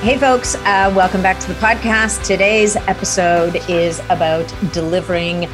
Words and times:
Hey, 0.00 0.16
folks, 0.16 0.54
uh, 0.54 0.92
welcome 0.94 1.22
back 1.22 1.40
to 1.40 1.48
the 1.48 1.58
podcast. 1.58 2.24
Today's 2.24 2.76
episode 2.76 3.56
is 3.68 3.98
about 4.10 4.46
delivering 4.72 5.48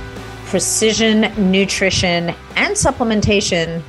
precision 0.45 1.33
nutrition 1.51 2.29
and 2.55 2.75
supplementation 2.75 3.83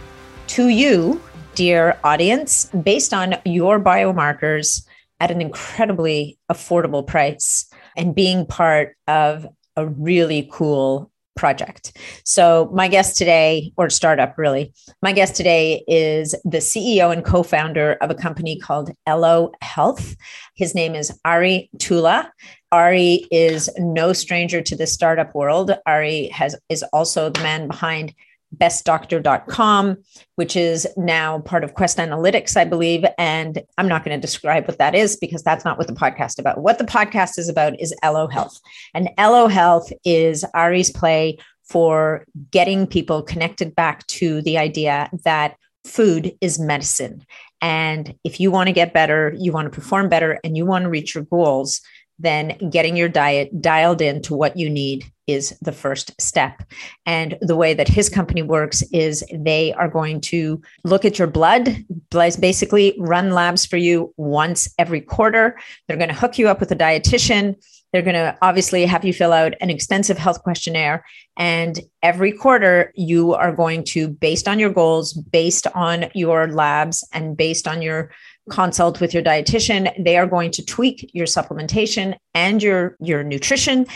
to 0.48 0.70
you, 0.70 1.22
dear 1.55 2.00
audience, 2.05 2.68
based 2.68 3.14
on 3.14 3.36
your 3.44 3.81
biomarkers 3.81 4.88
at 5.20 5.30
an 5.30 5.41
incredibly 5.41 6.40
affordable 6.50 7.06
price 7.06 7.70
and 7.98 8.16
being 8.16 8.45
part 8.45 8.95
of 9.09 9.45
a 9.76 9.86
really 9.86 10.48
cool 10.53 11.12
project. 11.35 11.98
So, 12.23 12.70
my 12.73 12.88
guest 12.88 13.17
today, 13.17 13.71
or 13.77 13.89
startup 13.89 14.38
really, 14.38 14.73
my 15.02 15.12
guest 15.12 15.35
today 15.35 15.84
is 15.88 16.34
the 16.44 16.58
CEO 16.58 17.11
and 17.11 17.23
co 17.23 17.44
founder 17.44 17.94
of 18.02 18.09
a 18.09 18.16
company 18.16 18.58
called 18.58 18.91
Elo 19.05 19.52
Health. 19.61 20.16
His 20.56 20.73
name 20.73 20.95
is 20.95 21.17
Ari 21.25 21.69
Tulla. 21.78 22.31
Ari 22.72 23.28
is 23.31 23.69
no 23.78 24.13
stranger 24.13 24.61
to 24.61 24.75
the 24.75 24.88
startup 24.88 25.33
world. 25.36 25.72
Ari 25.86 26.28
has 26.30 26.56
is 26.69 26.83
also 26.91 27.30
the 27.30 27.41
man 27.41 27.67
behind 27.67 28.13
bestdoctor.com, 28.58 29.98
which 30.36 30.56
is 30.56 30.88
now 30.98 31.39
part 31.39 31.64
of 31.64 31.73
Quest 31.73 31.98
Analytics, 31.98 32.58
I 32.58 32.66
believe. 32.66 33.06
And 33.17 33.62
I'm 33.78 33.88
not 33.88 34.03
going 34.03 34.20
to 34.20 34.22
describe 34.22 34.67
what 34.67 34.78
that 34.78 34.95
is 34.95 35.17
because 35.17 35.44
that's 35.44 35.66
not 35.66 35.78
what 35.78 35.88
the 35.88 35.94
podcast 35.94 36.30
is 36.31 36.39
about. 36.39 36.59
What 36.59 36.78
the 36.78 36.86
podcast 36.86 37.38
is 37.38 37.50
about 37.50 37.80
is 37.80 37.94
Elo 38.03 38.28
Health. 38.28 38.59
And 38.94 39.09
Elo 39.17 39.47
Health 39.47 39.92
is 40.03 40.45
Ari's 40.53 40.92
play 40.92 41.38
for 41.64 42.25
getting 42.52 42.86
people 42.86 43.23
connected 43.23 43.75
back 43.75 44.06
to 44.08 44.42
the 44.44 44.58
idea 44.58 45.09
that 45.23 45.56
food 45.84 46.36
is 46.42 46.59
medicine. 46.59 47.25
And 47.62 48.16
if 48.23 48.40
you 48.40 48.52
want 48.52 48.67
to 48.67 48.73
get 48.73 48.94
better, 48.94 49.34
you 49.38 49.52
want 49.52 49.66
to 49.66 49.75
perform 49.75 50.09
better, 50.09 50.40
and 50.44 50.56
you 50.56 50.66
want 50.66 50.84
to 50.84 50.90
reach 50.90 51.16
your 51.16 51.23
goals, 51.23 51.81
then 52.19 52.58
getting 52.69 52.95
your 52.95 53.09
diet 53.09 53.61
dialed 53.61 54.02
in 54.02 54.21
to 54.23 54.35
what 54.35 54.58
you 54.58 54.69
need 54.69 55.05
is 55.27 55.58
the 55.61 55.71
first 55.71 56.19
step. 56.22 56.63
And 57.05 57.38
the 57.41 57.55
way 57.55 57.73
that 57.73 57.88
his 57.88 58.09
company 58.09 58.41
works 58.41 58.83
is 58.94 59.23
they 59.33 59.73
are 59.73 59.89
going 59.89 60.22
to 60.22 60.61
look 60.83 61.03
at 61.03 61.17
your 61.17 61.27
blood, 61.27 61.83
basically 62.11 62.95
run 62.99 63.31
labs 63.31 63.66
for 63.66 63.77
you 63.77 64.13
once 64.17 64.73
every 64.77 65.02
quarter. 65.02 65.57
They're 65.88 65.97
going 65.97 66.09
to 66.09 66.16
hook 66.16 66.38
you 66.38 66.47
up 66.47 66.59
with 66.59 66.72
a 66.72 66.75
dietitian. 66.75 67.55
They're 67.91 68.02
going 68.02 68.16
to 68.16 68.38
obviously 68.41 68.85
have 68.85 69.05
you 69.05 69.13
fill 69.13 69.31
out 69.31 69.53
an 69.61 69.69
extensive 69.69 70.17
health 70.17 70.44
questionnaire. 70.44 71.05
And 71.38 71.79
every 72.03 72.31
quarter, 72.31 72.91
you 72.95 73.33
are 73.33 73.55
going 73.55 73.83
to, 73.85 74.09
based 74.09 74.47
on 74.47 74.59
your 74.59 74.69
goals, 74.69 75.13
based 75.13 75.66
on 75.73 76.07
your 76.13 76.47
labs, 76.47 77.07
and 77.13 77.38
based 77.38 77.67
on 77.67 77.81
your 77.81 78.11
consult 78.49 79.01
with 79.01 79.13
your 79.13 79.23
dietitian. 79.23 79.91
They 80.03 80.17
are 80.17 80.27
going 80.27 80.51
to 80.51 80.65
tweak 80.65 81.09
your 81.13 81.25
supplementation 81.25 82.15
and 82.33 82.61
your 82.61 82.95
your 82.99 83.23
nutrition 83.23 83.88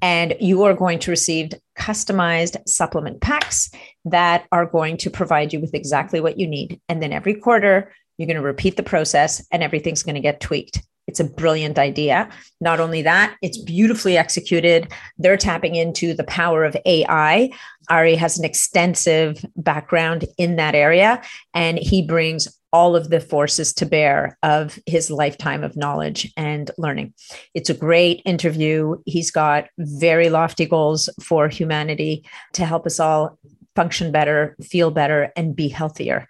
and 0.00 0.34
you 0.40 0.62
are 0.62 0.74
going 0.74 0.98
to 1.00 1.10
receive 1.10 1.50
customized 1.76 2.56
supplement 2.68 3.20
packs 3.20 3.70
that 4.04 4.46
are 4.52 4.66
going 4.66 4.96
to 4.98 5.10
provide 5.10 5.52
you 5.52 5.60
with 5.60 5.74
exactly 5.74 6.20
what 6.20 6.38
you 6.38 6.46
need. 6.46 6.80
And 6.88 7.02
then 7.02 7.12
every 7.12 7.34
quarter 7.34 7.92
you're 8.16 8.26
going 8.26 8.36
to 8.36 8.42
repeat 8.42 8.76
the 8.76 8.82
process 8.82 9.44
and 9.50 9.62
everything's 9.62 10.02
going 10.02 10.14
to 10.14 10.20
get 10.20 10.40
tweaked 10.40 10.82
it's 11.08 11.18
a 11.18 11.24
brilliant 11.24 11.78
idea. 11.78 12.28
Not 12.60 12.78
only 12.78 13.02
that, 13.02 13.36
it's 13.42 13.58
beautifully 13.58 14.16
executed. 14.16 14.92
They're 15.18 15.36
tapping 15.36 15.74
into 15.74 16.14
the 16.14 16.24
power 16.24 16.64
of 16.64 16.76
AI. 16.86 17.50
Ari 17.88 18.14
has 18.14 18.38
an 18.38 18.44
extensive 18.44 19.44
background 19.56 20.26
in 20.36 20.56
that 20.56 20.74
area, 20.74 21.20
and 21.54 21.78
he 21.78 22.02
brings 22.02 22.46
all 22.70 22.94
of 22.94 23.08
the 23.08 23.20
forces 23.20 23.72
to 23.72 23.86
bear 23.86 24.36
of 24.42 24.78
his 24.84 25.10
lifetime 25.10 25.64
of 25.64 25.76
knowledge 25.76 26.30
and 26.36 26.70
learning. 26.76 27.14
It's 27.54 27.70
a 27.70 27.74
great 27.74 28.20
interview. 28.26 28.96
He's 29.06 29.30
got 29.30 29.68
very 29.78 30.28
lofty 30.28 30.66
goals 30.66 31.08
for 31.22 31.48
humanity 31.48 32.26
to 32.52 32.66
help 32.66 32.84
us 32.84 33.00
all 33.00 33.38
function 33.74 34.12
better, 34.12 34.56
feel 34.62 34.90
better, 34.90 35.32
and 35.36 35.56
be 35.56 35.68
healthier. 35.68 36.28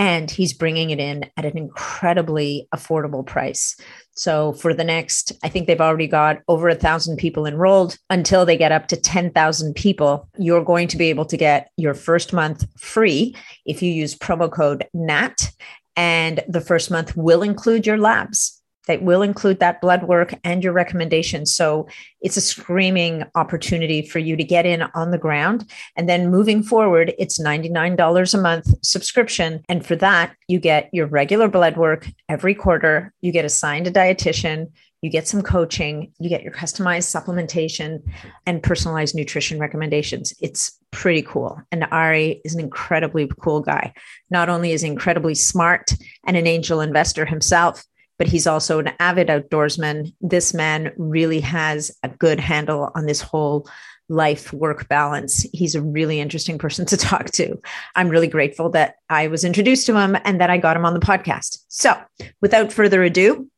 And 0.00 0.30
he's 0.30 0.54
bringing 0.54 0.88
it 0.88 0.98
in 0.98 1.26
at 1.36 1.44
an 1.44 1.58
incredibly 1.58 2.66
affordable 2.74 3.24
price. 3.24 3.76
So 4.12 4.54
for 4.54 4.72
the 4.72 4.82
next, 4.82 5.30
I 5.44 5.50
think 5.50 5.66
they've 5.66 5.78
already 5.78 6.06
got 6.06 6.38
over 6.48 6.70
a 6.70 6.74
thousand 6.74 7.18
people 7.18 7.44
enrolled. 7.44 7.98
Until 8.08 8.46
they 8.46 8.56
get 8.56 8.72
up 8.72 8.88
to 8.88 8.96
10,000 8.96 9.74
people, 9.74 10.26
you're 10.38 10.64
going 10.64 10.88
to 10.88 10.96
be 10.96 11.10
able 11.10 11.26
to 11.26 11.36
get 11.36 11.70
your 11.76 11.92
first 11.92 12.32
month 12.32 12.64
free 12.78 13.36
if 13.66 13.82
you 13.82 13.92
use 13.92 14.16
promo 14.16 14.50
code 14.50 14.86
NAT. 14.94 15.52
And 15.96 16.42
the 16.48 16.62
first 16.62 16.90
month 16.90 17.14
will 17.14 17.42
include 17.42 17.86
your 17.86 17.98
labs 17.98 18.59
that 18.86 19.02
will 19.02 19.22
include 19.22 19.60
that 19.60 19.80
blood 19.80 20.04
work 20.04 20.34
and 20.44 20.64
your 20.64 20.72
recommendations. 20.72 21.52
So 21.52 21.86
it's 22.20 22.36
a 22.36 22.40
screaming 22.40 23.24
opportunity 23.34 24.02
for 24.02 24.18
you 24.18 24.36
to 24.36 24.44
get 24.44 24.66
in 24.66 24.82
on 24.82 25.10
the 25.10 25.18
ground. 25.18 25.70
And 25.96 26.08
then 26.08 26.30
moving 26.30 26.62
forward, 26.62 27.14
it's 27.18 27.40
$99 27.40 28.34
a 28.34 28.38
month 28.38 28.74
subscription. 28.82 29.64
And 29.68 29.84
for 29.84 29.96
that, 29.96 30.34
you 30.48 30.58
get 30.58 30.88
your 30.92 31.06
regular 31.06 31.48
blood 31.48 31.76
work 31.76 32.08
every 32.28 32.54
quarter, 32.54 33.12
you 33.20 33.32
get 33.32 33.44
assigned 33.44 33.86
a 33.86 33.90
dietitian. 33.90 34.70
You 35.02 35.08
get 35.08 35.26
some 35.26 35.40
coaching, 35.40 36.12
you 36.18 36.28
get 36.28 36.42
your 36.42 36.52
customized 36.52 37.08
supplementation 37.08 38.02
and 38.44 38.62
personalized 38.62 39.14
nutrition 39.14 39.58
recommendations. 39.58 40.34
It's 40.40 40.78
pretty 40.90 41.22
cool. 41.22 41.58
And 41.72 41.86
Ari 41.90 42.42
is 42.44 42.52
an 42.52 42.60
incredibly 42.60 43.26
cool 43.40 43.60
guy. 43.60 43.94
Not 44.30 44.50
only 44.50 44.72
is 44.72 44.82
he 44.82 44.88
incredibly 44.88 45.34
smart 45.34 45.94
and 46.26 46.36
an 46.36 46.46
angel 46.46 46.82
investor 46.82 47.24
himself, 47.24 47.82
but 48.20 48.28
he's 48.28 48.46
also 48.46 48.78
an 48.78 48.92
avid 49.00 49.28
outdoorsman. 49.28 50.12
This 50.20 50.52
man 50.52 50.92
really 50.98 51.40
has 51.40 51.90
a 52.02 52.08
good 52.10 52.38
handle 52.38 52.92
on 52.94 53.06
this 53.06 53.22
whole 53.22 53.66
life 54.10 54.52
work 54.52 54.88
balance. 54.88 55.46
He's 55.54 55.74
a 55.74 55.80
really 55.80 56.20
interesting 56.20 56.58
person 56.58 56.84
to 56.86 56.98
talk 56.98 57.30
to. 57.30 57.58
I'm 57.96 58.10
really 58.10 58.26
grateful 58.26 58.68
that 58.72 58.96
I 59.08 59.28
was 59.28 59.42
introduced 59.42 59.86
to 59.86 59.98
him 59.98 60.18
and 60.22 60.38
that 60.38 60.50
I 60.50 60.58
got 60.58 60.76
him 60.76 60.84
on 60.84 60.92
the 60.92 61.00
podcast. 61.00 61.64
So, 61.68 61.98
without 62.42 62.70
further 62.70 63.02
ado, 63.02 63.48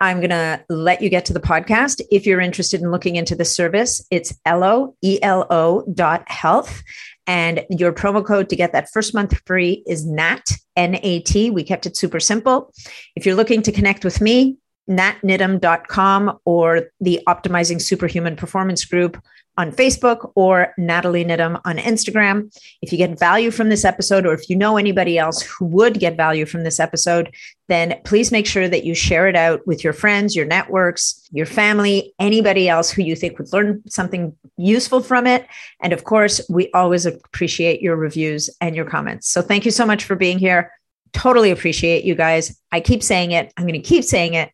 I'm 0.00 0.18
going 0.18 0.30
to 0.30 0.64
let 0.68 1.02
you 1.02 1.08
get 1.08 1.24
to 1.24 1.32
the 1.32 1.40
podcast. 1.40 2.00
If 2.12 2.24
you're 2.24 2.40
interested 2.40 2.80
in 2.80 2.92
looking 2.92 3.16
into 3.16 3.34
the 3.34 3.44
service, 3.44 4.06
it's 4.12 4.32
elo, 4.46 4.94
E-L-O 5.02 5.84
dot 5.92 6.30
health. 6.30 6.84
And 7.26 7.64
your 7.70 7.92
promo 7.92 8.24
code 8.24 8.48
to 8.48 8.56
get 8.56 8.72
that 8.72 8.90
first 8.92 9.14
month 9.14 9.40
free 9.46 9.82
is 9.86 10.04
NAT, 10.06 10.44
N 10.76 10.98
A 11.02 11.20
T. 11.20 11.50
We 11.50 11.62
kept 11.62 11.86
it 11.86 11.96
super 11.96 12.20
simple. 12.20 12.72
If 13.14 13.24
you're 13.24 13.36
looking 13.36 13.62
to 13.62 13.72
connect 13.72 14.04
with 14.04 14.20
me, 14.20 14.56
natniddam.com 14.90 16.38
or 16.44 16.88
the 17.00 17.20
Optimizing 17.28 17.80
Superhuman 17.80 18.36
Performance 18.36 18.84
Group 18.84 19.22
on 19.58 19.70
Facebook 19.70 20.32
or 20.34 20.72
Natalie 20.78 21.24
Niddam 21.24 21.60
on 21.64 21.76
Instagram. 21.76 22.54
If 22.80 22.90
you 22.90 22.98
get 22.98 23.18
value 23.18 23.50
from 23.50 23.68
this 23.68 23.84
episode, 23.84 24.26
or 24.26 24.32
if 24.32 24.48
you 24.48 24.56
know 24.56 24.76
anybody 24.76 25.18
else 25.18 25.42
who 25.42 25.66
would 25.66 26.00
get 26.00 26.16
value 26.16 26.46
from 26.46 26.64
this 26.64 26.80
episode, 26.80 27.34
then 27.68 28.00
please 28.04 28.32
make 28.32 28.46
sure 28.46 28.68
that 28.68 28.84
you 28.84 28.94
share 28.94 29.28
it 29.28 29.36
out 29.36 29.66
with 29.66 29.84
your 29.84 29.92
friends, 29.92 30.34
your 30.34 30.46
networks, 30.46 31.28
your 31.32 31.46
family, 31.46 32.14
anybody 32.18 32.68
else 32.68 32.90
who 32.90 33.02
you 33.02 33.14
think 33.14 33.38
would 33.38 33.52
learn 33.52 33.82
something 33.88 34.34
useful 34.56 35.02
from 35.02 35.26
it. 35.26 35.46
And 35.82 35.92
of 35.92 36.04
course, 36.04 36.40
we 36.48 36.70
always 36.72 37.04
appreciate 37.04 37.82
your 37.82 37.96
reviews 37.96 38.48
and 38.60 38.74
your 38.74 38.86
comments. 38.86 39.28
So 39.28 39.42
thank 39.42 39.64
you 39.64 39.70
so 39.70 39.84
much 39.84 40.04
for 40.04 40.16
being 40.16 40.38
here. 40.38 40.72
Totally 41.12 41.50
appreciate 41.50 42.04
you 42.04 42.14
guys. 42.14 42.58
I 42.72 42.80
keep 42.80 43.02
saying 43.02 43.32
it, 43.32 43.52
I'm 43.56 43.64
going 43.66 43.80
to 43.80 43.86
keep 43.86 44.04
saying 44.04 44.32
it 44.34 44.50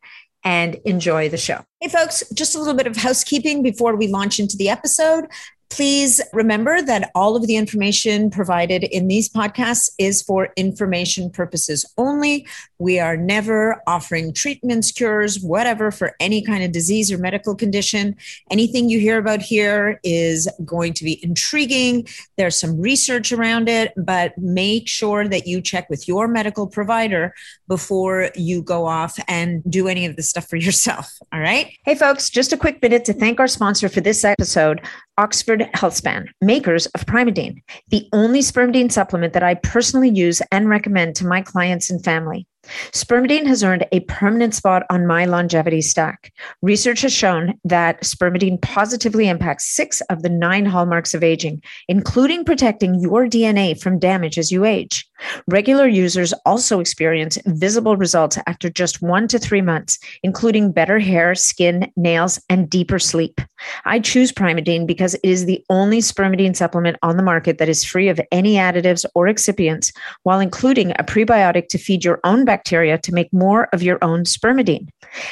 and 0.48 0.76
enjoy 0.86 1.28
the 1.28 1.36
show. 1.36 1.62
Hey, 1.78 1.90
folks, 1.90 2.24
just 2.32 2.54
a 2.54 2.58
little 2.58 2.72
bit 2.72 2.86
of 2.86 2.96
housekeeping 2.96 3.62
before 3.62 3.94
we 3.96 4.08
launch 4.08 4.40
into 4.40 4.56
the 4.56 4.70
episode. 4.70 5.26
Please 5.70 6.20
remember 6.32 6.80
that 6.82 7.10
all 7.14 7.36
of 7.36 7.46
the 7.46 7.56
information 7.56 8.30
provided 8.30 8.84
in 8.84 9.06
these 9.06 9.28
podcasts 9.28 9.90
is 9.98 10.22
for 10.22 10.48
information 10.56 11.30
purposes 11.30 11.84
only. 11.98 12.46
We 12.78 12.98
are 12.98 13.16
never 13.16 13.82
offering 13.86 14.32
treatments, 14.32 14.90
cures, 14.92 15.40
whatever 15.40 15.90
for 15.90 16.16
any 16.20 16.42
kind 16.42 16.64
of 16.64 16.72
disease 16.72 17.12
or 17.12 17.18
medical 17.18 17.54
condition. 17.54 18.16
Anything 18.50 18.88
you 18.88 18.98
hear 18.98 19.18
about 19.18 19.42
here 19.42 20.00
is 20.02 20.48
going 20.64 20.94
to 20.94 21.04
be 21.04 21.22
intriguing. 21.22 22.08
There's 22.36 22.58
some 22.58 22.80
research 22.80 23.30
around 23.30 23.68
it, 23.68 23.92
but 23.96 24.36
make 24.38 24.88
sure 24.88 25.28
that 25.28 25.46
you 25.46 25.60
check 25.60 25.90
with 25.90 26.08
your 26.08 26.28
medical 26.28 26.66
provider 26.66 27.34
before 27.66 28.30
you 28.34 28.62
go 28.62 28.86
off 28.86 29.18
and 29.28 29.62
do 29.70 29.86
any 29.86 30.06
of 30.06 30.16
this 30.16 30.30
stuff 30.30 30.48
for 30.48 30.56
yourself. 30.68 31.18
All 31.32 31.40
right. 31.40 31.76
Hey, 31.84 31.94
folks, 31.94 32.30
just 32.30 32.52
a 32.52 32.56
quick 32.56 32.80
minute 32.80 33.04
to 33.04 33.12
thank 33.12 33.38
our 33.38 33.48
sponsor 33.48 33.88
for 33.88 34.00
this 34.00 34.24
episode. 34.24 34.80
Oxford 35.18 35.68
Healthspan, 35.74 36.28
makers 36.40 36.86
of 36.86 37.04
Primeadine, 37.04 37.60
the 37.88 38.08
only 38.12 38.38
spermidine 38.38 38.90
supplement 38.90 39.32
that 39.32 39.42
I 39.42 39.54
personally 39.54 40.08
use 40.08 40.40
and 40.52 40.68
recommend 40.68 41.16
to 41.16 41.26
my 41.26 41.42
clients 41.42 41.90
and 41.90 42.02
family. 42.02 42.46
Spermidine 42.92 43.46
has 43.46 43.64
earned 43.64 43.86
a 43.92 44.00
permanent 44.00 44.54
spot 44.54 44.84
on 44.90 45.06
my 45.06 45.24
longevity 45.24 45.80
stack. 45.80 46.32
Research 46.62 47.00
has 47.00 47.12
shown 47.12 47.58
that 47.64 48.02
spermidine 48.02 48.60
positively 48.62 49.28
impacts 49.28 49.74
six 49.74 50.00
of 50.02 50.22
the 50.22 50.28
nine 50.28 50.66
hallmarks 50.66 51.14
of 51.14 51.24
aging, 51.24 51.62
including 51.88 52.44
protecting 52.44 53.00
your 53.00 53.26
DNA 53.26 53.80
from 53.80 53.98
damage 53.98 54.38
as 54.38 54.52
you 54.52 54.64
age. 54.64 55.07
Regular 55.46 55.86
users 55.86 56.32
also 56.44 56.80
experience 56.80 57.38
visible 57.46 57.96
results 57.96 58.38
after 58.46 58.70
just 58.70 59.02
one 59.02 59.28
to 59.28 59.38
three 59.38 59.62
months, 59.62 59.98
including 60.22 60.72
better 60.72 60.98
hair, 60.98 61.34
skin, 61.34 61.90
nails, 61.96 62.40
and 62.48 62.70
deeper 62.70 62.98
sleep. 62.98 63.40
I 63.84 63.98
choose 64.00 64.32
Primeadine 64.32 64.86
because 64.86 65.14
it 65.14 65.24
is 65.24 65.46
the 65.46 65.64
only 65.70 65.98
spermidine 65.98 66.56
supplement 66.56 66.96
on 67.02 67.16
the 67.16 67.22
market 67.22 67.58
that 67.58 67.68
is 67.68 67.84
free 67.84 68.08
of 68.08 68.20
any 68.30 68.54
additives 68.54 69.04
or 69.14 69.26
excipients, 69.26 69.92
while 70.22 70.40
including 70.40 70.92
a 70.92 71.04
prebiotic 71.04 71.68
to 71.68 71.78
feed 71.78 72.04
your 72.04 72.20
own 72.24 72.44
bacteria 72.44 72.98
to 72.98 73.12
make 73.12 73.32
more 73.32 73.68
of 73.72 73.82
your 73.82 73.98
own 74.02 74.24
spermidine. 74.24 74.88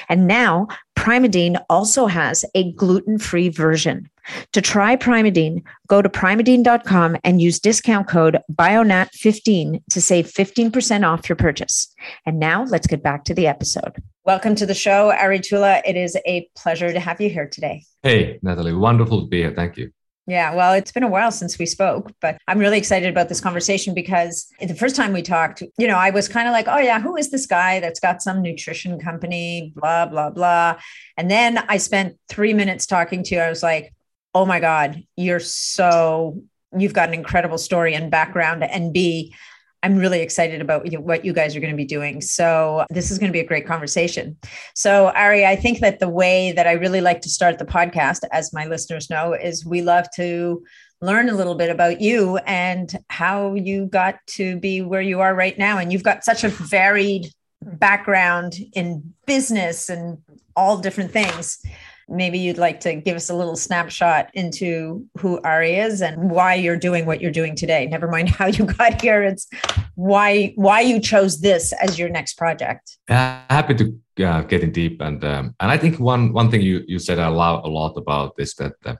And 0.08 0.26
now, 0.26 0.68
Primeadine 0.96 1.62
also 1.70 2.06
has 2.06 2.44
a 2.54 2.72
gluten 2.72 3.18
free 3.18 3.48
version. 3.48 4.08
To 4.52 4.60
try 4.60 4.96
Primeadine, 4.96 5.62
go 5.86 6.02
to 6.02 6.08
primeadine.com 6.08 7.16
and 7.24 7.40
use 7.40 7.60
discount 7.60 8.08
code 8.08 8.38
BIONAT15 8.52 9.82
to 9.90 10.00
save 10.00 10.26
15% 10.26 11.06
off 11.06 11.28
your 11.28 11.36
purchase. 11.36 11.92
And 12.24 12.38
now 12.38 12.64
let's 12.64 12.86
get 12.86 13.02
back 13.02 13.24
to 13.24 13.34
the 13.34 13.46
episode. 13.46 14.02
Welcome 14.24 14.54
to 14.56 14.66
the 14.66 14.74
show, 14.74 15.12
Ari 15.12 15.40
Tulla. 15.40 15.82
It 15.84 15.96
is 15.96 16.16
a 16.26 16.48
pleasure 16.56 16.92
to 16.92 17.00
have 17.00 17.20
you 17.20 17.30
here 17.30 17.48
today. 17.48 17.84
Hey, 18.02 18.38
Natalie. 18.42 18.72
Wonderful 18.72 19.22
to 19.22 19.26
be 19.26 19.38
here. 19.38 19.52
Thank 19.54 19.76
you. 19.76 19.92
Yeah, 20.28 20.56
well, 20.56 20.72
it's 20.72 20.90
been 20.90 21.04
a 21.04 21.08
while 21.08 21.30
since 21.30 21.56
we 21.56 21.66
spoke, 21.66 22.10
but 22.20 22.36
I'm 22.48 22.58
really 22.58 22.78
excited 22.78 23.08
about 23.08 23.28
this 23.28 23.40
conversation 23.40 23.94
because 23.94 24.48
the 24.60 24.74
first 24.74 24.96
time 24.96 25.12
we 25.12 25.22
talked, 25.22 25.62
you 25.78 25.86
know, 25.86 25.96
I 25.96 26.10
was 26.10 26.28
kind 26.28 26.48
of 26.48 26.52
like, 26.52 26.66
oh, 26.66 26.78
yeah, 26.78 27.00
who 27.00 27.16
is 27.16 27.30
this 27.30 27.46
guy 27.46 27.78
that's 27.78 28.00
got 28.00 28.20
some 28.20 28.42
nutrition 28.42 28.98
company, 28.98 29.72
blah, 29.76 30.06
blah, 30.06 30.30
blah. 30.30 30.80
And 31.16 31.30
then 31.30 31.58
I 31.68 31.76
spent 31.76 32.16
three 32.28 32.54
minutes 32.54 32.86
talking 32.86 33.22
to 33.22 33.36
you. 33.36 33.40
I 33.40 33.48
was 33.48 33.62
like, 33.62 33.94
oh 34.36 34.44
my 34.44 34.60
God, 34.60 35.02
you're 35.16 35.40
so, 35.40 36.42
you've 36.76 36.92
got 36.92 37.08
an 37.08 37.14
incredible 37.14 37.56
story 37.56 37.94
and 37.94 38.10
background. 38.10 38.62
And 38.62 38.92
B, 38.92 39.34
I'm 39.82 39.96
really 39.96 40.20
excited 40.20 40.60
about 40.60 40.84
what 41.02 41.24
you 41.24 41.32
guys 41.32 41.56
are 41.56 41.60
going 41.60 41.72
to 41.72 41.76
be 41.76 41.86
doing. 41.86 42.20
So, 42.20 42.84
this 42.90 43.10
is 43.10 43.18
going 43.18 43.30
to 43.30 43.32
be 43.32 43.40
a 43.40 43.46
great 43.46 43.66
conversation. 43.66 44.36
So, 44.74 45.08
Ari, 45.14 45.46
I 45.46 45.56
think 45.56 45.80
that 45.80 46.00
the 46.00 46.10
way 46.10 46.52
that 46.52 46.66
I 46.66 46.72
really 46.72 47.00
like 47.00 47.22
to 47.22 47.30
start 47.30 47.58
the 47.58 47.64
podcast, 47.64 48.24
as 48.30 48.52
my 48.52 48.66
listeners 48.66 49.08
know, 49.08 49.32
is 49.32 49.64
we 49.64 49.80
love 49.80 50.06
to 50.16 50.62
learn 51.00 51.30
a 51.30 51.34
little 51.34 51.54
bit 51.54 51.70
about 51.70 52.02
you 52.02 52.36
and 52.46 52.94
how 53.08 53.54
you 53.54 53.86
got 53.86 54.18
to 54.26 54.58
be 54.58 54.82
where 54.82 55.00
you 55.00 55.20
are 55.20 55.34
right 55.34 55.56
now. 55.56 55.78
And 55.78 55.90
you've 55.90 56.02
got 56.02 56.24
such 56.24 56.44
a 56.44 56.50
varied 56.50 57.32
background 57.62 58.58
in 58.74 59.14
business 59.24 59.88
and 59.88 60.18
all 60.54 60.76
different 60.76 61.10
things 61.10 61.58
maybe 62.08 62.38
you'd 62.38 62.58
like 62.58 62.80
to 62.80 62.94
give 62.94 63.16
us 63.16 63.30
a 63.30 63.34
little 63.34 63.56
snapshot 63.56 64.30
into 64.34 65.06
who 65.18 65.40
Ari 65.40 65.76
is 65.76 66.02
and 66.02 66.30
why 66.30 66.54
you're 66.54 66.76
doing 66.76 67.06
what 67.06 67.20
you're 67.20 67.32
doing 67.32 67.56
today. 67.56 67.86
Never 67.86 68.08
mind 68.08 68.28
how 68.38 68.46
you 68.46 68.64
got 68.64 69.00
here; 69.00 69.22
it's 69.22 69.48
why 69.94 70.52
why 70.56 70.80
you 70.80 71.00
chose 71.00 71.40
this 71.40 71.72
as 71.72 71.98
your 71.98 72.08
next 72.08 72.34
project. 72.34 72.98
Uh, 73.08 73.40
happy 73.50 73.74
to 73.74 74.24
uh, 74.26 74.42
get 74.42 74.62
in 74.62 74.72
deep, 74.72 75.00
and 75.00 75.24
um, 75.24 75.54
and 75.60 75.70
I 75.70 75.78
think 75.78 75.98
one 75.98 76.32
one 76.32 76.50
thing 76.50 76.62
you 76.62 76.84
you 76.86 76.98
said 76.98 77.18
a 77.18 77.30
lot 77.30 77.64
a 77.64 77.68
lot 77.68 77.96
about 77.96 78.34
is 78.38 78.54
that 78.54 78.74
uh, 78.84 78.96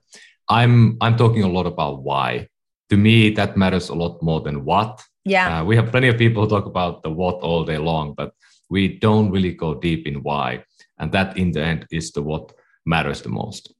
I'm 0.48 0.96
I'm 1.00 1.16
talking 1.16 1.42
a 1.42 1.48
lot 1.48 1.66
about 1.66 2.02
why. 2.02 2.48
To 2.90 2.96
me, 2.96 3.30
that 3.30 3.56
matters 3.56 3.88
a 3.88 3.94
lot 3.94 4.22
more 4.22 4.40
than 4.40 4.64
what. 4.64 5.02
Yeah, 5.24 5.60
uh, 5.60 5.64
we 5.64 5.74
have 5.74 5.90
plenty 5.90 6.06
of 6.06 6.18
people 6.18 6.44
who 6.44 6.48
talk 6.48 6.66
about 6.66 7.02
the 7.02 7.10
what 7.10 7.42
all 7.42 7.64
day 7.64 7.78
long, 7.78 8.14
but 8.14 8.32
we 8.70 8.98
don't 8.98 9.30
really 9.30 9.52
go 9.52 9.74
deep 9.74 10.06
in 10.06 10.22
why, 10.22 10.62
and 10.98 11.10
that 11.10 11.36
in 11.36 11.50
the 11.50 11.64
end 11.64 11.86
is 11.90 12.12
the 12.12 12.22
what 12.22 12.52
matters 12.86 13.22
the 13.22 13.28
most. 13.28 13.74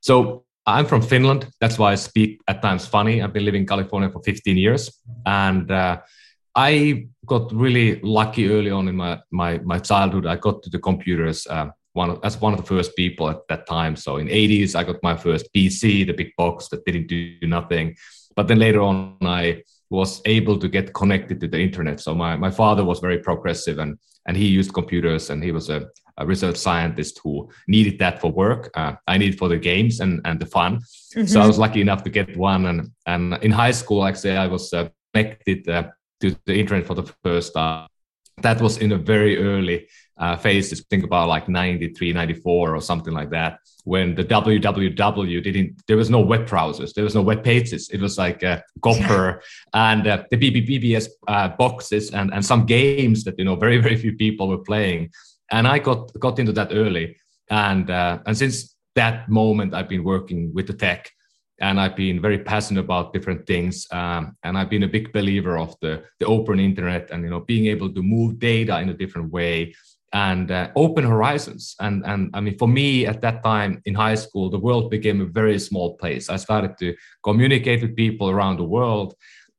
So 0.00 0.44
I'm 0.66 0.86
from 0.86 1.02
Finland. 1.02 1.48
That's 1.60 1.78
why 1.78 1.92
I 1.92 1.96
speak 1.96 2.40
at 2.46 2.62
times 2.62 2.86
funny. 2.86 3.22
I've 3.22 3.32
been 3.32 3.44
living 3.44 3.62
in 3.62 3.66
California 3.66 4.10
for 4.10 4.22
15 4.22 4.56
years. 4.56 4.96
And 5.26 5.70
uh, 5.70 6.00
I 6.54 7.08
got 7.26 7.52
really 7.52 8.00
lucky 8.02 8.48
early 8.48 8.70
on 8.70 8.88
in 8.88 8.96
my, 8.96 9.20
my, 9.30 9.58
my 9.58 9.78
childhood. 9.78 10.26
I 10.26 10.36
got 10.36 10.62
to 10.62 10.70
the 10.70 10.78
computers 10.78 11.46
uh, 11.46 11.68
one 11.94 12.18
as 12.22 12.40
one 12.40 12.52
of 12.52 12.60
the 12.60 12.66
first 12.66 12.96
people 12.96 13.28
at 13.28 13.46
that 13.48 13.66
time. 13.66 13.96
So 13.96 14.16
in 14.16 14.28
80s, 14.28 14.74
I 14.74 14.84
got 14.84 15.02
my 15.02 15.16
first 15.16 15.52
PC, 15.54 16.06
the 16.06 16.12
big 16.12 16.34
box 16.36 16.68
that 16.68 16.84
didn't 16.84 17.08
do 17.08 17.36
nothing. 17.42 17.96
But 18.34 18.48
then 18.48 18.58
later 18.58 18.80
on, 18.80 19.18
I 19.22 19.62
was 19.90 20.22
able 20.24 20.58
to 20.58 20.68
get 20.68 20.94
connected 20.94 21.40
to 21.40 21.48
the 21.48 21.60
internet. 21.60 22.00
So 22.00 22.14
my, 22.14 22.36
my 22.36 22.50
father 22.50 22.84
was 22.84 23.00
very 23.00 23.18
progressive 23.18 23.78
and, 23.78 23.98
and 24.26 24.36
he 24.36 24.46
used 24.46 24.72
computers 24.72 25.28
and 25.28 25.44
he 25.44 25.52
was 25.52 25.68
a, 25.68 25.86
a 26.01 26.01
research 26.26 26.56
scientist 26.56 27.20
who 27.22 27.48
needed 27.68 27.98
that 27.98 28.20
for 28.20 28.30
work. 28.30 28.70
Uh, 28.74 28.94
I 29.06 29.18
needed 29.18 29.38
for 29.38 29.48
the 29.48 29.58
games 29.58 30.00
and, 30.00 30.20
and 30.24 30.40
the 30.40 30.46
fun. 30.46 30.78
Mm-hmm. 31.14 31.26
So 31.26 31.40
I 31.40 31.46
was 31.46 31.58
lucky 31.58 31.80
enough 31.80 32.02
to 32.04 32.10
get 32.10 32.36
one. 32.36 32.66
And, 32.66 32.90
and 33.06 33.34
in 33.42 33.50
high 33.50 33.72
school, 33.72 34.04
actually, 34.04 34.36
I 34.36 34.46
was 34.46 34.72
uh, 34.72 34.88
connected 35.12 35.68
uh, 35.68 35.90
to 36.20 36.36
the 36.46 36.58
internet 36.58 36.86
for 36.86 36.94
the 36.94 37.04
first 37.22 37.54
time. 37.54 37.88
That 38.38 38.60
was 38.60 38.78
in 38.78 38.92
a 38.92 38.96
very 38.96 39.38
early 39.38 39.88
uh, 40.18 40.36
phases. 40.36 40.84
Think 40.88 41.04
about 41.04 41.28
like 41.28 41.48
93, 41.48 42.12
94 42.12 42.74
or 42.74 42.80
something 42.80 43.12
like 43.12 43.30
that. 43.30 43.58
When 43.84 44.14
the 44.14 44.24
www 44.24 45.42
didn't, 45.42 45.82
there 45.88 45.96
was 45.96 46.10
no 46.10 46.20
web 46.20 46.46
browsers, 46.46 46.94
there 46.94 47.04
was 47.04 47.16
no 47.16 47.22
web 47.22 47.42
pages. 47.42 47.90
It 47.90 48.00
was 48.00 48.16
like 48.16 48.44
uh, 48.44 48.60
Gopher 48.80 49.42
and 49.74 50.06
uh, 50.06 50.22
the 50.30 50.36
BBS 50.36 51.08
uh, 51.26 51.48
boxes 51.48 52.12
and, 52.12 52.32
and 52.32 52.44
some 52.44 52.66
games 52.66 53.24
that, 53.24 53.38
you 53.38 53.44
know, 53.44 53.56
very, 53.56 53.78
very 53.78 53.96
few 53.96 54.14
people 54.14 54.48
were 54.48 54.58
playing 54.58 55.10
and 55.52 55.68
I 55.68 55.78
got 55.78 56.18
got 56.18 56.38
into 56.38 56.52
that 56.52 56.72
early, 56.72 57.16
and 57.50 57.88
uh, 57.90 58.18
and 58.26 58.36
since 58.36 58.74
that 58.96 59.28
moment, 59.28 59.74
I've 59.74 59.88
been 59.88 60.04
working 60.04 60.52
with 60.54 60.66
the 60.66 60.72
tech, 60.72 61.10
and 61.60 61.78
I've 61.78 61.94
been 61.94 62.20
very 62.20 62.38
passionate 62.38 62.80
about 62.80 63.12
different 63.12 63.46
things, 63.46 63.86
um, 63.92 64.36
and 64.42 64.58
I've 64.58 64.70
been 64.70 64.82
a 64.82 64.88
big 64.88 65.12
believer 65.12 65.58
of 65.58 65.76
the 65.80 66.02
the 66.18 66.26
open 66.26 66.58
internet 66.58 67.10
and 67.10 67.22
you 67.22 67.30
know 67.30 67.40
being 67.40 67.66
able 67.66 67.92
to 67.92 68.02
move 68.02 68.38
data 68.38 68.80
in 68.80 68.88
a 68.88 68.94
different 68.94 69.30
way 69.30 69.74
and 70.14 70.50
uh, 70.50 70.68
open 70.74 71.04
horizons. 71.04 71.74
And 71.80 72.04
and 72.06 72.30
I 72.34 72.40
mean, 72.40 72.58
for 72.58 72.68
me 72.68 73.06
at 73.06 73.20
that 73.20 73.44
time 73.44 73.82
in 73.84 73.94
high 73.94 74.16
school, 74.16 74.50
the 74.50 74.58
world 74.58 74.90
became 74.90 75.20
a 75.20 75.26
very 75.26 75.58
small 75.58 75.96
place. 75.96 76.28
I 76.28 76.36
started 76.36 76.76
to 76.78 76.94
communicate 77.22 77.82
with 77.82 77.96
people 77.96 78.30
around 78.30 78.56
the 78.56 78.64
world, 78.78 79.14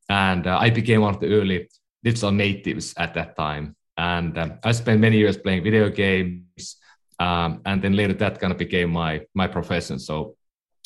and 0.09 0.47
uh, 0.47 0.57
I 0.59 0.69
became 0.71 1.01
one 1.01 1.13
of 1.13 1.21
the 1.21 1.33
early 1.33 1.69
digital 2.03 2.31
natives 2.31 2.93
at 2.97 3.13
that 3.13 3.37
time 3.37 3.75
and 3.97 4.37
um, 4.37 4.53
I 4.63 4.71
spent 4.71 4.99
many 4.99 5.17
years 5.17 5.37
playing 5.37 5.63
video 5.63 5.89
games, 5.89 6.77
um, 7.19 7.61
and 7.65 7.81
then 7.81 7.93
later 7.95 8.13
that 8.13 8.39
kind 8.39 8.51
of 8.51 8.57
became 8.57 8.91
my 8.91 9.21
my 9.33 9.47
profession. 9.47 9.99
So 9.99 10.35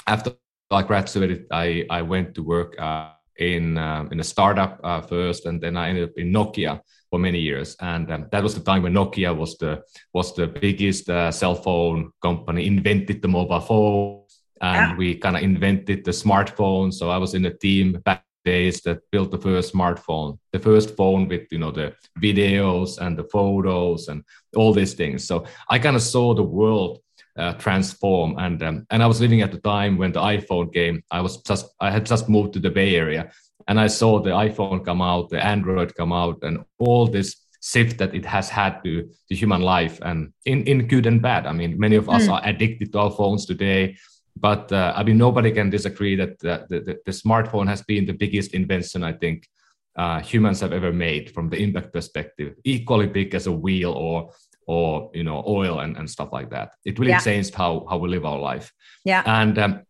after 0.05 0.33
I 0.71 0.83
graduated, 0.83 1.47
I 1.51 1.85
I 1.89 2.01
went 2.01 2.35
to 2.35 2.43
work 2.43 2.79
uh, 2.79 3.11
in 3.37 3.77
um, 3.77 4.09
in 4.11 4.19
a 4.19 4.23
startup 4.23 4.79
uh, 4.83 5.01
first, 5.01 5.45
and 5.45 5.61
then 5.61 5.77
I 5.77 5.89
ended 5.89 6.09
up 6.09 6.17
in 6.17 6.31
Nokia 6.31 6.81
for 7.09 7.19
many 7.19 7.39
years. 7.39 7.75
And 7.79 8.11
um, 8.11 8.27
that 8.31 8.43
was 8.43 8.55
the 8.55 8.61
time 8.61 8.83
when 8.83 8.93
Nokia 8.93 9.35
was 9.35 9.57
the 9.57 9.83
was 10.13 10.35
the 10.35 10.47
biggest 10.47 11.09
uh, 11.09 11.31
cell 11.31 11.55
phone 11.55 12.11
company, 12.21 12.67
invented 12.67 13.21
the 13.21 13.27
mobile 13.27 13.61
phone, 13.61 14.23
and 14.61 14.91
yeah. 14.91 14.97
we 14.97 15.15
kind 15.15 15.37
of 15.37 15.43
invented 15.43 16.03
the 16.03 16.11
smartphone. 16.11 16.93
So 16.93 17.09
I 17.09 17.17
was 17.17 17.33
in 17.33 17.45
a 17.45 17.53
team 17.53 17.93
back 18.03 18.26
days 18.53 18.75
that 18.85 18.99
built 19.11 19.29
the 19.31 19.43
first 19.47 19.73
smartphone, 19.73 20.29
the 20.55 20.63
first 20.69 20.95
phone 20.97 21.27
with 21.31 21.45
you 21.53 21.59
know 21.63 21.73
the 21.79 21.87
videos 22.25 22.89
and 23.03 23.13
the 23.19 23.27
photos 23.35 24.07
and 24.09 24.19
all 24.59 24.73
these 24.73 24.95
things. 25.01 25.19
So 25.29 25.35
I 25.73 25.77
kind 25.85 25.97
of 25.99 26.03
saw 26.13 26.33
the 26.33 26.49
world 26.59 26.93
uh, 27.41 27.53
transform, 27.65 28.29
and 28.45 28.57
um, 28.67 28.75
and 28.91 28.99
I 29.03 29.07
was 29.11 29.21
living 29.25 29.41
at 29.43 29.51
the 29.51 29.63
time 29.75 29.93
when 30.01 30.11
the 30.13 30.23
iPhone 30.35 30.67
came. 30.79 30.95
I 31.17 31.21
was 31.25 31.33
just 31.49 31.65
I 31.87 31.89
had 31.95 32.05
just 32.13 32.29
moved 32.35 32.51
to 32.53 32.61
the 32.65 32.75
Bay 32.77 32.91
Area, 33.03 33.23
and 33.67 33.77
I 33.85 33.87
saw 33.99 34.11
the 34.19 34.35
iPhone 34.47 34.85
come 34.89 35.01
out, 35.11 35.29
the 35.29 35.43
Android 35.53 35.89
come 35.99 36.13
out, 36.13 36.37
and 36.47 36.55
all 36.85 37.05
this 37.07 37.29
shift 37.61 37.97
that 37.97 38.15
it 38.15 38.25
has 38.25 38.47
had 38.49 38.73
to, 38.83 38.93
to 39.27 39.35
human 39.35 39.61
life 39.61 39.99
and 40.01 40.31
in, 40.45 40.63
in 40.71 40.87
good 40.87 41.05
and 41.05 41.21
bad. 41.21 41.45
I 41.45 41.53
mean, 41.59 41.71
many 41.77 41.97
of 41.97 42.07
us 42.07 42.23
mm. 42.27 42.33
are 42.33 42.41
addicted 42.51 42.91
to 42.91 42.99
our 42.99 43.11
phones 43.11 43.45
today 43.45 43.97
but 44.39 44.71
uh, 44.71 44.93
I 44.95 45.03
mean, 45.03 45.17
nobody 45.17 45.51
can 45.51 45.69
disagree 45.69 46.15
that 46.15 46.39
the, 46.39 46.65
the, 46.69 46.99
the, 47.05 47.11
smartphone 47.11 47.67
has 47.67 47.81
been 47.81 48.05
the 48.05 48.13
biggest 48.13 48.53
invention 48.53 49.03
I 49.03 49.13
think 49.13 49.47
uh, 49.95 50.19
humans 50.19 50.59
have 50.59 50.73
ever 50.73 50.91
made 50.91 51.31
from 51.31 51.49
the 51.49 51.57
impact 51.57 51.93
perspective, 51.93 52.55
equally 52.63 53.07
big 53.07 53.33
as 53.35 53.47
a 53.47 53.51
wheel 53.51 53.91
or 53.91 54.31
or 54.67 55.09
you 55.13 55.23
know 55.23 55.43
oil 55.47 55.79
and, 55.79 55.97
and 55.97 56.09
stuff 56.09 56.29
like 56.31 56.49
that. 56.51 56.73
It 56.85 56.99
really 56.99 57.11
yeah. 57.11 57.19
changed 57.19 57.55
how 57.55 57.85
how 57.89 57.97
we 57.97 58.09
live 58.09 58.25
our 58.25 58.39
life. 58.39 58.71
Yeah. 59.05 59.23
And 59.25 59.57
um, 59.57 59.81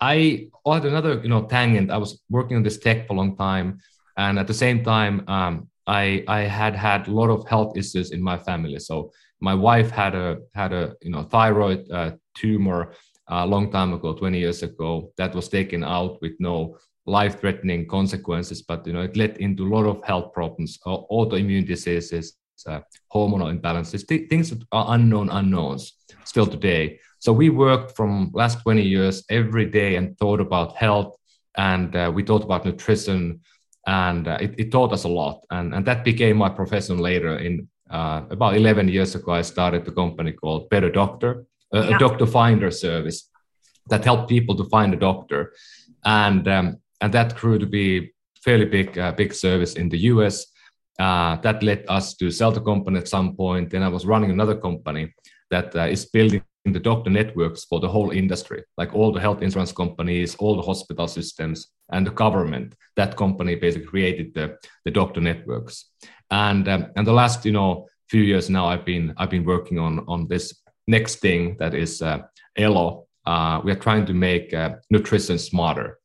I 0.00 0.48
had 0.66 0.84
another 0.84 1.20
you 1.22 1.28
know 1.28 1.44
tangent. 1.46 1.90
I 1.90 1.98
was 1.98 2.20
working 2.28 2.56
on 2.56 2.62
this 2.62 2.78
tech 2.78 3.06
for 3.06 3.12
a 3.12 3.16
long 3.16 3.36
time, 3.36 3.80
and 4.16 4.38
at 4.38 4.46
the 4.46 4.54
same 4.54 4.82
time, 4.82 5.24
um, 5.28 5.68
I 5.86 6.24
I 6.26 6.40
had 6.40 6.74
had 6.74 7.08
a 7.08 7.12
lot 7.12 7.30
of 7.30 7.46
health 7.46 7.76
issues 7.76 8.10
in 8.10 8.22
my 8.22 8.38
family. 8.38 8.78
So 8.78 9.12
my 9.40 9.54
wife 9.54 9.90
had 9.90 10.14
a 10.14 10.38
had 10.54 10.72
a 10.72 10.94
you 11.02 11.10
know 11.10 11.22
thyroid 11.22 11.90
uh, 11.90 12.12
tumor 12.34 12.94
a 13.28 13.46
long 13.46 13.70
time 13.70 13.92
ago, 13.92 14.14
20 14.14 14.38
years 14.38 14.62
ago, 14.62 15.12
that 15.16 15.34
was 15.34 15.48
taken 15.48 15.84
out 15.84 16.20
with 16.20 16.32
no 16.38 16.76
life-threatening 17.06 17.86
consequences, 17.86 18.62
but 18.62 18.86
you 18.86 18.92
know 18.92 19.02
it 19.02 19.16
led 19.16 19.36
into 19.38 19.66
a 19.66 19.72
lot 19.74 19.86
of 19.86 20.04
health 20.04 20.32
problems, 20.32 20.78
autoimmune 20.86 21.66
diseases, 21.66 22.36
uh, 22.66 22.80
hormonal 23.12 23.52
imbalances, 23.52 24.06
th- 24.06 24.28
things 24.28 24.50
that 24.50 24.62
are 24.72 24.94
unknown 24.94 25.28
unknowns 25.30 25.94
still 26.24 26.46
today. 26.46 26.98
So 27.18 27.32
we 27.32 27.50
worked 27.50 27.96
from 27.96 28.30
last 28.34 28.62
20 28.62 28.82
years 28.82 29.24
every 29.30 29.66
day 29.66 29.96
and 29.96 30.16
thought 30.18 30.40
about 30.40 30.76
health, 30.76 31.16
and 31.56 31.94
uh, 31.94 32.10
we 32.14 32.22
thought 32.22 32.44
about 32.44 32.64
nutrition, 32.64 33.40
and 33.86 34.28
uh, 34.28 34.38
it, 34.40 34.54
it, 34.58 34.72
taught 34.72 34.92
us 34.92 35.04
a 35.04 35.08
lot, 35.08 35.44
and 35.50 35.74
and 35.74 35.84
that 35.86 36.04
became 36.04 36.36
my 36.36 36.48
profession 36.48 36.98
later. 36.98 37.38
In 37.38 37.68
uh, 37.90 38.22
about 38.30 38.56
11 38.56 38.88
years 38.88 39.14
ago, 39.14 39.32
I 39.32 39.42
started 39.42 39.86
a 39.86 39.92
company 39.92 40.32
called 40.32 40.70
Better 40.70 40.90
Doctor, 40.90 41.46
yeah. 41.72 41.96
a 41.96 41.98
doctor 41.98 42.26
finder 42.26 42.70
service 42.70 43.28
that 43.88 44.04
helped 44.04 44.28
people 44.28 44.54
to 44.56 44.64
find 44.64 44.92
a 44.94 44.96
doctor, 44.96 45.52
and 46.04 46.46
um, 46.48 46.78
and 47.00 47.12
that 47.14 47.36
grew 47.36 47.58
to 47.58 47.66
be 47.66 48.12
fairly 48.44 48.64
big 48.64 48.98
uh, 48.98 49.12
big 49.12 49.32
service 49.34 49.74
in 49.74 49.88
the 49.88 49.98
US. 49.98 50.46
Uh, 50.98 51.36
that 51.36 51.62
led 51.62 51.84
us 51.88 52.14
to 52.14 52.30
sell 52.30 52.52
the 52.52 52.60
company 52.60 52.98
at 52.98 53.08
some 53.08 53.34
point. 53.34 53.70
Then 53.70 53.82
I 53.82 53.88
was 53.88 54.06
running 54.06 54.30
another 54.30 54.56
company 54.56 55.12
that 55.50 55.74
uh, 55.74 55.82
is 55.82 56.06
building 56.06 56.42
the 56.64 56.78
doctor 56.78 57.10
networks 57.10 57.64
for 57.64 57.80
the 57.80 57.88
whole 57.88 58.10
industry, 58.10 58.62
like 58.76 58.94
all 58.94 59.12
the 59.12 59.20
health 59.20 59.42
insurance 59.42 59.72
companies, 59.72 60.36
all 60.36 60.54
the 60.54 60.62
hospital 60.62 61.08
systems, 61.08 61.68
and 61.90 62.06
the 62.06 62.12
government. 62.12 62.74
That 62.96 63.16
company 63.16 63.56
basically 63.56 63.88
created 63.88 64.34
the, 64.34 64.58
the 64.84 64.90
doctor 64.90 65.20
networks. 65.20 65.86
And 66.30 66.68
um, 66.68 66.86
and 66.96 67.06
the 67.06 67.12
last 67.12 67.44
you 67.44 67.52
know 67.52 67.88
few 68.08 68.22
years 68.22 68.48
now, 68.48 68.66
I've 68.66 68.84
been 68.84 69.14
I've 69.16 69.30
been 69.30 69.44
working 69.44 69.78
on 69.78 70.04
on 70.08 70.28
this 70.28 70.61
next 70.86 71.16
thing 71.16 71.56
that 71.58 71.74
is 71.74 72.02
uh, 72.02 72.22
Elo. 72.56 73.06
Uh, 73.24 73.60
we 73.64 73.70
are 73.70 73.76
trying 73.76 74.06
to 74.06 74.14
make 74.14 74.52
uh, 74.52 74.76
nutrition 74.90 75.38
smarter. 75.38 75.98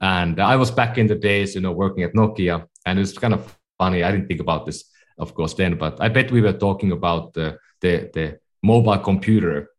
And 0.00 0.40
I 0.40 0.56
was 0.56 0.70
back 0.70 0.98
in 0.98 1.06
the 1.06 1.14
days, 1.14 1.54
you 1.54 1.60
know, 1.60 1.72
working 1.72 2.02
at 2.02 2.12
Nokia, 2.12 2.66
and 2.84 2.98
it's 2.98 3.16
kind 3.16 3.34
of 3.34 3.56
funny. 3.78 4.02
I 4.02 4.10
didn't 4.10 4.28
think 4.28 4.40
about 4.40 4.66
this, 4.66 4.84
of 5.18 5.34
course, 5.34 5.54
then, 5.54 5.78
but 5.78 6.00
I 6.00 6.08
bet 6.08 6.30
we 6.30 6.42
were 6.42 6.52
talking 6.52 6.92
about 6.92 7.34
the 7.34 7.58
the, 7.80 8.10
the 8.12 8.38
mobile 8.62 8.98
computer 8.98 9.70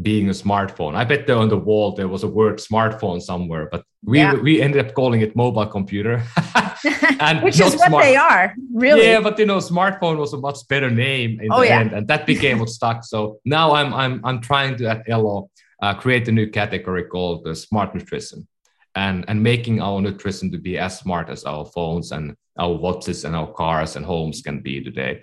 being 0.00 0.28
a 0.28 0.32
smartphone. 0.32 0.94
I 0.94 1.04
bet 1.04 1.26
there 1.26 1.36
on 1.36 1.48
the 1.48 1.56
wall 1.56 1.92
there 1.92 2.08
was 2.08 2.22
a 2.22 2.28
word 2.28 2.56
smartphone 2.58 3.20
somewhere, 3.20 3.68
but 3.70 3.84
we 4.04 4.18
yeah. 4.18 4.34
we 4.34 4.60
ended 4.60 4.84
up 4.84 4.94
calling 4.94 5.20
it 5.20 5.36
mobile 5.36 5.66
computer. 5.66 6.22
and 7.20 7.42
Which 7.42 7.60
is 7.60 7.76
what 7.76 7.88
smart- 7.88 8.04
they 8.04 8.16
are, 8.16 8.54
really. 8.72 9.06
Yeah, 9.06 9.20
but 9.20 9.38
you 9.38 9.46
know, 9.46 9.58
smartphone 9.58 10.18
was 10.18 10.32
a 10.32 10.38
much 10.38 10.58
better 10.68 10.90
name 10.90 11.40
in 11.40 11.52
oh, 11.52 11.60
the 11.60 11.66
yeah. 11.66 11.80
end, 11.80 11.92
and 11.92 12.08
that 12.08 12.26
became 12.26 12.58
what 12.58 12.68
stuck. 12.68 13.04
So 13.04 13.38
now 13.44 13.74
I'm 13.74 13.92
I'm 13.94 14.20
I'm 14.24 14.40
trying 14.40 14.76
to 14.78 14.86
at 14.86 15.08
Elo 15.08 15.50
uh, 15.82 15.94
create 15.94 16.28
a 16.28 16.32
new 16.32 16.48
category 16.48 17.04
called 17.04 17.44
the 17.44 17.54
smart 17.54 17.94
nutrition, 17.94 18.46
and 18.94 19.24
and 19.28 19.42
making 19.42 19.80
our 19.80 20.00
nutrition 20.00 20.50
to 20.52 20.58
be 20.58 20.78
as 20.78 20.98
smart 20.98 21.28
as 21.28 21.44
our 21.44 21.64
phones 21.64 22.12
and 22.12 22.36
our 22.58 22.72
watches 22.72 23.24
and 23.24 23.34
our 23.34 23.50
cars 23.52 23.96
and 23.96 24.04
homes 24.04 24.42
can 24.42 24.60
be 24.60 24.82
today. 24.82 25.22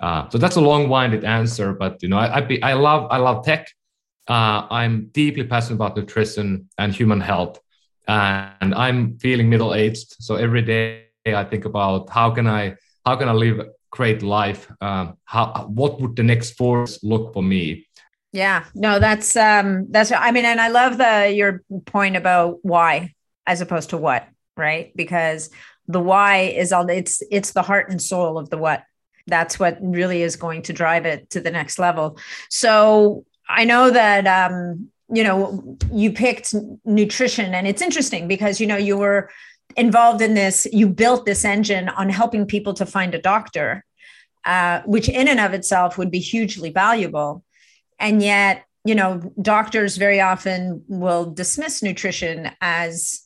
Uh, 0.00 0.28
so 0.28 0.38
that's 0.38 0.56
a 0.56 0.60
long-winded 0.60 1.24
answer, 1.24 1.72
but 1.72 2.02
you 2.02 2.08
know, 2.08 2.18
I 2.18 2.36
I, 2.36 2.40
be, 2.40 2.62
I 2.62 2.74
love 2.74 3.08
I 3.10 3.18
love 3.18 3.44
tech. 3.44 3.68
Uh, 4.28 4.66
I'm 4.70 5.06
deeply 5.12 5.44
passionate 5.44 5.76
about 5.76 5.96
nutrition 5.96 6.68
and 6.76 6.94
human 6.94 7.20
health, 7.20 7.60
and 8.08 8.74
I'm 8.74 9.18
feeling 9.18 9.48
middle-aged. 9.48 10.16
So 10.22 10.36
every 10.36 10.62
day 10.62 11.06
I 11.26 11.44
think 11.44 11.64
about 11.64 12.08
how 12.10 12.30
can 12.30 12.46
I 12.46 12.76
how 13.04 13.16
can 13.16 13.28
I 13.28 13.32
live 13.32 13.60
a 13.60 13.66
great 13.90 14.22
life? 14.22 14.70
Um, 14.80 15.16
how 15.24 15.66
what 15.68 16.00
would 16.00 16.16
the 16.16 16.22
next 16.22 16.52
force 16.52 17.02
look 17.02 17.32
for 17.32 17.42
me? 17.42 17.86
Yeah, 18.32 18.64
no, 18.74 18.98
that's 18.98 19.36
um, 19.36 19.86
that's 19.90 20.12
I 20.12 20.30
mean, 20.32 20.44
and 20.44 20.60
I 20.60 20.68
love 20.68 20.98
the 20.98 21.32
your 21.34 21.62
point 21.86 22.16
about 22.16 22.58
why 22.62 23.14
as 23.46 23.60
opposed 23.60 23.90
to 23.90 23.96
what, 23.96 24.26
right? 24.56 24.92
Because 24.96 25.50
the 25.86 26.00
why 26.00 26.40
is 26.40 26.72
all 26.72 26.88
it's 26.88 27.22
it's 27.30 27.52
the 27.52 27.62
heart 27.62 27.90
and 27.90 28.00
soul 28.00 28.38
of 28.38 28.50
the 28.50 28.58
what. 28.58 28.84
That's 29.26 29.58
what 29.58 29.76
really 29.82 30.22
is 30.22 30.36
going 30.36 30.62
to 30.62 30.72
drive 30.72 31.04
it 31.04 31.28
to 31.30 31.40
the 31.42 31.50
next 31.50 31.78
level. 31.78 32.18
So 32.48 33.26
I 33.46 33.64
know 33.64 33.90
that 33.90 34.26
um, 34.26 34.88
you 35.10 35.24
know 35.24 35.76
you 35.92 36.12
picked 36.12 36.54
nutrition, 36.84 37.54
and 37.54 37.66
it's 37.66 37.82
interesting 37.82 38.28
because 38.28 38.60
you 38.60 38.66
know 38.66 38.76
you 38.76 38.96
were 38.96 39.30
involved 39.76 40.22
in 40.22 40.34
this. 40.34 40.66
You 40.72 40.88
built 40.88 41.26
this 41.26 41.44
engine 41.44 41.88
on 41.88 42.08
helping 42.08 42.46
people 42.46 42.74
to 42.74 42.86
find 42.86 43.14
a 43.14 43.20
doctor, 43.20 43.84
uh, 44.44 44.82
which 44.84 45.08
in 45.08 45.28
and 45.28 45.40
of 45.40 45.54
itself 45.54 45.98
would 45.98 46.10
be 46.10 46.20
hugely 46.20 46.70
valuable, 46.70 47.44
and 47.98 48.22
yet 48.22 48.64
you 48.84 48.94
know 48.94 49.32
doctors 49.40 49.96
very 49.96 50.20
often 50.20 50.84
will 50.88 51.30
dismiss 51.30 51.82
nutrition 51.82 52.50
as 52.60 53.22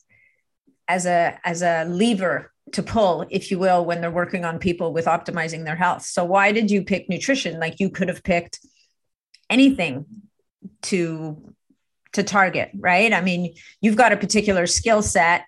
as 0.89 1.07
a 1.07 1.39
as 1.45 1.63
a 1.63 1.85
lever 1.85 2.53
to 2.73 2.83
pull 2.83 3.27
if 3.31 3.51
you 3.51 3.59
will 3.59 3.85
when 3.85 4.01
they're 4.01 4.11
working 4.11 4.45
on 4.45 4.59
people 4.59 4.93
with 4.93 5.07
optimizing 5.07 5.65
their 5.65 5.77
health. 5.77 6.03
So 6.03 6.25
why 6.25 6.53
did 6.53 6.71
you 6.71 6.85
pick 6.85 7.09
nutrition? 7.09 7.59
Like 7.59 7.81
you 7.81 7.91
could 7.91 8.09
have 8.09 8.23
picked 8.23 8.61
anything 9.51 10.07
to 10.83 11.55
to 12.13 12.23
target 12.23 12.71
right? 12.79 13.13
I 13.13 13.21
mean 13.21 13.55
you've 13.81 13.97
got 13.97 14.13
a 14.13 14.17
particular 14.17 14.67
skill 14.67 15.03
set 15.03 15.47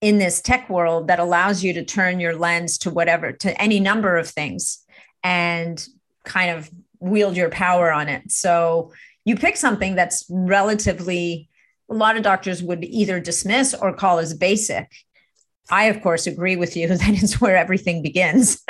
in 0.00 0.18
this 0.18 0.42
tech 0.42 0.68
world 0.68 1.08
that 1.08 1.18
allows 1.18 1.64
you 1.64 1.72
to 1.72 1.84
turn 1.84 2.20
your 2.20 2.36
lens 2.36 2.76
to 2.78 2.90
whatever 2.90 3.32
to 3.32 3.60
any 3.60 3.80
number 3.80 4.16
of 4.16 4.28
things 4.28 4.84
and 5.22 5.88
kind 6.24 6.50
of 6.50 6.70
wield 7.00 7.36
your 7.36 7.50
power 7.50 7.92
on 7.92 8.08
it. 8.08 8.30
So 8.30 8.92
you 9.24 9.36
pick 9.36 9.56
something 9.56 9.94
that's 9.94 10.26
relatively 10.28 11.48
a 11.90 11.94
lot 11.94 12.16
of 12.16 12.22
doctors 12.22 12.62
would 12.62 12.84
either 12.84 13.20
dismiss 13.20 13.74
or 13.74 13.92
call 13.94 14.18
as 14.18 14.34
basic. 14.34 14.90
I 15.70 15.84
of 15.84 16.02
course 16.02 16.26
agree 16.26 16.56
with 16.56 16.76
you 16.76 16.88
that 16.96 17.22
is 17.22 17.40
where 17.40 17.56
everything 17.56 18.02
begins. 18.02 18.62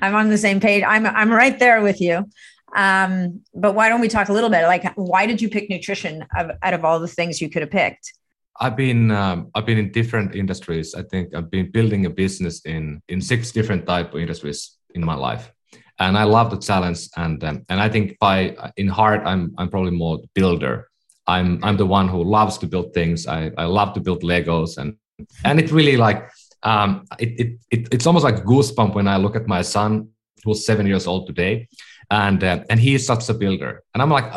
I'm 0.00 0.14
on 0.14 0.30
the 0.30 0.38
same 0.38 0.60
page. 0.60 0.84
I'm 0.86 1.04
i'm 1.04 1.30
right 1.30 1.58
there 1.58 1.82
with 1.82 2.00
you 2.00 2.24
um, 2.74 3.42
but 3.54 3.74
why 3.74 3.88
don't 3.88 4.00
we 4.00 4.08
talk 4.08 4.28
a 4.28 4.32
little 4.32 4.50
bit 4.50 4.66
like 4.66 4.84
why 4.96 5.26
did 5.26 5.40
you 5.40 5.48
pick 5.48 5.70
nutrition 5.70 6.24
out 6.36 6.74
of 6.74 6.84
all 6.84 6.98
the 6.98 7.08
things 7.08 7.40
you 7.40 7.48
could 7.48 7.62
have 7.62 7.70
picked? 7.70 8.12
I've 8.60 8.76
been 8.76 9.10
um, 9.10 9.50
I've 9.54 9.66
been 9.66 9.78
in 9.78 9.90
different 9.92 10.34
industries. 10.34 10.94
I 10.94 11.02
think 11.02 11.34
I've 11.34 11.50
been 11.50 11.70
building 11.70 12.06
a 12.06 12.10
business 12.10 12.60
in 12.64 13.00
in 13.08 13.20
six 13.20 13.52
different 13.52 13.86
type 13.86 14.14
of 14.14 14.20
industries 14.20 14.76
in 14.94 15.04
my 15.04 15.14
life, 15.14 15.52
and 15.98 16.16
I 16.18 16.24
love 16.24 16.50
the 16.50 16.58
challenge. 16.58 17.08
And 17.16 17.42
um, 17.44 17.64
and 17.68 17.80
I 17.80 17.88
think 17.88 18.18
by 18.18 18.56
in 18.76 18.88
heart 18.88 19.22
I'm 19.24 19.54
I'm 19.58 19.68
probably 19.68 19.92
more 19.92 20.20
builder. 20.34 20.88
I'm 21.26 21.62
I'm 21.64 21.76
the 21.76 21.86
one 21.86 22.08
who 22.08 22.22
loves 22.22 22.58
to 22.58 22.66
build 22.66 22.92
things. 22.92 23.26
I, 23.26 23.50
I 23.56 23.64
love 23.64 23.94
to 23.94 24.00
build 24.00 24.22
Legos 24.22 24.78
and 24.78 24.96
and 25.44 25.60
it 25.60 25.70
really 25.70 25.96
like 25.96 26.28
um, 26.64 27.06
it, 27.18 27.40
it, 27.40 27.58
it 27.70 27.88
it's 27.94 28.06
almost 28.06 28.24
like 28.24 28.44
goosebump 28.44 28.94
when 28.94 29.08
I 29.08 29.16
look 29.16 29.36
at 29.36 29.46
my 29.46 29.62
son 29.62 30.08
who's 30.44 30.66
seven 30.66 30.86
years 30.86 31.06
old 31.06 31.26
today 31.26 31.68
and 32.14 32.44
uh, 32.44 32.64
and 32.70 32.78
he 32.80 32.94
is 32.94 33.06
such 33.06 33.28
a 33.28 33.34
builder. 33.34 33.82
And 33.92 34.02
i'm 34.02 34.10
like 34.10 34.28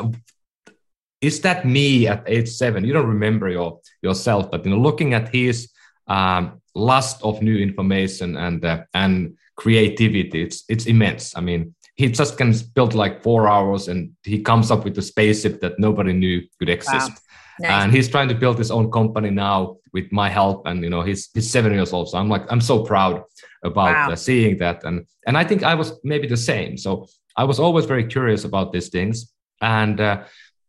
is 1.20 1.42
that 1.42 1.66
me 1.66 2.08
at 2.08 2.24
age 2.28 2.50
seven? 2.50 2.86
You 2.86 2.94
don't 2.94 3.08
remember 3.08 3.50
your 3.50 3.80
yourself 4.02 4.52
but 4.52 4.64
you 4.64 4.72
know 4.72 4.82
looking 4.90 5.14
at 5.14 5.30
his 5.30 5.70
um, 6.08 6.62
lust 6.76 7.18
of 7.24 7.42
new 7.42 7.58
information 7.58 8.38
and 8.38 8.64
uh, 8.64 8.84
and 8.94 9.38
creativity 9.56 10.44
it's 10.44 10.64
it's 10.70 10.86
immense. 10.86 11.36
I 11.36 11.42
mean 11.42 11.76
he 11.96 12.10
just 12.10 12.38
can 12.38 12.54
build 12.76 12.94
like 12.94 13.24
four 13.24 13.48
hours 13.48 13.88
and 13.88 14.12
he 14.24 14.38
comes 14.50 14.70
up 14.70 14.84
with 14.86 14.96
a 15.00 15.02
spaceship 15.02 15.62
that 15.62 15.80
nobody 15.80 16.14
knew 16.14 16.36
could 16.60 16.70
exist. 16.70 17.12
Wow. 17.12 17.70
nice. 17.70 17.72
and 17.84 17.92
he's 17.96 18.08
trying 18.08 18.30
to 18.30 18.36
build 18.36 18.58
his 18.60 18.70
own 18.70 18.92
company 18.92 19.32
now 19.32 19.78
with 19.92 20.08
my 20.12 20.30
help 20.30 20.68
and 20.68 20.84
you 20.84 20.92
know 20.94 21.02
he's 21.02 21.22
he's 21.34 21.50
seven 21.50 21.74
years 21.74 21.92
old. 21.94 22.10
So 22.10 22.18
i'm 22.20 22.30
like 22.36 22.46
i'm 22.52 22.62
so 22.72 22.84
proud 22.92 23.16
about 23.64 23.96
wow. 23.96 24.12
uh, 24.12 24.16
seeing 24.16 24.58
that. 24.64 24.84
And 24.88 24.98
and 25.28 25.36
i 25.42 25.44
think 25.44 25.64
i 25.64 25.74
was 25.82 25.90
maybe 26.04 26.28
the 26.28 26.44
same. 26.52 26.78
So 26.78 27.08
I 27.38 27.44
was 27.44 27.60
always 27.60 27.86
very 27.86 28.06
curious 28.06 28.44
about 28.44 28.74
these 28.74 28.90
things, 28.90 29.32
and 29.62 30.02
uh, 30.02 30.24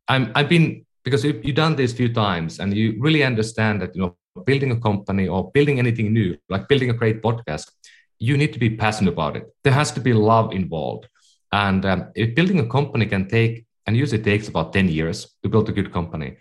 I'm 0.07 0.31
I've 0.35 0.49
been 0.49 0.85
because 1.05 1.25
you've, 1.25 1.45
you've 1.45 1.57
done 1.57 1.77
this 1.77 1.93
a 1.93 1.97
few 1.97 2.13
times, 2.13 2.61
and 2.61 2.77
you 2.77 2.97
really 3.01 3.25
understand 3.25 3.81
that 3.83 3.97
you 3.97 4.03
know 4.03 4.17
building 4.45 4.71
a 4.71 4.81
company 4.81 5.27
or 5.27 5.51
building 5.53 5.79
anything 5.79 6.13
new, 6.13 6.37
like 6.49 6.69
building 6.69 6.91
a 6.91 6.93
great 6.93 7.23
podcast, 7.23 7.71
you 8.19 8.37
need 8.37 8.53
to 8.53 8.59
be 8.59 8.71
passionate 8.71 9.13
about 9.13 9.37
it. 9.37 9.45
There 9.65 9.73
has 9.73 9.91
to 9.93 10.01
be 10.01 10.13
love 10.13 10.53
involved, 10.53 11.09
and 11.53 11.85
um, 11.87 12.11
if 12.15 12.35
building 12.35 12.61
a 12.61 12.67
company 12.67 13.07
can 13.07 13.29
take 13.29 13.65
and 13.87 13.97
usually 13.97 14.23
takes 14.23 14.49
about 14.49 14.73
ten 14.73 14.89
years 14.89 15.35
to 15.43 15.49
build 15.49 15.69
a 15.69 15.73
good 15.73 15.93
company. 15.93 16.37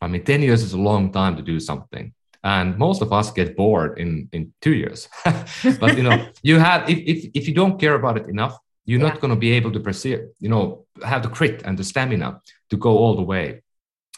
I 0.00 0.06
mean, 0.06 0.22
ten 0.24 0.42
years 0.42 0.62
is 0.62 0.74
a 0.74 0.80
long 0.80 1.12
time 1.12 1.36
to 1.36 1.42
do 1.42 1.58
something 1.58 2.12
and 2.44 2.76
most 2.76 3.00
of 3.00 3.12
us 3.12 3.32
get 3.32 3.56
bored 3.56 3.98
in 3.98 4.28
in 4.32 4.52
two 4.60 4.74
years 4.74 5.08
but 5.80 5.96
you 5.96 6.02
know 6.02 6.28
you 6.42 6.58
have 6.58 6.88
if, 6.88 6.98
if 6.98 7.30
if 7.34 7.48
you 7.48 7.54
don't 7.54 7.80
care 7.80 7.94
about 7.94 8.18
it 8.18 8.26
enough 8.28 8.58
you're 8.84 9.00
yeah. 9.00 9.08
not 9.08 9.20
going 9.20 9.30
to 9.30 9.38
be 9.38 9.52
able 9.52 9.72
to 9.72 9.80
pursue, 9.80 10.30
you 10.40 10.48
know, 10.48 10.86
have 11.04 11.22
the 11.22 11.28
grit 11.28 11.62
and 11.64 11.78
the 11.78 11.84
stamina 11.84 12.40
to 12.70 12.76
go 12.76 12.96
all 12.96 13.16
the 13.16 13.22
way. 13.22 13.62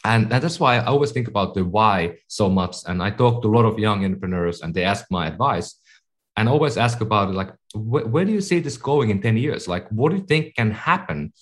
And, 0.05 0.33
and 0.33 0.43
that's 0.43 0.61
why 0.61 0.77
I 0.77 0.85
always 0.85 1.13
think 1.13 1.29
about 1.29 1.55
the 1.55 1.65
why 1.65 2.19
so 2.29 2.49
much. 2.49 2.77
And 2.87 3.03
I 3.03 3.11
talk 3.11 3.43
to 3.43 3.49
a 3.49 3.55
lot 3.55 3.65
of 3.65 3.79
young 3.79 4.05
entrepreneurs 4.05 4.61
and 4.61 4.75
they 4.75 4.85
ask 4.85 5.07
my 5.11 5.27
advice 5.27 5.75
and 6.37 6.49
always 6.49 6.77
ask 6.77 7.01
about 7.01 7.31
it 7.31 7.35
like, 7.35 7.51
wh- 7.73 8.07
where 8.13 8.25
do 8.25 8.33
you 8.33 8.41
see 8.41 8.61
this 8.61 8.77
going 8.77 9.11
in 9.11 9.21
10 9.21 9.37
years? 9.37 9.67
Like, 9.67 9.89
what 9.91 10.11
do 10.11 10.17
you 10.17 10.25
think 10.25 10.55
can 10.55 10.71
happen? 10.71 11.33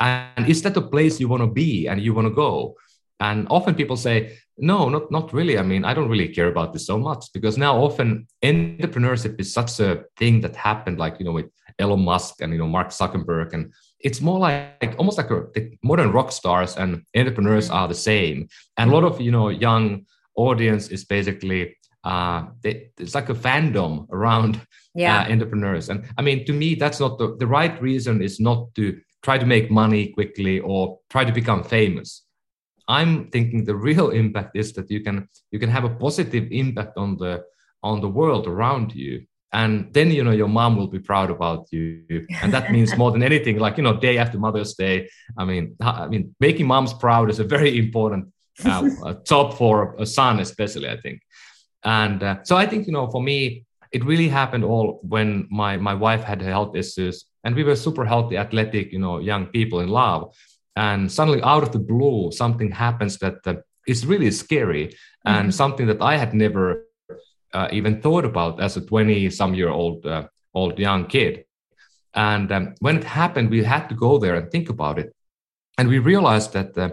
And 0.00 0.48
is 0.48 0.62
that 0.62 0.74
the 0.74 0.82
place 0.82 1.20
you 1.20 1.28
want 1.28 1.42
to 1.42 1.46
be 1.46 1.86
and 1.86 2.00
you 2.00 2.14
want 2.14 2.26
to 2.26 2.34
go? 2.34 2.76
And 3.20 3.46
often 3.50 3.74
people 3.74 3.96
say, 3.96 4.38
no, 4.56 4.88
not, 4.88 5.10
not 5.10 5.32
really. 5.32 5.58
I 5.58 5.62
mean, 5.62 5.84
I 5.84 5.94
don't 5.94 6.08
really 6.08 6.28
care 6.28 6.48
about 6.48 6.72
this 6.72 6.86
so 6.86 6.98
much 6.98 7.32
because 7.32 7.58
now 7.58 7.76
often 7.76 8.26
entrepreneurship 8.42 9.40
is 9.40 9.52
such 9.52 9.80
a 9.80 10.04
thing 10.16 10.40
that 10.42 10.56
happened, 10.56 10.98
like, 10.98 11.16
you 11.18 11.24
know, 11.24 11.32
with 11.32 11.50
Elon 11.78 12.04
Musk 12.04 12.40
and, 12.40 12.52
you 12.52 12.58
know, 12.58 12.68
Mark 12.68 12.88
Zuckerberg. 12.88 13.52
And 13.52 13.72
it's 14.00 14.20
more 14.20 14.38
like 14.38 14.94
almost 14.98 15.18
like 15.18 15.30
a, 15.30 15.46
the 15.54 15.76
modern 15.82 16.12
rock 16.12 16.32
stars 16.32 16.76
and 16.76 17.02
entrepreneurs 17.16 17.70
are 17.70 17.88
the 17.88 17.94
same. 17.94 18.48
And 18.76 18.90
a 18.90 18.94
lot 18.94 19.04
of, 19.04 19.20
you 19.20 19.30
know, 19.30 19.48
young 19.48 20.06
audience 20.36 20.88
is 20.88 21.04
basically, 21.04 21.76
uh, 22.04 22.44
they, 22.62 22.90
it's 22.98 23.14
like 23.14 23.28
a 23.28 23.34
fandom 23.34 24.08
around 24.10 24.60
yeah. 24.94 25.22
uh, 25.22 25.32
entrepreneurs. 25.32 25.88
And 25.88 26.04
I 26.18 26.22
mean, 26.22 26.44
to 26.46 26.52
me, 26.52 26.74
that's 26.74 27.00
not 27.00 27.18
the, 27.18 27.36
the 27.38 27.46
right 27.46 27.80
reason 27.80 28.22
is 28.22 28.40
not 28.40 28.74
to 28.74 29.00
try 29.22 29.38
to 29.38 29.46
make 29.46 29.70
money 29.70 30.08
quickly 30.08 30.60
or 30.60 30.98
try 31.10 31.24
to 31.24 31.32
become 31.32 31.64
famous 31.64 32.24
I'm 32.88 33.28
thinking 33.30 33.64
the 33.64 33.74
real 33.74 34.10
impact 34.10 34.56
is 34.56 34.72
that 34.74 34.90
you 34.90 35.00
can 35.00 35.28
you 35.50 35.58
can 35.58 35.70
have 35.70 35.84
a 35.84 35.94
positive 35.94 36.48
impact 36.50 36.96
on 36.96 37.16
the 37.16 37.44
on 37.82 38.00
the 38.00 38.08
world 38.08 38.46
around 38.46 38.94
you 38.94 39.26
and 39.54 39.94
then 39.94 40.10
you 40.10 40.24
know 40.24 40.32
your 40.32 40.48
mom 40.48 40.76
will 40.76 40.88
be 40.88 40.98
proud 40.98 41.30
about 41.30 41.68
you. 41.70 42.26
And 42.42 42.52
that 42.52 42.72
means 42.72 42.96
more 42.96 43.12
than 43.12 43.22
anything 43.22 43.58
like 43.58 43.76
you 43.78 43.84
know 43.84 43.96
day 43.96 44.18
after 44.18 44.36
mother's 44.38 44.74
day. 44.74 45.08
I 45.38 45.44
mean 45.44 45.76
i 45.80 46.06
mean 46.08 46.34
making 46.40 46.66
moms 46.66 46.92
proud 46.92 47.30
is 47.30 47.38
a 47.38 47.48
very 47.56 47.78
important 47.78 48.22
uh, 48.64 49.14
top 49.32 49.54
for 49.60 49.94
a 49.98 50.06
son 50.06 50.40
especially 50.40 50.88
i 50.96 50.98
think. 51.04 51.22
And 51.84 52.22
uh, 52.22 52.36
so 52.42 52.56
i 52.56 52.66
think 52.66 52.86
you 52.88 52.92
know 52.92 53.06
for 53.14 53.22
me 53.22 53.64
it 53.92 54.04
really 54.04 54.28
happened 54.28 54.64
all 54.64 54.86
when 55.14 55.46
my 55.50 55.72
my 55.76 55.94
wife 55.94 56.24
had 56.30 56.42
health 56.42 56.74
issues. 56.76 57.24
And 57.44 57.54
we 57.54 57.62
were 57.62 57.76
super 57.76 58.04
healthy 58.12 58.36
athletic 58.44 58.86
you 58.94 58.98
know 59.04 59.18
young 59.30 59.46
people 59.56 59.78
in 59.80 59.88
love. 59.88 60.22
And 60.76 61.00
suddenly 61.16 61.42
out 61.42 61.62
of 61.62 61.70
the 61.70 61.84
blue 61.92 62.32
something 62.32 62.70
happens 62.72 63.18
that 63.18 63.36
uh, 63.46 63.54
is 63.86 64.06
really 64.12 64.30
scary 64.30 64.86
mm-hmm. 64.86 65.34
and 65.34 65.54
something 65.54 65.86
that 65.90 66.00
i 66.12 66.16
had 66.22 66.32
never 66.44 66.64
uh, 67.54 67.68
even 67.72 68.02
thought 68.02 68.24
about 68.24 68.60
as 68.60 68.76
a 68.76 68.80
20 68.84 69.30
some 69.30 69.54
year 69.54 69.70
old 69.70 70.04
uh, 70.06 70.26
old 70.54 70.78
young 70.78 71.06
kid. 71.06 71.44
And 72.14 72.50
um, 72.52 72.74
when 72.80 72.96
it 72.98 73.04
happened 73.04 73.50
we 73.50 73.64
had 73.64 73.88
to 73.88 73.94
go 73.94 74.18
there 74.18 74.34
and 74.34 74.50
think 74.50 74.68
about 74.68 74.98
it. 74.98 75.12
And 75.78 75.88
we 75.88 75.98
realized 75.98 76.52
that 76.52 76.76
uh, 76.78 76.90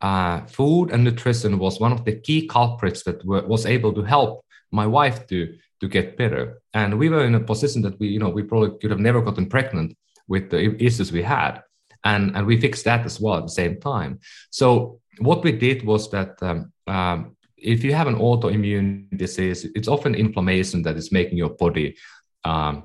uh, 0.00 0.46
food 0.46 0.90
and 0.90 1.04
nutrition 1.04 1.58
was 1.58 1.80
one 1.80 1.92
of 1.92 2.04
the 2.04 2.16
key 2.20 2.46
culprits 2.46 3.02
that 3.04 3.24
were, 3.24 3.42
was 3.46 3.66
able 3.66 3.92
to 3.94 4.02
help 4.02 4.44
my 4.70 4.86
wife 4.86 5.26
to 5.28 5.56
to 5.80 5.88
get 5.88 6.16
better. 6.16 6.60
And 6.74 6.98
we 6.98 7.08
were 7.08 7.24
in 7.24 7.34
a 7.34 7.40
position 7.40 7.82
that 7.82 7.98
we 7.98 8.08
you 8.08 8.18
know 8.18 8.30
we 8.30 8.42
probably 8.42 8.78
could 8.78 8.90
have 8.90 9.00
never 9.00 9.22
gotten 9.22 9.46
pregnant 9.46 9.96
with 10.28 10.50
the 10.50 10.60
issues 10.82 11.12
we 11.12 11.22
had. 11.22 11.62
And 12.04 12.36
and 12.36 12.46
we 12.46 12.60
fixed 12.60 12.84
that 12.84 13.04
as 13.06 13.20
well 13.20 13.38
at 13.38 13.44
the 13.44 13.60
same 13.62 13.80
time. 13.80 14.20
So 14.50 15.00
what 15.18 15.44
we 15.44 15.52
did 15.52 15.84
was 15.84 16.10
that 16.10 16.42
um, 16.42 16.72
um, 16.86 17.36
if 17.62 17.84
you 17.84 17.94
have 17.94 18.06
an 18.06 18.16
autoimmune 18.16 19.16
disease, 19.16 19.66
it's 19.74 19.88
often 19.88 20.14
inflammation 20.14 20.82
that 20.82 20.96
is 20.96 21.12
making 21.12 21.38
your 21.38 21.50
body 21.50 21.96
um, 22.44 22.84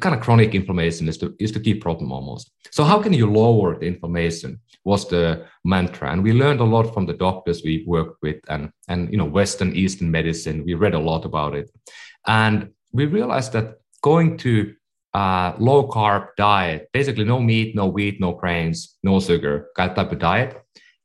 kind 0.00 0.14
of 0.14 0.20
chronic 0.20 0.54
inflammation 0.54 1.08
is 1.08 1.18
the, 1.18 1.34
is 1.38 1.52
the 1.52 1.60
key 1.60 1.74
problem 1.74 2.12
almost. 2.12 2.50
So 2.70 2.84
how 2.84 3.00
can 3.00 3.12
you 3.12 3.30
lower 3.30 3.78
the 3.78 3.86
inflammation 3.86 4.60
was 4.88 5.08
the 5.08 5.46
mantra. 5.64 6.10
And 6.12 6.22
we 6.22 6.32
learned 6.32 6.60
a 6.60 6.64
lot 6.64 6.94
from 6.94 7.04
the 7.06 7.12
doctors 7.12 7.62
we 7.62 7.84
worked 7.86 8.22
with 8.22 8.40
and, 8.48 8.70
and, 8.88 9.10
you 9.12 9.18
know, 9.18 9.26
Western 9.26 9.74
Eastern 9.76 10.10
medicine. 10.10 10.64
We 10.64 10.74
read 10.74 10.94
a 10.94 10.98
lot 11.10 11.24
about 11.26 11.54
it. 11.54 11.70
And 12.26 12.70
we 12.92 13.04
realized 13.04 13.52
that 13.52 13.74
going 14.02 14.38
to 14.38 14.74
uh, 15.12 15.52
low 15.58 15.88
carb 15.88 16.28
diet, 16.36 16.88
basically 16.92 17.24
no 17.24 17.38
meat, 17.40 17.74
no 17.74 17.86
wheat, 17.86 18.18
no 18.18 18.32
grains, 18.32 18.96
no 19.02 19.20
sugar, 19.20 19.68
that 19.76 19.94
type 19.94 20.12
of 20.12 20.18
diet, 20.18 20.56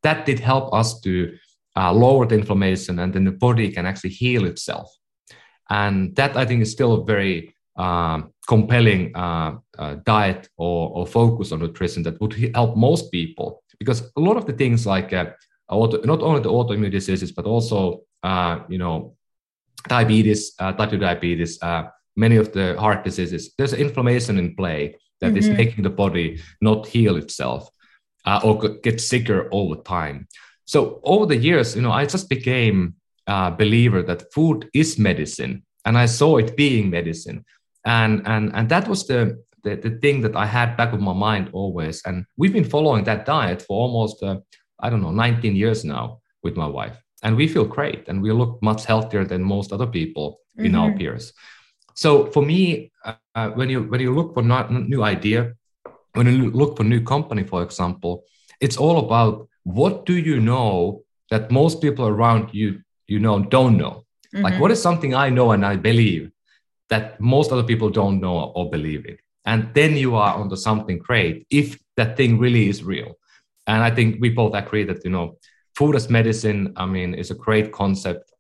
that 0.04 0.26
did 0.26 0.40
help 0.40 0.74
us 0.74 1.00
to 1.02 1.36
uh, 1.76 1.92
lower 1.92 2.26
the 2.26 2.36
inflammation 2.36 3.00
and 3.00 3.14
then 3.14 3.26
the 3.26 3.32
body 3.32 3.72
can 3.72 3.86
actually 3.86 4.12
heal 4.12 4.46
itself. 4.46 4.92
And 5.70 6.16
that 6.16 6.38
I 6.38 6.46
think 6.46 6.62
is 6.62 6.72
still 6.72 6.94
a 6.94 7.06
very 7.06 7.56
um, 7.76 8.34
compelling 8.48 9.16
uh, 9.16 9.58
uh, 9.80 9.96
diet 10.06 10.48
or, 10.58 10.92
or, 10.96 11.08
focus 11.08 11.52
on 11.52 11.60
nutrition 11.60 12.04
that 12.04 12.22
would 12.22 12.52
help 12.54 12.78
most 12.78 13.12
people 13.12 13.64
because 13.80 14.12
a 14.16 14.20
lot 14.20 14.38
of 14.38 14.46
the 14.46 14.54
things 14.54 14.86
like 14.86 15.12
uh, 15.12 15.32
auto, 15.68 16.00
not 16.04 16.22
only 16.22 16.40
the 16.40 16.52
autoimmune 16.52 16.92
diseases 16.92 17.32
but 17.32 17.46
also 17.46 18.02
uh, 18.22 18.60
you 18.70 18.78
know 18.78 19.16
diabetes, 19.88 20.54
type 20.54 20.92
2 20.92 20.98
diabetes, 21.00 21.58
many 22.16 22.36
of 22.36 22.54
the 22.54 22.80
heart 22.80 23.04
diseases, 23.04 23.54
there's 23.58 23.74
inflammation 23.74 24.38
in 24.38 24.56
play 24.56 24.96
that 25.20 25.30
mm-hmm. 25.30 25.38
is 25.38 25.50
making 25.50 25.84
the 25.84 25.90
body 25.90 26.40
not 26.62 26.86
heal 26.86 27.16
itself 27.18 27.70
uh, 28.26 28.40
or 28.44 28.60
get 28.84 29.02
sicker 29.02 29.50
all 29.50 29.70
the 29.70 29.82
time. 29.84 30.28
So 30.66 31.02
over 31.04 31.26
the 31.26 31.38
years, 31.38 31.76
you 31.76 31.82
know, 31.82 31.92
I 31.92 32.06
just 32.06 32.30
became 32.30 32.96
a 33.28 33.52
believer 33.52 34.02
that 34.04 34.34
food 34.34 34.70
is 34.74 34.98
medicine, 34.98 35.64
and 35.86 35.98
I 35.98 36.06
saw 36.06 36.38
it 36.38 36.56
being 36.56 36.90
medicine, 36.90 37.46
and 37.86 38.22
and 38.26 38.52
and 38.54 38.70
that 38.70 38.88
was 38.88 39.08
the 39.08 39.44
the, 39.64 39.76
the 39.76 39.92
thing 40.02 40.22
that 40.22 40.36
I 40.36 40.46
had 40.46 40.78
back 40.78 40.94
of 40.94 41.00
my 41.00 41.14
mind 41.14 41.50
always. 41.54 42.02
And 42.06 42.26
we've 42.38 42.54
been 42.54 42.70
following 42.70 43.06
that 43.06 43.26
diet 43.26 43.62
for 43.62 43.78
almost 43.78 44.22
uh, 44.22 44.40
I 44.80 44.90
don't 44.90 45.02
know 45.02 45.12
19 45.12 45.56
years 45.56 45.86
now 45.86 46.20
with 46.44 46.56
my 46.56 46.68
wife, 46.68 46.98
and 47.24 47.36
we 47.36 47.48
feel 47.48 47.66
great, 47.66 48.08
and 48.08 48.22
we 48.22 48.32
look 48.32 48.62
much 48.62 48.86
healthier 48.86 49.26
than 49.26 49.44
most 49.44 49.72
other 49.72 49.88
people 49.88 50.40
mm-hmm. 50.58 50.66
in 50.66 50.76
our 50.76 50.90
mm-hmm. 50.90 51.00
peers. 51.00 51.34
So 51.96 52.28
for 52.32 52.42
me, 52.44 52.92
uh, 53.36 53.50
when 53.52 53.70
you 53.70 53.84
when 53.84 54.00
you 54.00 54.14
look 54.14 54.34
for 54.34 54.44
not, 54.44 54.72
new 54.72 55.04
idea, 55.04 55.54
when 56.14 56.28
you 56.28 56.52
look 56.52 56.78
for 56.78 56.84
new 56.84 57.02
company, 57.02 57.44
for 57.44 57.64
example, 57.64 58.24
it's 58.60 58.78
all 58.78 59.00
about 59.06 59.48
what 59.64 60.06
do 60.06 60.14
you 60.14 60.40
know 60.40 61.04
that 61.30 61.52
most 61.52 61.82
people 61.82 62.08
around 62.08 62.50
you 62.54 62.82
you 63.08 63.20
know 63.20 63.40
don't 63.44 63.78
know. 63.78 64.04
Mm-hmm. 64.34 64.44
Like 64.44 64.60
what 64.60 64.72
is 64.72 64.82
something 64.82 65.14
I 65.14 65.30
know 65.30 65.52
and 65.52 65.66
I 65.66 65.76
believe 65.76 66.32
that 66.90 67.20
most 67.20 67.52
other 67.52 67.64
people 67.64 67.90
don't 67.90 68.20
know 68.20 68.52
or 68.56 68.70
believe 68.70 69.06
it, 69.06 69.20
and 69.46 69.74
then 69.74 69.96
you 69.96 70.16
are 70.16 70.36
onto 70.36 70.56
something 70.56 70.98
great 70.98 71.46
if 71.50 71.80
that 71.98 72.18
thing 72.18 72.40
really 72.40 72.70
is 72.70 72.84
real. 72.84 73.18
And 73.68 73.82
I 73.82 73.92
think 73.92 74.20
we 74.20 74.30
both 74.30 74.54
agree 74.54 74.84
that 74.86 75.04
you 75.04 75.12
know 75.12 75.38
food 75.76 75.96
as 75.96 76.10
medicine. 76.10 76.74
I 76.76 76.86
mean, 76.86 77.14
is 77.14 77.32
a 77.32 77.36
great 77.36 77.72
concept. 77.72 78.32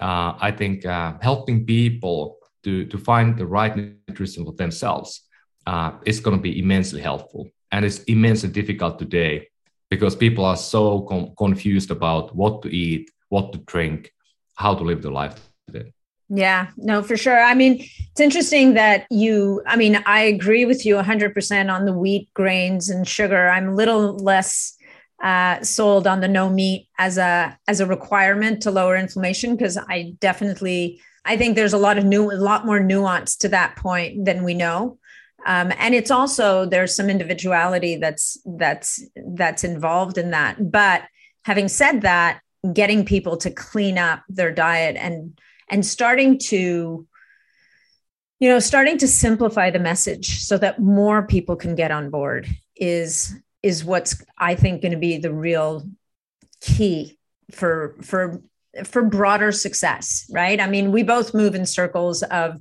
Uh, 0.00 0.34
I 0.40 0.52
think 0.52 0.86
uh, 0.86 1.14
helping 1.20 1.66
people 1.66 2.38
to, 2.62 2.84
to 2.86 2.98
find 2.98 3.36
the 3.36 3.46
right 3.46 3.74
nutrition 4.08 4.44
for 4.44 4.52
themselves 4.52 5.22
uh, 5.66 5.92
is 6.06 6.20
going 6.20 6.36
to 6.36 6.42
be 6.42 6.58
immensely 6.58 7.00
helpful. 7.00 7.48
And 7.72 7.84
it's 7.84 8.04
immensely 8.04 8.48
difficult 8.48 8.98
today 8.98 9.48
because 9.90 10.14
people 10.16 10.44
are 10.44 10.56
so 10.56 11.02
com- 11.02 11.32
confused 11.36 11.90
about 11.90 12.34
what 12.34 12.62
to 12.62 12.68
eat, 12.68 13.10
what 13.28 13.52
to 13.52 13.58
drink, 13.58 14.12
how 14.54 14.74
to 14.74 14.84
live 14.84 15.02
their 15.02 15.12
life 15.12 15.36
today. 15.66 15.92
Yeah, 16.28 16.68
no, 16.76 17.02
for 17.02 17.16
sure. 17.16 17.42
I 17.42 17.54
mean, 17.54 17.80
it's 17.80 18.20
interesting 18.20 18.74
that 18.74 19.06
you, 19.10 19.62
I 19.66 19.76
mean, 19.76 20.02
I 20.04 20.20
agree 20.20 20.66
with 20.66 20.84
you 20.84 20.96
100% 20.96 21.72
on 21.72 21.86
the 21.86 21.92
wheat, 21.94 22.28
grains, 22.34 22.90
and 22.90 23.08
sugar. 23.08 23.48
I'm 23.48 23.68
a 23.68 23.74
little 23.74 24.16
less 24.18 24.74
uh, 25.22 25.62
sold 25.62 26.06
on 26.06 26.20
the 26.20 26.28
no 26.28 26.48
meat 26.48 26.88
as 26.98 27.18
a 27.18 27.58
as 27.66 27.80
a 27.80 27.86
requirement 27.86 28.62
to 28.62 28.70
lower 28.70 28.96
inflammation 28.96 29.56
because 29.56 29.76
I 29.76 30.14
definitely 30.20 31.00
I 31.24 31.36
think 31.36 31.56
there's 31.56 31.72
a 31.72 31.78
lot 31.78 31.98
of 31.98 32.04
new, 32.04 32.30
a 32.30 32.34
lot 32.34 32.64
more 32.64 32.80
nuance 32.80 33.36
to 33.38 33.48
that 33.48 33.76
point 33.76 34.24
than 34.24 34.44
we 34.44 34.54
know. 34.54 34.98
Um, 35.48 35.72
and 35.78 35.94
it's 35.94 36.10
also 36.10 36.66
there's 36.66 36.94
some 36.94 37.10
individuality 37.10 37.96
that's 37.96 38.36
that's 38.58 39.02
that's 39.34 39.64
involved 39.64 40.18
in 40.18 40.30
that. 40.30 40.70
But 40.70 41.02
having 41.44 41.68
said 41.68 42.02
that, 42.02 42.40
getting 42.72 43.04
people 43.04 43.36
to 43.38 43.50
clean 43.50 43.98
up 43.98 44.22
their 44.28 44.52
diet 44.52 44.96
and 44.96 45.38
and 45.70 45.84
starting 45.84 46.38
to 46.38 47.06
you 48.40 48.48
know 48.48 48.58
starting 48.60 48.98
to 48.98 49.08
simplify 49.08 49.70
the 49.70 49.78
message 49.78 50.40
so 50.40 50.58
that 50.58 50.80
more 50.80 51.26
people 51.26 51.56
can 51.56 51.74
get 51.74 51.90
on 51.90 52.10
board 52.10 52.46
is 52.76 53.34
is 53.62 53.84
what's 53.84 54.22
i 54.38 54.54
think 54.54 54.82
going 54.82 54.92
to 54.92 54.98
be 54.98 55.18
the 55.18 55.32
real 55.32 55.88
key 56.60 57.18
for 57.50 57.96
for 58.02 58.42
for 58.84 59.02
broader 59.02 59.52
success, 59.52 60.26
right? 60.30 60.60
I 60.60 60.68
mean, 60.68 60.92
we 60.92 61.02
both 61.02 61.34
move 61.34 61.54
in 61.54 61.66
circles 61.66 62.22
of, 62.24 62.60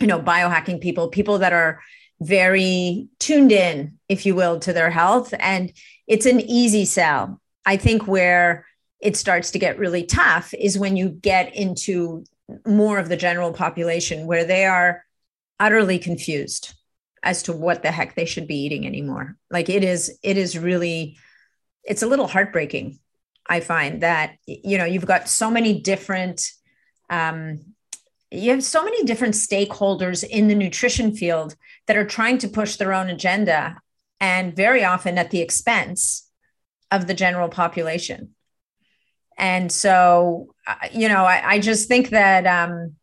you 0.00 0.06
know, 0.06 0.20
biohacking 0.20 0.80
people, 0.80 1.08
people 1.08 1.38
that 1.38 1.52
are 1.52 1.80
very 2.20 3.08
tuned 3.18 3.52
in, 3.52 3.98
if 4.08 4.26
you 4.26 4.34
will, 4.34 4.58
to 4.60 4.72
their 4.72 4.90
health. 4.90 5.34
And 5.38 5.72
it's 6.06 6.26
an 6.26 6.40
easy 6.40 6.84
sell. 6.84 7.40
I 7.64 7.76
think 7.76 8.06
where 8.06 8.66
it 9.00 9.16
starts 9.16 9.52
to 9.52 9.58
get 9.58 9.78
really 9.78 10.04
tough 10.04 10.52
is 10.54 10.78
when 10.78 10.96
you 10.96 11.08
get 11.08 11.54
into 11.54 12.24
more 12.66 12.98
of 12.98 13.08
the 13.08 13.16
general 13.16 13.52
population 13.52 14.26
where 14.26 14.44
they 14.44 14.64
are 14.64 15.04
utterly 15.60 15.98
confused 15.98 16.74
as 17.22 17.42
to 17.44 17.52
what 17.52 17.82
the 17.82 17.92
heck 17.92 18.14
they 18.14 18.24
should 18.24 18.48
be 18.48 18.56
eating 18.56 18.86
anymore. 18.86 19.36
Like 19.50 19.68
it 19.68 19.84
is, 19.84 20.18
it 20.22 20.36
is 20.36 20.58
really, 20.58 21.18
it's 21.84 22.02
a 22.02 22.06
little 22.06 22.26
heartbreaking 22.26 22.98
I 23.48 23.60
find 23.60 24.02
that 24.02 24.36
you 24.46 24.78
know 24.78 24.84
you've 24.84 25.06
got 25.06 25.28
so 25.28 25.50
many 25.50 25.80
different 25.80 26.50
um, 27.08 27.60
you 28.30 28.50
have 28.50 28.64
so 28.64 28.84
many 28.84 29.04
different 29.04 29.34
stakeholders 29.34 30.24
in 30.24 30.48
the 30.48 30.54
nutrition 30.54 31.14
field 31.14 31.56
that 31.86 31.96
are 31.96 32.04
trying 32.06 32.38
to 32.38 32.48
push 32.48 32.76
their 32.76 32.92
own 32.92 33.08
agenda 33.08 33.80
and 34.20 34.54
very 34.54 34.84
often 34.84 35.18
at 35.18 35.30
the 35.30 35.40
expense 35.40 36.28
of 36.90 37.06
the 37.06 37.14
general 37.14 37.48
population 37.48 38.34
And 39.36 39.70
so, 39.70 40.54
uh, 40.66 40.74
you 40.92 41.08
know, 41.08 41.24
I, 41.24 41.54
I 41.54 41.58
just 41.60 41.88
think 41.88 42.10
that 42.10 42.46
um, 42.46 42.96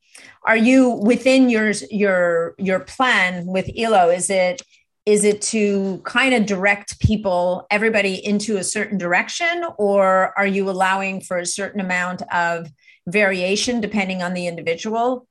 are 0.43 0.57
you 0.57 0.89
within 0.89 1.49
your 1.49 1.71
your 1.89 2.55
your 2.57 2.79
plan 2.81 3.45
with 3.45 3.69
Elo? 3.77 4.09
Is 4.09 4.29
it 4.29 4.61
is 5.05 5.23
it 5.23 5.41
to 5.41 6.01
kind 6.03 6.33
of 6.33 6.45
direct 6.45 6.99
people 6.99 7.67
everybody 7.69 8.15
into 8.25 8.57
a 8.57 8.63
certain 8.63 8.97
direction 8.97 9.63
or 9.77 10.33
are 10.37 10.47
you 10.47 10.69
allowing 10.69 11.21
for 11.21 11.37
a 11.37 11.45
certain 11.45 11.79
amount 11.79 12.21
of 12.33 12.67
variation 13.07 13.81
depending 13.81 14.21
on 14.21 14.33
the 14.33 14.47
individual. 14.47 15.27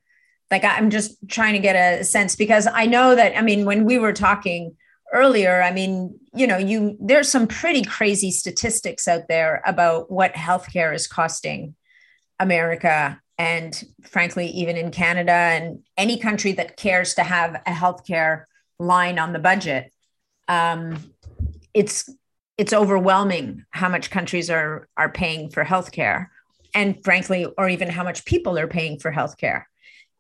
Like 0.51 0.65
i'm 0.65 0.91
just 0.91 1.17
trying 1.29 1.55
to 1.55 1.59
get 1.59 1.75
a 1.75 2.05
sense 2.05 2.37
because 2.37 2.69
i 2.73 2.87
know 2.87 3.17
that 3.17 3.37
i 3.37 3.41
mean 3.41 3.65
when 3.65 3.85
we 3.85 3.99
were 3.99 4.13
talking 4.13 4.77
earlier 5.13 5.63
i 5.63 5.73
mean 5.73 6.17
you 6.33 6.47
know 6.47 6.59
you 6.59 6.97
there's 7.01 7.29
some 7.29 7.49
pretty 7.49 7.83
crazy 7.83 8.31
statistics 8.31 9.09
out 9.09 9.23
there 9.27 9.63
about 9.67 10.13
what 10.13 10.35
healthcare 10.35 10.95
is 10.95 11.09
costing 11.09 11.75
america 12.39 13.21
and 13.37 13.85
frankly 14.03 14.47
even 14.49 14.77
in 14.77 14.93
canada 14.93 15.33
and 15.33 15.81
any 15.97 16.19
country 16.19 16.53
that 16.53 16.77
cares 16.77 17.15
to 17.15 17.25
have 17.25 17.55
a 17.67 17.73
healthcare 17.73 18.45
line 18.79 19.19
on 19.19 19.33
the 19.33 19.39
budget, 19.39 19.93
um, 20.49 20.99
it's 21.73 22.09
it's 22.57 22.73
overwhelming 22.73 23.65
how 23.71 23.89
much 23.89 24.11
countries 24.11 24.51
are 24.51 24.89
are 24.97 25.11
paying 25.11 25.51
for 25.51 25.65
healthcare, 25.65 26.29
and 26.75 27.03
frankly, 27.05 27.47
or 27.57 27.69
even 27.69 27.89
how 27.89 28.05
much 28.05 28.25
people 28.25 28.59
are 28.59 28.67
paying 28.67 28.99
for 28.99 29.13
healthcare. 29.13 29.65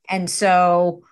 And 0.09 0.31
so, 0.31 1.03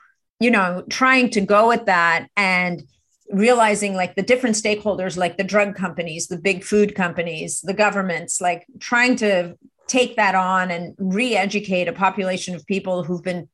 you 0.41 0.51
know, 0.51 0.85
trying 0.89 1.31
to 1.31 1.41
go 1.41 1.73
at 1.73 1.87
that 1.87 2.29
and 2.37 2.83
realizing 3.31 3.95
like 3.95 4.15
the 4.15 4.23
different 4.23 4.57
stakeholders, 4.57 5.17
like 5.17 5.37
the 5.37 5.45
drug 5.45 5.75
companies, 5.75 6.29
the 6.29 6.39
big 6.39 6.63
food 6.63 6.95
companies, 6.95 7.61
the 7.63 7.75
governments, 7.75 8.41
like 8.41 8.67
trying 8.79 9.17
to 9.17 9.57
take 9.87 10.17
that 10.17 10.35
on 10.35 10.71
and 10.71 10.95
re-educate 10.99 11.89
a 11.89 11.93
population 11.93 12.55
of 12.55 12.67
people 12.67 13.05
who've 13.05 13.23
been 13.23 13.49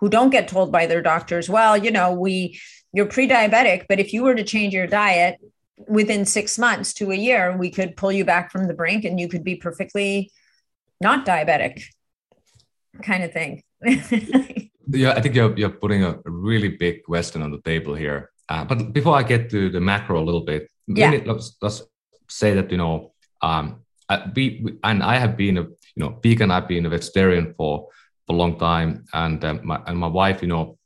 who 0.00 0.08
don't 0.08 0.30
get 0.30 0.48
told 0.48 0.72
by 0.72 0.86
their 0.86 1.02
doctors 1.02 1.48
well 1.48 1.76
you 1.76 1.90
know 1.90 2.12
we 2.12 2.58
you're 2.92 3.06
pre-diabetic 3.06 3.84
but 3.88 4.00
if 4.00 4.12
you 4.12 4.22
were 4.22 4.34
to 4.34 4.44
change 4.44 4.72
your 4.72 4.86
diet 4.86 5.38
within 5.88 6.24
six 6.24 6.58
months 6.58 6.94
to 6.94 7.10
a 7.10 7.16
year 7.16 7.56
we 7.56 7.70
could 7.70 7.96
pull 7.96 8.12
you 8.12 8.24
back 8.24 8.50
from 8.50 8.66
the 8.66 8.74
brink 8.74 9.04
and 9.04 9.18
you 9.18 9.28
could 9.28 9.44
be 9.44 9.56
perfectly 9.56 10.30
not 11.00 11.26
diabetic 11.26 11.82
kind 13.02 13.24
of 13.24 13.32
thing 13.32 13.62
yeah 14.88 15.12
i 15.16 15.20
think 15.20 15.34
you're, 15.34 15.56
you're 15.56 15.70
putting 15.70 16.04
a 16.04 16.18
really 16.24 16.68
big 16.68 17.02
question 17.04 17.42
on 17.42 17.50
the 17.50 17.60
table 17.62 17.94
here 17.94 18.30
uh, 18.48 18.64
but 18.64 18.92
before 18.92 19.16
i 19.16 19.22
get 19.22 19.50
to 19.50 19.70
the 19.70 19.80
macro 19.80 20.20
a 20.20 20.24
little 20.24 20.44
bit 20.44 20.70
yeah. 20.86 21.18
let's, 21.24 21.56
let's 21.60 21.82
say 22.28 22.54
that 22.54 22.70
you 22.70 22.76
know 22.76 23.12
um, 23.42 23.80
we, 24.34 24.64
and 24.84 25.02
i 25.02 25.16
have 25.16 25.36
been 25.36 25.58
a 25.58 25.62
you 25.62 26.00
know 26.02 26.18
vegan 26.22 26.50
i've 26.50 26.68
been 26.68 26.86
a 26.86 26.88
vegetarian 26.88 27.54
for 27.56 27.88
for 28.26 28.32
a 28.32 28.36
long 28.36 28.58
time 28.58 29.04
and 29.12 29.44
uh, 29.44 29.54
my, 29.62 29.80
and 29.86 29.98
my 29.98 30.06
wife 30.06 30.40
you 30.40 30.48
know 30.48 30.78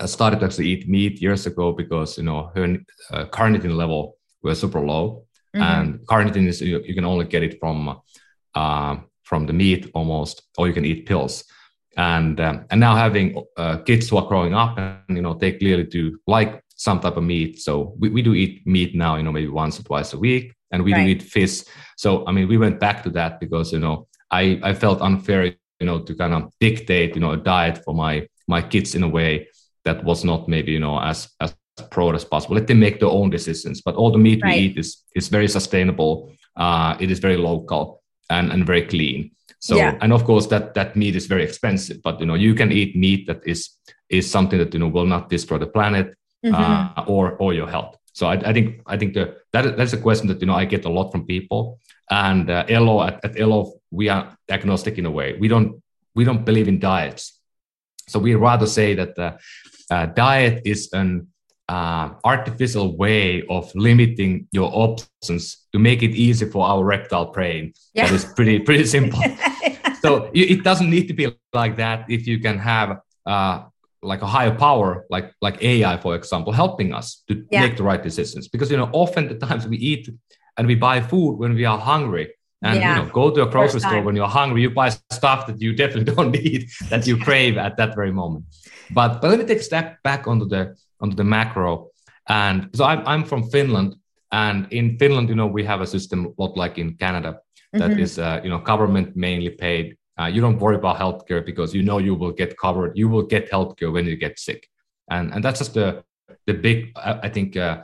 I 0.00 0.06
started 0.06 0.40
to 0.40 0.46
actually 0.46 0.68
eat 0.68 0.88
meat 0.88 1.20
years 1.20 1.46
ago 1.46 1.72
because 1.72 2.18
you 2.18 2.24
know 2.24 2.50
her 2.54 2.78
uh, 3.10 3.24
carnitine 3.26 3.76
level 3.76 4.16
was 4.42 4.60
super 4.60 4.80
low, 4.80 5.26
mm-hmm. 5.54 5.62
and 5.62 6.00
carnitine 6.06 6.46
is 6.46 6.60
you, 6.60 6.80
you, 6.84 6.94
can 6.94 7.04
only 7.04 7.26
get 7.26 7.42
it 7.42 7.58
from 7.58 8.00
uh, 8.54 8.96
from 9.28 9.46
the 9.46 9.52
meat 9.52 9.90
almost, 9.94 10.42
or 10.56 10.66
you 10.66 10.72
can 10.72 10.86
eat 10.86 11.06
pills. 11.06 11.44
And 11.96 12.40
um, 12.40 12.64
and 12.70 12.80
now 12.80 12.94
having 12.96 13.44
uh, 13.56 13.78
kids 13.78 14.08
who 14.08 14.16
are 14.16 14.26
growing 14.26 14.54
up, 14.54 14.78
and 14.78 15.16
you 15.16 15.22
know 15.22 15.34
they 15.34 15.52
clearly 15.52 15.84
do 15.84 16.18
like 16.26 16.62
some 16.76 17.00
type 17.00 17.16
of 17.16 17.24
meat. 17.24 17.60
So 17.60 17.94
we, 17.98 18.08
we 18.08 18.22
do 18.22 18.34
eat 18.34 18.66
meat 18.66 18.94
now, 18.94 19.16
you 19.16 19.24
know, 19.24 19.32
maybe 19.32 19.48
once 19.48 19.78
or 19.78 19.82
twice 19.82 20.12
a 20.14 20.18
week, 20.18 20.54
and 20.70 20.82
we 20.82 20.92
right. 20.92 21.04
do 21.04 21.10
eat 21.10 21.22
fish. 21.22 21.64
So 21.96 22.26
I 22.26 22.32
mean, 22.32 22.48
we 22.48 22.56
went 22.56 22.80
back 22.80 23.02
to 23.02 23.10
that 23.10 23.40
because 23.40 23.72
you 23.72 23.80
know 23.80 24.06
I 24.30 24.60
I 24.62 24.74
felt 24.74 25.02
unfair, 25.02 25.44
you 25.80 25.86
know, 25.88 25.98
to 26.00 26.14
kind 26.14 26.34
of 26.34 26.52
dictate 26.60 27.14
you 27.14 27.20
know 27.20 27.32
a 27.32 27.36
diet 27.36 27.84
for 27.84 27.94
my 27.94 28.26
my 28.46 28.62
kids 28.62 28.94
in 28.94 29.02
a 29.02 29.08
way 29.08 29.48
that 29.84 30.04
was 30.04 30.24
not 30.24 30.48
maybe 30.48 30.72
you 30.72 30.80
know 30.80 30.98
as 31.00 31.28
as 31.40 31.54
broad 31.90 32.14
as 32.14 32.24
possible. 32.24 32.54
Let 32.54 32.66
them 32.68 32.80
make 32.80 33.00
their 33.00 33.10
own 33.10 33.30
decisions. 33.30 33.82
But 33.82 33.96
all 33.96 34.10
the 34.10 34.18
meat 34.18 34.40
right. 34.42 34.54
we 34.54 34.60
eat 34.66 34.78
is 34.78 35.02
is 35.14 35.28
very 35.28 35.48
sustainable. 35.48 36.32
Uh, 36.56 36.96
it 37.00 37.10
is 37.10 37.18
very 37.18 37.36
local 37.36 37.97
and 38.30 38.52
and 38.52 38.66
very 38.66 38.82
clean. 38.82 39.30
So 39.60 39.76
yeah. 39.76 39.98
and 40.00 40.12
of 40.12 40.24
course 40.24 40.46
that 40.48 40.74
that 40.74 40.96
meat 40.96 41.16
is 41.16 41.26
very 41.26 41.42
expensive. 41.42 42.02
But 42.02 42.20
you 42.20 42.26
know 42.26 42.34
you 42.34 42.54
can 42.54 42.72
eat 42.72 42.96
meat 42.96 43.26
that 43.26 43.40
is 43.46 43.70
is 44.08 44.30
something 44.30 44.58
that 44.58 44.72
you 44.72 44.80
know 44.80 44.88
will 44.88 45.06
not 45.06 45.28
destroy 45.28 45.58
the 45.58 45.66
planet 45.66 46.14
mm-hmm. 46.44 46.54
uh, 46.54 47.04
or 47.06 47.32
or 47.38 47.54
your 47.54 47.68
health. 47.68 47.96
So 48.12 48.26
I, 48.26 48.34
I 48.34 48.52
think 48.52 48.82
I 48.86 48.96
think 48.96 49.14
the, 49.14 49.36
that 49.52 49.76
that's 49.76 49.92
a 49.92 50.00
question 50.00 50.28
that 50.28 50.40
you 50.40 50.46
know 50.46 50.54
I 50.54 50.64
get 50.64 50.84
a 50.84 50.90
lot 50.90 51.10
from 51.12 51.26
people. 51.26 51.78
And 52.10 52.48
uh, 52.48 52.64
Elo 52.68 53.02
at, 53.02 53.24
at 53.24 53.38
Elo 53.38 53.74
we 53.90 54.08
are 54.08 54.36
agnostic 54.48 54.98
in 54.98 55.06
a 55.06 55.10
way. 55.10 55.36
We 55.38 55.48
don't 55.48 55.82
we 56.14 56.24
don't 56.24 56.44
believe 56.44 56.68
in 56.68 56.78
diets. 56.78 57.38
So 58.08 58.18
we 58.18 58.34
rather 58.34 58.66
say 58.66 58.94
that 58.94 59.18
uh, 59.18 59.36
uh, 59.90 60.06
diet 60.06 60.62
is 60.64 60.88
an 60.92 61.28
uh, 61.68 62.10
artificial 62.24 62.96
way 62.96 63.44
of 63.48 63.70
limiting 63.74 64.48
your 64.52 64.70
options 64.72 65.66
to 65.78 65.82
make 65.82 66.02
it 66.02 66.10
easy 66.10 66.46
for 66.46 66.66
our 66.66 66.84
reptile 66.84 67.32
brain. 67.32 67.72
Yeah. 67.94 68.06
That 68.06 68.14
is 68.14 68.24
pretty 68.24 68.58
pretty 68.60 68.84
simple. 68.96 69.22
so 70.02 70.30
it 70.34 70.62
doesn't 70.64 70.90
need 70.90 71.06
to 71.08 71.14
be 71.14 71.24
like 71.52 71.76
that 71.76 72.10
if 72.10 72.26
you 72.26 72.38
can 72.40 72.58
have 72.58 73.00
uh, 73.26 73.64
like 74.02 74.22
a 74.22 74.26
higher 74.26 74.54
power, 74.54 75.06
like 75.10 75.32
like 75.40 75.62
AI, 75.62 75.96
for 75.98 76.14
example, 76.14 76.52
helping 76.52 76.92
us 76.94 77.22
to 77.28 77.32
yeah. 77.50 77.62
make 77.62 77.76
the 77.76 77.82
right 77.82 78.02
decisions. 78.02 78.48
Because 78.48 78.70
you 78.70 78.76
know, 78.76 78.90
often 78.92 79.28
the 79.28 79.38
times 79.46 79.66
we 79.66 79.76
eat 79.76 80.08
and 80.56 80.66
we 80.66 80.74
buy 80.74 81.00
food 81.00 81.36
when 81.38 81.54
we 81.54 81.64
are 81.64 81.78
hungry, 81.78 82.26
and 82.62 82.76
yeah. 82.76 82.96
you 82.96 83.02
know 83.02 83.08
go 83.10 83.30
to 83.30 83.42
a 83.42 83.50
grocery 83.50 83.80
store 83.80 84.02
when 84.02 84.16
you're 84.16 84.26
hungry 84.26 84.62
you 84.62 84.70
buy 84.70 84.88
stuff 85.10 85.46
that 85.46 85.60
you 85.60 85.72
definitely 85.72 86.12
don't 86.16 86.32
need 86.32 86.68
that 86.90 87.06
you 87.06 87.16
crave 87.16 87.56
at 87.56 87.76
that 87.76 87.94
very 87.94 88.12
moment 88.12 88.44
but 88.90 89.20
but 89.20 89.30
let 89.30 89.38
me 89.38 89.44
take 89.44 89.60
a 89.60 89.62
step 89.62 90.02
back 90.02 90.26
onto 90.26 90.46
the 90.46 90.76
onto 91.00 91.14
the 91.14 91.24
macro 91.24 91.88
and 92.28 92.68
so 92.74 92.84
i'm, 92.84 93.06
I'm 93.06 93.24
from 93.24 93.48
finland 93.50 93.94
and 94.32 94.66
in 94.72 94.98
finland 94.98 95.28
you 95.28 95.34
know 95.34 95.46
we 95.46 95.64
have 95.64 95.80
a 95.80 95.86
system 95.86 96.26
a 96.26 96.42
lot 96.42 96.56
like 96.56 96.78
in 96.78 96.94
canada 96.94 97.38
that 97.72 97.90
mm-hmm. 97.90 98.00
is 98.00 98.18
uh, 98.18 98.40
you 98.42 98.50
know 98.50 98.58
government 98.58 99.16
mainly 99.16 99.50
paid 99.50 99.96
uh, 100.20 100.26
you 100.26 100.40
don't 100.40 100.58
worry 100.58 100.76
about 100.76 100.98
healthcare 100.98 101.44
because 101.44 101.74
you 101.74 101.82
know 101.82 101.98
you 101.98 102.14
will 102.14 102.32
get 102.32 102.56
covered 102.58 102.96
you 102.96 103.08
will 103.08 103.22
get 103.22 103.50
healthcare 103.50 103.92
when 103.92 104.06
you 104.06 104.16
get 104.16 104.38
sick 104.38 104.68
and 105.10 105.32
and 105.32 105.44
that's 105.44 105.58
just 105.58 105.74
the 105.74 106.02
the 106.46 106.52
big 106.52 106.92
i 106.96 107.28
think 107.28 107.56
uh, 107.56 107.82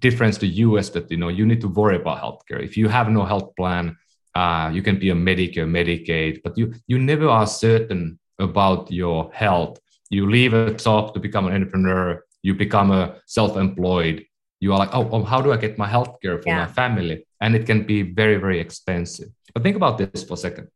difference 0.00 0.38
to 0.38 0.46
us 0.78 0.90
that 0.90 1.10
you 1.10 1.16
know 1.16 1.28
you 1.28 1.46
need 1.46 1.60
to 1.60 1.68
worry 1.68 1.96
about 1.96 2.20
healthcare 2.20 2.62
if 2.62 2.76
you 2.76 2.88
have 2.88 3.08
no 3.08 3.24
health 3.24 3.54
plan 3.56 3.96
uh, 4.36 4.68
you 4.70 4.82
can 4.82 4.98
be 4.98 5.08
a 5.08 5.14
Medicare, 5.14 5.66
Medicaid, 5.78 6.42
but 6.44 6.58
you 6.58 6.74
you 6.86 6.98
never 6.98 7.26
are 7.26 7.46
certain 7.46 8.18
about 8.38 8.92
your 8.92 9.32
health. 9.32 9.80
You 10.10 10.28
leave 10.30 10.52
a 10.52 10.74
job 10.74 11.14
to 11.14 11.20
become 11.20 11.46
an 11.46 11.54
entrepreneur. 11.54 12.22
You 12.42 12.52
become 12.54 12.90
a 12.90 13.16
self-employed. 13.24 14.26
You 14.60 14.72
are 14.72 14.78
like, 14.78 14.94
oh, 14.94 15.08
oh 15.10 15.22
how 15.22 15.40
do 15.40 15.52
I 15.52 15.56
get 15.56 15.78
my 15.78 15.86
health 15.86 16.16
care 16.22 16.38
for 16.38 16.48
yeah. 16.48 16.64
my 16.64 16.66
family? 16.66 17.26
And 17.40 17.54
it 17.54 17.66
can 17.66 17.84
be 17.84 18.02
very, 18.02 18.36
very 18.36 18.58
expensive. 18.60 19.28
But 19.52 19.62
think 19.62 19.76
about 19.76 19.98
this 19.98 20.24
for 20.24 20.34
a 20.34 20.36
second. 20.36 20.68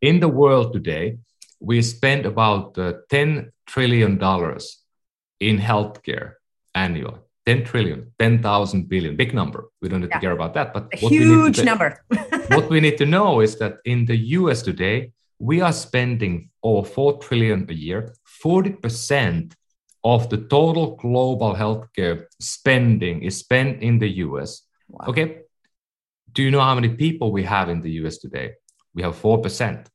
In 0.00 0.20
the 0.20 0.28
world 0.28 0.72
today, 0.72 1.18
we 1.60 1.82
spend 1.82 2.26
about 2.26 2.78
uh, 2.78 2.94
$10 3.10 3.50
trillion 3.66 4.12
in 5.40 5.58
healthcare 5.58 6.34
annually. 6.74 7.20
10 7.46 7.64
trillion, 7.64 8.10
10,000 8.18 8.88
billion, 8.88 9.16
big 9.16 9.34
number. 9.34 9.68
We 9.82 9.88
don't 9.88 10.00
need 10.00 10.08
yeah. 10.10 10.16
to 10.16 10.20
care 10.20 10.32
about 10.32 10.54
that. 10.54 10.72
But 10.72 10.88
a 10.94 10.96
huge 10.96 11.56
to, 11.56 11.64
number. 11.64 12.02
what 12.48 12.70
we 12.70 12.80
need 12.80 12.96
to 12.98 13.06
know 13.06 13.40
is 13.40 13.58
that 13.58 13.78
in 13.84 14.06
the 14.06 14.16
US 14.38 14.62
today, 14.62 15.12
we 15.38 15.60
are 15.60 15.72
spending 15.72 16.48
over 16.62 16.88
4 16.88 17.18
trillion 17.18 17.66
a 17.68 17.74
year. 17.74 18.14
40% 18.42 19.52
of 20.04 20.28
the 20.28 20.36
total 20.36 20.96
global 20.96 21.54
healthcare 21.54 22.26
spending 22.40 23.22
is 23.22 23.38
spent 23.38 23.82
in 23.82 23.98
the 23.98 24.08
US. 24.26 24.62
Wow. 24.88 25.06
Okay. 25.08 25.38
Do 26.32 26.42
you 26.42 26.50
know 26.50 26.60
how 26.60 26.74
many 26.74 26.90
people 26.90 27.32
we 27.32 27.44
have 27.44 27.68
in 27.68 27.80
the 27.80 27.90
US 28.02 28.18
today? 28.18 28.54
We 28.94 29.02
have 29.02 29.20
4%. 29.20 29.86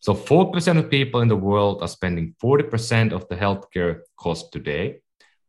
So 0.00 0.14
4% 0.14 0.78
of 0.78 0.90
people 0.90 1.22
in 1.22 1.28
the 1.28 1.36
world 1.36 1.82
are 1.82 1.88
spending 1.88 2.34
40% 2.42 3.12
of 3.12 3.26
the 3.28 3.36
healthcare 3.36 4.00
cost 4.16 4.52
today 4.52 5.00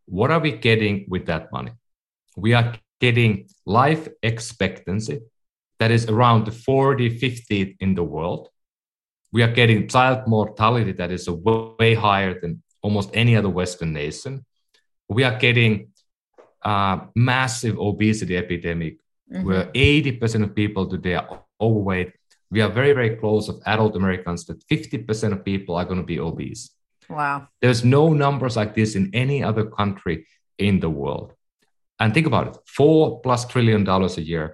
what 0.08 0.32
are 0.32 0.40
we 0.40 0.54
getting 0.54 1.06
with 1.10 1.26
that 1.26 1.52
money? 1.52 1.72
We 2.36 2.54
are 2.54 2.76
getting 3.00 3.50
life 3.66 4.08
expectancy 4.24 5.20
that 5.80 5.92
is 5.92 6.08
around 6.08 6.46
the 6.46 6.52
40, 6.52 7.20
50 7.20 7.78
in 7.80 7.94
the 7.94 8.04
world. 8.04 8.50
We 9.32 9.44
are 9.44 9.52
getting 9.52 9.88
child 9.88 10.28
mortality 10.28 10.94
that 10.94 11.12
is 11.12 11.30
way 11.30 11.94
higher 11.94 12.40
than 12.40 12.64
almost 12.88 13.10
any 13.24 13.34
other 13.40 13.54
Western 13.62 13.92
nation. 14.04 14.34
We 15.18 15.22
are 15.28 15.38
getting 15.46 15.74
a 16.62 17.02
massive 17.34 17.76
obesity 17.90 18.36
epidemic 18.44 18.94
mm-hmm. 19.32 19.46
where 19.48 19.66
80% 19.74 20.44
of 20.46 20.50
people 20.62 20.84
today 20.96 21.16
are 21.16 21.44
overweight. 21.60 22.12
We 22.54 22.60
are 22.66 22.72
very, 22.80 22.94
very 23.00 23.14
close 23.22 23.50
of 23.50 23.56
adult 23.74 23.94
Americans 24.02 24.46
that 24.48 24.60
50% 24.68 25.34
of 25.34 25.40
people 25.52 25.74
are 25.80 25.88
going 25.90 26.02
to 26.04 26.12
be 26.14 26.20
obese. 26.30 26.64
Wow. 27.10 27.38
There's 27.62 27.84
no 27.84 28.04
numbers 28.26 28.56
like 28.62 28.74
this 28.80 28.96
in 29.00 29.06
any 29.14 29.40
other 29.50 29.66
country 29.80 30.16
in 30.68 30.80
the 30.80 30.90
world. 31.02 31.30
And 32.00 32.14
think 32.14 32.28
about 32.28 32.48
it 32.50 32.56
four 32.78 33.22
plus 33.26 33.42
trillion 33.52 33.84
dollars 33.92 34.18
a 34.18 34.26
year. 34.34 34.48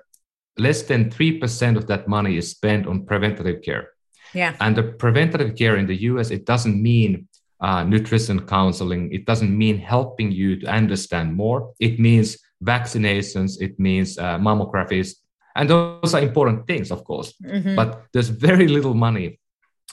less 0.68 0.84
than 0.84 1.10
3% 1.10 1.78
of 1.80 1.88
that 1.88 2.04
money 2.08 2.34
is 2.42 2.48
spent 2.58 2.84
on 2.92 3.06
preventative 3.12 3.60
care. 3.68 3.86
Yeah. 4.34 4.54
And 4.60 4.76
the 4.76 4.84
preventative 5.04 5.52
care 5.56 5.76
in 5.78 5.88
the 5.88 6.00
US, 6.10 6.28
it 6.32 6.44
doesn't 6.46 6.82
mean 6.92 7.28
uh, 7.64 7.84
nutrition 7.84 8.46
counseling. 8.46 9.12
It 9.14 9.26
doesn't 9.26 9.58
mean 9.58 9.78
helping 9.78 10.32
you 10.32 10.60
to 10.60 10.68
understand 10.68 11.34
more. 11.34 11.74
It 11.80 11.98
means 12.00 12.38
vaccinations. 12.64 13.62
It 13.62 13.80
means 13.80 14.18
uh, 14.18 14.38
mammographies. 14.38 15.16
And 15.56 15.70
those 15.70 16.14
are 16.14 16.22
important 16.22 16.68
things, 16.68 16.92
of 16.92 17.06
course. 17.06 17.34
Mm-hmm. 17.44 17.76
But 17.76 18.04
there's 18.12 18.30
very 18.30 18.68
little 18.68 18.94
money 18.94 19.40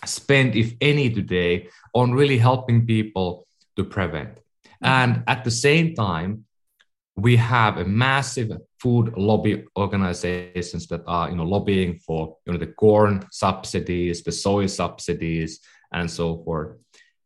spent, 0.04 0.56
if 0.56 0.74
any, 0.80 1.10
today 1.10 1.68
on 1.94 2.12
really 2.12 2.38
helping 2.38 2.86
people 2.86 3.46
to 3.76 3.84
prevent. 3.84 4.34
Mm-hmm. 4.34 4.86
And 4.86 5.24
at 5.28 5.44
the 5.44 5.50
same 5.50 5.94
time, 5.94 6.44
we 7.16 7.36
have 7.36 7.76
a 7.76 7.84
massive 7.84 8.50
food 8.80 9.12
lobby 9.16 9.64
organizations 9.76 10.86
that 10.86 11.02
are 11.06 11.28
you 11.28 11.36
know 11.36 11.44
lobbying 11.44 11.98
for 11.98 12.38
you 12.46 12.52
know 12.52 12.58
the 12.58 12.72
corn 12.72 13.22
subsidies 13.30 14.22
the 14.22 14.32
soy 14.32 14.64
subsidies 14.64 15.60
and 15.92 16.10
so 16.10 16.42
forth 16.44 16.79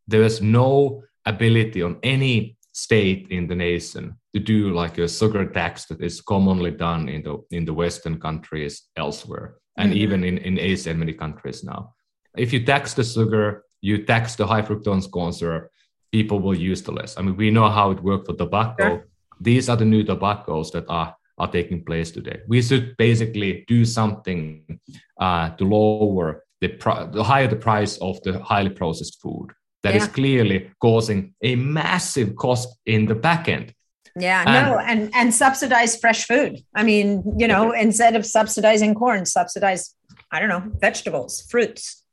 there 0.06 0.22
is 0.22 0.40
no 0.40 1.02
ability 1.26 1.82
on 1.82 1.98
any 2.02 2.56
state 2.72 3.28
in 3.30 3.46
the 3.46 3.54
nation 3.54 4.16
to 4.34 4.40
do 4.40 4.74
like 4.74 4.98
a 4.98 5.08
sugar 5.08 5.46
tax 5.46 5.86
that 5.86 6.02
is 6.02 6.20
commonly 6.20 6.72
done 6.72 7.08
in 7.08 7.22
the 7.22 7.38
in 7.50 7.64
the 7.64 7.72
western 7.72 8.18
countries 8.18 8.82
elsewhere 8.96 9.54
and 9.78 9.90
mm-hmm. 9.90 10.02
even 10.02 10.24
in, 10.24 10.38
in 10.38 10.58
asia 10.58 10.90
and 10.90 10.98
many 10.98 11.12
countries 11.12 11.62
now. 11.62 11.94
If 12.36 12.52
you 12.52 12.64
tax 12.64 12.94
the 12.94 13.04
sugar 13.04 13.64
you 13.80 14.04
tax 14.04 14.34
the 14.34 14.46
high 14.46 14.62
fructose 14.62 15.10
corn 15.10 15.32
syrup 15.32 15.70
people 16.10 16.40
will 16.40 16.56
use 16.56 16.82
the 16.82 16.92
less. 16.92 17.16
I 17.16 17.22
mean 17.22 17.36
we 17.36 17.50
know 17.50 17.68
how 17.68 17.92
it 17.92 18.02
worked 18.02 18.26
for 18.26 18.34
tobacco. 18.34 18.88
Sure. 18.88 19.06
these 19.40 19.68
are 19.68 19.76
the 19.76 19.84
new 19.84 20.02
tobaccos 20.02 20.70
that 20.72 20.86
are 20.88 21.14
are 21.38 21.50
taking 21.50 21.84
place 21.84 22.10
today. 22.12 22.38
We 22.48 22.62
should 22.62 22.96
basically 22.96 23.64
do 23.66 23.84
something 23.84 24.80
uh, 25.20 25.50
to 25.50 25.64
lower 25.64 26.44
the, 26.60 26.68
pr- 26.68 27.10
the 27.10 27.24
higher 27.24 27.48
the 27.48 27.56
price 27.56 27.98
of 27.98 28.22
the 28.22 28.38
highly 28.38 28.70
processed 28.70 29.20
food 29.20 29.50
that 29.84 29.94
yeah. 29.94 30.02
is 30.02 30.08
clearly 30.08 30.70
causing 30.80 31.34
a 31.42 31.54
massive 31.54 32.34
cost 32.34 32.76
in 32.86 33.06
the 33.06 33.14
back 33.14 33.48
end. 33.48 33.72
Yeah, 34.18 34.44
and, 34.46 34.66
no, 34.66 34.78
and 34.78 35.10
and 35.14 35.34
subsidize 35.34 35.96
fresh 35.96 36.24
food. 36.24 36.60
I 36.74 36.82
mean, 36.84 37.22
you 37.36 37.48
know, 37.48 37.72
instead 37.72 38.16
of 38.16 38.24
subsidizing 38.24 38.94
corn, 38.94 39.26
subsidize 39.26 39.94
I 40.30 40.40
don't 40.40 40.48
know 40.48 40.64
vegetables, 40.80 41.42
fruits. 41.50 42.04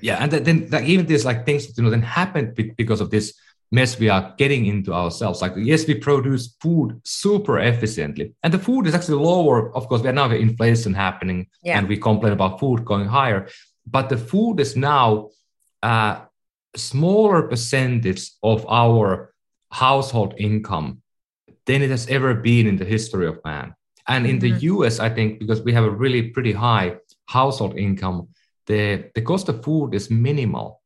Yeah, 0.00 0.22
and 0.22 0.32
then 0.32 0.68
like, 0.70 0.84
even 0.84 1.06
there's 1.06 1.24
like 1.24 1.44
things 1.44 1.76
you 1.76 1.84
know 1.84 1.90
then 1.90 2.02
happen 2.02 2.54
because 2.76 3.00
of 3.00 3.10
this 3.10 3.34
mess 3.72 3.98
we 3.98 4.08
are 4.08 4.34
getting 4.38 4.66
into 4.66 4.94
ourselves. 4.94 5.42
Like 5.42 5.54
yes, 5.56 5.86
we 5.86 5.94
produce 5.94 6.56
food 6.60 7.00
super 7.04 7.58
efficiently, 7.58 8.32
and 8.42 8.54
the 8.54 8.58
food 8.58 8.86
is 8.86 8.94
actually 8.94 9.22
lower. 9.22 9.74
Of 9.74 9.88
course, 9.88 10.02
we 10.02 10.08
are 10.08 10.12
now 10.12 10.28
the 10.28 10.38
inflation 10.38 10.94
happening, 10.94 11.48
yeah. 11.64 11.78
and 11.78 11.88
we 11.88 11.96
complain 11.96 12.32
about 12.32 12.60
food 12.60 12.84
going 12.84 13.08
higher, 13.08 13.48
but 13.86 14.08
the 14.08 14.16
food 14.16 14.60
is 14.60 14.76
now 14.76 15.30
uh, 15.82 16.20
smaller 16.76 17.42
percentage 17.42 18.30
of 18.42 18.66
our 18.68 19.34
household 19.70 20.34
income 20.38 21.02
than 21.66 21.82
it 21.82 21.90
has 21.90 22.08
ever 22.08 22.34
been 22.34 22.66
in 22.66 22.76
the 22.76 22.84
history 22.84 23.26
of 23.26 23.38
man. 23.44 23.74
And 24.08 24.26
in 24.26 24.38
mm-hmm. 24.38 24.58
the 24.58 24.66
US, 24.72 24.98
I 24.98 25.08
think 25.08 25.38
because 25.38 25.62
we 25.62 25.72
have 25.72 25.84
a 25.84 25.90
really 25.90 26.22
pretty 26.30 26.52
high 26.52 26.96
household 27.26 27.76
income, 27.76 28.28
the, 28.66 29.10
the 29.14 29.22
cost 29.22 29.48
of 29.48 29.62
food 29.64 29.94
is 29.94 30.10
minimal. 30.10 30.80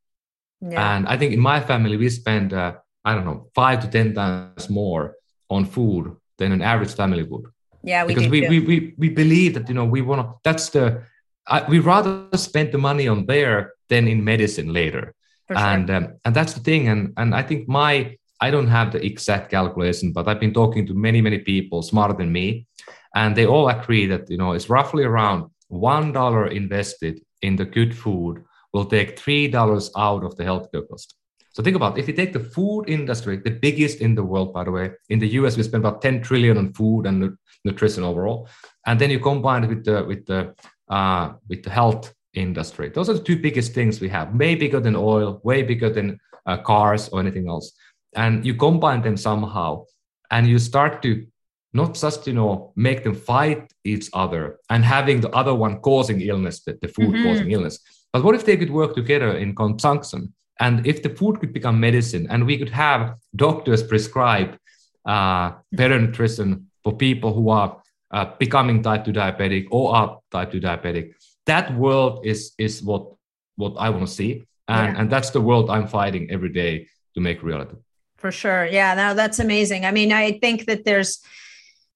Yeah. 0.60 0.96
And 0.96 1.06
I 1.06 1.16
think 1.16 1.32
in 1.32 1.40
my 1.40 1.60
family, 1.60 1.96
we 1.96 2.08
spend, 2.10 2.52
uh, 2.52 2.74
I 3.04 3.14
don't 3.14 3.24
know, 3.24 3.48
five 3.54 3.80
to 3.80 3.88
10 3.88 4.14
times 4.14 4.68
more 4.68 5.14
on 5.48 5.64
food 5.64 6.16
than 6.38 6.52
an 6.52 6.62
average 6.62 6.94
family 6.94 7.22
would. 7.22 7.46
Yeah, 7.82 8.04
we 8.04 8.14
because 8.14 8.30
we, 8.30 8.48
we, 8.48 8.60
we, 8.60 8.94
we 8.96 9.08
believe 9.10 9.54
that, 9.54 9.68
you 9.68 9.74
know, 9.74 9.84
we 9.84 10.00
want 10.00 10.22
to, 10.22 10.34
that's 10.42 10.70
the, 10.70 11.02
I, 11.46 11.68
we 11.68 11.78
rather 11.78 12.26
spend 12.34 12.72
the 12.72 12.78
money 12.78 13.08
on 13.08 13.26
there 13.26 13.74
than 13.90 14.08
in 14.08 14.24
medicine 14.24 14.72
later 14.72 15.14
sure. 15.48 15.58
and 15.58 15.90
um, 15.90 16.14
and 16.24 16.34
that's 16.34 16.54
the 16.54 16.60
thing 16.60 16.88
and 16.88 17.12
and 17.16 17.34
i 17.34 17.42
think 17.42 17.68
my 17.68 18.16
i 18.40 18.50
don't 18.50 18.68
have 18.68 18.92
the 18.92 19.04
exact 19.04 19.50
calculation 19.50 20.12
but 20.12 20.28
i've 20.28 20.40
been 20.40 20.54
talking 20.54 20.86
to 20.86 20.94
many 20.94 21.20
many 21.20 21.38
people 21.38 21.82
smarter 21.82 22.14
than 22.14 22.32
me 22.32 22.66
and 23.14 23.36
they 23.36 23.46
all 23.46 23.68
agree 23.68 24.06
that 24.06 24.28
you 24.30 24.36
know 24.36 24.52
it's 24.52 24.68
roughly 24.68 25.04
around 25.04 25.44
one 25.68 26.12
dollar 26.12 26.46
invested 26.46 27.20
in 27.42 27.56
the 27.56 27.64
good 27.64 27.96
food 27.96 28.42
will 28.72 28.84
take 28.84 29.18
three 29.18 29.48
dollars 29.48 29.90
out 29.96 30.24
of 30.24 30.36
the 30.36 30.44
healthcare 30.44 30.86
cost 30.88 31.14
so 31.52 31.62
think 31.62 31.76
about 31.76 31.96
it. 31.96 32.00
if 32.00 32.08
you 32.08 32.14
take 32.14 32.32
the 32.32 32.40
food 32.40 32.84
industry 32.88 33.36
the 33.36 33.50
biggest 33.50 34.00
in 34.00 34.14
the 34.14 34.22
world 34.22 34.52
by 34.52 34.64
the 34.64 34.70
way 34.70 34.90
in 35.08 35.18
the 35.18 35.28
us 35.28 35.56
we 35.56 35.62
spend 35.62 35.84
about 35.84 36.02
10 36.02 36.22
trillion 36.22 36.56
on 36.58 36.72
food 36.72 37.06
and 37.06 37.36
nutrition 37.64 38.02
overall 38.02 38.48
and 38.86 39.00
then 39.00 39.10
you 39.10 39.18
combine 39.18 39.64
it 39.64 39.68
with 39.68 39.84
the 39.84 40.04
with 40.04 40.26
the 40.26 40.54
uh, 40.88 41.32
with 41.48 41.62
the 41.62 41.70
health 41.70 42.13
industry. 42.34 42.88
Those 42.88 43.08
are 43.08 43.14
the 43.14 43.22
two 43.22 43.38
biggest 43.38 43.72
things 43.72 44.00
we 44.00 44.08
have, 44.08 44.34
way 44.34 44.54
bigger 44.54 44.80
than 44.80 44.96
oil, 44.96 45.40
way 45.44 45.62
bigger 45.62 45.90
than 45.90 46.20
uh, 46.46 46.58
cars 46.58 47.08
or 47.08 47.20
anything 47.20 47.48
else. 47.48 47.72
And 48.14 48.44
you 48.44 48.54
combine 48.54 49.02
them 49.02 49.16
somehow, 49.16 49.84
and 50.30 50.46
you 50.46 50.58
start 50.58 51.02
to 51.02 51.26
not 51.72 51.94
just 51.94 52.26
you 52.26 52.32
know 52.32 52.72
make 52.76 53.02
them 53.02 53.14
fight 53.14 53.72
each 53.82 54.08
other 54.12 54.60
and 54.70 54.84
having 54.84 55.20
the 55.20 55.30
other 55.30 55.54
one 55.54 55.80
causing 55.80 56.20
illness, 56.20 56.60
the, 56.60 56.78
the 56.80 56.88
food 56.88 57.14
mm-hmm. 57.14 57.24
causing 57.24 57.50
illness. 57.50 57.78
But 58.12 58.22
what 58.22 58.36
if 58.36 58.44
they 58.44 58.56
could 58.56 58.70
work 58.70 58.94
together 58.94 59.36
in 59.36 59.54
conjunction? 59.56 60.32
And 60.60 60.86
if 60.86 61.02
the 61.02 61.10
food 61.10 61.40
could 61.40 61.52
become 61.52 61.80
medicine, 61.80 62.28
and 62.30 62.46
we 62.46 62.56
could 62.56 62.70
have 62.70 63.16
doctors 63.34 63.82
prescribe 63.82 64.56
uh, 65.04 65.52
better 65.72 65.98
nutrition 65.98 66.70
for 66.84 66.96
people 66.96 67.34
who 67.34 67.48
are 67.48 67.82
uh, 68.12 68.26
becoming 68.38 68.82
type 68.82 69.04
2 69.04 69.12
diabetic 69.12 69.66
or 69.72 69.94
are 69.94 70.20
type 70.30 70.52
2 70.52 70.60
diabetic, 70.60 71.14
that 71.46 71.74
world 71.76 72.24
is 72.26 72.52
is 72.58 72.82
what 72.82 73.14
what 73.56 73.74
I 73.78 73.90
want 73.90 74.06
to 74.06 74.12
see, 74.12 74.44
and 74.68 74.94
yeah. 74.94 75.00
and 75.00 75.10
that's 75.10 75.30
the 75.30 75.40
world 75.40 75.70
I'm 75.70 75.86
fighting 75.86 76.30
every 76.30 76.50
day 76.50 76.88
to 77.14 77.20
make 77.20 77.42
reality. 77.42 77.76
For 78.16 78.32
sure, 78.32 78.66
yeah. 78.66 78.94
Now 78.94 79.14
that's 79.14 79.38
amazing. 79.38 79.84
I 79.84 79.90
mean, 79.90 80.12
I 80.12 80.38
think 80.38 80.66
that 80.66 80.84
there's, 80.84 81.20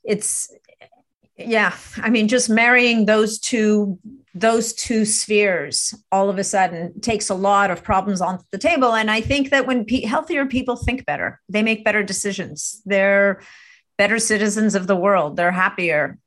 it's, 0.05 0.53
yeah. 1.37 1.75
I 1.97 2.11
mean, 2.11 2.29
just 2.29 2.51
marrying 2.51 3.07
those 3.07 3.39
two 3.39 3.99
those 4.35 4.73
two 4.75 5.05
spheres 5.05 5.95
all 6.13 6.29
of 6.29 6.39
a 6.39 6.45
sudden 6.45 7.01
takes 7.01 7.29
a 7.29 7.35
lot 7.35 7.71
of 7.71 7.83
problems 7.83 8.21
on 8.21 8.39
the 8.53 8.59
table 8.59 8.95
and 8.95 9.11
i 9.11 9.21
think 9.23 9.51
that 9.51 9.67
when 9.67 9.85
pe- 9.85 10.05
healthier 10.05 10.45
people 10.45 10.77
think 10.77 11.05
better 11.07 11.41
they 11.49 11.63
make 11.63 11.83
better 11.83 12.03
decisions 12.03 12.83
they're 12.85 13.41
better 13.97 14.19
citizens 14.19 14.75
of 14.75 14.87
the 14.87 14.95
world 14.95 15.35
they're 15.35 15.51
happier 15.51 16.19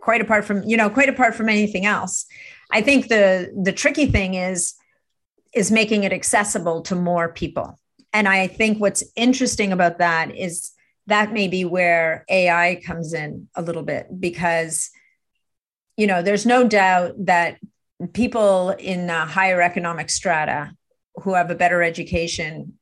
quite 0.00 0.22
apart 0.22 0.44
from 0.44 0.62
you 0.64 0.76
know 0.76 0.88
quite 0.88 1.10
apart 1.10 1.34
from 1.34 1.48
anything 1.48 1.84
else 1.84 2.26
I 2.72 2.82
think 2.82 3.08
the 3.08 3.52
the 3.62 3.72
tricky 3.72 4.06
thing 4.06 4.34
is 4.34 4.74
is 5.54 5.70
making 5.70 6.04
it 6.04 6.12
accessible 6.12 6.82
to 6.82 6.94
more 6.94 7.32
people. 7.32 7.78
And 8.12 8.28
I 8.28 8.46
think 8.46 8.78
what's 8.78 9.04
interesting 9.16 9.72
about 9.72 9.98
that 9.98 10.34
is 10.36 10.70
that 11.06 11.32
may 11.32 11.48
be 11.48 11.64
where 11.64 12.24
AI 12.28 12.80
comes 12.84 13.12
in 13.12 13.48
a 13.54 13.62
little 13.62 13.82
bit 13.82 14.08
because 14.20 14.90
you 15.96 16.06
know 16.06 16.22
there's 16.22 16.46
no 16.46 16.66
doubt 16.66 17.14
that 17.26 17.58
people 18.12 18.70
in 18.70 19.08
higher 19.08 19.60
economic 19.60 20.08
strata 20.08 20.72
who 21.16 21.34
have 21.34 21.50
a 21.50 21.54
better 21.54 21.82
education 21.82 22.74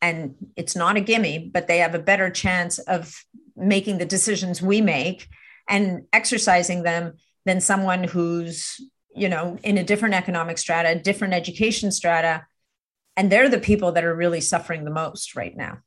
and 0.00 0.34
it's 0.56 0.74
not 0.74 0.96
a 0.96 1.00
gimme 1.00 1.50
but 1.52 1.68
they 1.68 1.78
have 1.78 1.94
a 1.94 1.98
better 1.98 2.30
chance 2.30 2.78
of 2.78 3.24
making 3.56 3.98
the 3.98 4.06
decisions 4.06 4.62
we 4.62 4.80
make 4.80 5.28
and 5.68 6.04
exercising 6.12 6.82
them 6.82 7.12
than 7.44 7.60
someone 7.60 8.04
who's 8.04 8.80
you 9.14 9.28
know, 9.28 9.58
in 9.62 9.78
a 9.78 9.84
different 9.84 10.14
economic 10.14 10.58
strata, 10.58 10.98
different 10.98 11.34
education 11.34 11.90
strata. 11.90 12.46
And 13.16 13.30
they're 13.30 13.48
the 13.48 13.58
people 13.58 13.92
that 13.92 14.04
are 14.04 14.14
really 14.14 14.40
suffering 14.40 14.84
the 14.84 14.90
most 14.90 15.34
right 15.34 15.56
now. 15.56 15.78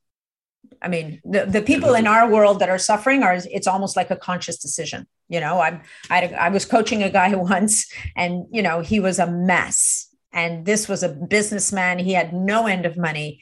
I 0.81 0.87
mean, 0.87 1.21
the, 1.23 1.45
the 1.45 1.61
people 1.61 1.93
in 1.93 2.07
our 2.07 2.29
world 2.29 2.59
that 2.59 2.69
are 2.69 2.77
suffering 2.77 3.23
are, 3.23 3.37
it's 3.51 3.67
almost 3.67 3.95
like 3.95 4.11
a 4.11 4.15
conscious 4.15 4.57
decision. 4.57 5.07
You 5.29 5.39
know, 5.39 5.59
I'm, 5.59 5.81
I, 6.09 6.27
I 6.27 6.49
was 6.49 6.65
coaching 6.65 7.03
a 7.03 7.09
guy 7.09 7.33
once 7.35 7.91
and, 8.15 8.45
you 8.51 8.61
know, 8.61 8.81
he 8.81 8.99
was 8.99 9.19
a 9.19 9.29
mess. 9.29 10.09
And 10.31 10.65
this 10.65 10.89
was 10.89 11.03
a 11.03 11.09
businessman. 11.09 11.99
He 11.99 12.13
had 12.13 12.33
no 12.33 12.65
end 12.67 12.85
of 12.85 12.97
money 12.97 13.41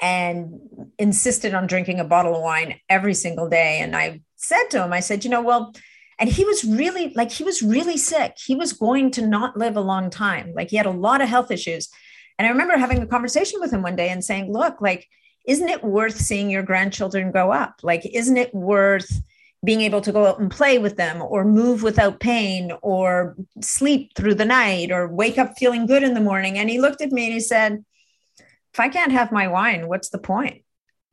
and 0.00 0.60
insisted 0.98 1.54
on 1.54 1.66
drinking 1.66 2.00
a 2.00 2.04
bottle 2.04 2.34
of 2.34 2.42
wine 2.42 2.78
every 2.88 3.14
single 3.14 3.48
day. 3.48 3.78
And 3.80 3.94
I 3.94 4.20
said 4.36 4.68
to 4.70 4.82
him, 4.82 4.92
I 4.92 5.00
said, 5.00 5.24
you 5.24 5.30
know, 5.30 5.42
well, 5.42 5.72
and 6.18 6.28
he 6.28 6.44
was 6.44 6.64
really 6.64 7.12
like 7.14 7.30
he 7.32 7.44
was 7.44 7.62
really 7.62 7.96
sick. 7.96 8.36
He 8.44 8.54
was 8.54 8.72
going 8.72 9.10
to 9.12 9.26
not 9.26 9.56
live 9.56 9.76
a 9.76 9.80
long 9.80 10.10
time. 10.10 10.52
Like 10.54 10.70
he 10.70 10.76
had 10.76 10.86
a 10.86 10.90
lot 10.90 11.20
of 11.20 11.28
health 11.28 11.50
issues. 11.50 11.88
And 12.38 12.46
i 12.46 12.50
remember 12.50 12.76
having 12.76 13.02
a 13.02 13.06
conversation 13.06 13.60
with 13.60 13.72
him 13.72 13.82
one 13.82 13.96
day 13.96 14.08
and 14.08 14.24
saying 14.24 14.52
look 14.52 14.80
like 14.80 15.08
isn't 15.46 15.68
it 15.68 15.82
worth 15.82 16.16
seeing 16.16 16.50
your 16.50 16.62
grandchildren 16.62 17.32
grow 17.32 17.50
up? 17.50 17.80
Like 17.82 18.06
isn't 18.06 18.36
it 18.36 18.54
worth 18.54 19.10
being 19.64 19.80
able 19.80 20.00
to 20.00 20.12
go 20.12 20.26
out 20.26 20.40
and 20.40 20.50
play 20.50 20.78
with 20.78 20.96
them 20.96 21.22
or 21.22 21.44
move 21.44 21.82
without 21.82 22.20
pain 22.20 22.72
or 22.82 23.36
sleep 23.60 24.12
through 24.16 24.34
the 24.34 24.44
night 24.44 24.90
or 24.90 25.08
wake 25.08 25.38
up 25.38 25.54
feeling 25.58 25.86
good 25.86 26.02
in 26.02 26.14
the 26.14 26.20
morning? 26.20 26.58
And 26.58 26.70
he 26.70 26.80
looked 26.80 27.00
at 27.00 27.12
me 27.12 27.24
and 27.26 27.34
he 27.34 27.40
said 27.40 27.84
if 28.72 28.80
i 28.80 28.88
can't 28.88 29.12
have 29.12 29.32
my 29.32 29.48
wine 29.48 29.88
what's 29.88 30.10
the 30.10 30.18
point 30.18 30.62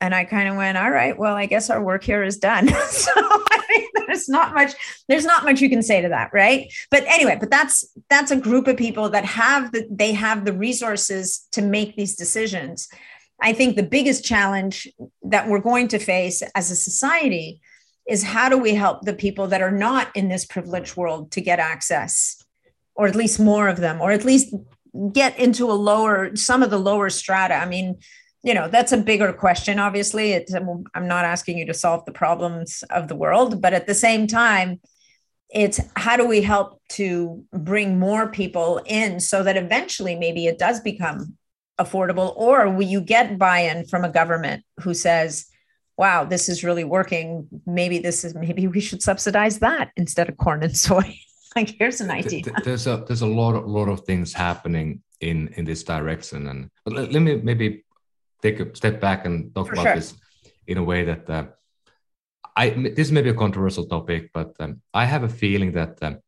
and 0.02 0.16
I 0.16 0.24
kind 0.24 0.48
of 0.48 0.56
went, 0.56 0.78
all 0.78 0.90
right, 0.90 1.18
well, 1.18 1.36
I 1.36 1.46
guess 1.46 1.70
our 1.70 1.84
work 1.84 2.04
here 2.04 2.24
is 2.24 2.38
done. 2.38 2.68
so 2.90 3.12
I 3.16 3.66
mean, 3.70 3.88
there's 4.08 4.30
not 4.30 4.54
much, 4.54 4.74
there's 5.08 5.26
not 5.26 5.44
much 5.44 5.62
you 5.62 5.70
can 5.70 5.84
say 5.84 6.02
to 6.02 6.10
that, 6.10 6.32
right? 6.34 6.72
But 6.90 7.04
anyway, 7.06 7.38
but 7.40 7.50
that's 7.50 7.88
that's 8.10 8.32
a 8.32 8.38
group 8.38 8.68
of 8.68 8.78
people 8.78 9.10
that 9.10 9.26
have 9.26 9.72
the 9.72 9.88
they 9.92 10.14
have 10.14 10.46
the 10.46 10.54
resources 10.54 11.48
to 11.52 11.62
make 11.62 11.96
these 11.96 12.16
decisions. 12.16 12.88
I 13.42 13.54
think 13.54 13.76
the 13.76 13.84
biggest 13.84 14.26
challenge 14.26 14.88
that 15.24 15.48
we're 15.48 15.60
going 15.60 15.88
to 15.90 16.00
face 16.00 16.44
as 16.56 16.72
a 16.72 16.76
society 16.76 17.62
is 18.08 18.24
how 18.24 18.50
do 18.50 18.58
we 18.58 18.74
help 18.74 19.04
the 19.04 19.14
people 19.14 19.48
that 19.48 19.62
are 19.62 19.72
not 19.72 20.14
in 20.16 20.30
this 20.30 20.46
privileged 20.46 20.98
world 20.98 21.32
to 21.32 21.42
get 21.42 21.60
access, 21.60 22.44
or 22.96 23.08
at 23.08 23.16
least 23.16 23.40
more 23.40 23.68
of 23.68 23.78
them, 23.78 24.02
or 24.02 24.12
at 24.12 24.26
least 24.26 24.54
get 25.14 25.38
into 25.38 25.72
a 25.72 25.74
lower, 25.74 26.36
some 26.36 26.64
of 26.64 26.72
the 26.72 26.80
lower 26.80 27.10
strata. 27.10 27.54
I 27.54 27.66
mean, 27.68 28.00
you 28.44 28.54
know 28.54 28.68
that's 28.68 28.92
a 28.92 28.98
bigger 28.98 29.34
question 29.34 29.80
obviously. 29.80 30.32
It's, 30.34 30.54
um, 30.54 30.84
i'm 30.94 31.08
not 31.08 31.26
asking 31.26 31.58
you 31.58 31.66
to 31.66 31.74
solve 31.74 32.06
the 32.06 32.12
problems 32.12 32.84
of 32.90 33.08
the 33.08 33.16
world 33.16 33.62
but 33.62 33.74
at 33.74 33.88
the 33.88 33.96
same 33.96 34.28
time 34.28 34.80
it's 35.50 35.80
how 35.96 36.16
do 36.16 36.28
we 36.28 36.42
help 36.42 36.80
to 36.90 37.44
bring 37.52 38.00
more 38.00 38.30
people 38.30 38.82
in 38.86 39.20
so 39.20 39.44
that 39.44 39.58
eventually 39.58 40.16
maybe 40.16 40.46
it 40.46 40.60
does 40.60 40.80
become 40.80 41.36
affordable 41.80 42.34
or 42.36 42.70
will 42.70 42.88
you 42.88 43.02
get 43.02 43.38
buy-in 43.38 43.86
from 43.86 44.04
a 44.04 44.10
government 44.10 44.64
who 44.82 44.94
says 44.94 45.50
wow 46.00 46.24
this 46.24 46.48
is 46.50 46.64
really 46.64 46.86
working. 46.86 47.48
Maybe 47.68 48.00
this 48.00 48.24
is 48.24 48.34
maybe 48.34 48.66
we 48.68 48.80
should 48.80 49.04
subsidize 49.04 49.60
that 49.60 49.92
instead 49.98 50.30
of 50.30 50.38
corn 50.38 50.64
and 50.64 50.76
soy. 50.76 51.20
Like 51.56 51.76
here's 51.80 52.00
an 52.00 52.12
idea. 52.12 52.44
there's 52.64 52.86
a 52.86 53.04
there's 53.08 53.24
a 53.24 53.34
lot 53.42 53.56
of 53.56 53.66
lot 53.66 53.90
of 53.90 54.02
things 54.02 54.34
happening 54.34 55.02
in 55.20 55.48
in 55.58 55.66
this 55.66 55.84
direction 55.84 56.48
and 56.48 56.70
let, 56.86 57.12
let 57.12 57.22
me 57.24 57.42
maybe 57.42 57.84
take 58.42 58.60
a 58.60 58.76
step 58.76 59.00
back 59.00 59.26
and 59.26 59.54
talk 59.54 59.68
For 59.68 59.74
about 59.74 59.84
sure. 59.84 59.96
this 59.96 60.16
in 60.68 60.78
a 60.78 60.84
way 60.84 61.04
that 61.04 61.30
uh, 61.30 61.46
I 62.56 62.70
this 62.70 63.12
may 63.12 63.22
be 63.22 63.30
a 63.30 63.34
controversial 63.46 63.86
topic, 63.86 64.32
but 64.34 64.54
um, 64.60 64.82
I 64.94 65.06
have 65.06 65.24
a 65.24 65.30
feeling 65.30 65.72
that 65.74 65.98
um, 66.02 66.20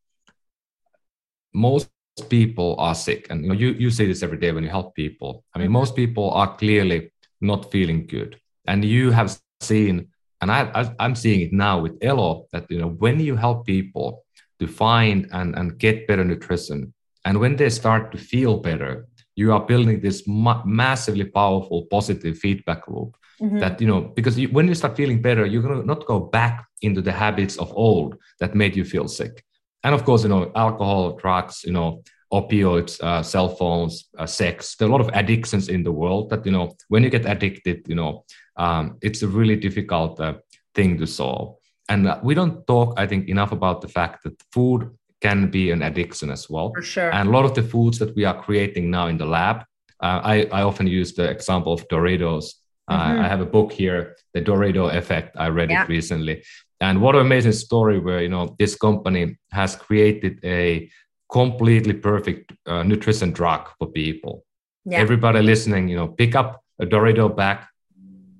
most 1.52 1.90
people 2.28 2.76
are 2.78 2.94
sick, 2.94 3.26
and 3.30 3.42
you 3.42 3.48
know 3.48 3.54
you 3.54 3.70
you 3.72 3.90
say 3.90 4.06
this 4.06 4.22
every 4.22 4.38
day 4.38 4.52
when 4.52 4.64
you 4.64 4.70
help 4.70 4.94
people. 4.94 5.44
I 5.54 5.58
mean, 5.58 5.66
mm-hmm. 5.66 5.80
most 5.80 5.96
people 5.96 6.30
are 6.30 6.56
clearly 6.56 7.12
not 7.40 7.70
feeling 7.70 8.06
good, 8.06 8.40
and 8.66 8.84
you 8.84 9.10
have 9.10 9.38
seen, 9.60 10.08
and 10.40 10.50
I, 10.50 10.70
I 10.74 10.94
I'm 10.98 11.14
seeing 11.14 11.40
it 11.40 11.52
now 11.52 11.80
with 11.80 11.98
Elo 12.02 12.46
that 12.52 12.70
you 12.70 12.78
know 12.78 12.88
when 12.88 13.20
you 13.20 13.36
help 13.36 13.66
people 13.66 14.24
to 14.60 14.66
find 14.66 15.28
and 15.32 15.54
and 15.54 15.78
get 15.78 16.06
better 16.06 16.24
nutrition, 16.24 16.94
and 17.24 17.38
when 17.40 17.56
they 17.56 17.70
start 17.70 18.12
to 18.12 18.18
feel 18.18 18.58
better, 18.58 19.06
you 19.34 19.52
are 19.52 19.60
building 19.60 20.00
this 20.00 20.26
ma- 20.26 20.62
massively 20.64 21.24
powerful 21.24 21.86
positive 21.90 22.36
feedback 22.38 22.86
loop 22.88 23.16
mm-hmm. 23.40 23.58
that 23.58 23.80
you 23.80 23.86
know 23.86 24.00
because 24.00 24.38
you, 24.38 24.48
when 24.48 24.68
you 24.68 24.74
start 24.74 24.96
feeling 24.96 25.20
better 25.20 25.46
you're 25.46 25.62
going 25.62 25.80
to 25.80 25.86
not 25.86 26.06
go 26.06 26.20
back 26.20 26.66
into 26.82 27.00
the 27.00 27.12
habits 27.12 27.56
of 27.58 27.72
old 27.74 28.16
that 28.40 28.54
made 28.54 28.76
you 28.76 28.84
feel 28.84 29.08
sick 29.08 29.44
and 29.84 29.94
of 29.94 30.04
course 30.04 30.22
you 30.22 30.28
know 30.28 30.50
alcohol 30.54 31.16
drugs 31.16 31.62
you 31.64 31.72
know 31.72 32.02
opioids 32.32 33.00
uh, 33.02 33.22
cell 33.22 33.48
phones 33.48 34.08
uh, 34.18 34.26
sex 34.26 34.76
there 34.76 34.86
are 34.86 34.90
a 34.90 34.92
lot 34.92 35.00
of 35.00 35.10
addictions 35.14 35.68
in 35.68 35.82
the 35.82 35.92
world 35.92 36.30
that 36.30 36.44
you 36.46 36.52
know 36.52 36.74
when 36.88 37.02
you 37.02 37.10
get 37.10 37.26
addicted 37.26 37.86
you 37.88 37.94
know 37.94 38.24
um, 38.56 38.96
it's 39.02 39.22
a 39.22 39.28
really 39.28 39.56
difficult 39.56 40.18
uh, 40.20 40.34
thing 40.74 40.96
to 40.98 41.06
solve 41.06 41.56
and 41.88 42.06
uh, 42.06 42.18
we 42.22 42.34
don't 42.34 42.66
talk 42.66 42.94
i 42.98 43.06
think 43.06 43.28
enough 43.28 43.52
about 43.52 43.80
the 43.80 43.88
fact 43.88 44.22
that 44.22 44.34
food 44.52 44.90
can 45.22 45.50
be 45.50 45.70
an 45.70 45.82
addiction 45.82 46.30
as 46.30 46.50
well. 46.50 46.72
For 46.74 46.82
sure. 46.82 47.10
And 47.14 47.28
a 47.28 47.32
lot 47.32 47.44
of 47.44 47.54
the 47.54 47.62
foods 47.62 47.98
that 48.00 48.14
we 48.16 48.24
are 48.24 48.42
creating 48.42 48.90
now 48.90 49.06
in 49.06 49.16
the 49.16 49.24
lab, 49.24 49.56
uh, 50.02 50.20
I, 50.22 50.34
I 50.52 50.62
often 50.62 50.86
use 50.86 51.14
the 51.14 51.30
example 51.30 51.72
of 51.72 51.86
Doritos. 51.88 52.46
Uh, 52.88 52.98
mm-hmm. 52.98 53.20
I 53.22 53.28
have 53.28 53.40
a 53.40 53.46
book 53.46 53.72
here, 53.72 54.16
The 54.34 54.42
Dorito 54.42 54.92
Effect. 54.94 55.36
I 55.38 55.48
read 55.48 55.70
yeah. 55.70 55.84
it 55.84 55.88
recently. 55.88 56.42
And 56.80 57.00
what 57.00 57.14
an 57.14 57.20
amazing 57.20 57.52
story 57.52 58.00
where, 58.00 58.20
you 58.20 58.28
know, 58.28 58.56
this 58.58 58.74
company 58.74 59.38
has 59.52 59.76
created 59.76 60.40
a 60.44 60.90
completely 61.30 61.94
perfect 61.94 62.52
uh, 62.66 62.82
nutrition 62.82 63.30
drug 63.30 63.68
for 63.78 63.86
people. 63.86 64.44
Yeah. 64.84 64.98
Everybody 64.98 65.40
listening, 65.40 65.88
you 65.88 65.96
know, 65.96 66.08
pick 66.08 66.34
up 66.34 66.64
a 66.80 66.86
Dorito 66.86 67.34
bag, 67.34 67.58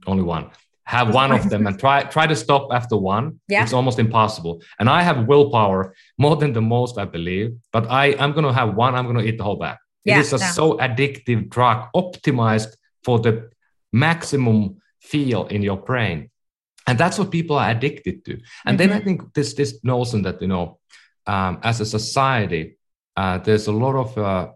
only 0.07 0.25
one 0.25 0.51
have 0.93 1.15
one 1.15 1.33
of 1.33 1.49
them 1.49 1.67
and 1.67 1.79
try 1.79 2.03
try 2.17 2.27
to 2.27 2.37
stop 2.37 2.65
after 2.79 2.97
one 2.97 3.41
yeah. 3.49 3.63
it's 3.63 3.73
almost 3.73 3.99
impossible 3.99 4.55
and 4.79 4.87
i 4.91 5.01
have 5.09 5.27
willpower 5.27 5.95
more 6.19 6.37
than 6.37 6.53
the 6.53 6.61
most 6.61 6.99
i 6.99 7.07
believe 7.17 7.49
but 7.73 7.85
i 7.91 8.05
i'm 8.21 8.33
gonna 8.37 8.53
have 8.61 8.75
one 8.75 8.95
i'm 8.95 9.07
gonna 9.07 9.27
eat 9.29 9.39
the 9.39 9.47
whole 9.49 9.57
bag 9.57 9.79
yeah, 10.05 10.19
it 10.19 10.21
is 10.21 10.33
a 10.33 10.39
yeah. 10.39 10.51
so 10.51 10.65
addictive 10.87 11.49
drug 11.49 11.79
optimized 11.97 12.73
for 13.05 13.19
the 13.19 13.33
maximum 13.93 14.59
feel 15.01 15.47
in 15.47 15.63
your 15.63 15.79
brain 15.89 16.31
and 16.87 16.99
that's 16.99 17.19
what 17.19 17.31
people 17.31 17.57
are 17.57 17.71
addicted 17.71 18.17
to 18.27 18.33
and 18.33 18.43
mm-hmm. 18.43 18.77
then 18.77 18.91
i 18.93 18.97
mm-hmm. 18.97 19.05
think 19.07 19.35
this 19.35 19.55
this 19.55 19.73
notion 19.83 20.21
that 20.23 20.41
you 20.43 20.49
know 20.55 20.79
um, 21.27 21.59
as 21.63 21.81
a 21.81 21.87
society 21.87 22.77
uh, 23.17 23.39
there's 23.39 23.67
a 23.69 23.77
lot 23.85 23.95
of 24.05 24.19
uh, 24.19 24.49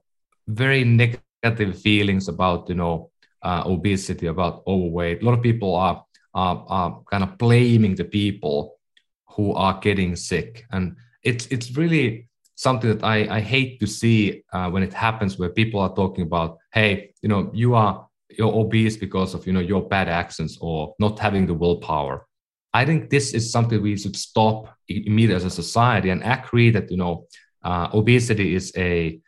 very 0.48 0.82
negative 0.84 1.78
feelings 1.86 2.28
about 2.28 2.68
you 2.68 2.74
know 2.74 3.10
uh, 3.42 3.62
obesity 3.64 4.26
about 4.26 4.62
overweight 4.66 5.22
a 5.22 5.24
lot 5.24 5.34
of 5.38 5.42
people 5.42 5.74
are 5.76 6.05
are, 6.36 6.64
are 6.68 7.02
kind 7.10 7.24
of 7.24 7.36
blaming 7.38 7.94
the 7.96 8.04
people 8.04 8.76
who 9.30 9.52
are 9.54 9.78
getting 9.80 10.14
sick. 10.14 10.64
And 10.70 10.96
it's, 11.22 11.46
it's 11.46 11.76
really 11.76 12.28
something 12.54 12.90
that 12.90 13.04
I, 13.04 13.36
I 13.36 13.40
hate 13.40 13.80
to 13.80 13.86
see 13.86 14.44
uh, 14.52 14.70
when 14.70 14.82
it 14.82 14.92
happens 14.92 15.38
where 15.38 15.48
people 15.50 15.80
are 15.80 15.94
talking 15.94 16.22
about, 16.22 16.58
hey, 16.72 17.12
you 17.22 17.28
know, 17.28 17.50
you 17.52 17.74
are 17.74 18.06
you're 18.30 18.52
obese 18.52 18.96
because 18.96 19.34
of 19.34 19.46
you 19.46 19.52
know 19.52 19.60
your 19.60 19.88
bad 19.88 20.08
actions 20.08 20.58
or 20.60 20.94
not 20.98 21.18
having 21.18 21.46
the 21.46 21.54
willpower. 21.54 22.26
I 22.74 22.84
think 22.84 23.08
this 23.08 23.32
is 23.32 23.50
something 23.50 23.80
we 23.80 23.96
should 23.96 24.16
stop 24.16 24.76
immediately 24.88 25.36
as 25.36 25.44
a 25.44 25.50
society 25.50 26.10
and 26.10 26.22
agree 26.22 26.70
that 26.70 26.90
you 26.90 26.96
know 26.96 27.26
uh, 27.62 27.88
obesity 27.94 28.54
is 28.54 28.72
a, 28.76 29.20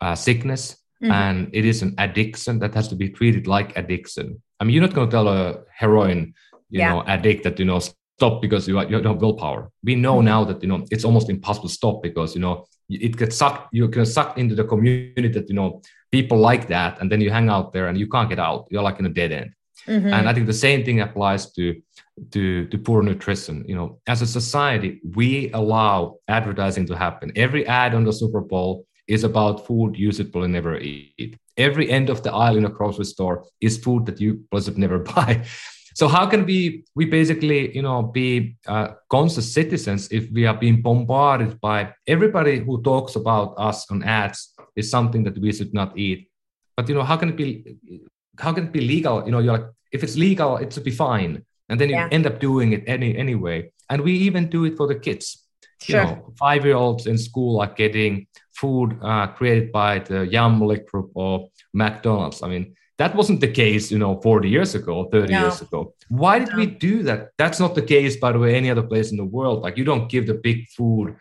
a 0.00 0.16
sickness 0.16 0.76
mm-hmm. 1.02 1.12
and 1.12 1.50
it 1.52 1.64
is 1.64 1.82
an 1.82 1.94
addiction 1.98 2.58
that 2.60 2.74
has 2.74 2.88
to 2.88 2.96
be 2.96 3.08
treated 3.10 3.46
like 3.46 3.76
addiction. 3.76 4.42
I 4.58 4.64
mean, 4.64 4.74
you're 4.74 4.86
not 4.86 4.94
going 4.94 5.10
to 5.10 5.16
tell 5.16 5.28
a 5.28 5.60
heroin 5.70 6.34
you 6.70 6.80
yeah. 6.80 6.90
know 6.92 7.04
addict 7.06 7.44
that 7.44 7.58
you 7.58 7.64
know 7.64 7.80
stop 8.16 8.40
because 8.40 8.68
you, 8.68 8.78
are, 8.78 8.84
you 8.84 8.90
don't 8.90 9.04
have 9.04 9.20
willpower. 9.20 9.70
We 9.82 9.94
know 9.94 10.16
mm-hmm. 10.16 10.26
now 10.26 10.44
that 10.44 10.62
you 10.62 10.68
know 10.68 10.84
it's 10.90 11.04
almost 11.04 11.28
impossible 11.30 11.68
to 11.68 11.74
stop 11.74 12.02
because 12.02 12.34
you 12.34 12.40
know 12.40 12.66
it 12.88 13.16
gets 13.16 13.36
sucked 13.36 13.68
you 13.72 13.88
get 13.88 14.06
sucked 14.06 14.38
into 14.38 14.54
the 14.54 14.64
community 14.64 15.28
that 15.28 15.48
you 15.48 15.54
know 15.54 15.82
people 16.12 16.38
like 16.38 16.68
that 16.68 17.00
and 17.00 17.10
then 17.10 17.20
you 17.20 17.30
hang 17.30 17.48
out 17.48 17.72
there 17.72 17.88
and 17.88 17.98
you 17.98 18.08
can't 18.08 18.28
get 18.28 18.38
out. 18.38 18.66
You're 18.70 18.82
like 18.82 18.98
in 18.98 19.06
a 19.06 19.10
dead 19.20 19.32
end. 19.32 19.50
Mm-hmm. 19.88 20.14
and 20.14 20.28
i 20.28 20.32
think 20.32 20.46
the 20.46 20.62
same 20.66 20.82
thing 20.82 21.00
applies 21.00 21.52
to 21.52 21.82
to 22.30 22.66
to 22.68 22.78
poor 22.78 23.02
nutrition. 23.02 23.64
You 23.68 23.76
know 23.78 24.00
as 24.06 24.22
a 24.22 24.26
society 24.26 25.00
we 25.20 25.50
allow 25.52 26.18
advertising 26.28 26.86
to 26.86 26.96
happen. 26.96 27.32
Every 27.36 27.66
ad 27.66 27.94
on 27.94 28.04
the 28.04 28.12
super 28.12 28.40
bowl 28.40 28.86
is 29.06 29.24
about 29.24 29.66
food 29.66 29.98
you 29.98 30.10
should 30.12 30.30
probably 30.32 30.50
never 30.50 30.78
eat. 30.78 31.36
Every 31.56 31.90
end 31.90 32.08
of 32.08 32.22
the 32.22 32.32
aisle 32.32 32.56
in 32.56 32.64
a 32.64 32.70
grocery 32.70 33.04
store 33.04 33.44
is 33.60 33.76
food 33.76 34.06
that 34.06 34.20
you 34.20 34.44
should 34.62 34.78
never 34.78 34.98
buy 35.14 35.44
so 35.94 36.08
how 36.08 36.26
can 36.26 36.44
we 36.44 36.84
we 36.94 37.04
basically 37.06 37.74
you 37.74 37.82
know 37.82 38.02
be 38.02 38.56
uh, 38.66 38.88
conscious 39.08 39.52
citizens 39.52 40.08
if 40.10 40.30
we 40.30 40.44
are 40.44 40.54
being 40.54 40.82
bombarded 40.82 41.60
by 41.60 41.94
everybody 42.06 42.58
who 42.58 42.82
talks 42.82 43.14
about 43.14 43.54
us 43.56 43.90
on 43.90 44.02
ads 44.02 44.54
is 44.76 44.90
something 44.90 45.22
that 45.24 45.38
we 45.38 45.52
should 45.52 45.72
not 45.72 45.96
eat. 45.96 46.28
But 46.76 46.88
you 46.88 46.94
know 46.94 47.04
how 47.04 47.16
can 47.16 47.28
it 47.30 47.36
be 47.36 47.76
how 48.38 48.52
can 48.52 48.64
it 48.64 48.72
be 48.72 48.80
legal? 48.80 49.24
You 49.24 49.30
know 49.30 49.38
you're 49.38 49.58
like 49.58 49.70
if 49.92 50.02
it's 50.02 50.16
legal 50.16 50.56
it 50.56 50.72
should 50.72 50.84
be 50.84 50.90
fine. 50.90 51.44
And 51.68 51.80
then 51.80 51.88
you 51.88 51.94
yeah. 51.94 52.08
end 52.10 52.26
up 52.26 52.40
doing 52.40 52.72
it 52.72 52.82
any 52.86 53.16
anyway. 53.16 53.70
And 53.88 54.02
we 54.02 54.12
even 54.12 54.50
do 54.50 54.64
it 54.64 54.76
for 54.76 54.86
the 54.86 54.96
kids. 54.96 55.40
Sure. 55.80 56.00
you 56.00 56.06
know 56.06 56.32
five 56.38 56.64
year 56.64 56.76
olds 56.76 57.06
in 57.06 57.18
school 57.18 57.60
are 57.60 57.72
getting 57.72 58.26
food 58.52 58.98
uh, 59.02 59.26
created 59.28 59.70
by 59.70 59.98
the 59.98 60.26
Yumlik 60.34 60.86
group 60.86 61.10
or 61.14 61.50
mcdonald's. 61.72 62.42
I 62.42 62.48
mean 62.48 62.74
that 62.98 63.14
wasn't 63.14 63.40
the 63.40 63.50
case, 63.50 63.90
you 63.90 63.98
know, 63.98 64.20
40 64.20 64.48
years 64.48 64.74
ago, 64.74 65.08
30 65.10 65.32
no. 65.32 65.40
years 65.40 65.60
ago. 65.60 65.94
Why 66.08 66.38
did 66.38 66.50
no. 66.50 66.56
we 66.56 66.66
do 66.66 67.02
that? 67.04 67.30
That's 67.38 67.58
not 67.58 67.74
the 67.74 67.82
case, 67.82 68.16
by 68.16 68.32
the 68.32 68.38
way, 68.38 68.54
any 68.54 68.70
other 68.70 68.84
place 68.84 69.10
in 69.10 69.16
the 69.16 69.24
world. 69.24 69.62
Like 69.62 69.76
you 69.76 69.84
don't 69.84 70.08
give 70.08 70.26
the 70.26 70.34
big 70.34 70.68
food 70.68 71.16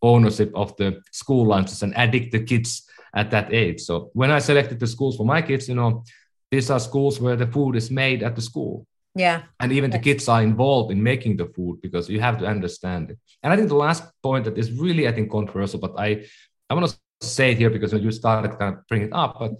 ownership 0.00 0.52
of 0.54 0.76
the 0.76 1.00
school 1.10 1.46
lunches 1.46 1.82
and 1.82 1.96
addict 1.96 2.30
the 2.30 2.44
kids 2.44 2.88
at 3.14 3.30
that 3.32 3.52
age. 3.52 3.80
So 3.80 4.10
when 4.12 4.30
I 4.30 4.38
selected 4.38 4.78
the 4.78 4.86
schools 4.86 5.16
for 5.16 5.26
my 5.26 5.42
kids, 5.42 5.68
you 5.68 5.74
know, 5.74 6.04
these 6.50 6.70
are 6.70 6.80
schools 6.80 7.20
where 7.20 7.36
the 7.36 7.46
food 7.46 7.74
is 7.74 7.90
made 7.90 8.22
at 8.22 8.36
the 8.36 8.42
school. 8.42 8.86
Yeah. 9.14 9.42
And 9.58 9.72
even 9.72 9.90
the 9.90 9.98
kids 9.98 10.28
are 10.28 10.42
involved 10.42 10.92
in 10.92 11.02
making 11.02 11.36
the 11.38 11.46
food 11.46 11.80
because 11.82 12.08
you 12.08 12.20
have 12.20 12.38
to 12.38 12.46
understand 12.46 13.10
it. 13.10 13.18
And 13.42 13.52
I 13.52 13.56
think 13.56 13.68
the 13.68 13.74
last 13.74 14.04
point 14.22 14.44
that 14.44 14.56
is 14.56 14.70
really, 14.70 15.08
I 15.08 15.12
think, 15.12 15.30
controversial, 15.30 15.80
but 15.80 15.98
I 15.98 16.24
I 16.70 16.74
want 16.74 16.88
to 16.88 16.96
say 17.20 17.52
it 17.52 17.58
here 17.58 17.70
because 17.70 17.92
you 17.92 18.10
started 18.10 18.58
kind 18.58 18.74
of 18.74 18.86
bring 18.88 19.02
it 19.02 19.12
up, 19.12 19.36
but 19.38 19.52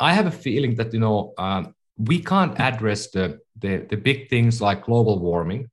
I 0.00 0.14
have 0.14 0.26
a 0.26 0.30
feeling 0.30 0.74
that 0.76 0.92
you 0.92 1.00
know 1.00 1.34
um, 1.38 1.74
we 1.98 2.20
can't 2.20 2.58
address 2.60 3.10
the, 3.10 3.40
the 3.58 3.86
the 3.90 3.96
big 3.96 4.28
things 4.28 4.60
like 4.60 4.84
global 4.84 5.18
warming 5.18 5.70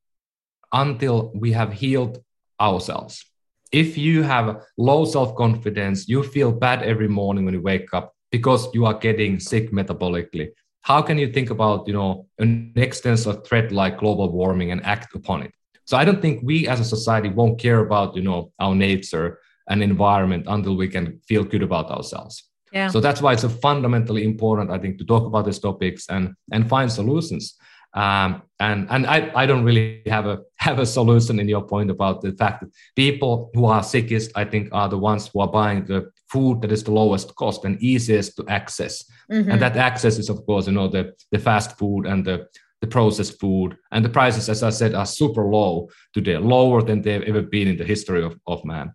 until 0.73 1.31
we 1.35 1.51
have 1.51 1.73
healed 1.73 2.23
ourselves. 2.59 3.25
If 3.71 3.97
you 3.97 4.23
have 4.23 4.61
low 4.77 5.05
self 5.05 5.35
confidence, 5.35 6.07
you 6.07 6.23
feel 6.23 6.51
bad 6.51 6.83
every 6.83 7.07
morning 7.07 7.45
when 7.45 7.53
you 7.53 7.61
wake 7.61 7.93
up 7.93 8.13
because 8.31 8.67
you 8.73 8.85
are 8.85 8.93
getting 8.93 9.39
sick 9.39 9.71
metabolically. 9.71 10.51
how 10.81 11.01
can 11.01 11.17
you 11.17 11.31
think 11.31 11.49
about 11.49 11.87
you 11.87 11.93
know 11.93 12.25
an 12.39 12.73
extensive 12.75 13.45
threat 13.45 13.71
like 13.71 13.99
global 13.99 14.31
warming 14.31 14.71
and 14.71 14.83
act 14.83 15.15
upon 15.15 15.43
it 15.43 15.53
so 15.85 15.97
i 15.97 16.03
don't 16.05 16.21
think 16.21 16.41
we 16.43 16.67
as 16.67 16.79
a 16.79 16.85
society 16.85 17.29
won't 17.29 17.59
care 17.59 17.79
about 17.79 18.15
you 18.15 18.21
know 18.21 18.51
our 18.59 18.75
nature 18.75 19.39
and 19.69 19.83
environment 19.83 20.45
until 20.47 20.75
we 20.75 20.87
can 20.87 21.19
feel 21.27 21.43
good 21.43 21.63
about 21.63 21.89
ourselves 21.89 22.49
yeah. 22.71 22.87
so 22.87 22.99
that's 22.99 23.21
why 23.21 23.33
it's 23.33 23.43
a 23.43 23.49
fundamentally 23.49 24.23
important 24.23 24.71
i 24.71 24.77
think 24.77 24.97
to 24.97 25.05
talk 25.05 25.25
about 25.25 25.45
these 25.45 25.59
topics 25.59 26.07
and 26.09 26.33
and 26.51 26.69
find 26.69 26.91
solutions 26.91 27.57
um, 27.93 28.43
and 28.59 28.87
and 28.89 29.05
I, 29.05 29.31
I 29.35 29.45
don't 29.45 29.65
really 29.65 30.01
have 30.05 30.25
a 30.25 30.39
have 30.57 30.79
a 30.79 30.85
solution 30.85 31.39
in 31.39 31.49
your 31.49 31.63
point 31.63 31.89
about 31.89 32.21
the 32.21 32.31
fact 32.31 32.61
that 32.61 32.69
people 32.95 33.49
who 33.53 33.65
are 33.65 33.83
sickest, 33.83 34.31
I 34.35 34.45
think, 34.45 34.69
are 34.71 34.87
the 34.87 34.97
ones 34.97 35.27
who 35.27 35.41
are 35.41 35.47
buying 35.47 35.85
the 35.85 36.11
food 36.29 36.61
that 36.61 36.71
is 36.71 36.83
the 36.83 36.91
lowest 36.91 37.35
cost 37.35 37.65
and 37.65 37.81
easiest 37.81 38.37
to 38.37 38.47
access. 38.47 39.03
Mm-hmm. 39.31 39.51
And 39.51 39.61
that 39.61 39.75
access 39.75 40.17
is, 40.17 40.29
of 40.29 40.45
course, 40.45 40.67
you 40.67 40.73
know, 40.73 40.87
the 40.87 41.13
the 41.31 41.39
fast 41.39 41.77
food 41.77 42.05
and 42.05 42.23
the 42.23 42.47
the 42.79 42.87
processed 42.87 43.39
food 43.39 43.77
and 43.91 44.03
the 44.03 44.09
prices, 44.09 44.49
as 44.49 44.63
I 44.63 44.69
said, 44.69 44.95
are 44.95 45.05
super 45.05 45.45
low 45.45 45.89
today, 46.13 46.37
lower 46.37 46.81
than 46.81 47.01
they've 47.01 47.21
ever 47.23 47.41
been 47.41 47.67
in 47.67 47.77
the 47.77 47.85
history 47.85 48.23
of, 48.23 48.39
of 48.47 48.65
man. 48.65 48.93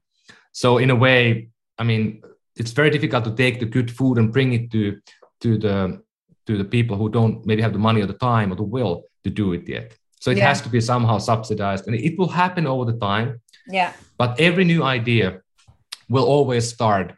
So 0.56 0.78
in 0.78 0.88
a 0.88 0.96
way, 0.96 1.50
I 1.76 1.84
mean, 1.84 2.22
it's 2.56 2.70
very 2.70 2.88
difficult 2.88 3.24
to 3.24 3.34
take 3.34 3.60
the 3.60 3.66
good 3.66 3.90
food 3.90 4.16
and 4.16 4.32
bring 4.32 4.54
it 4.54 4.70
to 4.70 4.82
to 5.42 5.58
the 5.58 6.00
to 6.46 6.56
the 6.56 6.64
people 6.64 6.96
who 6.96 7.10
don't 7.10 7.44
maybe 7.44 7.60
have 7.60 7.74
the 7.74 7.84
money 7.88 8.00
or 8.00 8.06
the 8.06 8.20
time 8.32 8.50
or 8.50 8.56
the 8.56 8.70
will 8.76 9.04
to 9.24 9.30
do 9.30 9.52
it 9.52 9.68
yet. 9.68 9.92
So 10.18 10.30
it 10.30 10.38
yeah. 10.38 10.48
has 10.48 10.62
to 10.62 10.70
be 10.70 10.80
somehow 10.80 11.18
subsidized, 11.18 11.86
and 11.86 11.94
it 11.94 12.18
will 12.18 12.32
happen 12.42 12.66
over 12.66 12.90
the 12.90 12.98
time. 12.98 13.42
Yeah. 13.68 13.92
But 14.16 14.40
every 14.40 14.64
new 14.64 14.82
idea 14.82 15.42
will 16.08 16.24
always 16.24 16.64
start 16.66 17.12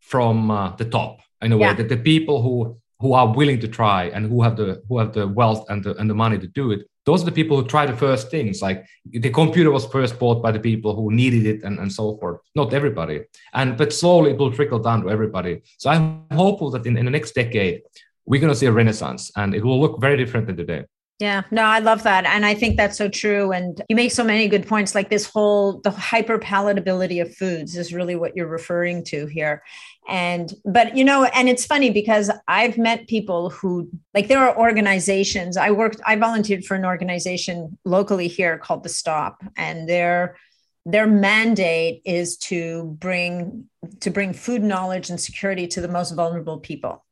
from 0.00 0.50
uh, 0.50 0.74
the 0.74 0.86
top 0.86 1.20
in 1.42 1.52
a 1.52 1.56
way 1.56 1.68
yeah. 1.68 1.74
that 1.74 1.88
the 1.88 2.02
people 2.12 2.42
who 2.42 2.54
who 2.98 3.12
are 3.12 3.28
willing 3.40 3.60
to 3.60 3.68
try 3.68 4.00
and 4.14 4.26
who 4.26 4.42
have 4.42 4.56
the 4.56 4.82
who 4.88 4.98
have 4.98 5.12
the 5.12 5.28
wealth 5.28 5.62
and 5.70 5.84
the 5.84 5.92
and 6.00 6.10
the 6.10 6.18
money 6.24 6.38
to 6.38 6.48
do 6.48 6.72
it 6.72 6.80
those 7.10 7.22
are 7.22 7.30
the 7.30 7.40
people 7.40 7.56
who 7.56 7.66
try 7.66 7.84
the 7.86 7.96
first 8.06 8.30
things 8.30 8.62
like 8.62 8.86
the 9.26 9.30
computer 9.30 9.70
was 9.70 9.84
first 9.86 10.18
bought 10.18 10.40
by 10.46 10.52
the 10.52 10.60
people 10.60 10.94
who 10.94 11.10
needed 11.10 11.44
it 11.52 11.64
and, 11.64 11.78
and 11.80 11.92
so 11.92 12.16
forth. 12.18 12.38
Not 12.54 12.72
everybody. 12.72 13.18
And 13.52 13.76
but 13.80 13.92
slowly 13.92 14.30
it 14.30 14.38
will 14.38 14.52
trickle 14.52 14.78
down 14.78 15.02
to 15.02 15.10
everybody. 15.10 15.54
So 15.78 15.90
i'm 15.90 16.04
hopeful 16.44 16.70
that 16.70 16.86
in, 16.86 16.96
in 16.96 17.04
the 17.04 17.16
next 17.18 17.32
decade 17.42 17.82
we're 18.26 18.40
going 18.40 18.52
to 18.52 18.60
see 18.62 18.66
a 18.66 18.78
renaissance 18.80 19.32
and 19.40 19.54
it 19.58 19.64
will 19.64 19.80
look 19.80 20.00
very 20.00 20.16
different 20.16 20.46
than 20.46 20.56
today. 20.56 20.84
Yeah, 21.20 21.42
no, 21.50 21.64
I 21.64 21.80
love 21.80 22.02
that. 22.04 22.24
And 22.24 22.46
I 22.46 22.54
think 22.54 22.78
that's 22.78 22.96
so 22.96 23.06
true. 23.06 23.52
And 23.52 23.82
you 23.90 23.94
make 23.94 24.10
so 24.10 24.24
many 24.24 24.48
good 24.48 24.66
points 24.66 24.94
like 24.94 25.10
this 25.10 25.26
whole 25.26 25.80
the 25.82 25.90
hyper 25.90 26.38
palatability 26.38 27.20
of 27.20 27.36
foods 27.36 27.76
is 27.76 27.92
really 27.92 28.16
what 28.16 28.34
you're 28.34 28.46
referring 28.46 29.04
to 29.04 29.26
here. 29.26 29.62
And 30.08 30.50
but 30.64 30.96
you 30.96 31.04
know, 31.04 31.24
and 31.24 31.46
it's 31.46 31.66
funny 31.66 31.90
because 31.90 32.30
I've 32.48 32.78
met 32.78 33.06
people 33.06 33.50
who 33.50 33.90
like 34.14 34.28
there 34.28 34.38
are 34.38 34.56
organizations. 34.58 35.58
I 35.58 35.72
worked, 35.72 36.00
I 36.06 36.16
volunteered 36.16 36.64
for 36.64 36.74
an 36.74 36.86
organization 36.86 37.76
locally 37.84 38.26
here 38.26 38.56
called 38.56 38.82
the 38.82 38.88
Stop, 38.88 39.44
and 39.58 39.86
their 39.86 40.38
their 40.86 41.06
mandate 41.06 42.00
is 42.06 42.38
to 42.38 42.96
bring 42.98 43.66
to 44.00 44.10
bring 44.10 44.32
food 44.32 44.62
knowledge 44.62 45.10
and 45.10 45.20
security 45.20 45.66
to 45.66 45.82
the 45.82 45.88
most 45.88 46.12
vulnerable 46.12 46.58
people 46.58 47.04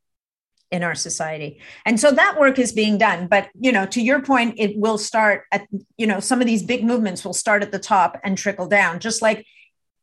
in 0.71 0.83
our 0.83 0.95
society. 0.95 1.59
And 1.85 1.99
so 1.99 2.11
that 2.11 2.39
work 2.39 2.59
is 2.59 2.71
being 2.71 2.97
done. 2.97 3.27
But 3.27 3.49
you 3.59 3.71
know 3.71 3.85
to 3.87 4.01
your 4.01 4.21
point 4.21 4.55
it 4.57 4.77
will 4.77 4.97
start 4.97 5.45
at 5.51 5.67
you 5.97 6.07
know 6.07 6.19
some 6.19 6.41
of 6.41 6.47
these 6.47 6.63
big 6.63 6.83
movements 6.83 7.23
will 7.25 7.33
start 7.33 7.63
at 7.63 7.71
the 7.71 7.79
top 7.79 8.19
and 8.23 8.37
trickle 8.37 8.67
down 8.67 8.99
just 8.99 9.21
like 9.21 9.45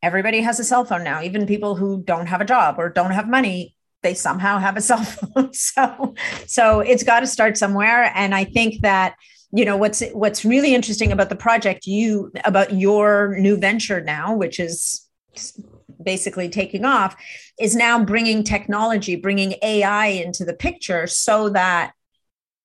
everybody 0.03 0.41
has 0.41 0.59
a 0.59 0.63
cell 0.63 0.85
phone 0.85 1.03
now. 1.03 1.21
Even 1.21 1.45
people 1.45 1.75
who 1.75 2.03
don't 2.03 2.27
have 2.27 2.41
a 2.41 2.45
job 2.45 2.75
or 2.77 2.89
don't 2.89 3.11
have 3.11 3.27
money 3.27 3.73
they 4.03 4.13
somehow 4.13 4.59
have 4.59 4.77
a 4.77 4.81
cell 4.89 5.03
phone. 5.03 5.53
So 5.53 6.15
so 6.45 6.79
it's 6.81 7.03
got 7.03 7.21
to 7.21 7.27
start 7.27 7.57
somewhere. 7.57 8.11
And 8.15 8.35
i 8.35 8.43
think 8.43 8.81
that 8.81 9.15
you 9.51 9.63
know 9.65 9.77
what's 9.77 10.03
what's 10.13 10.43
really 10.43 10.75
interesting 10.75 11.11
about 11.11 11.29
the 11.29 11.35
project 11.35 11.87
you 11.87 12.31
about 12.43 12.73
your 12.73 13.37
new 13.39 13.57
venture 13.57 14.01
now 14.01 14.35
which 14.35 14.59
is 14.59 15.07
basically 16.07 16.47
taking 16.47 16.85
off 16.85 17.17
is 17.59 17.75
now 17.75 18.01
bringing 18.01 18.41
technology, 18.41 19.17
bringing 19.17 19.55
AI 19.61 20.07
into 20.07 20.45
the 20.45 20.53
picture 20.53 21.05
so 21.05 21.49
that 21.49 21.91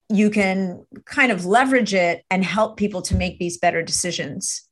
you 0.09 0.31
can 0.31 0.87
kind 1.07 1.33
of 1.33 1.45
leverage 1.45 1.93
it 1.93 2.25
and 2.31 2.45
help 2.45 2.77
people 2.77 3.03
to 3.03 3.17
make 3.17 3.41
these 3.41 3.59
better 3.59 3.83
decisions 3.83 4.69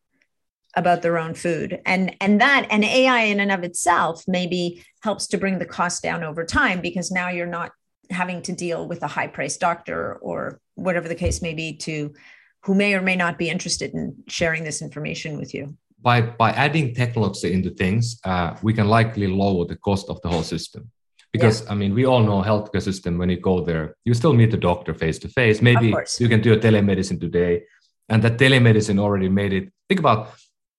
about 0.76 1.02
their 1.02 1.18
own 1.18 1.34
food. 1.34 1.80
And 1.84 2.14
and 2.20 2.40
that 2.40 2.68
and 2.70 2.84
ai 2.84 3.22
in 3.22 3.40
and 3.40 3.50
of 3.50 3.64
itself 3.64 4.22
maybe 4.28 4.84
helps 5.02 5.26
to 5.28 5.38
bring 5.38 5.58
the 5.58 5.66
cost 5.66 6.00
down 6.00 6.22
over 6.22 6.44
time 6.44 6.80
because 6.80 7.10
now 7.10 7.28
you're 7.28 7.46
not 7.46 7.72
having 8.08 8.40
to 8.42 8.52
deal 8.52 8.86
with 8.86 9.02
a 9.02 9.08
high 9.08 9.26
priced 9.26 9.58
doctor 9.58 10.14
or 10.22 10.60
whatever 10.76 11.08
the 11.08 11.16
case 11.16 11.42
may 11.42 11.54
be 11.54 11.76
to 11.78 12.14
who 12.62 12.74
may 12.76 12.94
or 12.94 13.02
may 13.02 13.16
not 13.16 13.36
be 13.36 13.50
interested 13.50 13.94
in 13.94 14.14
sharing 14.28 14.62
this 14.62 14.80
information 14.80 15.38
with 15.38 15.54
you 15.54 15.76
by 16.02 16.20
by 16.20 16.50
adding 16.52 16.94
technology 16.94 17.52
into 17.52 17.70
things, 17.70 18.18
uh, 18.24 18.56
we 18.62 18.72
can 18.72 18.88
likely 18.88 19.26
lower 19.26 19.64
the 19.66 19.76
cost 19.76 20.08
of 20.08 20.20
the 20.22 20.28
whole 20.28 20.42
system. 20.42 20.90
Because 21.32 21.62
yeah. 21.62 21.72
I 21.72 21.74
mean, 21.74 21.94
we 21.94 22.06
all 22.06 22.20
know 22.20 22.42
healthcare 22.42 22.82
system. 22.82 23.18
When 23.18 23.30
you 23.30 23.38
go 23.38 23.60
there, 23.60 23.94
you 24.04 24.14
still 24.14 24.32
meet 24.32 24.50
the 24.50 24.56
doctor 24.56 24.94
face 24.94 25.18
to 25.20 25.28
face. 25.28 25.62
Maybe 25.62 25.94
you 26.18 26.28
can 26.28 26.40
do 26.40 26.52
a 26.52 26.56
telemedicine 26.56 27.20
today, 27.20 27.62
and 28.08 28.22
that 28.24 28.38
telemedicine 28.38 28.98
already 28.98 29.28
made 29.28 29.52
it. 29.52 29.70
Think 29.88 30.00
about 30.00 30.34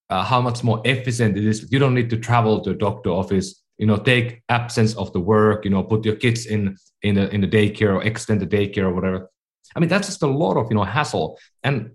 uh, 0.09 0.23
how 0.23 0.41
much 0.41 0.63
more 0.63 0.81
efficient 0.83 1.37
it 1.37 1.45
is. 1.45 1.71
You 1.71 1.79
don't 1.79 1.95
need 1.95 2.09
to 2.09 2.17
travel 2.17 2.59
to 2.61 2.71
a 2.71 2.73
doctor 2.73 3.11
office. 3.11 3.63
You 3.77 3.87
know, 3.87 3.97
take 3.97 4.43
absence 4.49 4.93
of 4.95 5.13
the 5.13 5.21
work. 5.21 5.63
You 5.63 5.71
know, 5.71 5.83
put 5.83 6.05
your 6.05 6.15
kids 6.15 6.45
in 6.45 6.77
in 7.01 7.15
the 7.15 7.33
in 7.33 7.41
the 7.41 7.47
daycare 7.47 7.95
or 7.95 8.03
extend 8.03 8.41
the 8.41 8.47
daycare 8.47 8.83
or 8.83 8.93
whatever. 8.93 9.29
I 9.75 9.79
mean, 9.79 9.89
that's 9.89 10.07
just 10.07 10.23
a 10.23 10.27
lot 10.27 10.57
of 10.57 10.67
you 10.69 10.75
know 10.75 10.83
hassle. 10.83 11.39
And 11.63 11.91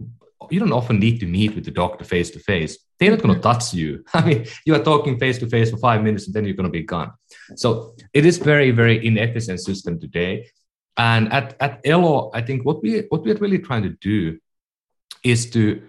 you 0.51 0.61
don't 0.61 0.73
often 0.73 0.99
need 0.99 1.21
to 1.21 1.27
meet 1.27 1.55
with 1.55 1.65
the 1.65 1.71
doctor 1.71 2.05
face 2.05 2.31
to 2.31 2.39
face. 2.39 2.79
They're 2.99 3.11
not 3.11 3.23
going 3.23 3.35
to 3.35 3.41
touch 3.41 3.75
you. 3.75 4.05
I 4.15 4.25
mean, 4.25 4.47
you 4.65 4.75
are 4.75 4.83
talking 4.83 5.19
face 5.19 5.39
to 5.39 5.49
face 5.49 5.71
for 5.71 5.77
five 5.77 6.03
minutes 6.03 6.27
and 6.27 6.35
then 6.35 6.45
you're 6.45 6.55
going 6.55 6.73
to 6.73 6.79
be 6.79 6.83
gone. 6.83 7.13
So 7.57 7.95
it 8.15 8.25
is 8.25 8.39
very, 8.39 8.71
very 8.71 9.05
inefficient 9.07 9.61
system 9.61 10.01
today. 10.01 10.49
And 10.97 11.33
at, 11.33 11.57
at 11.61 11.81
Elo, 11.85 12.31
I 12.33 12.41
think 12.41 12.65
what 12.65 12.83
we 12.83 13.01
what 13.11 13.23
we're 13.23 13.37
really 13.37 13.59
trying 13.59 13.83
to 13.83 13.91
do 14.01 14.39
is 15.23 15.51
to 15.51 15.83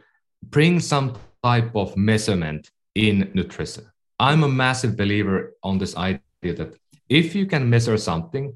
bring 0.43 0.79
some 0.79 1.17
type 1.43 1.73
of 1.75 1.95
measurement 1.95 2.71
in 2.95 3.31
nutrition. 3.33 3.85
I'm 4.19 4.43
a 4.43 4.49
massive 4.49 4.97
believer 4.97 5.53
on 5.63 5.77
this 5.77 5.95
idea 5.95 6.19
that 6.41 6.75
if 7.07 7.35
you 7.35 7.45
can 7.45 7.69
measure 7.69 7.97
something, 7.97 8.53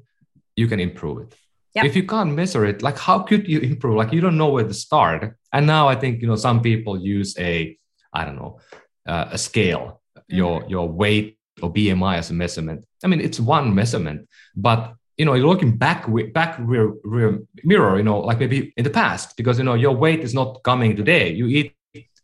you 0.56 0.66
can 0.66 0.80
improve 0.80 1.22
it. 1.22 1.34
Yep. 1.74 1.84
If 1.86 1.96
you 1.96 2.04
can't 2.04 2.34
measure 2.34 2.66
it, 2.66 2.82
like 2.82 2.98
how 2.98 3.20
could 3.20 3.48
you 3.48 3.60
improve? 3.60 3.96
Like 3.96 4.12
you 4.12 4.20
don't 4.20 4.36
know 4.36 4.50
where 4.50 4.66
to 4.66 4.74
start. 4.74 5.36
And 5.52 5.66
now 5.66 5.88
I 5.88 5.94
think 5.94 6.20
you 6.20 6.28
know 6.28 6.36
some 6.36 6.60
people 6.60 6.98
use 7.00 7.38
a, 7.38 7.78
I 8.12 8.24
don't 8.24 8.36
know, 8.36 8.60
uh, 9.06 9.26
a 9.30 9.38
scale, 9.38 10.00
mm-hmm. 10.16 10.36
your 10.36 10.64
your 10.68 10.88
weight 10.88 11.38
or 11.62 11.72
BMI 11.72 12.18
as 12.18 12.30
a 12.30 12.34
measurement. 12.34 12.84
I 13.04 13.08
mean, 13.08 13.20
it's 13.20 13.40
one 13.40 13.74
measurement, 13.74 14.28
but 14.56 14.94
you 15.18 15.24
know, 15.24 15.34
you're 15.34 15.48
looking 15.48 15.76
back 15.76 16.06
back 16.32 16.56
rear, 16.58 16.92
rear 17.04 17.40
mirror, 17.64 17.96
you 17.96 18.02
know, 18.02 18.20
like 18.20 18.38
maybe 18.38 18.72
in 18.76 18.84
the 18.84 18.90
past, 18.90 19.36
because 19.36 19.58
you 19.58 19.64
know 19.64 19.74
your 19.74 19.94
weight 19.94 20.20
is 20.20 20.34
not 20.34 20.62
coming 20.64 20.96
today. 20.96 21.32
You 21.32 21.46
eat 21.46 21.74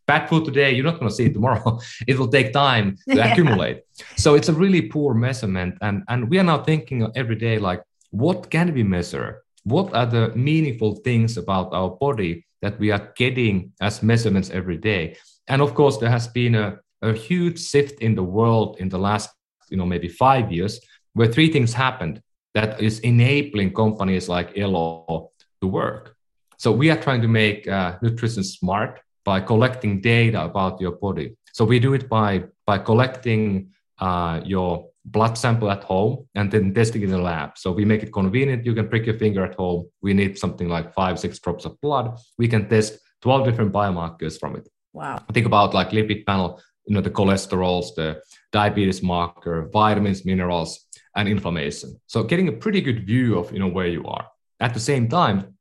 bad 0.06 0.28
food 0.28 0.44
today, 0.44 0.72
you're 0.72 0.84
not 0.84 0.98
going 0.98 1.08
to 1.08 1.14
see 1.14 1.26
it 1.26 1.34
tomorrow. 1.34 1.78
it 2.08 2.18
will 2.18 2.28
take 2.28 2.52
time 2.52 2.96
to 3.08 3.16
yeah. 3.16 3.30
accumulate. 3.30 3.82
So 4.16 4.34
it's 4.34 4.48
a 4.48 4.54
really 4.54 4.82
poor 4.82 5.14
measurement, 5.14 5.76
and 5.80 6.02
and 6.08 6.30
we 6.30 6.38
are 6.38 6.44
now 6.44 6.62
thinking 6.62 7.10
every 7.14 7.36
day 7.36 7.58
like 7.58 7.82
what 8.10 8.50
can 8.50 8.72
we 8.72 8.82
measure? 8.82 9.42
What 9.64 9.92
are 9.94 10.06
the 10.06 10.32
meaningful 10.34 10.96
things 10.96 11.36
about 11.36 11.72
our 11.72 11.90
body 11.90 12.46
that 12.62 12.78
we 12.78 12.90
are 12.90 13.12
getting 13.16 13.72
as 13.80 14.02
measurements 14.02 14.50
every 14.50 14.78
day? 14.78 15.16
And 15.48 15.62
of 15.62 15.74
course, 15.74 15.96
there 15.98 16.10
has 16.10 16.28
been 16.28 16.54
a, 16.54 16.78
a 17.02 17.12
huge 17.12 17.60
shift 17.60 18.00
in 18.00 18.14
the 18.14 18.22
world 18.22 18.76
in 18.78 18.88
the 18.88 18.98
last, 18.98 19.30
you 19.70 19.76
know, 19.76 19.86
maybe 19.86 20.08
five 20.08 20.52
years, 20.52 20.80
where 21.14 21.28
three 21.28 21.50
things 21.50 21.72
happened 21.72 22.22
that 22.54 22.80
is 22.80 23.00
enabling 23.00 23.72
companies 23.72 24.28
like 24.28 24.56
Elo 24.56 25.30
to 25.60 25.66
work. 25.66 26.14
So 26.58 26.72
we 26.72 26.90
are 26.90 27.00
trying 27.00 27.22
to 27.22 27.28
make 27.28 27.68
uh, 27.68 27.98
nutrition 28.02 28.42
smart 28.42 29.00
by 29.24 29.40
collecting 29.40 30.00
data 30.00 30.42
about 30.42 30.80
your 30.80 30.92
body. 30.92 31.36
So 31.52 31.64
we 31.64 31.78
do 31.78 31.94
it 31.94 32.08
by 32.08 32.44
by 32.66 32.78
collecting 32.78 33.70
uh, 34.00 34.40
your 34.44 34.88
blood 35.04 35.38
sample 35.38 35.70
at 35.70 35.84
home 35.84 36.26
and 36.34 36.50
then 36.50 36.74
testing 36.74 37.02
in 37.02 37.10
the 37.10 37.18
lab. 37.18 37.56
So 37.56 37.72
we 37.72 37.84
make 37.84 38.02
it 38.02 38.12
convenient. 38.12 38.66
You 38.66 38.74
can 38.74 38.88
prick 38.88 39.06
your 39.06 39.18
finger 39.18 39.44
at 39.44 39.54
home. 39.54 39.88
We 40.02 40.12
need 40.14 40.38
something 40.38 40.68
like 40.68 40.92
five, 40.92 41.18
six 41.18 41.38
drops 41.38 41.64
of 41.64 41.80
blood. 41.80 42.18
We 42.36 42.48
can 42.48 42.68
test 42.68 42.98
12 43.22 43.46
different 43.46 43.72
biomarkers 43.72 44.38
from 44.38 44.56
it. 44.56 44.68
Wow. 44.92 45.22
Think 45.32 45.46
about 45.46 45.74
like 45.74 45.90
lipid 45.90 46.26
panel, 46.26 46.60
you 46.86 46.94
know, 46.94 47.00
the 47.00 47.10
cholesterols, 47.10 47.94
the 47.94 48.22
diabetes 48.52 49.02
marker, 49.02 49.68
vitamins, 49.72 50.24
minerals, 50.24 50.86
and 51.14 51.28
inflammation. 51.28 52.00
So 52.06 52.22
getting 52.22 52.48
a 52.48 52.52
pretty 52.52 52.80
good 52.80 53.06
view 53.06 53.38
of, 53.38 53.52
you 53.52 53.58
know, 53.58 53.68
where 53.68 53.86
you 53.86 54.04
are. 54.06 54.26
At 54.60 54.74
the 54.74 54.80
same 54.80 55.08
time, 55.08 55.56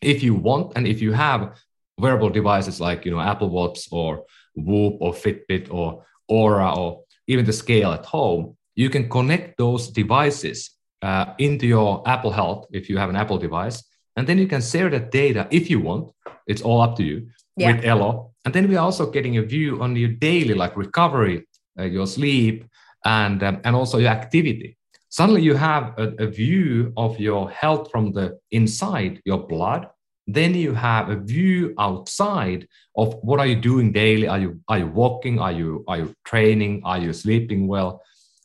if 0.00 0.22
you 0.22 0.34
want 0.34 0.72
and 0.76 0.86
if 0.86 1.00
you 1.00 1.12
have 1.12 1.56
wearable 1.98 2.30
devices 2.30 2.80
like, 2.80 3.04
you 3.04 3.10
know, 3.10 3.20
Apple 3.20 3.50
Watch 3.50 3.88
or 3.90 4.24
Whoop 4.54 4.96
or 5.00 5.12
Fitbit 5.12 5.72
or 5.72 6.04
Oura 6.30 6.76
or 6.76 7.04
even 7.26 7.44
the 7.44 7.52
scale 7.52 7.92
at 7.92 8.04
home, 8.04 8.56
you 8.74 8.90
can 8.90 9.08
connect 9.08 9.56
those 9.56 9.88
devices 9.88 10.70
uh, 11.02 11.34
into 11.38 11.66
your 11.66 12.02
Apple 12.08 12.32
Health 12.32 12.66
if 12.72 12.88
you 12.88 12.98
have 12.98 13.10
an 13.10 13.16
Apple 13.16 13.38
device, 13.38 13.84
and 14.16 14.26
then 14.26 14.38
you 14.38 14.46
can 14.46 14.60
share 14.60 14.90
that 14.90 15.10
data 15.10 15.46
if 15.50 15.70
you 15.70 15.80
want. 15.80 16.12
It's 16.46 16.62
all 16.62 16.80
up 16.80 16.96
to 16.96 17.04
you 17.04 17.28
yeah. 17.56 17.72
with 17.72 17.84
Elo. 17.84 18.33
And 18.44 18.54
then 18.54 18.68
we're 18.68 18.78
also 18.78 19.10
getting 19.10 19.38
a 19.38 19.42
view 19.42 19.80
on 19.80 19.96
your 19.96 20.10
daily, 20.10 20.54
like 20.54 20.76
recovery, 20.76 21.46
uh, 21.78 21.84
your 21.84 22.06
sleep, 22.06 22.64
and 23.04 23.42
um, 23.42 23.60
and 23.64 23.74
also 23.74 23.98
your 23.98 24.10
activity. 24.10 24.76
Suddenly, 25.08 25.42
you 25.42 25.54
have 25.54 25.94
a, 25.98 26.12
a 26.18 26.26
view 26.26 26.92
of 26.96 27.20
your 27.20 27.50
health 27.50 27.90
from 27.90 28.12
the 28.12 28.38
inside, 28.50 29.22
your 29.24 29.46
blood. 29.46 29.88
Then 30.26 30.54
you 30.54 30.74
have 30.74 31.10
a 31.10 31.16
view 31.16 31.74
outside 31.78 32.66
of 32.96 33.14
what 33.22 33.40
are 33.40 33.46
you 33.46 33.56
doing 33.56 33.92
daily? 33.92 34.26
Are 34.26 34.38
you 34.38 34.60
are 34.68 34.78
you 34.78 34.86
walking? 34.86 35.38
Are 35.38 35.52
you 35.52 35.84
are 35.86 35.98
you 35.98 36.14
training? 36.24 36.82
Are 36.84 36.98
you 36.98 37.12
sleeping 37.12 37.66
well? 37.66 38.02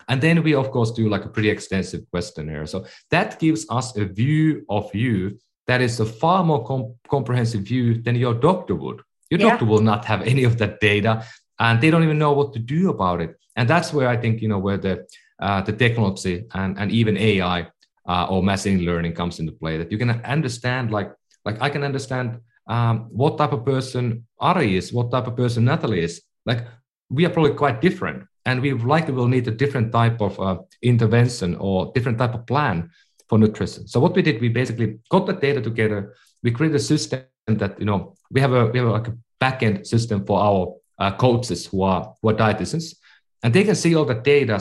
And 0.10 0.22
then 0.22 0.44
we 0.44 0.56
of 0.56 0.72
course 0.72 0.92
do 0.92 1.08
like 1.08 1.26
a 1.26 1.30
pretty 1.30 1.50
extensive 1.50 2.02
questionnaire. 2.12 2.66
So 2.66 2.86
that 3.12 3.40
gives 3.40 3.66
us 3.70 3.96
a 3.96 4.06
view 4.06 4.66
of 4.70 4.94
you 4.94 5.40
that 5.68 5.82
is 5.82 6.00
a 6.00 6.06
far 6.06 6.44
more 6.44 6.66
com- 6.66 6.96
comprehensive 7.08 7.62
view 7.62 8.02
than 8.02 8.16
your 8.16 8.34
doctor 8.34 8.76
would. 8.76 9.02
Your 9.30 9.40
yeah. 9.40 9.50
doctor 9.50 9.66
will 9.66 9.82
not 9.82 10.06
have 10.06 10.22
any 10.34 10.44
of 10.44 10.58
that 10.58 10.80
data, 10.80 11.26
and 11.60 11.82
they 11.82 11.90
don't 11.90 12.04
even 12.04 12.20
know 12.20 12.34
what 12.34 12.54
to 12.54 12.60
do 12.60 12.90
about 12.90 13.22
it. 13.22 13.36
And 13.56 13.70
that's 13.70 13.94
where 13.94 14.08
I 14.08 14.18
think 14.18 14.42
you 14.42 14.48
know 14.48 14.60
where 14.60 14.78
the 14.78 15.08
uh, 15.42 15.62
the 15.62 15.74
technology 15.74 16.46
and 16.54 16.78
and 16.78 16.92
even 16.92 17.18
AI 17.18 17.68
uh, 18.08 18.28
or 18.30 18.44
machine 18.44 18.86
learning 18.86 19.14
comes 19.14 19.40
into 19.40 19.52
play. 19.52 19.78
That 19.78 19.92
you 19.92 19.98
can 19.98 20.10
understand 20.10 20.92
like 20.92 21.12
like 21.46 21.62
I 21.62 21.70
can 21.70 21.84
understand 21.84 22.40
um, 22.68 23.08
what 23.10 23.38
type 23.38 23.52
of 23.52 23.66
person 23.66 24.26
Ari 24.40 24.78
is, 24.78 24.94
what 24.94 25.12
type 25.12 25.28
of 25.28 25.36
person 25.36 25.66
Natalie 25.66 26.04
is. 26.04 26.22
Like 26.46 26.66
we 27.10 27.26
are 27.26 27.30
probably 27.30 27.54
quite 27.54 27.82
different, 27.82 28.26
and 28.46 28.62
we 28.62 28.74
likely 28.74 29.14
will 29.14 29.28
need 29.28 29.48
a 29.48 29.52
different 29.52 29.92
type 29.92 30.22
of 30.22 30.40
uh, 30.40 30.58
intervention 30.82 31.56
or 31.56 31.92
different 31.94 32.18
type 32.18 32.34
of 32.34 32.46
plan 32.46 32.90
for 33.28 33.38
nutrition. 33.38 33.88
So 33.88 34.00
what 34.00 34.16
we 34.16 34.22
did, 34.22 34.42
we 34.42 34.50
basically 34.50 35.00
got 35.10 35.26
the 35.28 35.34
data 35.34 35.62
together. 35.62 36.16
We 36.42 36.52
created 36.52 36.76
a 36.78 36.80
system 36.80 37.22
that 37.58 37.80
you 37.80 37.86
know 37.86 38.16
we 38.32 38.42
have 38.42 38.54
a 38.54 38.68
we 38.68 38.80
have 38.80 38.88
like 38.90 39.08
a 39.08 39.18
backend 39.42 39.86
system 39.86 40.26
for 40.26 40.40
our 40.40 40.76
uh, 41.00 41.16
coaches 41.16 41.66
who 41.66 41.84
are 41.84 42.14
who 42.22 42.30
are 42.30 42.34
dietitians, 42.34 42.96
and 43.44 43.54
they 43.54 43.64
can 43.64 43.76
see 43.76 43.96
all 43.96 44.06
the 44.06 44.16
data 44.16 44.60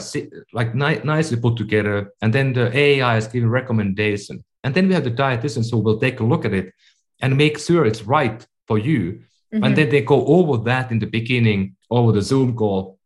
like 0.53 0.75
ni- 0.75 1.01
nicely 1.03 1.37
put 1.37 1.55
together. 1.57 2.11
And 2.21 2.33
then 2.33 2.53
the 2.53 2.75
AI 2.75 3.17
is 3.17 3.27
giving 3.27 3.49
recommendation, 3.49 4.43
and 4.63 4.73
then 4.73 4.87
we 4.87 4.93
have 4.93 5.03
the 5.03 5.11
dietitians 5.11 5.71
who 5.71 5.77
will 5.77 5.99
take 5.99 6.19
a 6.19 6.23
look 6.23 6.45
at 6.45 6.53
it 6.53 6.73
and 7.21 7.37
make 7.37 7.59
sure 7.59 7.85
it's 7.85 8.03
right 8.03 8.45
for 8.67 8.77
you. 8.77 9.21
Mm-hmm. 9.53 9.63
And 9.63 9.75
then 9.75 9.89
they 9.89 10.01
go 10.01 10.25
over 10.25 10.63
that 10.65 10.91
in 10.91 10.99
the 10.99 11.07
beginning 11.07 11.75
over 11.89 12.11
the 12.11 12.21
Zoom 12.21 12.55
call 12.55 12.99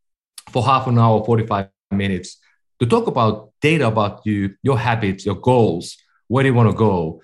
for 0.51 0.61
half 0.63 0.87
an 0.87 0.99
hour, 0.99 1.23
45 1.23 1.69
minutes 1.91 2.37
to 2.83 2.89
talk 2.89 3.07
about 3.07 3.51
data 3.61 3.87
about 3.87 4.25
you, 4.25 4.55
your 4.61 4.77
habits, 4.77 5.25
your 5.25 5.35
goals, 5.35 5.97
where 6.27 6.43
do 6.43 6.49
you 6.49 6.53
want 6.53 6.69
to 6.69 6.75
go. 6.75 7.21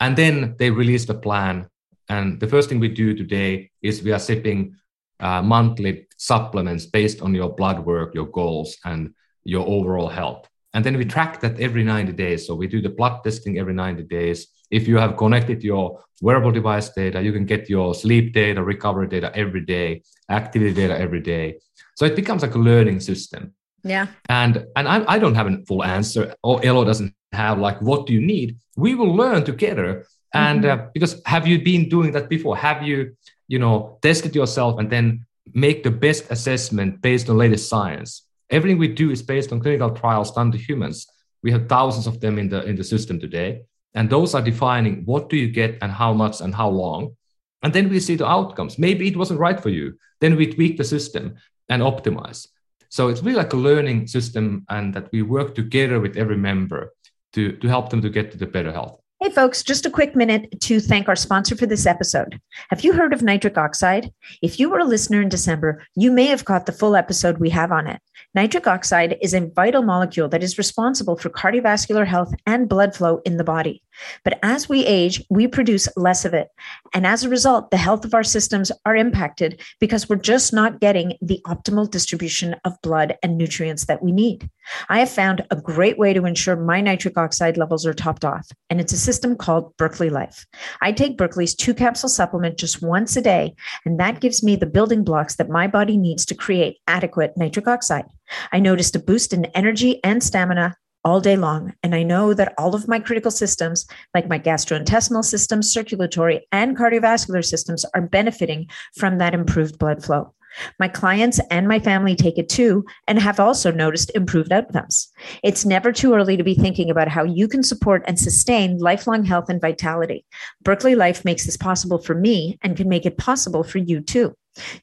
And 0.00 0.16
then 0.16 0.56
they 0.58 0.70
release 0.70 1.04
the 1.04 1.14
plan. 1.14 1.68
And 2.08 2.40
the 2.40 2.46
first 2.46 2.68
thing 2.68 2.80
we 2.80 2.88
do 2.88 3.14
today 3.14 3.70
is 3.82 4.02
we 4.02 4.12
are 4.12 4.18
shipping 4.18 4.76
uh, 5.20 5.42
monthly 5.42 6.06
supplements 6.16 6.86
based 6.86 7.22
on 7.22 7.34
your 7.34 7.54
blood 7.54 7.84
work, 7.84 8.14
your 8.14 8.26
goals, 8.26 8.76
and 8.84 9.14
your 9.44 9.66
overall 9.66 10.08
health. 10.08 10.48
And 10.74 10.84
then 10.84 10.96
we 10.96 11.04
track 11.04 11.40
that 11.40 11.58
every 11.58 11.84
90 11.84 12.12
days. 12.12 12.46
So 12.46 12.54
we 12.54 12.66
do 12.66 12.82
the 12.82 12.90
blood 12.90 13.24
testing 13.24 13.58
every 13.58 13.72
90 13.72 14.02
days. 14.04 14.48
If 14.70 14.86
you 14.86 14.98
have 14.98 15.16
connected 15.16 15.64
your 15.64 16.00
wearable 16.20 16.52
device 16.52 16.90
data, 16.90 17.22
you 17.22 17.32
can 17.32 17.46
get 17.46 17.70
your 17.70 17.94
sleep 17.94 18.34
data, 18.34 18.62
recovery 18.62 19.08
data 19.08 19.34
every 19.34 19.62
day, 19.62 20.02
activity 20.28 20.74
data 20.74 20.98
every 20.98 21.20
day. 21.20 21.60
So 21.94 22.04
it 22.04 22.14
becomes 22.14 22.42
like 22.42 22.54
a 22.54 22.58
learning 22.58 23.00
system. 23.00 23.54
Yeah. 23.84 24.08
And 24.28 24.66
and 24.74 24.88
I, 24.88 25.04
I 25.14 25.18
don't 25.18 25.34
have 25.34 25.46
a 25.46 25.64
full 25.66 25.84
answer, 25.84 26.34
or 26.42 26.64
Elo 26.64 26.84
doesn't 26.84 27.14
have 27.32 27.58
like 27.58 27.80
what 27.80 28.06
do 28.06 28.12
you 28.12 28.20
need. 28.20 28.58
We 28.76 28.94
will 28.94 29.14
learn 29.14 29.44
together. 29.44 30.06
And 30.34 30.64
mm-hmm. 30.64 30.80
uh, 30.80 30.86
because 30.92 31.22
have 31.26 31.46
you 31.46 31.62
been 31.62 31.88
doing 31.88 32.12
that 32.12 32.28
before? 32.28 32.56
Have 32.56 32.82
you, 32.82 33.16
you 33.48 33.58
know, 33.58 33.98
tested 34.02 34.34
yourself 34.34 34.78
and 34.78 34.90
then 34.90 35.26
make 35.54 35.82
the 35.82 35.90
best 35.90 36.30
assessment 36.30 37.00
based 37.00 37.28
on 37.30 37.38
latest 37.38 37.68
science? 37.68 38.26
Everything 38.50 38.78
we 38.78 38.88
do 38.88 39.10
is 39.10 39.22
based 39.22 39.52
on 39.52 39.60
clinical 39.60 39.90
trials 39.90 40.32
done 40.32 40.52
to 40.52 40.58
humans. 40.58 41.06
We 41.42 41.52
have 41.52 41.68
thousands 41.68 42.06
of 42.06 42.20
them 42.20 42.38
in 42.38 42.48
the 42.48 42.64
in 42.64 42.76
the 42.76 42.84
system 42.84 43.20
today, 43.20 43.62
and 43.94 44.10
those 44.10 44.34
are 44.34 44.42
defining 44.42 45.04
what 45.04 45.28
do 45.28 45.36
you 45.36 45.48
get 45.48 45.78
and 45.82 45.92
how 45.92 46.12
much 46.12 46.40
and 46.40 46.54
how 46.54 46.68
long. 46.68 47.16
And 47.62 47.72
then 47.72 47.88
we 47.88 48.00
see 48.00 48.16
the 48.16 48.26
outcomes. 48.26 48.78
Maybe 48.78 49.08
it 49.08 49.16
wasn't 49.16 49.40
right 49.40 49.60
for 49.60 49.70
you. 49.70 49.98
Then 50.20 50.36
we 50.36 50.52
tweak 50.52 50.76
the 50.76 50.84
system 50.84 51.36
and 51.68 51.82
optimize. 51.82 52.48
So 52.88 53.08
it's 53.08 53.22
really 53.22 53.36
like 53.36 53.52
a 53.52 53.56
learning 53.56 54.06
system, 54.06 54.64
and 54.68 54.94
that 54.94 55.10
we 55.12 55.22
work 55.22 55.54
together 55.54 56.00
with 56.00 56.16
every 56.16 56.36
member 56.36 56.92
to, 57.32 57.52
to 57.52 57.68
help 57.68 57.90
them 57.90 58.02
to 58.02 58.10
get 58.10 58.30
to 58.32 58.38
the 58.38 58.46
better 58.46 58.72
health. 58.72 59.00
Hey, 59.18 59.30
folks, 59.30 59.62
just 59.62 59.86
a 59.86 59.90
quick 59.90 60.14
minute 60.14 60.60
to 60.60 60.78
thank 60.78 61.08
our 61.08 61.16
sponsor 61.16 61.56
for 61.56 61.64
this 61.64 61.86
episode. 61.86 62.38
Have 62.68 62.84
you 62.84 62.92
heard 62.92 63.14
of 63.14 63.22
nitric 63.22 63.56
oxide? 63.56 64.12
If 64.42 64.60
you 64.60 64.68
were 64.68 64.80
a 64.80 64.84
listener 64.84 65.22
in 65.22 65.30
December, 65.30 65.82
you 65.94 66.12
may 66.12 66.26
have 66.26 66.44
caught 66.44 66.66
the 66.66 66.72
full 66.72 66.94
episode 66.94 67.38
we 67.38 67.48
have 67.48 67.72
on 67.72 67.86
it. 67.86 67.98
Nitric 68.34 68.66
oxide 68.66 69.16
is 69.22 69.32
a 69.32 69.46
vital 69.46 69.80
molecule 69.80 70.28
that 70.28 70.42
is 70.42 70.58
responsible 70.58 71.16
for 71.16 71.30
cardiovascular 71.30 72.06
health 72.06 72.34
and 72.44 72.68
blood 72.68 72.94
flow 72.94 73.22
in 73.24 73.38
the 73.38 73.42
body. 73.42 73.82
But 74.24 74.38
as 74.42 74.68
we 74.68 74.84
age, 74.84 75.22
we 75.30 75.46
produce 75.46 75.88
less 75.96 76.24
of 76.24 76.34
it. 76.34 76.48
And 76.94 77.06
as 77.06 77.24
a 77.24 77.28
result, 77.28 77.70
the 77.70 77.76
health 77.76 78.04
of 78.04 78.14
our 78.14 78.24
systems 78.24 78.72
are 78.84 78.96
impacted 78.96 79.60
because 79.80 80.08
we're 80.08 80.16
just 80.16 80.52
not 80.52 80.80
getting 80.80 81.14
the 81.20 81.40
optimal 81.46 81.90
distribution 81.90 82.56
of 82.64 82.80
blood 82.82 83.16
and 83.22 83.36
nutrients 83.36 83.86
that 83.86 84.02
we 84.02 84.12
need. 84.12 84.48
I 84.88 84.98
have 84.98 85.10
found 85.10 85.44
a 85.50 85.56
great 85.56 85.98
way 85.98 86.12
to 86.12 86.24
ensure 86.24 86.56
my 86.56 86.80
nitric 86.80 87.16
oxide 87.16 87.56
levels 87.56 87.86
are 87.86 87.94
topped 87.94 88.24
off, 88.24 88.48
and 88.68 88.80
it's 88.80 88.92
a 88.92 88.98
system 88.98 89.36
called 89.36 89.76
Berkeley 89.76 90.10
Life. 90.10 90.46
I 90.82 90.92
take 90.92 91.16
Berkeley's 91.16 91.54
two 91.54 91.74
capsule 91.74 92.08
supplement 92.08 92.58
just 92.58 92.82
once 92.82 93.16
a 93.16 93.22
day, 93.22 93.54
and 93.84 94.00
that 94.00 94.20
gives 94.20 94.42
me 94.42 94.56
the 94.56 94.66
building 94.66 95.04
blocks 95.04 95.36
that 95.36 95.48
my 95.48 95.66
body 95.66 95.96
needs 95.96 96.24
to 96.26 96.34
create 96.34 96.78
adequate 96.88 97.36
nitric 97.36 97.68
oxide. 97.68 98.06
I 98.52 98.58
noticed 98.58 98.96
a 98.96 99.00
boost 99.00 99.32
in 99.32 99.44
energy 99.46 100.02
and 100.02 100.22
stamina 100.22 100.76
all 101.06 101.20
day 101.20 101.36
long. 101.36 101.72
And 101.84 101.94
I 101.94 102.02
know 102.02 102.34
that 102.34 102.52
all 102.58 102.74
of 102.74 102.88
my 102.88 102.98
critical 102.98 103.30
systems, 103.30 103.86
like 104.12 104.28
my 104.28 104.40
gastrointestinal 104.40 105.24
system, 105.24 105.62
circulatory, 105.62 106.44
and 106.50 106.76
cardiovascular 106.76 107.44
systems, 107.44 107.84
are 107.94 108.02
benefiting 108.02 108.66
from 108.96 109.18
that 109.18 109.32
improved 109.32 109.78
blood 109.78 110.02
flow. 110.02 110.34
My 110.80 110.88
clients 110.88 111.38
and 111.48 111.68
my 111.68 111.78
family 111.78 112.16
take 112.16 112.38
it 112.38 112.48
too 112.48 112.84
and 113.06 113.20
have 113.20 113.38
also 113.38 113.70
noticed 113.70 114.10
improved 114.16 114.50
outcomes. 114.50 115.12
It's 115.44 115.64
never 115.64 115.92
too 115.92 116.12
early 116.12 116.36
to 116.36 116.42
be 116.42 116.54
thinking 116.54 116.90
about 116.90 117.08
how 117.08 117.22
you 117.22 117.46
can 117.46 117.62
support 117.62 118.02
and 118.08 118.18
sustain 118.18 118.78
lifelong 118.78 119.22
health 119.24 119.48
and 119.48 119.60
vitality. 119.60 120.24
Berkeley 120.62 120.96
Life 120.96 121.24
makes 121.24 121.44
this 121.44 121.56
possible 121.56 121.98
for 121.98 122.16
me 122.16 122.58
and 122.62 122.76
can 122.76 122.88
make 122.88 123.06
it 123.06 123.16
possible 123.16 123.62
for 123.62 123.78
you 123.78 124.00
too. 124.00 124.34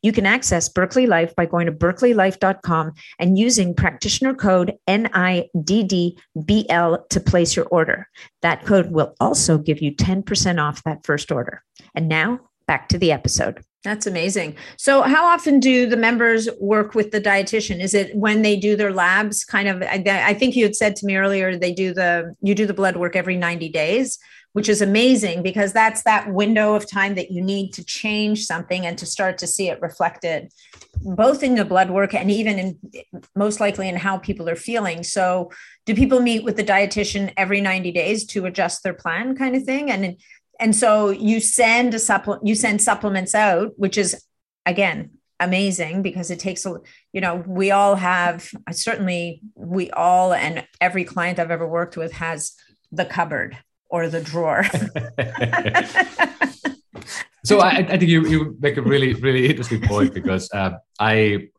You 0.02 0.12
can 0.12 0.26
access 0.26 0.70
Berkeley 0.70 1.08
Life 1.08 1.36
by 1.36 1.46
going 1.46 1.66
to 1.68 1.72
berkeleylife.com 1.72 2.94
and 3.20 3.38
using 3.38 3.76
practitioner 3.76 4.34
code 4.34 4.74
NIDDBL 4.88 6.18
to 7.10 7.20
place 7.20 7.56
your 7.56 7.66
order. 7.66 8.08
That 8.42 8.66
code 8.66 8.92
will 8.92 9.16
also 9.20 9.58
give 9.58 9.82
you 9.82 9.96
10% 9.96 10.62
off 10.62 10.84
that 10.84 11.06
first 11.06 11.32
order. 11.32 11.64
And 11.96 12.08
now 12.08 12.40
back 12.68 12.90
to 12.90 12.98
the 12.98 13.12
episode. 13.12 13.64
That's 13.84 14.08
amazing. 14.08 14.56
So, 14.78 15.02
how 15.02 15.26
often 15.26 15.60
do 15.60 15.86
the 15.86 15.98
members 15.98 16.48
work 16.62 16.96
with 16.96 17.12
the 17.12 17.20
dietitian? 17.20 17.82
Is 17.82 17.94
it 17.94 18.16
when 18.16 18.42
they 18.42 18.56
do 18.56 18.78
their 18.78 18.94
labs? 18.94 19.44
Kind 19.44 19.68
of, 19.68 19.84
I, 19.84 20.34
think 20.34 20.56
you 20.56 20.64
had 20.64 20.76
said 20.76 20.96
to 20.98 21.06
me 21.06 21.18
earlier 21.18 21.58
they 21.58 21.74
do 21.74 21.94
the 21.94 22.34
you 22.42 22.56
do 22.56 22.66
the 22.66 22.74
blood 22.74 22.96
work 22.96 23.18
every 23.18 23.36
ninety 23.36 23.68
days 23.68 24.20
which 24.54 24.70
is 24.70 24.82
amazing 24.82 25.44
because 25.44 25.74
that's 25.74 26.04
that 26.04 26.32
window 26.32 26.76
of 26.76 26.90
time 26.90 27.16
that 27.16 27.32
you 27.32 27.42
need 27.42 27.74
to 27.74 27.84
change 27.84 28.46
something 28.46 28.86
and 28.86 28.98
to 28.98 29.06
start 29.06 29.38
to 29.40 29.48
see 29.48 29.68
it 29.68 29.82
reflected 29.82 30.52
both 31.02 31.44
in 31.44 31.56
the 31.56 31.66
blood 31.66 31.90
work 31.90 32.14
and 32.14 32.32
even 32.32 32.60
in 32.60 32.80
most 33.36 33.60
likely 33.60 33.90
in 33.90 33.96
how 33.96 34.18
people 34.18 34.48
are 34.48 34.56
feeling. 34.56 35.04
So 35.04 35.52
do 35.86 35.96
people 35.96 36.22
meet 36.22 36.44
with 36.44 36.56
the 36.56 36.64
dietitian 36.64 37.34
every 37.36 37.62
90 37.62 37.92
days 37.92 38.26
to 38.28 38.46
adjust 38.46 38.84
their 38.84 38.94
plan 38.94 39.36
kind 39.36 39.56
of 39.56 39.64
thing? 39.64 39.92
And 39.92 40.18
and 40.60 40.76
so 40.76 41.10
you 41.10 41.40
send 41.40 41.94
a 41.94 42.00
supplement 42.00 42.46
you 42.46 42.56
send 42.56 42.82
supplements 42.82 43.34
out 43.36 43.72
which 43.78 43.98
is 43.98 44.24
again 44.66 45.12
amazing 45.40 46.02
because 46.02 46.30
it 46.32 46.40
takes 46.40 46.66
a 46.66 46.78
you 47.12 47.20
know 47.20 47.44
we 47.48 47.72
all 47.72 47.96
have 47.96 48.50
certainly 48.72 49.42
we 49.56 49.90
all 49.92 50.32
and 50.32 50.66
every 50.80 51.04
client 51.04 51.40
i've 51.40 51.52
ever 51.52 51.68
worked 51.68 51.98
with 51.98 52.14
has 52.14 52.54
the 52.92 53.04
cupboard 53.04 53.58
or 53.94 54.10
the 54.10 54.20
drawer. 54.22 54.64
so 57.46 57.60
I, 57.60 57.78
I, 57.78 57.98
think 57.98 58.10
you, 58.10 58.28
you 58.28 58.58
make 58.60 58.78
a 58.78 58.82
really 58.82 59.14
really 59.14 59.50
interesting 59.50 59.82
point 59.82 60.14
because 60.14 60.52
uh, 60.52 60.72
I 61.00 61.50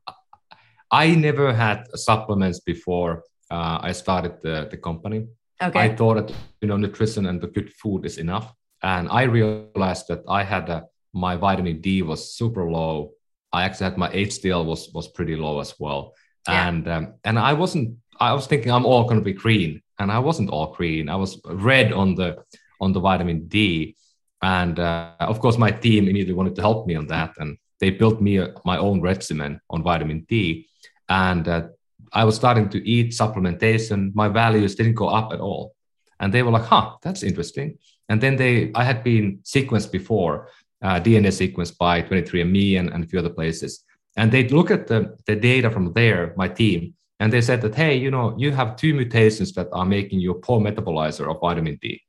I 0.91 1.14
never 1.14 1.55
had 1.55 1.87
supplements 1.95 2.61
before 2.61 3.22
uh, 3.51 3.78
I 3.80 3.93
started 3.93 4.43
the, 4.43 4.68
the 4.70 4.76
company. 4.76 5.28
Okay. 5.62 5.78
I 5.78 5.95
thought 5.95 6.16
that 6.16 6.35
you 6.61 6.68
know 6.68 6.76
nutrition 6.76 7.26
and 7.26 7.41
the 7.41 7.47
good 7.47 7.72
food 7.72 8.05
is 8.05 8.18
enough, 8.18 8.53
and 8.82 9.09
I 9.09 9.22
realized 9.22 10.09
that 10.09 10.24
I 10.28 10.43
had 10.43 10.68
a, 10.68 10.87
my 11.12 11.37
vitamin 11.37 11.80
D 11.80 12.03
was 12.03 12.37
super 12.37 12.68
low. 12.68 13.12
I 13.53 13.62
actually 13.62 13.91
had 13.91 13.97
my 13.97 14.11
HDL 14.11 14.64
was 14.64 14.91
was 14.93 15.07
pretty 15.07 15.37
low 15.37 15.61
as 15.61 15.78
well, 15.78 16.14
yeah. 16.49 16.68
and 16.68 16.89
um, 16.89 17.14
and 17.22 17.39
I 17.39 17.53
wasn't. 17.53 17.99
I 18.18 18.32
was 18.32 18.47
thinking 18.47 18.72
I'm 18.72 18.87
all 18.87 19.05
going 19.05 19.20
to 19.20 19.24
be 19.24 19.32
green, 19.32 19.84
and 19.99 20.11
I 20.11 20.18
wasn't 20.18 20.51
all 20.51 20.72
green. 20.74 21.09
I 21.09 21.16
was 21.16 21.40
red 21.45 21.92
on 21.92 22.14
the 22.14 22.45
on 22.80 22.92
the 22.92 23.01
vitamin 23.01 23.47
D. 23.47 23.97
And 24.42 24.78
uh, 24.78 25.12
of 25.20 25.40
course, 25.40 25.57
my 25.57 25.70
team 25.70 26.05
immediately 26.05 26.34
wanted 26.34 26.57
to 26.57 26.62
help 26.62 26.86
me 26.86 26.95
on 26.97 27.07
that. 27.07 27.32
And 27.38 27.57
they 27.80 27.90
built 27.90 28.20
me 28.20 28.38
a, 28.38 28.53
my 28.64 28.78
own 28.78 29.01
regimen 29.01 29.61
on 29.70 29.82
vitamin 29.82 30.26
D. 30.28 30.68
And 31.09 31.49
uh, 31.49 31.68
I 32.12 32.24
was 32.24 32.36
starting 32.36 32.68
to 32.70 32.88
eat 32.88 33.12
supplementation. 33.12 34.14
My 34.14 34.28
values 34.28 34.74
didn't 34.74 34.95
go 34.95 35.09
up 35.09 35.32
at 35.32 35.40
all. 35.40 35.74
And 36.20 36.32
they 36.32 36.42
were 36.42 36.51
like, 36.51 36.64
huh, 36.64 36.97
that's 37.03 37.22
interesting. 37.22 37.78
And 38.09 38.20
then 38.20 38.36
they, 38.36 38.70
I 38.74 38.84
had 38.84 39.03
been 39.03 39.38
sequenced 39.45 39.90
before, 39.90 40.49
uh, 40.82 41.01
DNA 41.01 41.28
sequenced 41.28 41.78
by 41.78 42.03
23andMe 42.03 42.78
and, 42.78 42.90
and 42.92 43.05
a 43.05 43.07
few 43.07 43.18
other 43.18 43.30
places. 43.30 43.84
And 44.16 44.30
they 44.30 44.47
look 44.49 44.70
at 44.70 44.86
the, 44.86 45.16
the 45.26 45.34
data 45.34 45.70
from 45.70 45.92
there, 45.92 46.34
my 46.36 46.49
team, 46.49 46.95
and 47.21 47.33
they 47.33 47.41
said 47.41 47.62
that, 47.62 47.75
hey, 47.75 47.97
you 47.97 48.11
know, 48.11 48.35
you 48.37 48.51
have 48.53 48.77
two 48.77 48.95
mutations 48.95 49.53
that 49.53 49.69
are 49.73 49.85
making 49.85 50.21
you 50.21 50.33
a 50.33 50.35
poor 50.35 50.61
metabolizer 50.61 51.31
of 51.31 51.41
vitamin 51.41 51.79
D. 51.81 52.03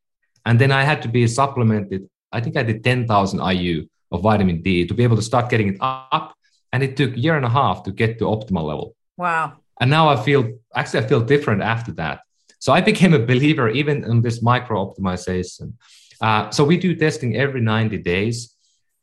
And 0.45 0.59
then 0.59 0.71
I 0.71 0.83
had 0.83 1.01
to 1.03 1.07
be 1.07 1.27
supplemented. 1.27 2.09
I 2.31 2.41
think 2.41 2.57
I 2.57 2.63
did 2.63 2.83
10,000 2.83 3.39
IU 3.39 3.87
of 4.11 4.21
vitamin 4.21 4.61
D 4.61 4.85
to 4.85 4.93
be 4.93 5.03
able 5.03 5.15
to 5.15 5.21
start 5.21 5.49
getting 5.49 5.69
it 5.69 5.77
up. 5.81 6.35
And 6.73 6.83
it 6.83 6.97
took 6.97 7.13
a 7.13 7.19
year 7.19 7.35
and 7.35 7.45
a 7.45 7.49
half 7.49 7.83
to 7.83 7.91
get 7.91 8.19
to 8.19 8.25
optimal 8.25 8.63
level. 8.63 8.95
Wow. 9.17 9.53
And 9.79 9.89
now 9.89 10.09
I 10.09 10.21
feel, 10.21 10.57
actually, 10.75 11.05
I 11.05 11.07
feel 11.07 11.21
different 11.21 11.61
after 11.61 11.91
that. 11.93 12.21
So 12.59 12.73
I 12.73 12.81
became 12.81 13.13
a 13.13 13.19
believer 13.19 13.69
even 13.69 14.03
in 14.03 14.21
this 14.21 14.41
micro 14.41 14.85
optimization. 14.85 15.73
Uh, 16.19 16.49
so 16.49 16.63
we 16.63 16.77
do 16.77 16.95
testing 16.95 17.35
every 17.35 17.61
90 17.61 17.97
days 17.99 18.54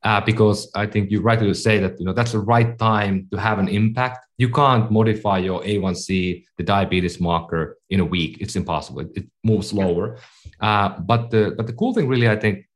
uh, 0.04 0.20
because 0.20 0.70
I 0.74 0.86
think 0.86 1.10
you 1.10 1.20
rightly 1.20 1.52
say 1.54 1.78
that 1.78 1.98
you 1.98 2.04
know 2.06 2.12
that's 2.12 2.32
the 2.32 2.40
right 2.40 2.76
time 2.78 3.28
to 3.30 3.38
have 3.38 3.58
an 3.58 3.68
impact. 3.68 4.26
You 4.38 4.50
can't 4.50 4.90
modify 4.90 5.38
your 5.38 5.62
A1C, 5.62 6.44
the 6.56 6.64
diabetes 6.64 7.20
marker, 7.20 7.78
in 7.90 8.00
a 8.00 8.04
week. 8.04 8.38
It's 8.40 8.56
impossible. 8.56 9.00
It, 9.00 9.10
it 9.14 9.26
moves 9.44 9.68
slower. 9.68 10.18
Uh, 10.60 10.98
but 11.00 11.30
the 11.30 11.54
but 11.56 11.66
the 11.66 11.72
cool 11.72 11.94
thing, 11.94 12.08
really, 12.08 12.28
I 12.28 12.36
think, 12.36 12.66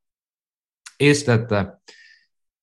is 0.98 1.24
that 1.24 1.50
uh, 1.50 1.72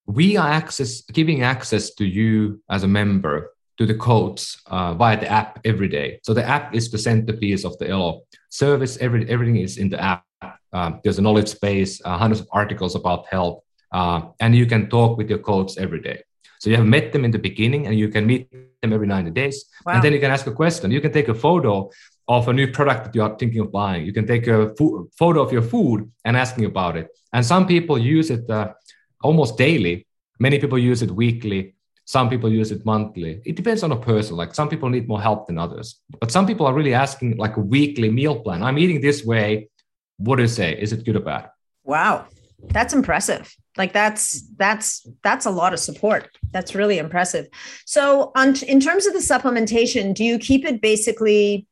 we 0.06 0.38
are 0.38 0.48
access 0.48 1.02
giving 1.02 1.44
access 1.44 1.94
to 1.96 2.06
you 2.06 2.62
as 2.70 2.84
a 2.84 2.88
member 2.88 3.52
to 3.78 3.86
the 3.86 3.96
codes 3.96 4.62
uh, 4.68 4.94
via 4.94 5.20
the 5.20 5.28
app 5.28 5.60
every 5.66 5.88
day. 5.88 6.20
So 6.24 6.34
the 6.34 6.48
app 6.48 6.76
is 6.76 6.92
the 6.92 6.98
centerpiece 6.98 7.66
of 7.66 7.78
the 7.80 7.90
Elo 7.90 8.22
service. 8.50 8.98
Every, 8.98 9.28
everything 9.30 9.58
is 9.58 9.78
in 9.78 9.90
the 9.90 10.00
app. 10.00 10.24
Um, 10.72 11.00
there's 11.04 11.20
a 11.20 11.22
knowledge 11.22 11.60
base, 11.60 12.02
uh, 12.06 12.18
hundreds 12.18 12.42
of 12.42 12.48
articles 12.52 12.96
about 12.96 13.26
health, 13.28 13.64
uh, 13.94 14.22
and 14.40 14.56
you 14.56 14.66
can 14.66 14.90
talk 14.90 15.18
with 15.18 15.30
your 15.30 15.40
codes 15.40 15.78
every 15.78 16.02
day. 16.02 16.22
So 16.60 16.70
you 16.70 16.78
have 16.78 16.86
met 16.86 17.12
them 17.14 17.26
in 17.26 17.32
the 17.32 17.40
beginning, 17.40 17.88
and 17.88 17.98
you 17.98 18.10
can 18.10 18.26
meet 18.26 18.50
them 18.82 18.94
every 18.94 19.08
90 19.08 19.32
days, 19.32 19.66
wow. 19.86 19.94
and 19.94 20.04
then 20.04 20.14
you 20.14 20.20
can 20.20 20.32
ask 20.32 20.48
a 20.48 20.52
question. 20.52 20.92
You 20.92 21.02
can 21.02 21.12
take 21.12 21.28
a 21.28 21.34
photo 21.34 21.90
of 22.28 22.48
a 22.48 22.54
new 22.54 22.72
product 22.72 23.06
that 23.06 23.16
you 23.16 23.22
are 23.22 23.36
thinking 23.38 23.60
of 23.60 23.72
buying. 23.72 24.06
You 24.06 24.14
can 24.14 24.26
take 24.26 24.48
a 24.48 24.74
fo- 24.76 25.10
photo 25.18 25.42
of 25.42 25.52
your 25.52 25.62
food 25.62 26.10
and 26.24 26.38
asking 26.38 26.66
about 26.66 26.96
it. 26.96 27.10
And 27.34 27.46
some 27.46 27.68
people 27.68 27.98
use 27.98 28.30
it 28.30 28.50
uh, 28.50 28.74
almost 29.22 29.58
daily. 29.58 30.08
Many 30.40 30.60
people 30.60 30.80
use 30.80 31.02
it 31.02 31.12
weekly. 31.12 31.76
Some 32.06 32.30
people 32.30 32.52
use 32.52 32.72
it 32.72 32.86
monthly. 32.86 33.42
It 33.46 33.56
depends 33.56 33.84
on 33.84 33.92
a 33.92 34.00
person. 34.00 34.36
Like 34.36 34.56
some 34.56 34.70
people 34.70 34.90
need 34.90 35.08
more 35.08 35.22
help 35.22 35.48
than 35.48 35.58
others. 35.58 36.02
But 36.20 36.32
some 36.32 36.46
people 36.46 36.66
are 36.66 36.74
really 36.74 36.94
asking 36.94 37.38
like 37.38 37.58
a 37.58 37.62
weekly 37.62 38.10
meal 38.10 38.40
plan. 38.40 38.64
I'm 38.64 38.78
eating 38.78 39.02
this 39.02 39.24
way. 39.26 39.70
What 40.18 40.38
do 40.38 40.44
you 40.44 40.50
say? 40.50 40.78
Is 40.80 40.94
it 40.94 41.06
good 41.06 41.16
or 41.16 41.22
bad? 41.22 41.50
Wow. 41.84 42.28
That's 42.70 42.94
impressive. 42.94 43.56
Like 43.78 43.94
that's 43.94 44.42
that's 44.56 45.08
that's 45.24 45.46
a 45.46 45.52
lot 45.52 45.74
of 45.74 45.80
support. 45.80 46.30
That's 46.52 46.76
really 46.76 46.98
impressive. 46.98 47.48
So 47.86 48.32
on 48.36 48.56
in 48.64 48.80
terms 48.80 49.06
of 49.06 49.14
the 49.14 49.20
supplementation, 49.20 50.14
do 50.14 50.24
you 50.24 50.38
keep 50.38 50.66
it 50.66 50.82
basically 50.82 51.68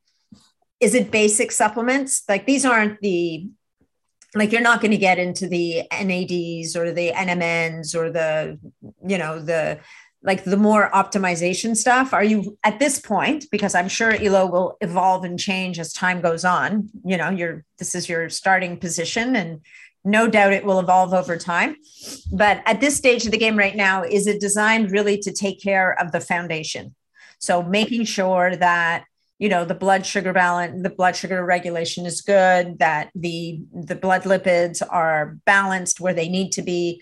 is 0.80 0.94
it 0.94 1.10
basic 1.10 1.52
supplements? 1.52 2.24
Like 2.28 2.46
these 2.46 2.64
aren't 2.64 3.00
the 3.00 3.48
like 4.34 4.50
you're 4.50 4.62
not 4.62 4.80
going 4.80 4.90
to 4.90 4.96
get 4.96 5.18
into 5.18 5.46
the 5.46 5.82
NADs 5.92 6.74
or 6.76 6.92
the 6.92 7.12
NMNs 7.12 7.94
or 7.94 8.10
the 8.10 8.58
you 9.06 9.18
know 9.18 9.38
the 9.38 9.78
like 10.24 10.44
the 10.44 10.56
more 10.56 10.88
optimization 10.90 11.76
stuff 11.76 12.14
are 12.14 12.22
you 12.22 12.56
at 12.62 12.78
this 12.78 12.98
point 13.00 13.46
because 13.50 13.74
i'm 13.74 13.88
sure 13.88 14.12
elo 14.12 14.46
will 14.46 14.76
evolve 14.80 15.24
and 15.24 15.38
change 15.38 15.78
as 15.78 15.92
time 15.92 16.20
goes 16.20 16.44
on 16.44 16.88
you 17.04 17.16
know 17.16 17.28
you're 17.28 17.64
this 17.78 17.94
is 17.94 18.08
your 18.08 18.28
starting 18.28 18.76
position 18.76 19.34
and 19.34 19.60
no 20.04 20.28
doubt 20.28 20.52
it 20.52 20.64
will 20.64 20.80
evolve 20.80 21.12
over 21.12 21.36
time 21.36 21.76
but 22.32 22.62
at 22.66 22.80
this 22.80 22.96
stage 22.96 23.24
of 23.24 23.30
the 23.30 23.38
game 23.38 23.56
right 23.56 23.76
now 23.76 24.02
is 24.02 24.26
it 24.26 24.40
designed 24.40 24.90
really 24.90 25.18
to 25.18 25.32
take 25.32 25.60
care 25.62 25.98
of 26.00 26.12
the 26.12 26.20
foundation 26.20 26.94
so 27.38 27.62
making 27.62 28.04
sure 28.04 28.56
that 28.56 29.04
you 29.38 29.48
know 29.48 29.64
the 29.64 29.74
blood 29.74 30.04
sugar 30.06 30.32
balance 30.32 30.82
the 30.82 30.90
blood 30.90 31.16
sugar 31.16 31.44
regulation 31.44 32.06
is 32.06 32.20
good 32.20 32.78
that 32.78 33.10
the 33.14 33.60
the 33.72 33.96
blood 33.96 34.22
lipids 34.22 34.82
are 34.88 35.38
balanced 35.46 36.00
where 36.00 36.14
they 36.14 36.28
need 36.28 36.52
to 36.52 36.62
be 36.62 37.00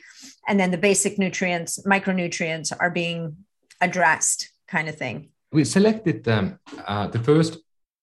and 0.51 0.59
then 0.59 0.71
the 0.71 0.79
basic 0.79 1.19
nutrients, 1.19 1.79
micronutrients 1.85 2.73
are 2.79 2.91
being 2.91 3.37
addressed, 3.81 4.51
kind 4.67 4.89
of 4.89 4.97
thing. 4.97 5.31
We 5.53 5.65
selected 5.65 6.27
um, 6.29 6.59
uh, 6.87 7.07
the 7.09 7.19
first 7.19 7.59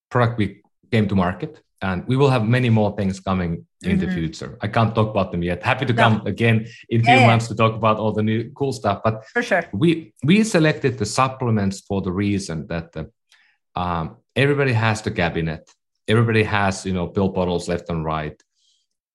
product 0.10 0.38
we 0.38 0.62
came 0.92 1.08
to 1.08 1.16
market, 1.16 1.62
and 1.82 2.08
we 2.08 2.18
will 2.18 2.30
have 2.30 2.46
many 2.48 2.70
more 2.70 2.96
things 2.96 3.20
coming 3.20 3.66
in 3.84 3.98
mm-hmm. 3.98 4.06
the 4.06 4.12
future. 4.12 4.58
I 4.62 4.68
can't 4.68 4.96
talk 4.96 5.10
about 5.10 5.32
them 5.32 5.44
yet. 5.44 5.62
Happy 5.64 5.86
to 5.86 5.94
no. 5.94 6.02
come 6.02 6.28
again 6.28 6.68
in 6.90 7.02
a 7.02 7.04
few 7.04 7.14
yeah, 7.14 7.28
months 7.28 7.48
to 7.50 7.56
talk 7.56 7.76
about 7.76 7.98
all 7.98 8.12
the 8.12 8.24
new 8.24 8.52
cool 8.52 8.74
stuff. 8.74 9.02
But 9.04 9.26
for 9.28 9.44
sure, 9.44 9.64
we 9.74 10.14
we 10.24 10.44
selected 10.44 10.98
the 10.98 11.06
supplements 11.06 11.82
for 11.82 12.02
the 12.02 12.12
reason 12.12 12.68
that 12.68 12.90
uh, 12.96 13.80
um, 13.80 14.18
everybody 14.36 14.74
has 14.74 15.02
the 15.02 15.12
cabinet. 15.12 15.70
Everybody 16.08 16.44
has 16.44 16.86
you 16.86 16.94
know 16.94 17.08
pill 17.08 17.30
bottles 17.30 17.68
left 17.68 17.90
and 17.90 18.04
right. 18.04 18.42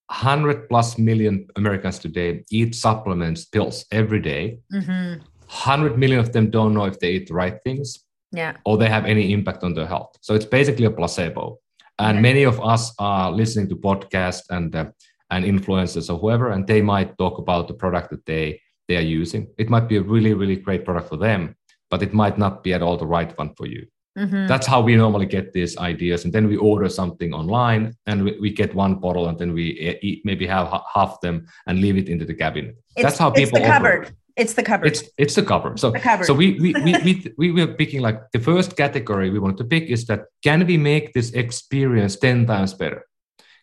100 0.08 0.68
plus 0.68 0.98
million 0.98 1.48
Americans 1.56 1.98
today 1.98 2.44
eat 2.50 2.74
supplements, 2.74 3.46
pills 3.46 3.86
every 3.90 4.20
day. 4.20 4.58
Mm-hmm. 4.70 5.22
100 5.52 5.98
million 5.98 6.20
of 6.20 6.32
them 6.32 6.50
don't 6.50 6.74
know 6.74 6.84
if 6.84 6.98
they 6.98 7.12
eat 7.12 7.28
the 7.28 7.34
right 7.34 7.58
things 7.64 8.04
yeah. 8.32 8.56
or 8.64 8.76
they 8.76 8.88
have 8.88 9.04
any 9.04 9.32
impact 9.32 9.62
on 9.62 9.74
their 9.74 9.86
health. 9.86 10.16
So 10.20 10.34
it's 10.34 10.44
basically 10.44 10.86
a 10.86 10.90
placebo. 10.90 11.58
And 11.98 12.22
many 12.22 12.42
of 12.44 12.60
us 12.60 12.92
are 12.98 13.30
listening 13.30 13.68
to 13.68 13.76
podcasts 13.76 14.42
and 14.50 14.74
uh, 14.74 14.86
and 15.30 15.44
influencers 15.44 16.10
or 16.10 16.18
whoever, 16.18 16.50
and 16.50 16.66
they 16.66 16.82
might 16.82 17.16
talk 17.16 17.38
about 17.38 17.68
the 17.68 17.74
product 17.74 18.10
that 18.10 18.26
they 18.26 18.60
they 18.88 18.96
are 18.96 19.08
using. 19.20 19.48
It 19.58 19.70
might 19.70 19.88
be 19.88 19.96
a 19.96 20.02
really 20.02 20.34
really 20.34 20.56
great 20.56 20.84
product 20.84 21.08
for 21.08 21.16
them, 21.16 21.56
but 21.90 22.02
it 22.02 22.12
might 22.12 22.38
not 22.38 22.62
be 22.62 22.74
at 22.74 22.82
all 22.82 22.96
the 22.96 23.06
right 23.06 23.36
one 23.38 23.54
for 23.54 23.66
you. 23.66 23.86
Mm-hmm. 24.18 24.46
That's 24.46 24.66
how 24.66 24.80
we 24.82 24.94
normally 24.94 25.26
get 25.26 25.52
these 25.52 25.76
ideas. 25.78 26.24
And 26.24 26.32
then 26.32 26.46
we 26.46 26.56
order 26.56 26.88
something 26.88 27.32
online 27.32 27.96
and 28.06 28.24
we, 28.24 28.38
we 28.38 28.50
get 28.50 28.74
one 28.74 28.96
bottle 28.96 29.28
and 29.28 29.38
then 29.38 29.54
we 29.54 29.98
eat, 30.02 30.22
maybe 30.24 30.46
have 30.46 30.70
half 30.92 31.20
them 31.22 31.46
and 31.66 31.80
leave 31.80 31.96
it 31.96 32.08
into 32.08 32.26
the 32.26 32.34
cabinet. 32.34 32.76
It's, 32.94 33.04
That's 33.04 33.18
how 33.18 33.30
people 33.30 33.58
it's 33.58 33.66
the 33.66 33.72
cupboard. 33.72 34.14
It's 34.36 34.54
the 34.54 34.62
cover. 34.62 34.86
It's 34.86 35.02
it's 35.18 35.34
the 35.34 35.42
cover. 35.42 35.76
So 35.76 35.92
cupboard. 35.92 36.26
so 36.26 36.34
we 36.34 36.58
we, 36.60 36.74
we 36.84 36.92
we 37.38 37.50
we 37.52 37.52
were 37.52 37.74
picking 37.74 38.00
like 38.00 38.30
the 38.32 38.38
first 38.38 38.76
category 38.76 39.30
we 39.30 39.38
wanted 39.38 39.58
to 39.58 39.64
pick 39.64 39.84
is 39.84 40.06
that 40.06 40.24
can 40.42 40.66
we 40.66 40.76
make 40.76 41.12
this 41.12 41.30
experience 41.32 42.16
10 42.16 42.46
times 42.46 42.74
better? 42.74 43.04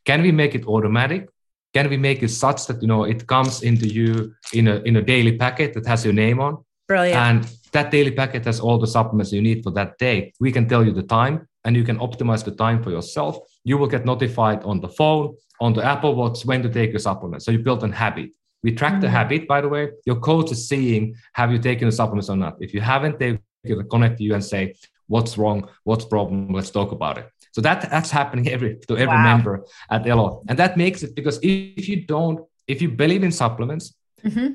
Can 0.06 0.22
we 0.22 0.32
make 0.32 0.56
it 0.56 0.66
automatic? 0.66 1.30
Can 1.74 1.90
we 1.90 1.98
make 1.98 2.24
it 2.24 2.30
such 2.30 2.66
that 2.68 2.82
you 2.82 2.88
know 2.88 3.04
it 3.04 3.28
comes 3.28 3.64
into 3.64 3.88
you 3.88 4.34
in 4.54 4.68
a 4.68 4.78
in 4.86 4.96
a 4.96 5.02
daily 5.02 5.38
packet 5.38 5.74
that 5.74 5.86
has 5.86 6.04
your 6.06 6.14
name 6.14 6.40
on? 6.40 6.58
Brilliant. 6.88 7.18
And 7.18 7.48
that 7.72 7.92
daily 7.92 8.12
packet 8.12 8.46
has 8.46 8.60
all 8.60 8.80
the 8.80 8.88
supplements 8.88 9.32
you 9.32 9.42
need 9.42 9.64
for 9.64 9.72
that 9.72 9.98
day. 10.00 10.34
We 10.40 10.52
can 10.52 10.68
tell 10.68 10.84
you 10.84 10.92
the 10.92 11.04
time 11.04 11.48
and 11.64 11.76
you 11.76 11.84
can 11.84 12.00
optimize 12.00 12.44
the 12.44 12.52
time 12.52 12.82
for 12.84 12.90
yourself. 12.90 13.38
You 13.64 13.78
will 13.78 13.88
get 13.88 14.06
notified 14.06 14.64
on 14.64 14.82
the 14.82 14.90
phone, 14.90 15.36
on 15.62 15.74
the 15.74 15.84
Apple 15.84 16.16
Watch 16.16 16.46
when 16.46 16.64
to 16.64 16.70
take 16.70 16.92
your 16.92 17.00
supplements. 17.00 17.46
So 17.46 17.52
you 17.52 17.60
build 17.60 17.84
a 17.84 17.92
habit. 17.92 18.32
We 18.64 18.74
track 18.74 18.94
mm-hmm. 18.94 19.02
the 19.02 19.10
habit, 19.10 19.48
by 19.48 19.62
the 19.62 19.70
way. 19.70 19.92
Your 20.06 20.18
coach 20.18 20.52
is 20.52 20.68
seeing 20.68 21.16
have 21.34 21.52
you 21.52 21.60
taken 21.60 21.88
the 21.88 21.92
supplements 21.92 22.30
or 22.30 22.36
not. 22.36 22.58
If 22.60 22.74
you 22.74 22.82
haven't, 22.82 23.20
they 23.20 23.40
will 23.64 23.84
connect 23.84 24.18
to 24.18 24.24
you 24.24 24.34
and 24.34 24.44
say, 24.44 24.76
what's 25.08 25.38
wrong, 25.38 25.68
what's 25.84 26.06
problem, 26.06 26.54
let's 26.54 26.70
talk 26.70 26.92
about 26.92 27.18
it. 27.18 27.30
So 27.52 27.62
that, 27.62 27.90
that's 27.90 28.12
happening 28.12 28.48
every 28.56 28.78
to 28.88 28.98
every 28.98 29.08
wow. 29.08 29.24
member 29.24 29.66
at 29.90 30.08
Elo. 30.08 30.44
And 30.48 30.58
that 30.60 30.78
makes 30.78 31.04
it 31.04 31.16
because 31.16 31.40
if 31.42 31.90
you 31.90 32.06
don't, 32.06 32.46
if 32.68 32.82
you 32.82 32.90
believe 32.90 33.24
in 33.24 33.32
supplements, 33.32 33.96
mm-hmm. 34.24 34.54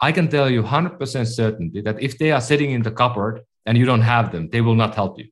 I 0.00 0.12
can 0.12 0.28
tell 0.28 0.50
you 0.50 0.62
100% 0.62 1.26
certainty 1.26 1.80
that 1.82 2.02
if 2.02 2.18
they 2.18 2.32
are 2.32 2.40
sitting 2.40 2.72
in 2.72 2.82
the 2.82 2.90
cupboard 2.90 3.42
and 3.64 3.78
you 3.78 3.86
don't 3.86 4.02
have 4.02 4.32
them, 4.32 4.50
they 4.50 4.60
will 4.60 4.74
not 4.74 4.94
help 4.94 5.18
you. 5.18 5.28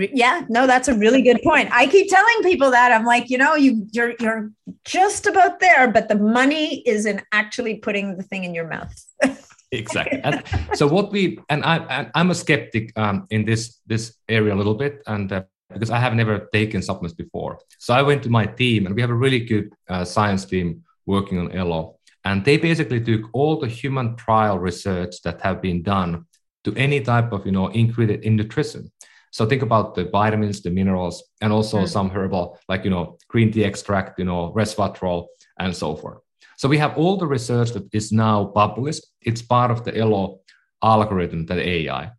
Yeah, 0.00 0.44
no, 0.48 0.66
that's 0.66 0.88
a 0.88 0.94
really 0.94 1.22
good 1.22 1.40
point. 1.42 1.68
I 1.72 1.86
keep 1.86 2.08
telling 2.08 2.42
people 2.42 2.70
that 2.70 2.92
I'm 2.92 3.04
like, 3.04 3.30
you 3.30 3.38
know, 3.38 3.54
you 3.54 3.86
you're 3.92 4.14
you're 4.20 4.50
just 4.84 5.26
about 5.26 5.60
there, 5.60 5.90
but 5.90 6.08
the 6.08 6.16
money 6.16 6.80
is 6.80 7.06
in 7.06 7.22
actually 7.32 7.76
putting 7.76 8.16
the 8.16 8.22
thing 8.22 8.44
in 8.44 8.54
your 8.54 8.68
mouth. 8.68 8.94
exactly. 9.72 10.20
And 10.22 10.42
so 10.74 10.86
what 10.86 11.12
we 11.12 11.38
and 11.48 11.64
I 11.64 12.10
I'm 12.14 12.30
a 12.30 12.34
skeptic 12.34 12.92
um, 12.98 13.26
in 13.30 13.44
this 13.44 13.80
this 13.86 14.14
area 14.28 14.54
a 14.54 14.56
little 14.56 14.74
bit, 14.74 15.02
and 15.06 15.32
uh, 15.32 15.42
because 15.72 15.90
I 15.90 15.98
have 15.98 16.14
never 16.14 16.48
taken 16.52 16.82
supplements 16.82 17.14
before, 17.14 17.58
so 17.78 17.94
I 17.94 18.02
went 18.02 18.22
to 18.24 18.30
my 18.30 18.46
team, 18.46 18.86
and 18.86 18.94
we 18.94 19.00
have 19.00 19.10
a 19.10 19.14
really 19.14 19.40
good 19.40 19.72
uh, 19.88 20.04
science 20.04 20.44
team 20.44 20.82
working 21.06 21.38
on 21.38 21.52
Elo, 21.52 21.98
and 22.24 22.44
they 22.44 22.56
basically 22.56 23.00
took 23.00 23.22
all 23.32 23.60
the 23.60 23.68
human 23.68 24.16
trial 24.16 24.58
research 24.58 25.22
that 25.22 25.40
have 25.42 25.60
been 25.60 25.82
done 25.82 26.26
to 26.64 26.74
any 26.76 27.00
type 27.00 27.32
of, 27.32 27.44
you 27.46 27.52
know, 27.52 27.68
ingredient 27.68 28.24
in 28.24 28.36
nutrition. 28.36 28.90
So 29.34 29.44
think 29.44 29.62
about 29.62 29.96
the 29.96 30.04
vitamins, 30.04 30.62
the 30.62 30.70
minerals, 30.70 31.24
and 31.40 31.52
also 31.52 31.80
mm. 31.80 31.88
some 31.88 32.08
herbal, 32.08 32.56
like, 32.68 32.84
you 32.84 32.90
know, 32.90 33.18
green 33.26 33.50
tea 33.50 33.64
extract, 33.64 34.16
you 34.20 34.24
know, 34.24 34.52
resveratrol, 34.56 35.26
and 35.58 35.74
so 35.74 35.96
forth. 35.96 36.18
So 36.56 36.68
we 36.68 36.78
have 36.78 36.96
all 36.96 37.16
the 37.16 37.26
research 37.26 37.72
that 37.72 37.92
is 37.92 38.12
now 38.12 38.44
published. 38.44 39.04
It's 39.20 39.42
part 39.42 39.72
of 39.72 39.82
the 39.82 39.98
Elo 39.98 40.38
algorithm, 40.80 41.46
the 41.46 41.58
AI. 41.68 42.02
Right. 42.02 42.12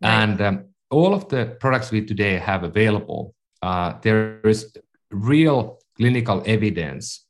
And 0.00 0.40
um, 0.40 0.64
all 0.90 1.14
of 1.14 1.28
the 1.28 1.56
products 1.60 1.92
we 1.92 2.04
today 2.04 2.36
have 2.38 2.64
available, 2.64 3.36
uh, 3.62 3.92
there 4.02 4.40
is 4.40 4.76
real 5.12 5.78
clinical 5.96 6.42
evidence 6.46 7.26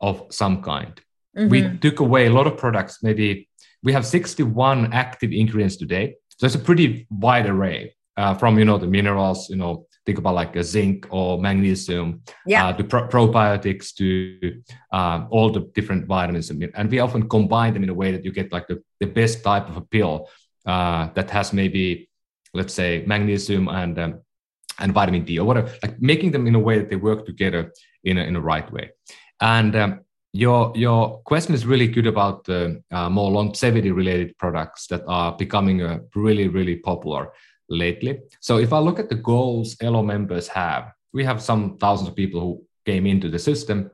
of 0.00 0.24
some 0.30 0.62
kind. 0.62 0.98
Mm-hmm. 1.36 1.48
We 1.50 1.76
took 1.76 2.00
away 2.00 2.24
a 2.24 2.32
lot 2.32 2.46
of 2.46 2.56
products. 2.56 3.02
Maybe 3.02 3.50
we 3.82 3.92
have 3.92 4.06
61 4.06 4.94
active 4.94 5.30
ingredients 5.30 5.76
today. 5.76 6.14
So 6.38 6.46
it's 6.46 6.54
a 6.54 6.58
pretty 6.58 7.06
wide 7.10 7.50
array 7.50 7.92
uh, 8.16 8.34
from 8.34 8.58
you 8.58 8.64
know 8.64 8.78
the 8.78 8.86
minerals, 8.86 9.48
you 9.48 9.56
know, 9.56 9.86
think 10.04 10.18
about 10.18 10.34
like 10.34 10.56
a 10.56 10.64
zinc 10.64 11.06
or 11.10 11.40
magnesium, 11.40 12.22
yeah. 12.46 12.68
uh, 12.68 12.72
to 12.72 12.84
pro- 12.84 13.08
probiotics 13.08 13.94
to 13.94 14.60
uh, 14.92 15.26
all 15.30 15.50
the 15.50 15.60
different 15.74 16.06
vitamins, 16.06 16.50
and 16.50 16.90
we 16.90 16.98
often 16.98 17.28
combine 17.28 17.74
them 17.74 17.82
in 17.82 17.88
a 17.88 17.94
way 17.94 18.12
that 18.12 18.24
you 18.24 18.32
get 18.32 18.52
like 18.52 18.66
the, 18.68 18.82
the 19.00 19.06
best 19.06 19.42
type 19.42 19.68
of 19.68 19.76
a 19.76 19.80
pill 19.80 20.28
uh, 20.66 21.08
that 21.14 21.30
has 21.30 21.52
maybe 21.52 22.08
let's 22.54 22.74
say 22.74 23.02
magnesium 23.06 23.68
and 23.68 23.98
um, 23.98 24.20
and 24.78 24.92
vitamin 24.92 25.24
D 25.24 25.38
or 25.38 25.46
whatever, 25.46 25.72
like 25.82 26.00
making 26.00 26.32
them 26.32 26.46
in 26.46 26.54
a 26.54 26.58
way 26.58 26.78
that 26.78 26.88
they 26.88 26.96
work 26.96 27.26
together 27.26 27.72
in 28.04 28.18
a, 28.18 28.22
in 28.22 28.36
a 28.36 28.40
right 28.40 28.70
way. 28.72 28.90
And 29.40 29.76
um, 29.76 30.00
your 30.32 30.72
your 30.74 31.18
question 31.24 31.54
is 31.54 31.66
really 31.66 31.86
good 31.86 32.06
about 32.06 32.44
the 32.44 32.82
uh, 32.90 33.10
more 33.10 33.30
longevity 33.30 33.90
related 33.90 34.36
products 34.38 34.86
that 34.86 35.02
are 35.06 35.36
becoming 35.36 35.82
uh, 35.82 35.98
really 36.14 36.48
really 36.48 36.76
popular 36.76 37.32
lately. 37.72 38.20
So 38.40 38.58
if 38.58 38.72
I 38.72 38.78
look 38.78 38.98
at 38.98 39.08
the 39.08 39.14
goals 39.14 39.76
Elo 39.80 40.02
members 40.02 40.48
have, 40.48 40.92
we 41.12 41.24
have 41.24 41.42
some 41.42 41.78
thousands 41.78 42.08
of 42.08 42.16
people 42.16 42.40
who 42.40 42.64
came 42.84 43.06
into 43.06 43.28
the 43.28 43.38
system, 43.38 43.90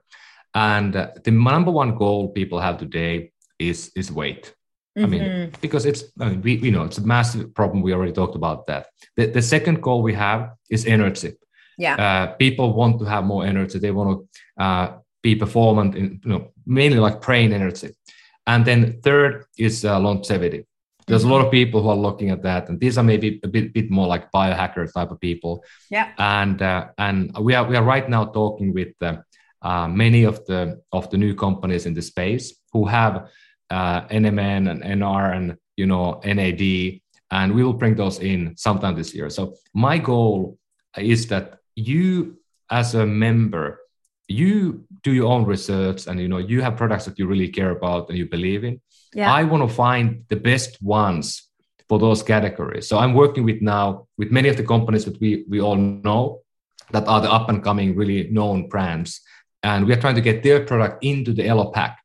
and 0.54 0.96
uh, 0.96 1.10
the 1.24 1.30
number 1.30 1.70
one 1.70 1.96
goal 1.96 2.28
people 2.28 2.60
have 2.60 2.78
today 2.78 3.32
is 3.58 3.90
is 3.94 4.10
weight. 4.12 4.54
Mm-hmm. 4.96 5.04
I 5.04 5.08
mean, 5.08 5.22
mm-hmm. 5.22 5.60
because 5.60 5.86
it's 5.86 6.04
I 6.20 6.30
mean, 6.30 6.42
we 6.42 6.56
you 6.56 6.70
know 6.70 6.84
it's 6.84 6.98
a 6.98 7.06
massive 7.06 7.54
problem. 7.54 7.82
We 7.82 7.92
already 7.92 8.12
talked 8.12 8.36
about 8.36 8.66
that. 8.66 8.86
The, 9.16 9.26
the 9.26 9.42
second 9.42 9.82
goal 9.82 10.02
we 10.02 10.14
have 10.14 10.50
is 10.70 10.86
energy. 10.86 11.34
Yeah, 11.76 11.96
uh, 11.96 12.26
people 12.34 12.74
want 12.74 12.98
to 13.00 13.04
have 13.04 13.24
more 13.24 13.44
energy. 13.44 13.78
They 13.78 13.92
want 13.92 14.10
to 14.10 14.64
uh, 14.64 14.98
be 15.22 15.36
performant 15.36 15.94
in 15.94 16.20
you 16.24 16.30
know 16.30 16.52
mainly 16.66 16.98
like 16.98 17.20
brain 17.20 17.52
energy. 17.52 17.90
And 18.46 18.64
then 18.64 19.00
third 19.02 19.44
is 19.58 19.84
uh, 19.84 20.00
longevity. 20.00 20.64
There's 21.08 21.22
mm-hmm. 21.22 21.30
a 21.30 21.34
lot 21.34 21.44
of 21.46 21.50
people 21.50 21.82
who 21.82 21.88
are 21.88 21.96
looking 21.96 22.30
at 22.30 22.42
that, 22.42 22.68
and 22.68 22.78
these 22.78 22.98
are 22.98 23.04
maybe 23.04 23.40
a 23.42 23.48
bit, 23.48 23.72
bit 23.72 23.90
more 23.90 24.06
like 24.06 24.30
biohacker 24.30 24.92
type 24.92 25.10
of 25.10 25.20
people. 25.20 25.64
Yeah. 25.90 26.12
And 26.18 26.60
uh, 26.60 26.88
and 26.98 27.36
we 27.40 27.54
are 27.54 27.64
we 27.66 27.76
are 27.76 27.82
right 27.82 28.08
now 28.08 28.26
talking 28.26 28.72
with 28.74 28.94
uh, 29.00 29.16
uh, 29.62 29.88
many 29.88 30.24
of 30.24 30.44
the 30.46 30.82
of 30.92 31.10
the 31.10 31.16
new 31.16 31.34
companies 31.34 31.86
in 31.86 31.94
the 31.94 32.02
space 32.02 32.54
who 32.72 32.84
have 32.86 33.28
uh, 33.70 34.02
NMN 34.02 34.70
and 34.70 34.82
NR 34.82 35.36
and 35.36 35.56
you 35.76 35.86
know 35.86 36.20
NAD, 36.24 37.00
and 37.30 37.54
we 37.54 37.64
will 37.64 37.72
bring 37.72 37.94
those 37.94 38.18
in 38.20 38.56
sometime 38.56 38.94
this 38.94 39.14
year. 39.14 39.30
So 39.30 39.54
my 39.74 39.98
goal 39.98 40.58
is 40.96 41.26
that 41.28 41.58
you 41.74 42.38
as 42.70 42.94
a 42.94 43.06
member 43.06 43.80
you 44.28 44.84
do 45.02 45.12
your 45.12 45.32
own 45.32 45.44
research 45.44 46.06
and 46.06 46.20
you 46.20 46.28
know 46.28 46.38
you 46.38 46.60
have 46.60 46.76
products 46.76 47.06
that 47.06 47.18
you 47.18 47.26
really 47.26 47.48
care 47.48 47.70
about 47.70 48.08
and 48.08 48.18
you 48.18 48.26
believe 48.26 48.62
in 48.62 48.78
yeah. 49.14 49.32
i 49.32 49.42
want 49.42 49.68
to 49.68 49.74
find 49.74 50.24
the 50.28 50.36
best 50.36 50.80
ones 50.82 51.48
for 51.88 51.98
those 51.98 52.22
categories 52.22 52.88
so 52.88 52.98
i'm 52.98 53.14
working 53.14 53.44
with 53.44 53.60
now 53.62 54.06
with 54.16 54.30
many 54.30 54.48
of 54.48 54.56
the 54.56 54.64
companies 54.64 55.04
that 55.04 55.18
we 55.20 55.44
we 55.48 55.60
all 55.60 55.76
know 55.76 56.40
that 56.90 57.06
are 57.06 57.20
the 57.20 57.30
up 57.30 57.48
and 57.48 57.62
coming 57.62 57.94
really 57.94 58.28
known 58.30 58.68
brands 58.68 59.20
and 59.62 59.86
we 59.86 59.92
are 59.92 60.00
trying 60.00 60.14
to 60.14 60.20
get 60.20 60.42
their 60.42 60.64
product 60.64 61.02
into 61.04 61.32
the 61.32 61.46
elo 61.46 61.70
pack 61.70 62.02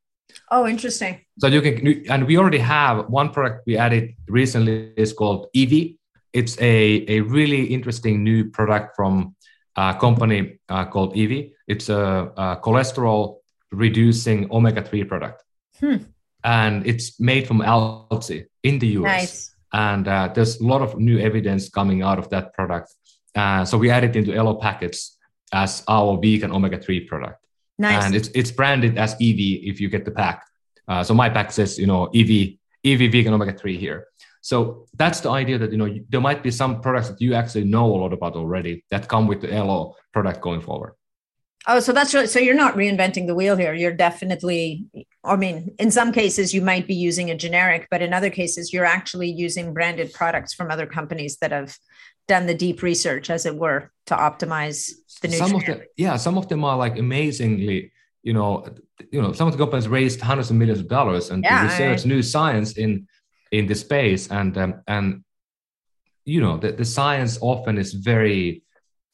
oh 0.51 0.67
interesting 0.67 1.19
so 1.39 1.47
you 1.47 1.61
can 1.61 2.05
and 2.09 2.25
we 2.25 2.37
already 2.37 2.59
have 2.59 3.07
one 3.09 3.29
product 3.29 3.63
we 3.65 3.77
added 3.77 4.13
recently 4.27 4.91
is 4.97 5.13
called 5.13 5.47
Evi 5.55 5.97
it's 6.33 6.59
a, 6.59 7.05
a 7.07 7.21
really 7.21 7.65
interesting 7.65 8.23
new 8.23 8.49
product 8.49 8.95
from 8.95 9.35
a 9.75 9.95
company 9.99 10.59
uh, 10.69 10.85
called 10.85 11.15
Evi. 11.15 11.51
It's 11.67 11.89
a, 11.89 12.31
a 12.35 12.57
cholesterol 12.57 13.37
reducing 13.71 14.51
omega 14.51 14.83
3 14.83 15.03
product. 15.05 15.43
Hmm. 15.79 15.97
And 16.43 16.85
it's 16.85 17.19
made 17.19 17.47
from 17.47 17.61
algae 17.61 18.45
in 18.63 18.79
the 18.79 18.87
US. 18.99 19.03
Nice. 19.03 19.55
And 19.71 20.07
uh, 20.07 20.31
there's 20.33 20.59
a 20.59 20.63
lot 20.63 20.81
of 20.81 20.99
new 20.99 21.17
evidence 21.19 21.69
coming 21.69 22.03
out 22.03 22.19
of 22.19 22.29
that 22.29 22.53
product. 22.53 22.93
Uh, 23.35 23.65
so 23.65 23.77
we 23.77 23.89
added 23.89 24.15
into 24.15 24.33
Elo 24.33 24.55
packets 24.55 25.17
as 25.51 25.83
our 25.87 26.19
vegan 26.21 26.51
omega 26.51 26.79
3 26.79 27.01
product. 27.01 27.43
Nice. 27.79 28.03
And 28.03 28.15
it's, 28.15 28.29
it's 28.35 28.51
branded 28.51 28.97
as 28.97 29.13
EV 29.13 29.39
if 29.71 29.81
you 29.81 29.89
get 29.89 30.05
the 30.05 30.11
pack. 30.11 30.45
Uh, 30.87 31.03
so 31.03 31.13
my 31.13 31.29
pack 31.29 31.51
says, 31.51 31.79
you 31.79 31.87
know, 31.87 32.05
EV 32.07 32.57
EV 32.85 33.11
vegan 33.11 33.33
omega 33.33 33.53
3 33.53 33.77
here. 33.77 34.07
So 34.41 34.87
that's 34.95 35.21
the 35.21 35.31
idea 35.31 35.57
that 35.57 35.71
you 35.71 35.77
know 35.77 35.89
there 36.09 36.19
might 36.19 36.43
be 36.43 36.51
some 36.51 36.81
products 36.81 37.07
that 37.09 37.21
you 37.21 37.33
actually 37.33 37.63
know 37.63 37.85
a 37.85 37.95
lot 37.95 38.11
about 38.11 38.35
already 38.35 38.83
that 38.91 39.07
come 39.07 39.25
with 39.25 39.39
the 39.39 39.51
Elo 39.51 39.95
product 40.11 40.41
going 40.41 40.59
forward. 40.59 40.95
Oh, 41.67 41.79
so 41.79 41.93
that's 41.93 42.13
really, 42.13 42.27
so 42.27 42.39
you're 42.39 42.55
not 42.55 42.75
reinventing 42.75 43.27
the 43.27 43.35
wheel 43.35 43.55
here. 43.55 43.73
You're 43.73 43.93
definitely, 43.93 44.85
I 45.23 45.35
mean, 45.35 45.73
in 45.79 45.91
some 45.91 46.11
cases 46.11 46.53
you 46.53 46.61
might 46.61 46.87
be 46.87 46.95
using 46.95 47.29
a 47.29 47.35
generic, 47.35 47.87
but 47.89 48.01
in 48.01 48.13
other 48.13 48.29
cases 48.29 48.73
you're 48.73 48.85
actually 48.85 49.31
using 49.31 49.73
branded 49.73 50.13
products 50.13 50.53
from 50.53 50.71
other 50.71 50.85
companies 50.85 51.37
that 51.37 51.51
have 51.51 51.77
done 52.27 52.47
the 52.47 52.53
deep 52.53 52.81
research, 52.81 53.29
as 53.29 53.45
it 53.45 53.55
were, 53.55 53.91
to 54.07 54.15
optimize 54.15 54.91
the 55.21 55.29
nutrient. 55.29 55.49
Some 55.49 55.55
of 55.55 55.65
them, 55.65 55.81
yeah, 55.95 56.15
some 56.17 56.37
of 56.37 56.49
them 56.49 56.65
are 56.65 56.77
like 56.77 56.97
amazingly, 56.97 57.91
you 58.23 58.33
know, 58.33 58.65
you 59.11 59.21
know, 59.21 59.31
some 59.31 59.47
of 59.47 59.53
the 59.53 59.57
companies 59.57 59.87
raised 59.87 60.19
hundreds 60.19 60.49
of 60.49 60.57
millions 60.57 60.79
of 60.79 60.87
dollars 60.87 61.29
and 61.29 61.43
yeah, 61.43 61.63
research 61.63 62.05
I, 62.05 62.09
new 62.09 62.21
science 62.21 62.73
in 62.73 63.07
in 63.53 63.67
the 63.67 63.75
space 63.75 64.27
and 64.31 64.57
um, 64.57 64.81
and 64.87 65.23
you 66.25 66.41
know 66.41 66.57
the, 66.57 66.71
the 66.71 66.85
science 66.85 67.37
often 67.39 67.77
is 67.77 67.93
very 67.93 68.63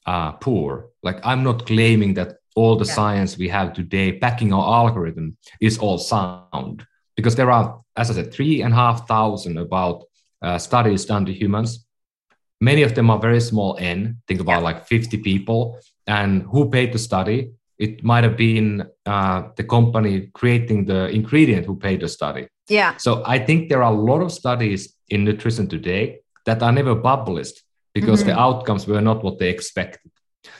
uh, 0.05 0.31
poor 0.31 0.87
like 1.03 1.19
i'm 1.23 1.43
not 1.43 1.65
claiming 1.65 2.13
that 2.13 2.37
all 2.59 2.75
the 2.75 2.85
yeah. 2.85 2.97
science 2.99 3.31
we 3.43 3.49
have 3.57 3.73
today 3.73 4.07
backing 4.25 4.51
our 4.53 4.67
algorithm 4.81 5.27
is 5.67 5.77
all 5.77 5.97
sound 5.97 6.85
because 7.17 7.35
there 7.35 7.51
are 7.57 7.65
as 7.95 8.09
i 8.09 8.13
said 8.13 8.33
three 8.33 8.55
and 8.63 8.73
a 8.73 8.79
half 8.83 9.07
thousand 9.07 9.57
about 9.57 9.97
uh, 10.45 10.57
studies 10.57 11.05
done 11.11 11.25
to 11.25 11.33
humans 11.33 11.85
many 12.69 12.81
of 12.87 12.93
them 12.95 13.09
are 13.09 13.19
very 13.27 13.41
small 13.51 13.71
n 13.79 13.99
think 14.27 14.39
about 14.45 14.59
yeah. 14.59 14.69
like 14.69 14.87
50 14.87 15.17
people 15.29 15.79
and 16.07 16.43
who 16.51 16.69
paid 16.69 16.93
the 16.93 16.99
study 17.09 17.39
it 17.77 18.03
might 18.03 18.25
have 18.25 18.35
been 18.35 18.69
uh, 19.05 19.39
the 19.55 19.63
company 19.63 20.29
creating 20.33 20.85
the 20.85 21.01
ingredient 21.19 21.65
who 21.65 21.75
paid 21.87 22.01
the 22.01 22.09
study 22.09 22.47
yeah. 22.69 22.95
So 22.97 23.23
I 23.25 23.39
think 23.39 23.67
there 23.67 23.83
are 23.83 23.91
a 23.91 23.95
lot 23.95 24.21
of 24.21 24.31
studies 24.31 24.95
in 25.09 25.25
nutrition 25.25 25.67
today 25.67 26.19
that 26.45 26.61
are 26.61 26.71
never 26.71 26.95
published 26.95 27.63
because 27.93 28.19
mm-hmm. 28.19 28.29
the 28.29 28.39
outcomes 28.39 28.87
were 28.87 29.01
not 29.01 29.23
what 29.23 29.39
they 29.39 29.49
expected. 29.49 30.11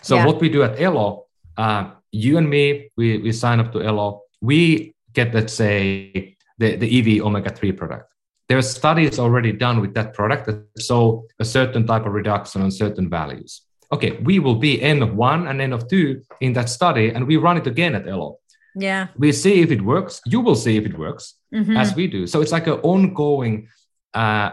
So 0.02 0.16
yeah. 0.16 0.26
what 0.26 0.41
we 0.41 0.50
do 0.50 0.64
at 0.64 0.82
Elo, 0.82 1.28
uh, 1.60 1.91
you 2.12 2.38
and 2.38 2.49
me, 2.49 2.89
we, 2.97 3.18
we 3.18 3.32
sign 3.32 3.60
up 3.60 3.72
to 3.74 3.84
Elo, 3.84 4.22
we 4.41 4.93
get, 5.14 5.34
let's 5.34 5.53
say, 5.53 6.38
the, 6.57 6.78
the 6.78 6.89
Evi 6.89 7.20
omega-3 7.20 7.76
product. 7.76 8.14
There 8.47 8.57
are 8.57 8.64
studies 8.80 9.20
already 9.20 9.51
done 9.51 9.82
with 9.82 9.93
that 9.93 10.14
product 10.14 10.47
that 10.47 10.82
show 10.82 11.28
a 11.38 11.45
certain 11.45 11.86
type 11.86 12.05
of 12.05 12.14
reduction 12.14 12.62
on 12.62 12.72
certain 12.72 13.10
values. 13.10 13.62
Okay, 13.91 14.12
we 14.24 14.39
will 14.39 14.55
be 14.55 14.82
N 14.82 15.03
of 15.03 15.16
one 15.16 15.47
and 15.47 15.62
N 15.62 15.74
of 15.74 15.88
two 15.88 16.24
in 16.41 16.53
that 16.53 16.70
study, 16.70 17.10
and 17.10 17.28
we 17.28 17.38
run 17.38 17.57
it 17.57 17.68
again 17.68 17.93
at 17.95 18.07
Elo. 18.07 18.39
Yeah. 18.76 19.07
We 19.18 19.32
see 19.34 19.62
if 19.62 19.72
it 19.72 19.82
works. 19.82 20.22
You 20.26 20.39
will 20.39 20.55
see 20.55 20.78
if 20.78 20.86
it 20.86 20.97
works 20.97 21.36
mm-hmm. 21.53 21.76
as 21.76 21.95
we 21.95 22.07
do. 22.07 22.26
So 22.28 22.41
it's 22.41 22.51
like 22.51 22.68
an 22.68 22.80
ongoing, 22.93 23.68
uh, 24.14 24.51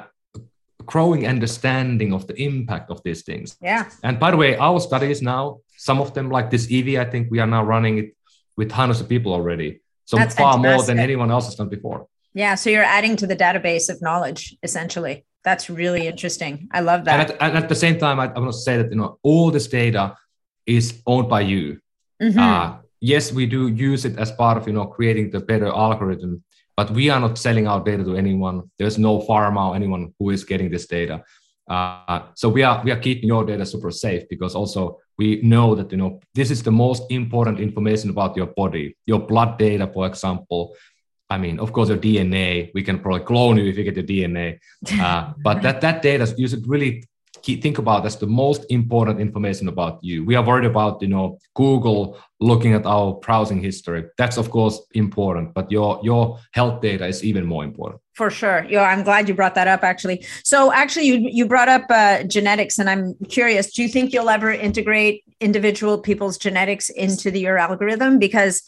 growing 0.85 1.27
understanding 1.27 2.13
of 2.13 2.27
the 2.27 2.37
impact 2.43 2.91
of 2.91 3.03
these 3.03 3.23
things. 3.23 3.57
Yeah. 3.61 3.89
And 4.03 4.19
by 4.19 4.31
the 4.31 4.37
way, 4.37 4.57
our 4.57 4.81
studies 4.81 5.23
now, 5.23 5.61
some 5.89 6.01
of 6.01 6.09
them 6.15 6.27
like 6.37 6.51
this 6.51 6.65
EV, 6.77 6.89
I 7.05 7.07
think 7.13 7.23
we 7.31 7.39
are 7.39 7.51
now 7.57 7.63
running 7.75 7.95
it 8.03 8.09
with 8.57 8.73
hundreds 8.73 9.01
of 9.01 9.09
people 9.09 9.33
already. 9.33 9.71
So 10.11 10.17
That's 10.17 10.35
far 10.35 10.55
fantastic. 10.55 10.77
more 10.77 10.87
than 10.89 10.99
anyone 10.99 11.31
else 11.31 11.47
has 11.49 11.55
done 11.61 11.69
before. 11.69 12.09
Yeah. 12.35 12.55
So 12.57 12.71
you're 12.71 12.91
adding 12.99 13.15
to 13.23 13.27
the 13.33 13.37
database 13.37 13.89
of 13.89 14.03
knowledge, 14.03 14.57
essentially. 14.69 15.25
That's 15.45 15.71
really 15.71 16.05
interesting. 16.13 16.69
I 16.73 16.81
love 16.81 17.05
that. 17.05 17.15
And 17.21 17.31
at, 17.31 17.43
and 17.45 17.53
at 17.63 17.69
the 17.69 17.81
same 17.85 17.97
time, 17.99 18.19
I, 18.19 18.27
I 18.35 18.39
want 18.41 18.53
to 18.53 18.59
say 18.69 18.75
that 18.79 18.91
you 18.91 18.99
know 19.01 19.19
all 19.23 19.53
this 19.57 19.69
data 19.69 20.17
is 20.79 21.01
owned 21.07 21.29
by 21.29 21.43
you. 21.43 21.65
Mm-hmm. 22.21 22.39
Uh, 22.39 22.79
yes, 23.01 23.33
we 23.33 23.47
do 23.47 23.69
use 23.69 24.05
it 24.05 24.19
as 24.19 24.33
part 24.33 24.57
of 24.59 24.67
you 24.67 24.75
know 24.77 24.87
creating 24.87 25.31
the 25.31 25.41
better 25.51 25.69
algorithm, 25.69 26.43
but 26.77 26.91
we 26.91 27.11
are 27.13 27.21
not 27.21 27.39
selling 27.39 27.67
our 27.69 27.81
data 27.91 28.03
to 28.03 28.17
anyone. 28.17 28.57
There's 28.79 28.99
no 28.99 29.21
pharma 29.21 29.63
or 29.69 29.77
anyone 29.77 30.13
who 30.19 30.31
is 30.31 30.43
getting 30.43 30.69
this 30.69 30.87
data. 30.99 31.17
Uh, 31.69 32.21
so 32.35 32.49
we 32.49 32.63
are 32.65 32.83
we 32.85 32.91
are 32.91 33.01
keeping 33.07 33.29
your 33.29 33.45
data 33.45 33.65
super 33.65 33.93
safe 33.93 34.25
because 34.29 34.55
also 34.57 34.99
we 35.19 35.41
know 35.43 35.75
that 35.75 35.91
you 35.91 35.99
know 35.99 36.21
this 36.35 36.51
is 36.51 36.63
the 36.63 36.71
most 36.71 37.03
important 37.11 37.61
information 37.61 38.11
about 38.11 38.37
your 38.37 38.47
body, 38.47 38.97
your 39.07 39.21
blood 39.21 39.59
data, 39.59 39.87
for 39.87 40.07
example. 40.07 40.75
I 41.29 41.39
mean, 41.39 41.59
of 41.59 41.73
course, 41.73 41.89
your 41.89 41.99
DNA. 41.99 42.71
We 42.75 42.83
can 42.83 43.01
probably 43.01 43.25
clone 43.25 43.57
you 43.57 43.65
if 43.65 43.77
you 43.77 43.85
get 43.85 43.97
your 43.97 44.05
DNA, 44.05 44.59
uh, 45.01 45.33
but 45.43 45.63
that 45.65 45.81
that 45.81 46.03
data 46.03 46.33
you 46.37 46.49
should 46.49 46.67
really 46.69 47.05
think 47.55 47.79
about 47.79 48.05
as 48.05 48.17
the 48.17 48.27
most 48.27 48.67
important 48.71 49.21
information 49.21 49.69
about 49.69 50.03
you. 50.03 50.25
We 50.25 50.35
are 50.35 50.45
worried 50.45 50.65
about, 50.65 51.01
you 51.01 51.07
know, 51.07 51.39
Google 51.55 52.19
looking 52.41 52.73
at 52.75 52.85
our 52.85 53.15
browsing 53.15 53.63
history. 53.63 54.05
That's 54.19 54.37
of 54.37 54.51
course 54.51 54.81
important, 54.95 55.55
but 55.55 55.71
your 55.71 56.01
your 56.03 56.41
health 56.53 56.83
data 56.83 57.07
is 57.07 57.23
even 57.23 57.47
more 57.47 57.63
important. 57.63 58.01
For 58.15 58.31
sure. 58.31 58.67
Yeah, 58.69 58.83
I'm 58.83 59.05
glad 59.05 59.29
you 59.29 59.35
brought 59.35 59.55
that 59.55 59.69
up 59.69 59.85
actually. 59.85 60.25
So 60.45 60.73
actually 60.73 61.07
you 61.07 61.29
you 61.31 61.47
brought 61.47 61.69
up 61.69 61.85
uh, 61.91 62.25
genetics 62.25 62.79
and 62.79 62.91
I'm 62.91 63.15
curious, 63.29 63.73
do 63.73 63.83
you 63.83 63.89
think 63.89 64.13
you'll 64.13 64.31
ever 64.31 64.51
integrate 64.51 65.23
individual 65.41 65.99
people's 65.99 66.39
genetics 66.39 66.89
into 66.91 67.31
the, 67.31 67.41
your 67.41 67.59
algorithm 67.59 68.19
because 68.19 68.63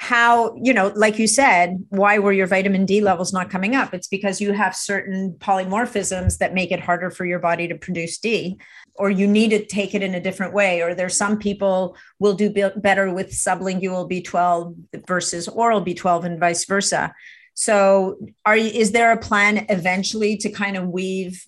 how 0.00 0.54
you 0.62 0.72
know 0.72 0.92
like 0.94 1.18
you 1.18 1.26
said 1.26 1.84
why 1.88 2.20
were 2.20 2.32
your 2.32 2.46
vitamin 2.46 2.86
d 2.86 3.00
levels 3.00 3.32
not 3.32 3.50
coming 3.50 3.74
up? 3.74 3.92
It's 3.92 4.06
because 4.06 4.40
you 4.40 4.52
have 4.52 4.76
certain 4.76 5.34
polymorphisms 5.40 6.38
that 6.38 6.54
make 6.54 6.70
it 6.70 6.78
harder 6.78 7.10
for 7.10 7.26
your 7.26 7.40
body 7.40 7.66
to 7.66 7.74
produce 7.74 8.16
d 8.18 8.60
or 8.94 9.10
you 9.10 9.26
need 9.26 9.50
to 9.50 9.66
take 9.66 9.96
it 9.96 10.02
in 10.04 10.14
a 10.14 10.20
different 10.20 10.54
way 10.54 10.82
or 10.82 10.94
there's 10.94 11.16
some 11.16 11.36
people 11.36 11.96
will 12.20 12.34
do 12.34 12.48
better 12.76 13.12
with 13.12 13.32
sublingual 13.32 14.08
b12 14.08 14.76
versus 15.08 15.48
oral 15.48 15.84
b12 15.84 16.24
and 16.24 16.38
vice 16.38 16.64
versa. 16.64 17.12
So 17.54 18.18
are 18.46 18.56
is 18.56 18.92
there 18.92 19.10
a 19.10 19.18
plan 19.18 19.66
eventually 19.68 20.36
to 20.36 20.48
kind 20.48 20.76
of 20.76 20.86
weave 20.86 21.44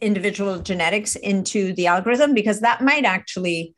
individual 0.00 0.60
genetics 0.60 1.14
into 1.14 1.74
the 1.74 1.88
algorithm? 1.88 2.32
Because 2.32 2.60
that 2.60 2.80
might 2.80 3.04
actually 3.04 3.74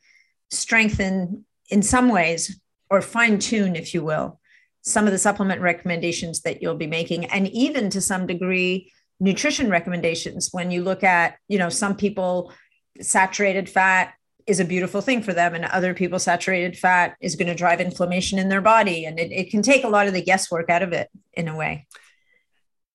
strengthen 0.51 1.43
in 1.69 1.81
some 1.81 2.07
ways 2.07 2.57
or 2.89 3.01
fine 3.01 3.39
tune, 3.39 3.75
if 3.75 3.93
you 3.93 4.03
will, 4.03 4.39
some 4.81 5.05
of 5.05 5.11
the 5.11 5.17
supplement 5.17 5.61
recommendations 5.61 6.41
that 6.41 6.61
you'll 6.61 6.75
be 6.75 6.87
making, 6.87 7.25
and 7.25 7.47
even 7.49 7.89
to 7.89 8.01
some 8.01 8.27
degree, 8.27 8.91
nutrition 9.19 9.69
recommendations. 9.69 10.49
When 10.51 10.71
you 10.71 10.83
look 10.83 11.03
at, 11.03 11.37
you 11.47 11.57
know, 11.57 11.69
some 11.69 11.95
people, 11.95 12.53
saturated 13.01 13.69
fat 13.69 14.13
is 14.45 14.59
a 14.59 14.65
beautiful 14.65 15.01
thing 15.01 15.23
for 15.23 15.33
them, 15.33 15.55
and 15.55 15.65
other 15.65 15.93
people, 15.93 16.19
saturated 16.19 16.77
fat 16.77 17.15
is 17.19 17.35
going 17.35 17.47
to 17.47 17.55
drive 17.55 17.81
inflammation 17.81 18.37
in 18.37 18.49
their 18.49 18.61
body. 18.61 19.05
And 19.05 19.19
it, 19.19 19.31
it 19.31 19.49
can 19.49 19.61
take 19.61 19.83
a 19.83 19.89
lot 19.89 20.07
of 20.07 20.13
the 20.13 20.21
guesswork 20.21 20.69
out 20.69 20.83
of 20.83 20.93
it 20.93 21.09
in 21.33 21.47
a 21.47 21.55
way. 21.55 21.87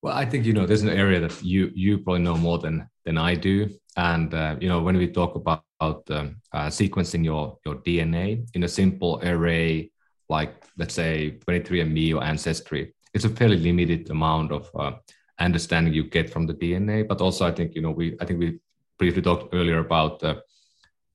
Well, 0.01 0.15
I 0.15 0.25
think 0.25 0.45
you 0.45 0.53
know 0.53 0.65
there's 0.65 0.81
an 0.81 0.89
area 0.89 1.19
that 1.19 1.43
you 1.43 1.71
you 1.75 1.99
probably 1.99 2.23
know 2.23 2.35
more 2.35 2.57
than 2.57 2.89
than 3.05 3.19
I 3.19 3.35
do, 3.35 3.69
and 3.95 4.33
uh, 4.33 4.55
you 4.59 4.67
know 4.67 4.81
when 4.81 4.97
we 4.97 5.07
talk 5.07 5.35
about 5.35 5.63
about 5.81 6.09
uh, 6.11 6.67
sequencing 6.67 7.25
your, 7.25 7.57
your 7.65 7.75
DNA 7.75 8.47
in 8.53 8.63
a 8.63 8.67
simple 8.67 9.19
array, 9.23 9.91
like 10.29 10.53
let's 10.77 10.93
say 10.93 11.39
23andMe 11.47 12.15
or 12.15 12.23
Ancestry, 12.23 12.93
it's 13.13 13.25
a 13.25 13.29
fairly 13.29 13.57
limited 13.57 14.09
amount 14.09 14.51
of 14.51 14.69
uh, 14.75 14.91
understanding 15.39 15.93
you 15.93 16.03
get 16.03 16.29
from 16.29 16.45
the 16.45 16.53
DNA. 16.53 17.07
But 17.07 17.21
also, 17.21 17.45
I 17.45 17.51
think 17.51 17.75
you 17.75 17.81
know 17.81 17.91
we 17.91 18.15
I 18.21 18.25
think 18.25 18.39
we 18.39 18.59
briefly 18.97 19.21
talked 19.21 19.53
earlier 19.53 19.79
about 19.79 20.23
uh, 20.23 20.35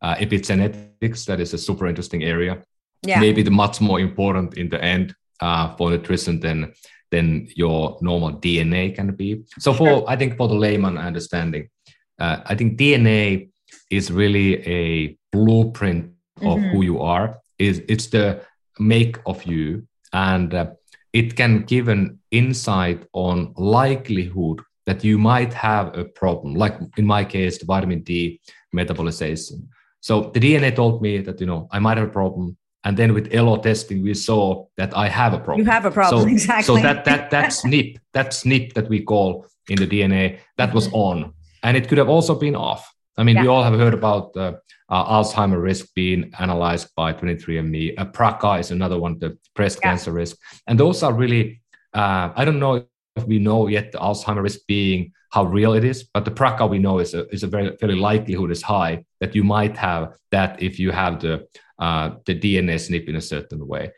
epigenetics. 0.03 1.25
That 1.27 1.41
is 1.41 1.55
a 1.55 1.59
super 1.59 1.87
interesting 1.87 2.25
area. 2.25 2.63
Yeah. 3.03 3.21
Maybe 3.21 3.43
the 3.43 3.51
much 3.51 3.81
more 3.81 4.01
important 4.01 4.59
in 4.59 4.69
the 4.69 4.83
end 4.83 5.15
uh, 5.41 5.75
for 5.77 5.91
nutrition 5.91 6.41
than 6.41 6.75
than 7.11 7.49
your 7.55 7.99
normal 8.01 8.33
DNA 8.33 8.95
can 8.95 9.15
be. 9.15 9.45
So 9.59 9.73
for. 9.73 10.11
I 10.11 10.17
think 10.17 10.37
for 10.37 10.49
the 10.49 10.55
layman 10.55 10.99
understanding, 10.99 11.71
uh, 12.19 12.39
I 12.45 12.55
think 12.57 12.79
DNA 12.79 13.51
is 13.91 14.11
really 14.11 14.67
a 14.67 15.17
blueprint 15.33 16.13
of 16.43 16.59
mm-hmm. 16.59 16.69
who 16.71 16.83
you 16.83 17.01
are. 17.01 17.39
Is 17.59 17.83
it's 17.89 18.09
the 18.09 18.43
make 18.79 19.19
of 19.27 19.45
you, 19.45 19.87
and 20.13 20.53
uh, 20.55 20.67
it 21.13 21.37
can 21.37 21.63
give 21.63 21.89
an 21.89 22.19
insight 22.31 23.07
on 23.13 23.55
likelihood 23.57 24.61
that 24.85 25.03
you 25.03 25.19
might 25.19 25.53
have 25.53 25.97
a 25.97 26.05
problem. 26.05 26.55
Like 26.55 26.79
in 26.97 27.07
my 27.07 27.25
case, 27.25 27.59
the 27.59 27.65
vitamin 27.65 28.03
D 28.03 28.41
metabolization. 28.75 29.69
So 30.01 30.31
the 30.35 30.41
DNA 30.41 30.75
told 30.75 31.03
me 31.03 31.19
that 31.19 31.41
you 31.41 31.47
know 31.47 31.69
I 31.73 31.79
might 31.79 31.99
have 31.99 32.09
a 32.09 32.11
problem, 32.11 32.57
and 32.85 32.97
then 32.97 33.15
with 33.15 33.33
ELO 33.33 33.57
testing, 33.57 34.03
we 34.03 34.15
saw 34.15 34.67
that 34.77 34.97
I 34.97 35.09
have 35.09 35.33
a 35.33 35.39
problem. 35.39 35.67
You 35.67 35.71
have 35.73 35.87
a 35.87 35.91
problem, 35.91 36.23
so, 36.23 36.29
exactly. 36.29 36.65
So 36.65 36.77
that 36.83 37.05
that 37.05 37.31
that 37.31 37.51
SNP, 37.53 37.99
that 38.13 38.29
SNP 38.29 38.75
that 38.75 38.89
we 38.89 39.03
call 39.03 39.47
in 39.69 39.77
the 39.77 39.87
DNA, 39.87 40.39
that 40.59 40.73
was 40.73 40.87
mm-hmm. 40.87 40.97
on, 40.97 41.35
and 41.63 41.77
it 41.77 41.89
could 41.89 41.99
have 41.99 42.09
also 42.09 42.35
been 42.35 42.55
off. 42.55 42.93
I 43.17 43.25
mean, 43.25 43.37
yeah. 43.37 43.43
we 43.43 43.49
all 43.49 43.63
have 43.63 43.75
heard 43.75 43.95
about 43.95 44.37
uh, 44.37 44.55
uh, 44.89 45.05
Alzheimer 45.23 45.63
risk 45.63 45.95
being 45.95 46.33
analyzed 46.39 46.89
by 46.95 47.13
23andMe. 47.13 47.95
Uh, 47.97 48.05
BRCA 48.07 48.61
is 48.61 48.71
another 48.71 48.99
one, 48.99 49.19
the 49.19 49.39
breast 49.55 49.79
yeah. 49.83 49.91
cancer 49.91 50.13
risk. 50.13 50.37
And 50.67 50.79
those 50.79 51.03
are 51.03 51.13
really, 51.13 51.63
uh, 51.95 52.31
I 52.35 52.45
don't 52.45 52.59
know 52.59 52.85
if 53.17 53.25
we 53.25 53.39
know 53.39 53.69
yet 53.69 53.93
the 53.93 53.99
Alzheimer 53.99 54.43
risk 54.43 54.61
being 54.69 55.13
how 55.31 55.45
real 55.45 55.73
it 55.73 55.85
is, 55.85 56.05
but 56.15 56.25
the 56.25 56.31
BRCA 56.31 56.69
we 56.69 56.79
know 56.79 56.99
is 56.99 57.15
a, 57.15 57.27
is 57.29 57.43
a 57.43 57.47
very, 57.47 57.77
very 57.81 57.97
likelihood 57.97 58.51
is 58.51 58.63
high 58.63 59.05
that 59.21 59.35
you 59.35 59.43
might 59.43 59.77
have 59.77 60.15
that 60.31 60.63
if 60.63 60.79
you 60.79 60.91
have 60.93 61.21
the, 61.21 61.47
uh, 61.79 62.11
the 62.27 62.39
DNA 62.39 62.75
SNP 62.75 63.09
in 63.09 63.17
a 63.17 63.21
certain 63.21 63.67
way. 63.67 63.91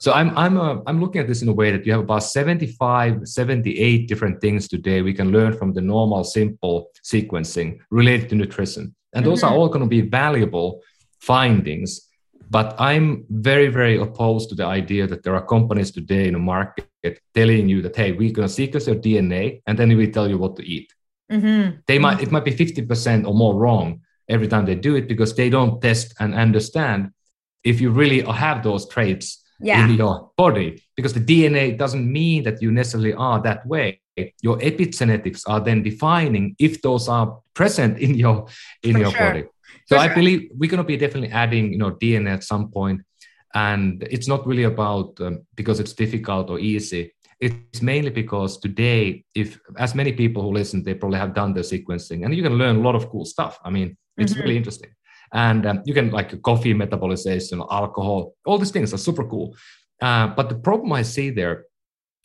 So 0.00 0.12
I'm 0.12 0.36
I'm 0.36 0.56
uh, 0.58 0.78
I'm 0.86 0.98
looking 0.98 1.20
at 1.20 1.28
this 1.28 1.42
in 1.42 1.48
a 1.48 1.52
way 1.52 1.70
that 1.70 1.84
you 1.84 1.92
have 1.92 2.00
about 2.00 2.24
75, 2.24 3.28
78 3.28 4.08
different 4.08 4.40
things 4.40 4.66
today 4.66 5.02
we 5.02 5.12
can 5.12 5.30
learn 5.30 5.52
from 5.52 5.74
the 5.74 5.82
normal 5.82 6.24
simple 6.24 6.90
sequencing 7.04 7.78
related 7.90 8.30
to 8.30 8.34
nutrition. 8.34 8.94
And 9.12 9.26
those 9.26 9.42
mm-hmm. 9.42 9.52
are 9.52 9.56
all 9.56 9.68
going 9.68 9.82
to 9.82 9.86
be 9.86 10.00
valuable 10.00 10.80
findings. 11.18 12.08
But 12.48 12.74
I'm 12.78 13.26
very, 13.28 13.68
very 13.68 13.98
opposed 13.98 14.48
to 14.48 14.54
the 14.54 14.64
idea 14.64 15.06
that 15.06 15.22
there 15.22 15.34
are 15.36 15.44
companies 15.44 15.90
today 15.92 16.26
in 16.26 16.32
the 16.32 16.40
market 16.40 16.88
telling 17.34 17.68
you 17.68 17.82
that, 17.82 17.94
hey, 17.94 18.10
we're 18.12 18.32
going 18.32 18.48
to 18.48 18.54
sequence 18.54 18.86
your 18.86 18.96
DNA 18.96 19.62
and 19.66 19.78
then 19.78 19.94
we 19.96 20.10
tell 20.10 20.28
you 20.28 20.38
what 20.38 20.56
to 20.56 20.64
eat. 20.64 20.92
Mm-hmm. 21.30 21.80
They 21.86 21.98
might 21.98 22.22
it 22.22 22.32
might 22.32 22.46
be 22.46 22.52
50% 22.52 23.26
or 23.26 23.34
more 23.34 23.54
wrong 23.54 24.00
every 24.30 24.48
time 24.48 24.64
they 24.64 24.76
do 24.76 24.96
it 24.96 25.08
because 25.08 25.34
they 25.34 25.50
don't 25.50 25.82
test 25.82 26.14
and 26.18 26.34
understand 26.34 27.12
if 27.62 27.82
you 27.82 27.90
really 27.90 28.22
have 28.22 28.62
those 28.62 28.88
traits 28.88 29.44
yeah. 29.60 29.84
in 29.84 29.94
your 29.94 30.30
body 30.36 30.82
because 30.96 31.12
the 31.12 31.20
DNA 31.20 31.76
doesn't 31.76 32.10
mean 32.10 32.42
that 32.44 32.62
you 32.62 32.70
necessarily 32.70 33.14
are 33.14 33.40
that 33.42 33.66
way. 33.66 34.00
Your 34.42 34.58
epigenetics 34.58 35.42
are 35.46 35.60
then 35.60 35.82
defining 35.82 36.54
if 36.58 36.82
those 36.82 37.08
are 37.08 37.38
present 37.54 37.98
in 37.98 38.14
your 38.14 38.46
in 38.82 38.94
For 38.94 38.98
your 38.98 39.10
sure. 39.10 39.26
body. 39.26 39.44
So 39.86 39.96
For 39.96 40.02
I 40.02 40.06
sure. 40.06 40.16
believe 40.16 40.50
we're 40.54 40.70
going 40.70 40.78
to 40.78 40.84
be 40.84 40.96
definitely 40.96 41.30
adding 41.30 41.72
you 41.72 41.78
know 41.78 41.92
DNA 41.92 42.34
at 42.34 42.44
some 42.44 42.70
point, 42.70 43.00
and 43.54 44.02
it's 44.10 44.28
not 44.28 44.46
really 44.46 44.64
about 44.64 45.18
um, 45.20 45.46
because 45.54 45.80
it's 45.80 45.94
difficult 45.94 46.50
or 46.50 46.58
easy. 46.58 47.14
It's 47.40 47.80
mainly 47.80 48.10
because 48.10 48.58
today, 48.58 49.24
if 49.34 49.58
as 49.78 49.94
many 49.94 50.12
people 50.12 50.42
who 50.42 50.52
listen, 50.52 50.82
they 50.82 50.92
probably 50.92 51.18
have 51.18 51.32
done 51.32 51.54
the 51.54 51.60
sequencing, 51.60 52.24
and 52.24 52.34
you 52.34 52.42
can 52.42 52.58
learn 52.58 52.76
a 52.76 52.80
lot 52.80 52.94
of 52.94 53.08
cool 53.08 53.24
stuff. 53.24 53.58
I 53.64 53.70
mean, 53.70 53.96
it's 54.18 54.34
mm-hmm. 54.34 54.42
really 54.42 54.58
interesting 54.58 54.90
and 55.32 55.66
um, 55.66 55.82
you 55.84 55.94
can 55.94 56.10
like 56.10 56.40
coffee 56.42 56.74
metabolization, 56.74 57.66
alcohol, 57.70 58.34
all 58.44 58.58
these 58.58 58.70
things 58.70 58.92
are 58.92 58.98
super 58.98 59.24
cool. 59.24 59.54
Uh, 60.00 60.28
but 60.28 60.48
the 60.48 60.54
problem 60.54 60.92
I 60.92 61.02
see 61.02 61.30
there, 61.30 61.66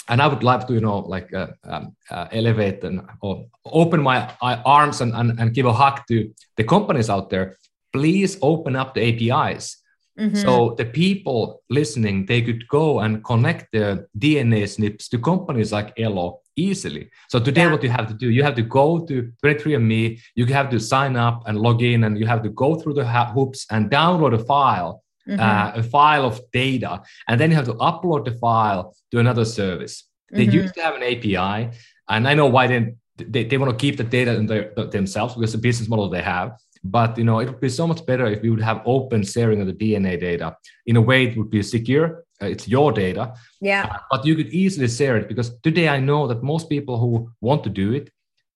and 0.07 0.21
I 0.21 0.27
would 0.27 0.43
love 0.43 0.67
to, 0.67 0.73
you 0.73 0.81
know, 0.81 0.99
like 0.99 1.33
uh, 1.33 1.47
um, 1.63 1.95
uh, 2.09 2.27
elevate 2.31 2.83
and 2.83 3.01
or 3.21 3.45
open 3.65 4.01
my 4.01 4.33
arms 4.41 5.01
and, 5.01 5.13
and, 5.13 5.39
and 5.39 5.53
give 5.53 5.65
a 5.65 5.73
hug 5.73 6.01
to 6.07 6.31
the 6.57 6.63
companies 6.63 7.09
out 7.09 7.29
there. 7.29 7.57
Please 7.91 8.37
open 8.41 8.75
up 8.75 8.93
the 8.93 9.01
APIs. 9.31 9.81
Mm-hmm. 10.19 10.35
So 10.35 10.75
the 10.77 10.85
people 10.85 11.63
listening, 11.69 12.25
they 12.25 12.41
could 12.41 12.67
go 12.67 12.99
and 12.99 13.23
connect 13.23 13.71
the 13.71 14.07
DNA 14.17 14.63
SNPs 14.63 15.09
to 15.09 15.19
companies 15.19 15.71
like 15.71 15.99
Elo 15.99 16.41
easily. 16.55 17.09
So 17.29 17.39
today, 17.39 17.63
yeah. 17.63 17.71
what 17.71 17.83
you 17.83 17.89
have 17.89 18.07
to 18.07 18.13
do, 18.13 18.29
you 18.29 18.43
have 18.43 18.55
to 18.55 18.61
go 18.61 19.05
to 19.05 19.31
23andMe, 19.43 20.19
you 20.35 20.45
have 20.47 20.69
to 20.69 20.79
sign 20.79 21.15
up 21.15 21.43
and 21.47 21.57
log 21.57 21.81
in, 21.81 22.03
and 22.03 22.17
you 22.17 22.25
have 22.25 22.43
to 22.43 22.49
go 22.49 22.75
through 22.75 22.93
the 22.95 23.05
hoops 23.05 23.65
and 23.71 23.89
download 23.89 24.33
a 24.33 24.43
file, 24.43 25.03
mm-hmm. 25.27 25.39
uh, 25.39 25.71
a 25.75 25.83
file 25.83 26.25
of 26.25 26.39
data, 26.51 27.01
and 27.27 27.39
then 27.39 27.49
you 27.49 27.55
have 27.55 27.65
to 27.65 27.75
upload 27.75 28.25
the 28.25 28.31
file 28.31 28.95
to 29.11 29.19
another 29.19 29.45
service. 29.45 30.03
They 30.31 30.45
mm-hmm. 30.45 30.55
used 30.55 30.75
to 30.75 30.81
have 30.81 30.95
an 30.95 31.03
API, 31.03 31.71
and 32.09 32.27
I 32.27 32.33
know 32.33 32.47
why 32.47 32.67
they 32.67 32.95
they, 33.17 33.45
they 33.45 33.57
want 33.57 33.71
to 33.71 33.77
keep 33.77 33.95
the 33.97 34.03
data 34.03 34.35
in 34.35 34.45
their, 34.45 34.73
themselves 34.91 35.35
because 35.35 35.53
the 35.53 35.57
business 35.57 35.87
model 35.87 36.09
they 36.09 36.21
have. 36.21 36.51
But 36.83 37.17
you 37.17 37.23
know, 37.23 37.39
it 37.39 37.47
would 37.47 37.61
be 37.61 37.69
so 37.69 37.87
much 37.87 38.05
better 38.05 38.25
if 38.25 38.41
we 38.41 38.49
would 38.49 38.61
have 38.61 38.81
open 38.85 39.23
sharing 39.23 39.61
of 39.61 39.67
the 39.67 39.73
DNA 39.73 40.19
data. 40.19 40.55
In 40.85 40.97
a 40.97 41.01
way, 41.01 41.25
it 41.25 41.37
would 41.37 41.49
be 41.49 41.63
secure 41.63 42.24
uh, 42.41 42.47
it's 42.47 42.67
your 42.67 42.91
data. 42.91 43.33
Yeah. 43.61 43.87
Uh, 43.89 43.97
but 44.11 44.25
you 44.25 44.35
could 44.35 44.47
easily 44.47 44.87
share 44.87 45.17
it 45.17 45.27
because 45.27 45.57
today 45.59 45.87
I 45.87 45.99
know 45.99 46.27
that 46.27 46.43
most 46.43 46.69
people 46.69 46.97
who 46.97 47.31
want 47.41 47.63
to 47.63 47.69
do 47.69 47.93
it, 47.93 48.09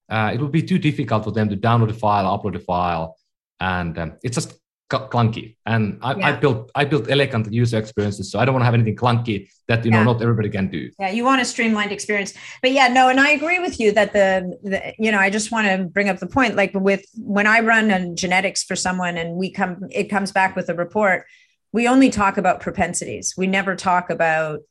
uh, 0.09 0.31
it 0.33 0.39
would 0.41 0.51
be 0.51 0.63
too 0.63 0.79
difficult 0.79 1.23
for 1.23 1.31
them 1.31 1.49
to 1.49 1.57
download 1.57 1.89
the 1.89 1.93
file, 1.93 2.25
upload 2.25 2.53
the 2.53 2.59
file, 2.59 3.15
and 3.59 3.97
um, 3.97 4.13
it's 4.23 4.35
just 4.35 4.59
clunky. 4.89 5.55
And 5.65 5.99
I, 6.01 6.15
yeah. 6.15 6.27
I, 6.27 6.31
built 6.33 6.71
I 6.73 6.83
built 6.85 7.09
elegant 7.09 7.53
user 7.53 7.77
experiences, 7.77 8.31
so 8.31 8.39
I 8.39 8.45
don't 8.45 8.53
want 8.53 8.61
to 8.61 8.65
have 8.65 8.73
anything 8.73 8.95
clunky 8.95 9.49
that 9.67 9.85
you 9.85 9.91
know 9.91 10.03
not 10.03 10.21
everybody 10.21 10.49
can 10.49 10.67
do. 10.67 10.89
Yeah, 10.99 11.11
you 11.11 11.23
want 11.23 11.41
a 11.41 11.45
streamlined 11.45 11.91
experience. 11.91 12.33
But 12.61 12.71
yeah, 12.71 12.87
no, 12.87 13.09
and 13.09 13.19
I 13.19 13.31
agree 13.31 13.59
with 13.59 13.79
you 13.79 13.91
that 13.91 14.13
the, 14.13 14.57
the 14.63 14.93
you 14.97 15.11
know 15.11 15.19
I 15.19 15.29
just 15.29 15.51
want 15.51 15.67
to 15.67 15.85
bring 15.85 16.09
up 16.09 16.17
the 16.17 16.27
point 16.27 16.55
like 16.55 16.71
with 16.73 17.05
when 17.17 17.45
I 17.45 17.59
run 17.59 17.91
a 17.91 18.13
genetics 18.15 18.63
for 18.63 18.75
someone 18.75 19.17
and 19.17 19.35
we 19.35 19.51
come 19.51 19.87
it 19.91 20.05
comes 20.05 20.31
back 20.31 20.55
with 20.55 20.69
a 20.69 20.73
report 20.73 21.25
we 21.71 21.87
only 21.87 22.09
talk 22.09 22.37
about 22.37 22.61
propensities. 22.61 23.35
We 23.37 23.47
never 23.47 23.75
talk 23.75 24.09
about 24.09 24.61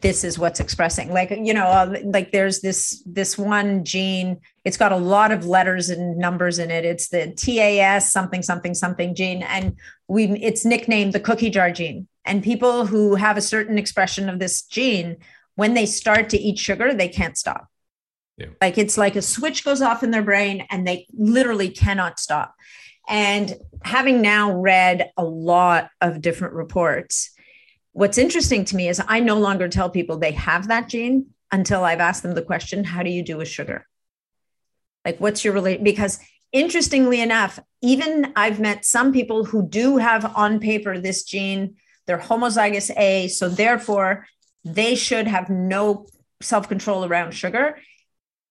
this 0.00 0.24
is 0.24 0.38
what's 0.38 0.60
expressing. 0.60 1.12
Like 1.12 1.30
you 1.30 1.52
know 1.52 1.66
uh, 1.66 1.98
like 2.04 2.32
there's 2.32 2.60
this 2.60 3.02
this 3.06 3.36
one 3.36 3.84
gene 3.84 4.40
it's 4.64 4.76
got 4.76 4.92
a 4.92 4.96
lot 4.96 5.32
of 5.32 5.46
letters 5.46 5.90
and 5.90 6.16
numbers 6.16 6.58
in 6.58 6.70
it. 6.70 6.84
It's 6.84 7.08
the 7.08 7.32
tas 7.32 8.10
something 8.10 8.42
something 8.42 8.74
something 8.74 9.14
gene. 9.14 9.42
And 9.42 9.76
we 10.08 10.30
it's 10.40 10.64
nicknamed 10.64 11.12
the 11.12 11.20
cookie 11.20 11.50
jar 11.50 11.70
gene. 11.70 12.08
And 12.24 12.42
people 12.42 12.86
who 12.86 13.14
have 13.14 13.36
a 13.36 13.42
certain 13.42 13.78
expression 13.78 14.28
of 14.28 14.38
this 14.38 14.62
gene 14.62 15.16
when 15.56 15.74
they 15.74 15.86
start 15.86 16.28
to 16.30 16.38
eat 16.38 16.58
sugar 16.58 16.94
they 16.94 17.08
can't 17.08 17.36
stop. 17.36 17.66
Yeah. 18.36 18.46
like 18.62 18.78
it's 18.78 18.96
like 18.96 19.16
a 19.16 19.22
switch 19.22 19.66
goes 19.66 19.82
off 19.82 20.02
in 20.02 20.12
their 20.12 20.22
brain 20.22 20.66
and 20.70 20.88
they 20.88 21.06
literally 21.12 21.68
cannot 21.68 22.18
stop 22.18 22.54
and 23.10 23.54
having 23.82 24.22
now 24.22 24.58
read 24.58 25.10
a 25.16 25.24
lot 25.24 25.90
of 26.00 26.22
different 26.22 26.54
reports 26.54 27.30
what's 27.92 28.18
interesting 28.18 28.64
to 28.64 28.76
me 28.76 28.88
is 28.88 29.02
I 29.06 29.20
no 29.20 29.38
longer 29.38 29.68
tell 29.68 29.90
people 29.90 30.18
they 30.18 30.32
have 30.32 30.68
that 30.68 30.88
gene 30.88 31.26
until 31.52 31.84
I've 31.84 32.00
asked 32.00 32.22
them 32.22 32.34
the 32.34 32.42
question, 32.42 32.84
how 32.84 33.02
do 33.02 33.10
you 33.10 33.22
do 33.22 33.36
with 33.36 33.48
sugar? 33.48 33.86
Like, 35.04 35.18
what's 35.18 35.44
your 35.44 35.54
relate? 35.54 35.82
Because 35.82 36.20
interestingly 36.52 37.20
enough, 37.20 37.58
even 37.82 38.32
I've 38.36 38.60
met 38.60 38.84
some 38.84 39.12
people 39.12 39.44
who 39.44 39.66
do 39.66 39.96
have 39.96 40.36
on 40.36 40.60
paper 40.60 40.98
this 40.98 41.24
gene, 41.24 41.76
they're 42.06 42.18
homozygous 42.18 42.90
A. 42.96 43.28
So 43.28 43.48
therefore, 43.48 44.26
they 44.64 44.94
should 44.94 45.26
have 45.26 45.48
no 45.48 46.06
self 46.42 46.68
control 46.68 47.04
around 47.04 47.32
sugar. 47.32 47.78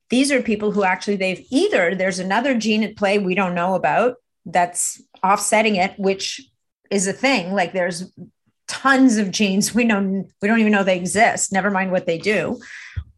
These 0.09 0.31
are 0.31 0.41
people 0.41 0.71
who 0.71 0.83
actually 0.83 1.17
they've 1.17 1.45
either 1.51 1.93
there's 1.93 2.19
another 2.19 2.57
gene 2.57 2.83
at 2.83 2.95
play 2.95 3.19
we 3.19 3.35
don't 3.35 3.53
know 3.53 3.75
about 3.75 4.15
that's 4.45 5.01
offsetting 5.23 5.75
it, 5.75 5.93
which 5.97 6.41
is 6.89 7.07
a 7.07 7.13
thing. 7.13 7.53
Like 7.53 7.73
there's 7.73 8.11
tons 8.67 9.17
of 9.17 9.31
genes 9.31 9.73
we 9.73 9.83
know 9.83 10.27
we 10.41 10.47
don't 10.47 10.59
even 10.59 10.71
know 10.71 10.83
they 10.83 10.95
exist 10.95 11.51
never 11.51 11.71
mind 11.71 11.91
what 11.91 12.05
they 12.05 12.17
do. 12.17 12.59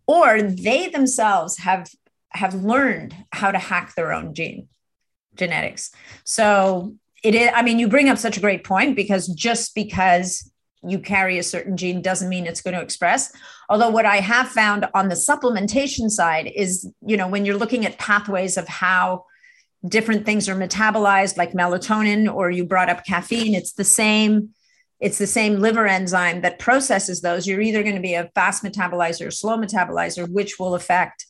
Or 0.08 0.42
they 0.42 0.88
themselves 0.88 1.58
have 1.60 1.90
have 2.30 2.54
learned 2.56 3.14
how 3.32 3.52
to 3.52 3.60
hack 3.60 3.94
their 3.96 4.14
own 4.14 4.34
gene 4.34 4.68
genetics. 5.36 5.92
So 6.24 6.96
it 7.24 7.36
is 7.36 7.50
i 7.54 7.62
mean 7.62 7.80
you 7.80 7.88
bring 7.88 8.10
up 8.10 8.18
such 8.18 8.38
a 8.38 8.42
great 8.42 8.64
point 8.64 8.96
because 8.96 9.28
just 9.28 9.76
because 9.76 10.50
you 10.84 10.98
carry 10.98 11.38
a 11.38 11.44
certain 11.44 11.78
gene 11.78 12.02
doesn't 12.02 12.30
mean 12.30 12.48
it's 12.48 12.62
going 12.62 12.74
to 12.74 12.82
express. 12.82 13.32
Although 13.70 13.90
what 13.90 14.06
i 14.06 14.18
have 14.18 14.48
found 14.48 14.86
on 14.94 15.10
the 15.10 15.16
supplementation 15.16 16.10
side 16.10 16.52
is 16.56 16.90
you 17.06 17.18
know 17.18 17.28
when 17.28 17.46
you're 17.46 17.58
looking 17.58 17.86
at 17.86 18.00
pathways 18.00 18.58
of 18.58 18.68
how 18.68 19.26
different 19.88 20.26
things 20.26 20.48
are 20.48 20.56
metabolized 20.56 21.38
like 21.38 21.54
melatonin 21.54 22.32
or 22.32 22.52
you 22.52 22.64
brought 22.64 22.90
up 22.90 23.06
caffeine 23.06 23.56
it's 23.56 23.74
the 23.74 23.84
same 23.84 24.54
it's 25.02 25.18
the 25.18 25.28
same 25.28 25.60
liver 25.60 25.88
enzyme 25.88 26.42
that 26.42 26.60
processes 26.60 27.22
those. 27.22 27.48
You're 27.48 27.60
either 27.60 27.82
going 27.82 27.96
to 27.96 28.02
be 28.02 28.14
a 28.14 28.30
fast 28.36 28.64
metabolizer 28.64 29.28
or 29.28 29.32
slow 29.32 29.58
metabolizer, 29.58 30.30
which 30.30 30.60
will 30.60 30.76
affect 30.76 31.26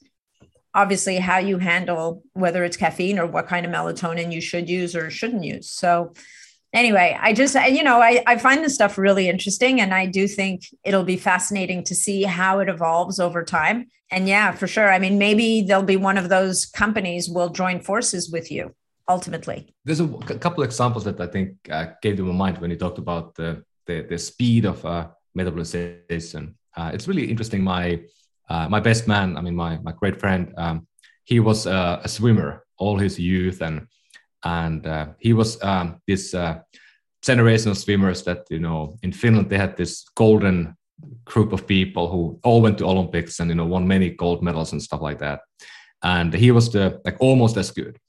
obviously 0.73 1.17
how 1.17 1.37
you 1.37 1.57
handle 1.57 2.21
whether 2.33 2.65
it's 2.65 2.77
caffeine 2.77 3.17
or 3.17 3.25
what 3.25 3.47
kind 3.47 3.65
of 3.65 3.71
melatonin 3.71 4.31
you 4.31 4.41
should 4.41 4.69
use 4.69 4.93
or 4.93 5.09
shouldn't 5.09 5.45
use. 5.45 5.69
So, 5.69 6.13
anyway, 6.73 7.17
I 7.19 7.33
just, 7.33 7.55
you 7.69 7.83
know, 7.83 8.01
I, 8.01 8.23
I 8.27 8.37
find 8.37 8.63
this 8.63 8.75
stuff 8.75 8.97
really 8.97 9.29
interesting. 9.29 9.81
And 9.81 9.93
I 9.93 10.05
do 10.05 10.27
think 10.27 10.63
it'll 10.83 11.03
be 11.03 11.17
fascinating 11.17 11.83
to 11.85 11.95
see 11.95 12.23
how 12.23 12.59
it 12.59 12.69
evolves 12.69 13.19
over 13.19 13.43
time. 13.43 13.87
And 14.11 14.27
yeah, 14.27 14.51
for 14.51 14.67
sure. 14.67 14.91
I 14.91 14.99
mean, 14.99 15.17
maybe 15.17 15.61
there'll 15.61 15.83
be 15.83 15.97
one 15.97 16.17
of 16.17 16.29
those 16.29 16.65
companies 16.65 17.29
will 17.29 17.49
join 17.49 17.79
forces 17.79 18.29
with 18.29 18.51
you 18.51 18.75
ultimately. 19.07 19.73
There's 19.85 19.99
a, 19.99 20.05
a 20.05 20.37
couple 20.37 20.63
examples 20.63 21.03
that 21.05 21.19
I 21.19 21.27
think 21.27 21.55
uh, 21.69 21.87
came 22.01 22.17
to 22.17 22.23
my 22.23 22.33
mind 22.33 22.57
when 22.59 22.71
you 22.71 22.77
talked 22.77 22.97
about 22.97 23.35
the 23.35 23.63
the, 23.87 24.05
the 24.09 24.17
speed 24.17 24.65
of 24.65 24.85
uh, 24.85 25.07
metabolization. 25.37 26.53
Uh, 26.77 26.91
it's 26.93 27.07
really 27.07 27.29
interesting. 27.29 27.63
My 27.63 28.01
uh, 28.49 28.67
my 28.69 28.79
best 28.79 29.07
man, 29.07 29.37
I 29.37 29.41
mean 29.41 29.55
my 29.55 29.77
my 29.79 29.91
great 29.91 30.19
friend, 30.19 30.53
um, 30.57 30.87
he 31.23 31.39
was 31.39 31.67
uh, 31.67 31.99
a 32.03 32.07
swimmer 32.07 32.63
all 32.77 32.97
his 32.97 33.19
youth, 33.19 33.61
and 33.61 33.87
and 34.43 34.85
uh, 34.87 35.07
he 35.19 35.33
was 35.33 35.61
um, 35.63 36.01
this 36.07 36.33
generation 37.21 37.69
of 37.71 37.77
swimmers 37.77 38.23
that 38.23 38.45
you 38.49 38.59
know 38.59 38.97
in 39.03 39.11
Finland 39.11 39.49
they 39.49 39.57
had 39.57 39.77
this 39.77 40.05
golden 40.15 40.75
group 41.25 41.53
of 41.53 41.67
people 41.67 42.07
who 42.09 42.39
all 42.43 42.61
went 42.61 42.77
to 42.77 42.85
Olympics 42.85 43.39
and 43.39 43.49
you 43.49 43.55
know 43.55 43.65
won 43.65 43.87
many 43.87 44.09
gold 44.09 44.43
medals 44.43 44.71
and 44.71 44.81
stuff 44.81 45.01
like 45.01 45.19
that. 45.19 45.41
And 46.03 46.33
he 46.33 46.51
was 46.51 46.71
the 46.71 46.99
like 47.05 47.17
almost 47.19 47.57
as 47.57 47.71
good. 47.71 47.99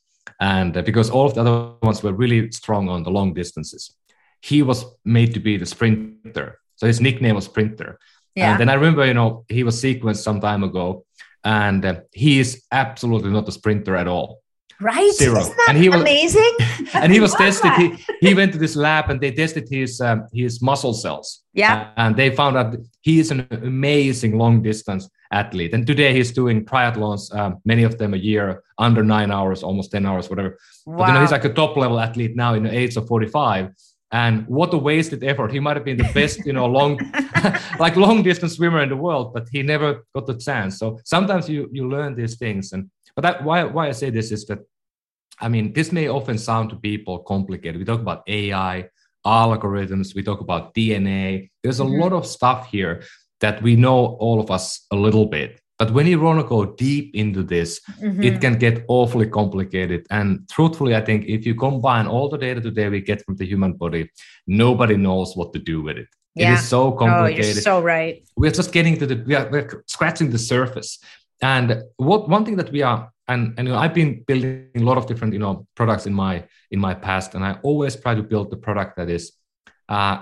And 0.41 0.77
uh, 0.77 0.83
because 0.83 1.11
all 1.11 1.27
of 1.27 1.35
the 1.35 1.43
other 1.43 1.75
ones 1.83 2.03
were 2.03 2.13
really 2.13 2.51
strong 2.53 2.89
on 2.89 3.03
the 3.03 3.11
long 3.11 3.35
distances. 3.35 3.95
He 4.41 4.63
was 4.63 4.85
made 5.05 5.35
to 5.35 5.41
be 5.41 5.57
the 5.57 5.67
sprinter. 5.67 6.59
So 6.77 6.87
his 6.87 7.01
nickname 7.01 7.35
was 7.35 7.45
sprinter. 7.45 7.99
Yeah. 8.35 8.53
and 8.53 8.61
then 8.61 8.71
i 8.71 8.75
remember 8.81 9.05
you 9.05 9.13
know 9.13 9.45
he 9.47 9.63
was 9.63 9.77
sequenced 9.83 10.23
some 10.23 10.41
time 10.41 10.65
ago. 10.65 11.05
And 11.45 11.85
uh, 11.85 12.01
he 12.13 12.39
is 12.39 12.63
absolutely 12.71 13.31
not 13.31 13.49
a 13.49 13.53
sprinter 13.53 13.97
at 13.97 14.07
all 14.07 14.42
right 14.83 15.13
zero 15.15 15.43
and 15.69 15.79
he 15.79 15.89
was 15.89 16.01
amazing 16.01 16.55
and 16.95 17.13
he 17.13 17.21
was 17.21 17.35
tested 17.35 17.73
he, 17.73 17.87
he 18.21 18.35
went 18.35 18.53
to 18.53 18.59
this 18.59 18.77
lab 18.77 19.11
and 19.11 19.21
they 19.21 19.31
tested 19.31 19.69
his 19.71 20.01
um, 20.01 20.27
his 20.33 20.61
muscle 20.61 20.95
cells 20.95 21.43
yeah 21.55 21.91
and 21.97 22.17
they 22.17 22.35
found 22.35 22.57
out 22.57 22.77
he 23.01 23.19
is 23.19 23.31
an 23.31 23.47
amazing 23.51 24.37
long 24.37 24.63
distance 24.63 25.09
athlete. 25.33 25.75
And 25.75 25.87
today 25.87 26.15
he's 26.15 26.31
doing 26.31 26.65
triathlons, 26.65 27.35
um, 27.35 27.61
many 27.65 27.83
of 27.83 27.99
them 27.99 28.15
a 28.15 28.17
year, 28.17 28.63
under 28.79 29.03
nine 29.03 29.31
hours, 29.33 29.63
almost 29.63 29.91
10 29.91 30.07
hours, 30.07 30.31
whatever. 30.31 30.59
Wow. 30.87 30.99
But 30.99 31.07
you 31.09 31.15
know, 31.15 31.21
he's 31.23 31.33
like 31.33 31.45
a 31.45 31.53
top 31.53 31.77
level 31.77 31.99
athlete 31.99 32.37
now 32.37 32.55
in 32.55 32.63
the 32.63 32.77
age 32.77 32.97
of 32.97 33.09
45. 33.09 33.71
And 34.13 34.47
what 34.47 34.75
a 34.75 34.77
wasted 34.77 35.25
effort. 35.25 35.51
He 35.53 35.59
might 35.59 35.77
have 35.77 35.87
been 35.87 35.97
the 35.97 36.11
best, 36.13 36.45
you 36.45 36.53
know, 36.53 36.67
long, 36.67 37.01
like 37.79 37.97
long 37.97 38.23
distance 38.23 38.57
swimmer 38.57 38.83
in 38.83 38.91
the 38.91 38.97
world, 38.97 39.33
but 39.33 39.49
he 39.51 39.63
never 39.63 40.05
got 40.15 40.27
the 40.27 40.35
chance. 40.35 40.79
So 40.79 41.01
sometimes 41.05 41.49
you 41.49 41.71
you 41.73 41.89
learn 41.89 42.15
these 42.15 42.37
things. 42.37 42.75
And 42.75 42.91
but 43.17 43.23
that 43.23 43.43
why 43.43 43.65
why 43.65 43.89
I 43.89 43.93
say 43.93 44.11
this 44.11 44.31
is 44.31 44.45
that 44.47 44.59
I 45.41 45.49
mean, 45.49 45.73
this 45.73 45.93
may 45.93 46.09
often 46.09 46.39
sound 46.39 46.71
to 46.71 46.77
people 46.77 47.21
complicated. 47.21 47.79
We 47.79 47.85
talk 47.85 48.01
about 48.01 48.23
AI, 48.27 48.89
algorithms, 49.27 50.15
we 50.15 50.23
talk 50.23 50.41
about 50.41 50.75
DNA. 50.75 51.51
There's 51.63 51.81
a 51.81 51.85
mm-hmm. 51.85 52.01
lot 52.01 52.13
of 52.13 52.27
stuff 52.27 52.69
here 52.69 53.03
that 53.41 53.63
we 53.63 53.77
know 53.77 54.17
all 54.21 54.41
of 54.41 54.51
us 54.51 54.87
a 54.91 54.97
little 54.97 55.27
bit. 55.27 55.61
But 55.79 55.93
when 55.93 56.07
you 56.07 56.21
want 56.21 56.39
to 56.41 56.47
go 56.47 56.65
deep 56.65 57.15
into 57.15 57.43
this, 57.43 57.81
mm-hmm. 58.01 58.23
it 58.23 58.41
can 58.41 58.57
get 58.57 58.85
awfully 58.87 59.27
complicated. 59.27 60.07
And 60.11 60.49
truthfully, 60.49 60.95
I 60.95 61.01
think 61.01 61.25
if 61.27 61.45
you 61.45 61.57
combine 61.57 62.07
all 62.07 62.29
the 62.29 62.39
data 62.39 62.61
today 62.61 62.89
we 62.89 63.01
get 63.01 63.25
from 63.25 63.35
the 63.35 63.45
human 63.45 63.73
body, 63.73 64.09
nobody 64.47 64.97
knows 64.97 65.37
what 65.37 65.53
to 65.55 65.59
do 65.59 65.83
with 65.83 65.99
it. 65.99 66.09
Yeah. 66.35 66.53
It 66.53 66.55
is 66.55 66.69
so 66.69 66.93
complicated. 66.93 67.45
Oh, 67.45 67.49
you're 67.49 67.63
so 67.63 67.83
right. 67.83 68.23
We're 68.37 68.53
just 68.53 68.73
getting 68.73 68.97
to 68.99 69.07
the 69.07 69.17
we 69.27 69.35
are 69.35 69.49
we're 69.51 69.83
scratching 69.87 70.31
the 70.31 70.39
surface. 70.39 70.99
And 71.41 71.83
what 71.97 72.29
one 72.29 72.45
thing 72.45 72.57
that 72.57 72.71
we 72.71 72.83
are 72.83 73.11
and 73.33 73.55
and 73.59 73.69
you 73.69 73.75
know, 73.75 73.81
I've 73.81 73.95
been 73.95 74.23
building 74.23 74.69
a 74.77 74.87
lot 74.91 74.99
of 74.99 75.07
different 75.07 75.33
you 75.33 75.39
know 75.45 75.67
products 75.75 76.07
in 76.07 76.15
my 76.15 76.45
in 76.71 76.79
my 76.81 76.95
past, 76.95 77.35
and 77.35 77.45
I 77.45 77.53
always 77.63 77.97
try 77.97 78.15
to 78.15 78.23
build 78.23 78.51
the 78.51 78.57
product 78.67 78.97
that 78.97 79.09
is 79.09 79.33
uh, 79.89 80.17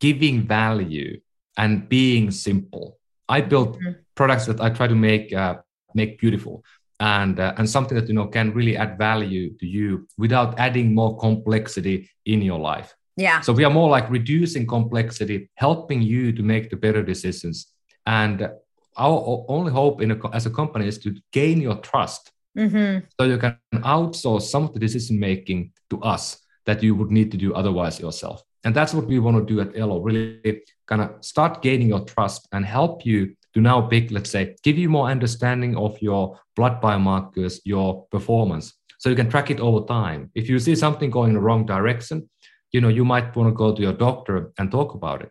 giving 0.00 0.42
value 0.42 1.20
and 1.56 1.88
being 1.88 2.30
simple. 2.30 2.98
I 3.28 3.40
build 3.40 3.68
mm-hmm. 3.76 3.92
products 4.14 4.46
that 4.46 4.60
I 4.60 4.70
try 4.70 4.86
to 4.86 4.94
make 4.94 5.32
uh, 5.32 5.56
make 5.94 6.18
beautiful 6.18 6.64
and 7.00 7.38
uh, 7.40 7.54
and 7.58 7.68
something 7.68 7.96
that 7.98 8.08
you 8.08 8.14
know 8.14 8.26
can 8.26 8.52
really 8.52 8.76
add 8.76 8.98
value 8.98 9.56
to 9.58 9.66
you 9.66 10.06
without 10.18 10.58
adding 10.58 10.94
more 10.94 11.18
complexity 11.18 12.10
in 12.24 12.42
your 12.42 12.58
life. 12.58 12.94
Yeah. 13.16 13.40
So 13.40 13.52
we 13.52 13.64
are 13.64 13.70
more 13.70 13.88
like 13.88 14.10
reducing 14.10 14.66
complexity, 14.66 15.48
helping 15.54 16.02
you 16.02 16.32
to 16.32 16.42
make 16.42 16.68
the 16.68 16.76
better 16.76 17.02
decisions. 17.02 17.72
And 18.04 18.50
our 18.96 19.44
only 19.48 19.72
hope 19.72 20.02
in 20.02 20.10
a, 20.12 20.34
as 20.34 20.46
a 20.46 20.50
company 20.50 20.86
is 20.86 20.98
to 20.98 21.14
gain 21.32 21.60
your 21.60 21.76
trust, 21.76 22.30
mm-hmm. 22.56 23.06
so 23.18 23.26
you 23.26 23.38
can 23.38 23.56
outsource 23.74 24.42
some 24.42 24.64
of 24.64 24.72
the 24.72 24.80
decision 24.80 25.18
making 25.18 25.72
to 25.90 26.00
us 26.02 26.38
that 26.64 26.82
you 26.82 26.94
would 26.94 27.10
need 27.10 27.30
to 27.30 27.36
do 27.36 27.54
otherwise 27.54 28.00
yourself. 28.00 28.42
And 28.64 28.74
that's 28.74 28.92
what 28.92 29.06
we 29.06 29.20
want 29.20 29.36
to 29.36 29.54
do 29.54 29.60
at 29.60 29.78
Elo, 29.78 30.00
really 30.00 30.62
kind 30.88 31.02
of 31.02 31.24
start 31.24 31.62
gaining 31.62 31.88
your 31.88 32.04
trust 32.04 32.48
and 32.52 32.64
help 32.64 33.06
you 33.06 33.36
to 33.54 33.60
now 33.60 33.80
pick, 33.82 34.10
let's 34.10 34.30
say, 34.30 34.56
give 34.62 34.76
you 34.76 34.88
more 34.88 35.08
understanding 35.08 35.76
of 35.76 35.96
your 36.02 36.38
blood 36.56 36.82
biomarkers, 36.82 37.60
your 37.64 38.06
performance. 38.10 38.74
So 38.98 39.08
you 39.08 39.16
can 39.16 39.30
track 39.30 39.50
it 39.50 39.60
over 39.60 39.86
time. 39.86 40.30
If 40.34 40.48
you 40.48 40.58
see 40.58 40.74
something 40.74 41.10
going 41.10 41.30
in 41.30 41.34
the 41.34 41.40
wrong 41.40 41.64
direction, 41.64 42.28
you 42.72 42.80
know, 42.80 42.88
you 42.88 43.04
might 43.04 43.34
want 43.36 43.48
to 43.48 43.54
go 43.54 43.74
to 43.74 43.80
your 43.80 43.92
doctor 43.92 44.52
and 44.58 44.70
talk 44.70 44.94
about 44.94 45.22
it. 45.22 45.30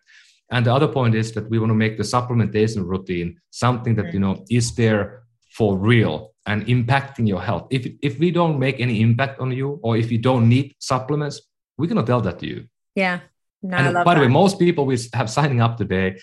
And 0.50 0.64
the 0.64 0.72
other 0.72 0.88
point 0.88 1.14
is 1.14 1.32
that 1.32 1.50
we 1.50 1.58
want 1.58 1.70
to 1.70 1.74
make 1.74 1.96
the 1.96 2.04
supplementation 2.04 2.86
routine 2.86 3.38
something 3.50 3.96
that, 3.96 4.14
you 4.14 4.20
know, 4.20 4.44
is 4.48 4.74
there 4.74 5.24
for 5.50 5.76
real 5.76 6.32
and 6.46 6.66
impacting 6.66 7.26
your 7.26 7.42
health. 7.42 7.66
If, 7.70 7.86
if 8.02 8.18
we 8.18 8.30
don't 8.30 8.58
make 8.58 8.80
any 8.80 9.00
impact 9.00 9.40
on 9.40 9.52
you 9.52 9.80
or 9.82 9.96
if 9.96 10.10
you 10.12 10.18
don't 10.18 10.48
need 10.48 10.74
supplements, 10.78 11.40
we 11.76 11.88
cannot 11.88 12.06
tell 12.06 12.20
that 12.22 12.38
to 12.40 12.46
you. 12.46 12.66
Yeah. 12.94 13.20
No, 13.62 13.76
and 13.76 14.04
by 14.04 14.14
the 14.14 14.20
way, 14.20 14.28
most 14.28 14.58
people 14.58 14.86
we 14.86 14.98
have 15.12 15.28
signing 15.28 15.60
up 15.60 15.76
today, 15.76 16.18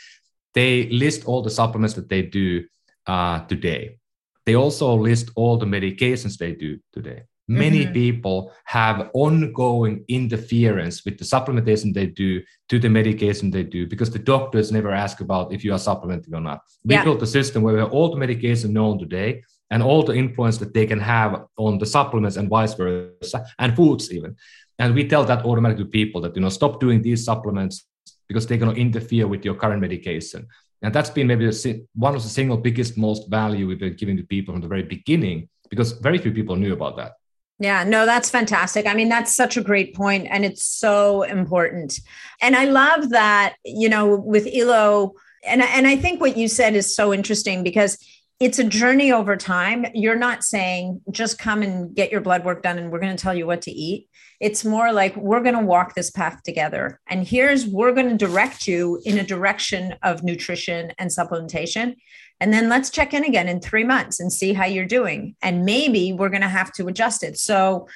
they 0.54 0.90
list 0.90 1.26
all 1.26 1.42
the 1.42 1.50
supplements 1.50 1.96
that 1.96 2.08
they 2.08 2.22
do 2.22 2.64
uh, 3.06 3.46
today. 3.46 3.98
They 4.46 4.56
also 4.56 4.96
list 4.96 5.32
all 5.36 5.58
the 5.58 5.66
medications 5.66 6.38
they 6.38 6.54
do 6.54 6.80
today. 6.94 7.24
many 7.48 7.84
mm-hmm. 7.84 7.94
people 7.94 8.54
have 8.64 9.10
ongoing 9.14 10.06
interference 10.08 11.04
with 11.04 11.18
the 11.18 11.26
supplementation 11.26 11.94
they 11.94 12.08
do 12.08 12.42
to 12.70 12.80
the 12.80 12.90
medication 12.90 13.52
they 13.52 13.64
do 13.64 13.86
because 13.88 14.10
the 14.10 14.20
doctors 14.20 14.72
never 14.72 14.92
ask 14.92 15.20
about 15.20 15.52
if 15.52 15.64
you 15.64 15.74
are 15.74 15.80
supplementing 15.80 16.34
or 16.34 16.42
not. 16.42 16.62
We 16.86 16.96
yeah. 16.96 17.04
built 17.04 17.22
a 17.22 17.28
system 17.28 17.62
where 17.62 17.74
we 17.74 17.80
have 17.82 17.92
all 17.92 18.10
the 18.10 18.18
medication 18.18 18.74
known 18.74 18.98
today 18.98 19.44
and 19.74 19.82
all 19.82 20.04
the 20.04 20.14
influence 20.14 20.60
that 20.60 20.72
they 20.72 20.86
can 20.86 21.00
have 21.00 21.48
on 21.58 21.80
the 21.80 21.86
supplements 21.86 22.38
and 22.38 22.48
vice 22.48 22.76
versa 22.76 23.44
and 23.58 23.76
foods 23.76 24.14
even. 24.14 24.36
And 24.78 24.94
we 24.94 25.08
tell 25.08 25.26
that 25.26 25.44
automatically 25.46 25.86
to 25.86 25.90
people 25.90 26.22
that 26.22 26.36
you 26.36 26.44
know 26.44 26.50
stop 26.50 26.80
doing 26.80 27.02
these 27.02 27.26
supplements 27.26 27.86
because 28.28 28.46
they're 28.46 28.60
going 28.60 28.76
to 28.76 28.80
interfere 28.80 29.28
with 29.28 29.44
your 29.44 29.56
current 29.56 29.82
medication. 29.82 30.48
And 30.84 30.94
that's 30.94 31.10
been 31.10 31.26
maybe 31.26 31.50
one 31.96 32.16
of 32.16 32.22
the 32.22 32.30
single 32.30 32.58
biggest, 32.58 32.98
most 32.98 33.30
value 33.30 33.66
we've 33.66 33.80
been 33.80 33.96
giving 33.96 34.18
to 34.18 34.24
people 34.24 34.54
from 34.54 34.62
the 34.62 34.68
very 34.68 34.84
beginning 34.84 35.50
because 35.72 35.94
very 35.94 36.20
few 36.20 36.32
people 36.32 36.56
knew 36.56 36.74
about 36.74 36.96
that. 36.98 37.14
Yeah, 37.58 37.84
no, 37.84 38.06
that's 38.06 38.30
fantastic. 38.30 38.86
I 38.86 38.94
mean, 38.94 39.10
that's 39.10 39.36
such 39.36 39.58
a 39.58 39.64
great 39.64 39.96
point 39.96 40.28
and 40.30 40.46
it's 40.46 40.64
so 40.66 41.24
important. 41.24 42.00
And 42.42 42.56
I 42.56 42.66
love 42.66 43.10
that, 43.10 43.56
you 43.66 43.90
know, 43.90 44.16
with 44.18 44.48
Elo, 44.54 45.14
and, 45.46 45.62
and 45.62 45.88
I 45.88 45.96
think 45.96 46.22
what 46.22 46.38
you 46.38 46.48
said 46.48 46.76
is 46.76 46.96
so 46.96 47.14
interesting 47.14 47.64
because 47.64 47.98
it's 48.40 48.60
a 48.60 48.64
journey 48.64 49.12
over 49.12 49.38
time. 49.38 49.86
You're 49.94 50.16
not 50.16 50.44
saying 50.44 51.02
just 51.12 51.40
come 51.40 51.62
and 51.62 51.96
get 51.96 52.12
your 52.12 52.22
blood 52.22 52.44
work 52.44 52.62
done 52.62 52.78
and 52.78 52.92
we're 52.92 53.00
going 53.00 53.16
to 53.16 53.22
tell 53.22 53.34
you 53.34 53.46
what 53.46 53.62
to 53.64 53.72
eat. 53.72 54.10
It's 54.40 54.66
more 54.66 54.92
like 54.92 55.16
we're 55.16 55.42
going 55.42 55.56
to 55.56 55.64
walk 55.64 55.96
this 55.96 56.12
path 56.12 56.42
together. 56.44 57.00
And 57.08 57.26
here's, 57.26 57.66
we're 57.66 57.94
going 57.94 58.10
to 58.10 58.18
direct 58.18 58.68
you 58.68 59.00
in 59.06 59.18
a 59.18 59.24
direction 59.24 59.96
of 60.04 60.24
nutrition 60.24 60.92
and 60.98 61.10
supplementation. 61.10 61.96
And 62.42 62.52
then 62.52 62.68
let's 62.68 62.90
check 62.90 63.14
in 63.14 63.24
again 63.24 63.48
in 63.48 63.62
three 63.62 63.86
months 63.86 64.20
and 64.20 64.34
see 64.34 64.52
how 64.52 64.66
you're 64.66 64.86
doing. 64.86 65.36
And 65.42 65.64
maybe 65.64 66.12
we're 66.12 66.30
going 66.30 66.42
to 66.42 66.50
have 66.50 66.74
to 66.74 66.88
adjust 66.88 67.24
it. 67.24 67.38
So 67.38 67.88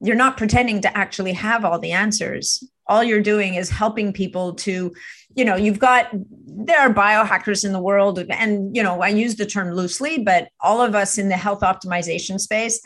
you're 0.00 0.14
not 0.14 0.36
pretending 0.36 0.82
to 0.82 0.96
actually 0.96 1.32
have 1.32 1.64
all 1.64 1.78
the 1.78 1.92
answers. 1.92 2.62
All 2.86 3.02
you're 3.02 3.20
doing 3.20 3.54
is 3.54 3.70
helping 3.70 4.12
people 4.12 4.54
to, 4.54 4.94
you 5.36 5.44
know, 5.44 5.54
you've 5.54 5.78
got, 5.78 6.08
there 6.12 6.80
are 6.80 6.92
biohackers 6.92 7.64
in 7.64 7.72
the 7.72 7.80
world. 7.80 8.18
And, 8.18 8.74
you 8.74 8.82
know, 8.82 9.02
I 9.02 9.08
use 9.08 9.36
the 9.36 9.46
term 9.46 9.70
loosely, 9.72 10.18
but 10.18 10.48
all 10.60 10.80
of 10.80 10.94
us 10.94 11.18
in 11.18 11.28
the 11.28 11.36
health 11.36 11.60
optimization 11.60 12.40
space, 12.40 12.80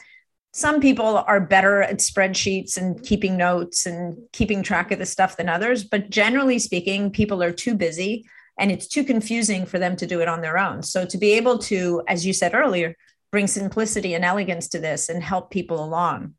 some 0.53 0.81
people 0.81 1.19
are 1.19 1.41
better 1.41 1.81
at 1.81 1.99
spreadsheets 1.99 2.77
and 2.77 3.01
keeping 3.05 3.37
notes 3.37 3.87
and 3.87 4.19
keeping 4.33 4.65
track 4.65 4.91
of 4.91 4.99
the 4.99 5.07
stuff 5.07 5.37
than 5.37 5.49
others. 5.49 5.85
But 5.85 6.11
generally 6.11 6.59
speaking, 6.59 7.13
people 7.13 7.41
are 7.41 7.53
too 7.53 7.77
busy 7.77 8.27
and 8.59 8.73
it's 8.73 8.89
too 8.89 9.05
confusing 9.05 9.65
for 9.65 9.79
them 9.79 9.95
to 9.97 10.07
do 10.07 10.21
it 10.21 10.29
on 10.29 10.41
their 10.41 10.59
own. 10.59 10.83
So 10.83 11.07
to 11.07 11.19
be 11.19 11.33
able 11.35 11.59
to, 11.59 12.03
as 12.09 12.27
you 12.27 12.33
said 12.33 12.53
earlier, 12.53 12.97
bring 13.31 13.47
simplicity 13.47 14.15
and 14.15 14.25
elegance 14.25 14.69
to 14.71 14.81
this 14.81 15.09
and 15.09 15.23
help 15.23 15.53
people 15.53 15.83
along, 15.83 16.35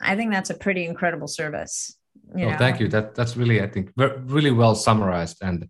I 0.00 0.16
think 0.16 0.32
that's 0.32 0.50
a 0.50 0.54
pretty 0.54 0.86
incredible 0.86 1.28
service. 1.28 1.94
You 2.36 2.48
oh, 2.48 2.56
thank 2.56 2.80
you. 2.80 2.88
That 2.88 3.14
that's 3.14 3.36
really, 3.36 3.62
I 3.62 3.66
think, 3.66 3.92
really 3.96 4.50
well 4.50 4.74
summarized. 4.74 5.38
And 5.42 5.68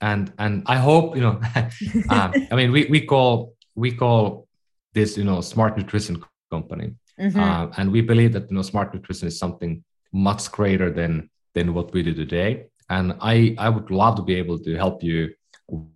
and 0.00 0.32
and 0.38 0.62
I 0.66 0.76
hope 0.76 1.16
you 1.16 1.22
know. 1.22 1.40
um, 2.10 2.32
I 2.50 2.54
mean, 2.54 2.72
we 2.72 2.86
we 2.86 3.00
call 3.00 3.54
we 3.74 3.92
call 3.92 4.48
this 4.94 5.16
you 5.16 5.24
know 5.24 5.40
smart 5.40 5.76
nutrition 5.76 6.22
company, 6.50 6.94
mm-hmm. 7.20 7.38
uh, 7.38 7.68
and 7.76 7.92
we 7.92 8.00
believe 8.00 8.32
that 8.32 8.50
you 8.50 8.56
know 8.56 8.62
smart 8.62 8.94
nutrition 8.94 9.28
is 9.28 9.38
something 9.38 9.84
much 10.12 10.50
greater 10.50 10.90
than 10.90 11.28
than 11.54 11.74
what 11.74 11.92
we 11.92 12.02
do 12.02 12.14
today 12.14 12.66
and 12.90 13.14
i 13.20 13.54
i 13.58 13.68
would 13.68 13.90
love 13.90 14.14
to 14.16 14.22
be 14.22 14.34
able 14.34 14.58
to 14.58 14.76
help 14.76 15.02
you 15.02 15.32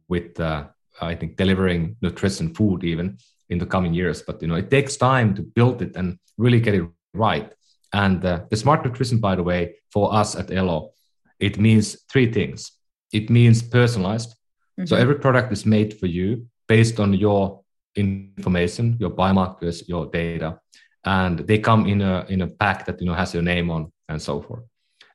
with 0.08 0.38
uh, 0.40 0.64
i 1.00 1.14
think 1.14 1.36
delivering 1.36 1.96
nutrition 2.02 2.54
food 2.54 2.84
even 2.84 3.16
in 3.48 3.58
the 3.58 3.66
coming 3.66 3.94
years 3.94 4.22
but 4.22 4.40
you 4.42 4.48
know 4.48 4.54
it 4.54 4.70
takes 4.70 4.96
time 4.96 5.34
to 5.34 5.42
build 5.42 5.82
it 5.82 5.92
and 5.96 6.18
really 6.38 6.60
get 6.60 6.74
it 6.74 6.84
right 7.14 7.52
and 7.92 8.24
uh, 8.24 8.40
the 8.50 8.56
smart 8.56 8.84
nutrition 8.84 9.18
by 9.18 9.34
the 9.34 9.42
way 9.42 9.74
for 9.92 10.12
us 10.14 10.36
at 10.36 10.50
elo 10.50 10.90
it 11.38 11.58
means 11.58 12.02
three 12.10 12.30
things 12.30 12.72
it 13.12 13.30
means 13.30 13.62
personalized 13.62 14.30
mm-hmm. 14.30 14.86
so 14.86 14.96
every 14.96 15.16
product 15.16 15.52
is 15.52 15.66
made 15.66 15.98
for 15.98 16.06
you 16.06 16.46
based 16.68 17.00
on 17.00 17.12
your 17.14 17.60
information 17.96 18.96
your 19.00 19.10
biomarkers 19.10 19.88
your 19.88 20.06
data 20.06 20.58
and 21.04 21.40
they 21.40 21.58
come 21.58 21.86
in 21.86 22.00
a 22.02 22.24
in 22.28 22.42
a 22.42 22.46
pack 22.46 22.86
that 22.86 23.00
you 23.00 23.06
know 23.06 23.14
has 23.14 23.34
your 23.34 23.42
name 23.42 23.70
on 23.70 23.90
and 24.08 24.20
so 24.20 24.40
forth 24.40 24.62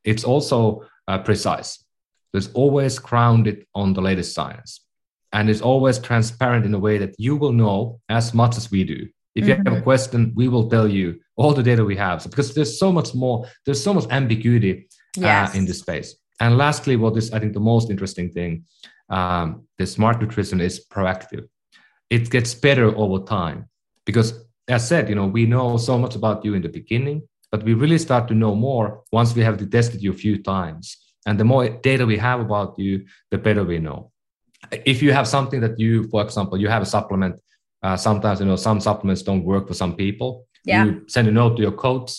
it's 0.06 0.24
also 0.24 0.86
uh, 1.08 1.18
precise. 1.18 1.84
It's 2.34 2.50
always 2.54 3.00
grounded 3.00 3.66
on 3.74 3.94
the 3.94 4.02
latest 4.02 4.34
science. 4.34 4.82
And 5.34 5.50
it's 5.50 5.62
always 5.62 6.00
transparent 6.00 6.66
in 6.66 6.74
a 6.74 6.80
way 6.80 6.98
that 7.00 7.16
you 7.18 7.36
will 7.36 7.52
know 7.52 8.00
as 8.08 8.34
much 8.34 8.56
as 8.56 8.72
we 8.72 8.84
do. 8.84 9.08
If 9.36 9.48
you 9.48 9.54
mm-hmm. 9.54 9.64
have 9.64 9.74
a 9.74 9.76
mm-hmm. 9.78 9.84
question, 9.84 10.34
we 10.36 10.48
will 10.48 10.70
tell 10.70 10.88
you 10.88 11.20
all 11.36 11.54
the 11.54 11.64
data 11.64 11.84
we 11.84 11.98
have. 11.98 12.22
So 12.22 12.30
because 12.30 12.54
there's 12.54 12.80
so 12.80 12.92
much 12.92 13.14
more, 13.14 13.46
there's 13.66 13.84
so 13.84 13.94
much 13.94 14.06
ambiguity 14.10 14.88
uh, 15.18 15.22
yes. 15.22 15.54
uh, 15.54 15.58
in 15.58 15.66
this 15.66 15.80
space. 15.80 16.16
And 16.40 16.58
lastly, 16.58 16.96
what 16.96 17.18
is 17.18 17.32
I 17.32 17.40
think 17.40 17.54
the 17.54 17.60
most 17.60 17.90
interesting 17.90 18.30
thing, 18.32 18.66
um, 19.10 19.68
the 19.78 19.86
smart 19.86 20.22
nutrition 20.22 20.62
is 20.62 20.86
proactive. 20.86 21.48
It 22.10 22.30
gets 22.30 22.54
better 22.54 22.96
over 22.96 23.26
time 23.26 23.70
because, 24.06 24.32
as 24.68 24.84
I 24.84 24.86
said, 24.86 25.10
you 25.10 25.16
know, 25.16 25.28
we 25.28 25.46
know 25.46 25.78
so 25.78 25.98
much 25.98 26.16
about 26.16 26.46
you 26.46 26.54
in 26.54 26.62
the 26.62 26.70
beginning, 26.70 27.28
but 27.52 27.64
we 27.64 27.74
really 27.74 27.98
start 27.98 28.28
to 28.30 28.34
know 28.34 28.56
more 28.56 29.04
once 29.12 29.36
we 29.36 29.42
have 29.44 29.58
tested 29.70 30.02
you 30.02 30.12
a 30.12 30.22
few 30.26 30.42
times. 30.42 30.98
And 31.26 31.40
the 31.40 31.44
more 31.44 31.70
data 31.70 32.06
we 32.06 32.18
have 32.18 32.40
about 32.40 32.78
you, 32.78 33.06
the 33.32 33.38
better 33.38 33.64
we 33.64 33.80
know. 33.80 34.12
If 34.86 35.02
you 35.02 35.12
have 35.12 35.28
something 35.28 35.62
that 35.62 35.80
you, 35.80 36.08
for 36.10 36.22
example, 36.22 36.60
you 36.60 36.68
have 36.68 36.82
a 36.82 36.86
supplement, 36.86 37.40
uh, 37.86 37.98
sometimes 38.08 38.40
you 38.40 38.48
know 38.48 38.56
some 38.68 38.80
supplements 38.80 39.22
don't 39.22 39.44
work 39.44 39.68
for 39.68 39.76
some 39.84 39.94
people. 40.04 40.30
Yeah. 40.66 40.86
You 40.86 41.04
send 41.08 41.28
a 41.28 41.32
note 41.32 41.56
to 41.58 41.62
your 41.62 41.78
coach. 41.86 42.12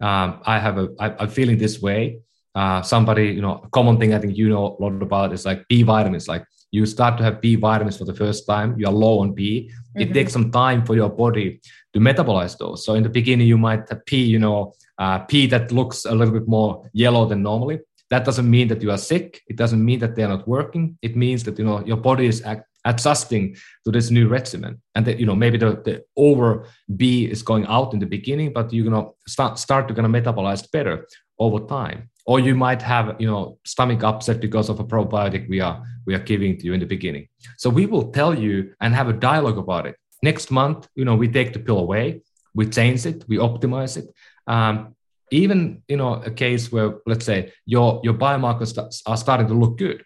Um, 0.00 0.28
I 0.54 0.58
have 0.58 0.76
a, 0.78 0.88
I, 0.98 1.06
I'm 1.20 1.28
feeling 1.28 1.58
this 1.58 1.76
way. 1.82 2.20
Uh, 2.54 2.80
somebody, 2.82 3.26
you 3.36 3.42
know, 3.42 3.60
a 3.66 3.68
common 3.68 3.98
thing 3.98 4.14
I 4.14 4.18
think 4.18 4.36
you 4.36 4.48
know 4.48 4.64
a 4.78 4.78
lot 4.82 5.02
about 5.02 5.32
is 5.36 5.44
like 5.44 5.68
B 5.68 5.82
vitamins. 5.82 6.28
Like 6.28 6.44
you 6.70 6.86
start 6.86 7.18
to 7.18 7.24
have 7.24 7.42
B 7.42 7.56
vitamins 7.56 7.98
for 7.98 8.06
the 8.06 8.14
first 8.14 8.46
time, 8.46 8.68
you 8.78 8.86
are 8.86 8.92
low 9.06 9.20
on 9.20 9.32
B. 9.32 9.70
Mm-hmm. 9.70 10.00
It 10.02 10.14
takes 10.14 10.32
some 10.32 10.50
time 10.50 10.84
for 10.86 10.94
your 10.96 11.10
body 11.10 11.60
to 11.92 11.98
metabolize 12.00 12.56
those. 12.56 12.84
So 12.84 12.94
in 12.94 13.02
the 13.02 13.14
beginning, 13.18 13.46
you 13.46 13.58
might 13.58 13.88
have 13.90 14.04
P, 14.06 14.22
you 14.24 14.38
know, 14.38 14.74
uh, 14.98 15.18
P 15.30 15.46
that 15.48 15.72
looks 15.72 16.06
a 16.06 16.14
little 16.14 16.34
bit 16.38 16.48
more 16.48 16.88
yellow 16.94 17.26
than 17.26 17.42
normally. 17.42 17.80
That 18.08 18.24
doesn't 18.24 18.48
mean 18.56 18.68
that 18.68 18.82
you 18.82 18.90
are 18.90 18.98
sick. 19.12 19.42
It 19.46 19.56
doesn't 19.56 19.82
mean 19.84 19.98
that 20.00 20.16
they 20.16 20.22
are 20.22 20.34
not 20.36 20.48
working. 20.48 20.98
It 21.02 21.16
means 21.16 21.44
that 21.44 21.58
you 21.58 21.64
know 21.64 21.84
your 21.84 21.98
body 21.98 22.26
is 22.26 22.42
act- 22.42 22.68
adjusting 22.84 23.56
to 23.84 23.90
this 23.90 24.10
new 24.10 24.28
regimen, 24.28 24.80
and 24.94 25.06
that 25.06 25.18
you 25.18 25.26
know 25.26 25.34
maybe 25.34 25.58
the, 25.58 25.80
the 25.84 26.04
over 26.16 26.66
B 26.96 27.26
is 27.30 27.42
going 27.42 27.66
out 27.66 27.92
in 27.92 28.00
the 28.00 28.06
beginning, 28.06 28.52
but 28.52 28.72
you're 28.72 28.88
gonna 28.88 29.08
start 29.26 29.58
start 29.58 29.88
to 29.88 29.94
gonna 29.94 30.08
metabolize 30.08 30.70
better 30.70 31.06
over 31.38 31.60
time. 31.66 32.10
Or 32.24 32.38
you 32.38 32.54
might 32.54 32.82
have 32.82 33.16
you 33.20 33.26
know 33.26 33.58
stomach 33.64 34.02
upset 34.04 34.40
because 34.40 34.68
of 34.68 34.80
a 34.80 34.84
probiotic 34.84 35.48
we 35.48 35.60
are 35.60 35.82
we 36.06 36.14
are 36.14 36.24
giving 36.32 36.56
to 36.58 36.64
you 36.66 36.72
in 36.72 36.80
the 36.80 36.86
beginning. 36.86 37.28
So 37.56 37.70
we 37.70 37.86
will 37.86 38.12
tell 38.12 38.32
you 38.38 38.74
and 38.80 38.94
have 38.94 39.08
a 39.08 39.12
dialogue 39.12 39.58
about 39.58 39.86
it. 39.86 39.96
Next 40.22 40.50
month 40.50 40.88
you 40.94 41.04
know 41.04 41.16
we 41.16 41.28
take 41.28 41.52
the 41.52 41.58
pill 41.58 41.78
away 41.78 42.22
we 42.54 42.66
change 42.66 43.06
it 43.06 43.24
we 43.28 43.36
optimize 43.38 43.96
it. 43.96 44.06
Um, 44.46 44.94
even 45.30 45.82
you 45.88 45.96
know 45.96 46.14
a 46.14 46.30
case 46.30 46.70
where 46.70 46.98
let's 47.06 47.24
say 47.24 47.52
your 47.64 48.00
your 48.04 48.14
biomarkers 48.14 48.72
are 49.06 49.16
starting 49.16 49.46
to 49.48 49.54
look 49.54 49.78
good 49.78 50.04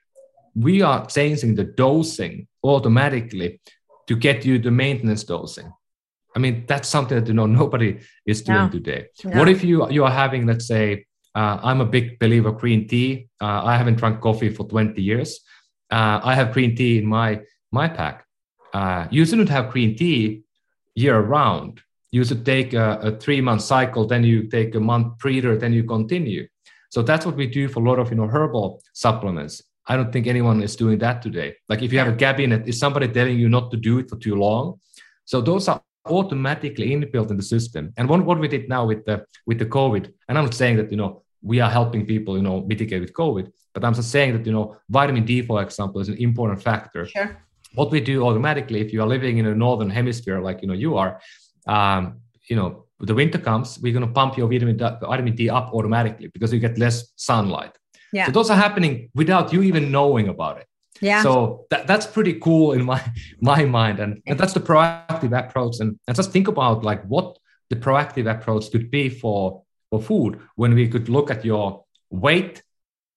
we 0.57 0.83
are 0.83 1.07
changing 1.07 1.55
the 1.55 1.65
dosing 1.65 2.47
automatically 2.65 3.61
to 4.07 4.17
get 4.17 4.45
you 4.45 4.59
the 4.59 4.71
maintenance 4.71 5.25
dosing 5.25 5.73
i 6.35 6.39
mean 6.39 6.65
that's 6.67 6.89
something 6.89 7.19
that 7.19 7.29
you 7.29 7.35
know 7.35 7.47
nobody 7.63 7.99
is 8.27 8.43
doing 8.43 8.67
no. 8.67 8.69
today 8.69 9.07
no. 9.25 9.39
what 9.39 9.49
if 9.49 9.63
you 9.63 9.89
you 9.91 10.05
are 10.05 10.11
having 10.11 10.47
let's 10.47 10.67
say 10.67 11.05
uh, 11.37 11.61
I'm 11.63 11.83
a 11.83 11.85
big 11.85 12.19
believer 12.19 12.49
of 12.49 12.57
green 12.57 12.89
tea. 12.89 13.29
Uh, 13.39 13.61
I 13.63 13.77
haven't 13.77 13.97
drunk 13.97 14.23
coffee 14.23 14.49
for 14.49 14.67
20 14.67 15.03
years. 15.03 15.41
Uh, 15.91 16.19
I 16.25 16.35
have 16.35 16.53
green 16.53 16.75
tea 16.75 16.99
in 16.99 17.07
my 17.07 17.43
my 17.71 17.89
pack. 17.89 18.25
Uh, 18.73 19.07
you 19.11 19.27
shouldn't 19.27 19.51
have 19.51 19.71
green 19.71 19.95
tea 19.95 20.43
year 20.95 21.21
round. 21.21 21.83
You 22.11 22.25
should 22.25 22.47
take 22.47 22.73
a, 22.73 22.99
a 23.03 23.11
three 23.19 23.43
month 23.43 23.61
cycle, 23.61 24.07
then 24.07 24.25
you 24.25 24.49
take 24.49 24.75
a 24.75 24.81
month 24.81 25.19
breather, 25.19 25.59
then 25.59 25.75
you 25.75 25.85
continue. 25.85 26.49
So 26.89 27.03
that's 27.03 27.27
what 27.27 27.37
we 27.37 27.47
do 27.47 27.69
for 27.69 27.81
a 27.81 27.89
lot 27.89 27.99
of 27.99 28.09
you 28.11 28.17
know 28.17 28.29
herbal 28.29 28.81
supplements. 28.95 29.63
I 29.87 29.97
don't 29.97 30.13
think 30.13 30.27
anyone 30.27 30.63
is 30.63 30.77
doing 30.77 30.99
that 30.99 31.23
today. 31.23 31.55
Like 31.69 31.83
if 31.83 31.93
you 31.93 31.99
have 31.99 32.09
a 32.09 32.17
cabinet, 32.17 32.67
is 32.67 32.79
somebody 32.79 33.09
telling 33.09 33.39
you 33.39 33.49
not 33.49 33.71
to 33.71 33.77
do 33.77 33.99
it 33.99 34.09
for 34.11 34.17
too 34.17 34.35
long? 34.35 34.81
So 35.25 35.41
those 35.41 35.69
are 35.69 35.81
automatically 36.07 36.91
inbuilt 36.91 37.31
in 37.31 37.37
the 37.37 37.43
system. 37.43 37.93
And 37.97 38.09
what, 38.09 38.25
what 38.25 38.39
we 38.39 38.49
did 38.49 38.69
now 38.69 38.87
with 38.87 39.05
the 39.05 39.25
with 39.47 39.59
the 39.59 39.67
COVID, 39.67 40.13
and 40.29 40.39
I'm 40.39 40.45
not 40.45 40.55
saying 40.55 40.77
that 40.77 40.91
you 40.91 40.97
know 40.97 41.23
we 41.47 41.61
are 41.61 41.71
helping 41.71 42.05
people, 42.05 42.37
you 42.37 42.43
know, 42.43 42.63
mitigate 42.63 43.01
with 43.01 43.13
COVID. 43.13 43.51
But 43.73 43.85
I'm 43.85 43.95
just 43.95 44.11
saying 44.11 44.33
that, 44.33 44.45
you 44.47 44.53
know, 44.53 44.77
vitamin 44.89 45.25
D, 45.25 45.43
for 45.43 45.63
example, 45.63 46.01
is 46.01 46.09
an 46.09 46.17
important 46.17 46.63
factor. 46.63 47.07
Sure. 47.07 47.37
What 47.75 47.91
we 47.91 48.01
do 48.01 48.27
automatically, 48.27 48.81
if 48.81 48.93
you 48.93 49.03
are 49.03 49.07
living 49.07 49.39
in 49.39 49.47
a 49.47 49.55
northern 49.55 49.91
hemisphere 49.91 50.41
like 50.41 50.63
you 50.63 50.69
know 50.69 50.75
you 50.75 50.97
are, 50.97 51.21
um, 51.67 52.21
you 52.49 52.57
know, 52.57 52.87
the 53.01 53.15
winter 53.15 53.39
comes, 53.39 53.79
we're 53.81 53.93
going 53.93 54.07
to 54.07 54.13
pump 54.13 54.39
your 54.39 54.49
vitamin, 54.49 54.77
D, 54.77 54.89
vitamin 55.03 55.37
D 55.37 55.51
up 55.51 55.75
automatically 55.75 56.29
because 56.29 56.53
you 56.53 56.59
get 56.59 56.79
less 56.79 57.13
sunlight. 57.17 57.77
Yeah. 58.13 58.27
So 58.27 58.33
those 58.33 58.51
are 58.51 58.57
happening 58.57 59.11
without 59.15 59.53
you 59.53 59.63
even 59.63 59.91
knowing 59.91 60.29
about 60.29 60.59
it. 60.59 60.67
Yeah. 61.01 61.23
So 61.23 61.67
that, 61.71 61.87
that's 61.87 62.07
pretty 62.07 62.35
cool 62.35 62.73
in 62.73 62.85
my 62.85 63.03
my 63.41 63.65
mind, 63.65 64.01
and, 64.01 64.23
and 64.27 64.39
that's 64.39 64.53
the 64.53 64.61
proactive 64.61 65.37
approach. 65.39 65.77
And, 65.81 65.99
and 66.07 66.17
just 66.17 66.33
think 66.33 66.49
about 66.49 66.85
like 66.85 67.05
what 67.05 67.39
the 67.71 67.77
proactive 67.77 68.31
approach 68.31 68.71
could 68.71 68.91
be 68.91 69.09
for, 69.09 69.63
for 69.91 70.01
food 70.01 70.41
when 70.55 70.75
we 70.75 70.89
could 70.89 71.09
look 71.09 71.31
at 71.31 71.45
your 71.45 71.85
weight, 72.11 72.63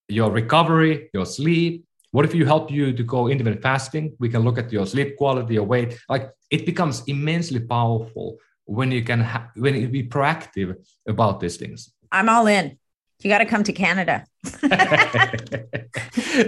your 0.08 0.30
recovery, 0.30 1.10
your 1.14 1.26
sleep. 1.26 1.84
What 2.12 2.24
if 2.24 2.34
you 2.34 2.44
help 2.44 2.72
you 2.72 2.92
to 2.92 3.02
go 3.04 3.28
intermittent 3.28 3.62
fasting? 3.62 4.16
We 4.18 4.28
can 4.28 4.42
look 4.42 4.58
at 4.58 4.72
your 4.72 4.84
sleep 4.86 5.16
quality, 5.16 5.54
your 5.54 5.64
weight. 5.64 5.98
Like 6.08 6.30
it 6.50 6.66
becomes 6.66 7.04
immensely 7.06 7.60
powerful 7.60 8.38
when 8.64 8.90
you 8.90 9.02
can 9.02 9.20
ha- 9.20 9.50
when 9.54 9.76
you 9.76 9.88
be 9.88 10.02
proactive 10.02 10.74
about 11.06 11.38
these 11.38 11.56
things. 11.56 11.92
I'm 12.10 12.28
all 12.28 12.48
in. 12.48 12.79
You 13.22 13.30
got 13.30 13.38
to 13.38 13.44
come 13.44 13.62
to 13.64 13.72
Canada. 13.72 14.24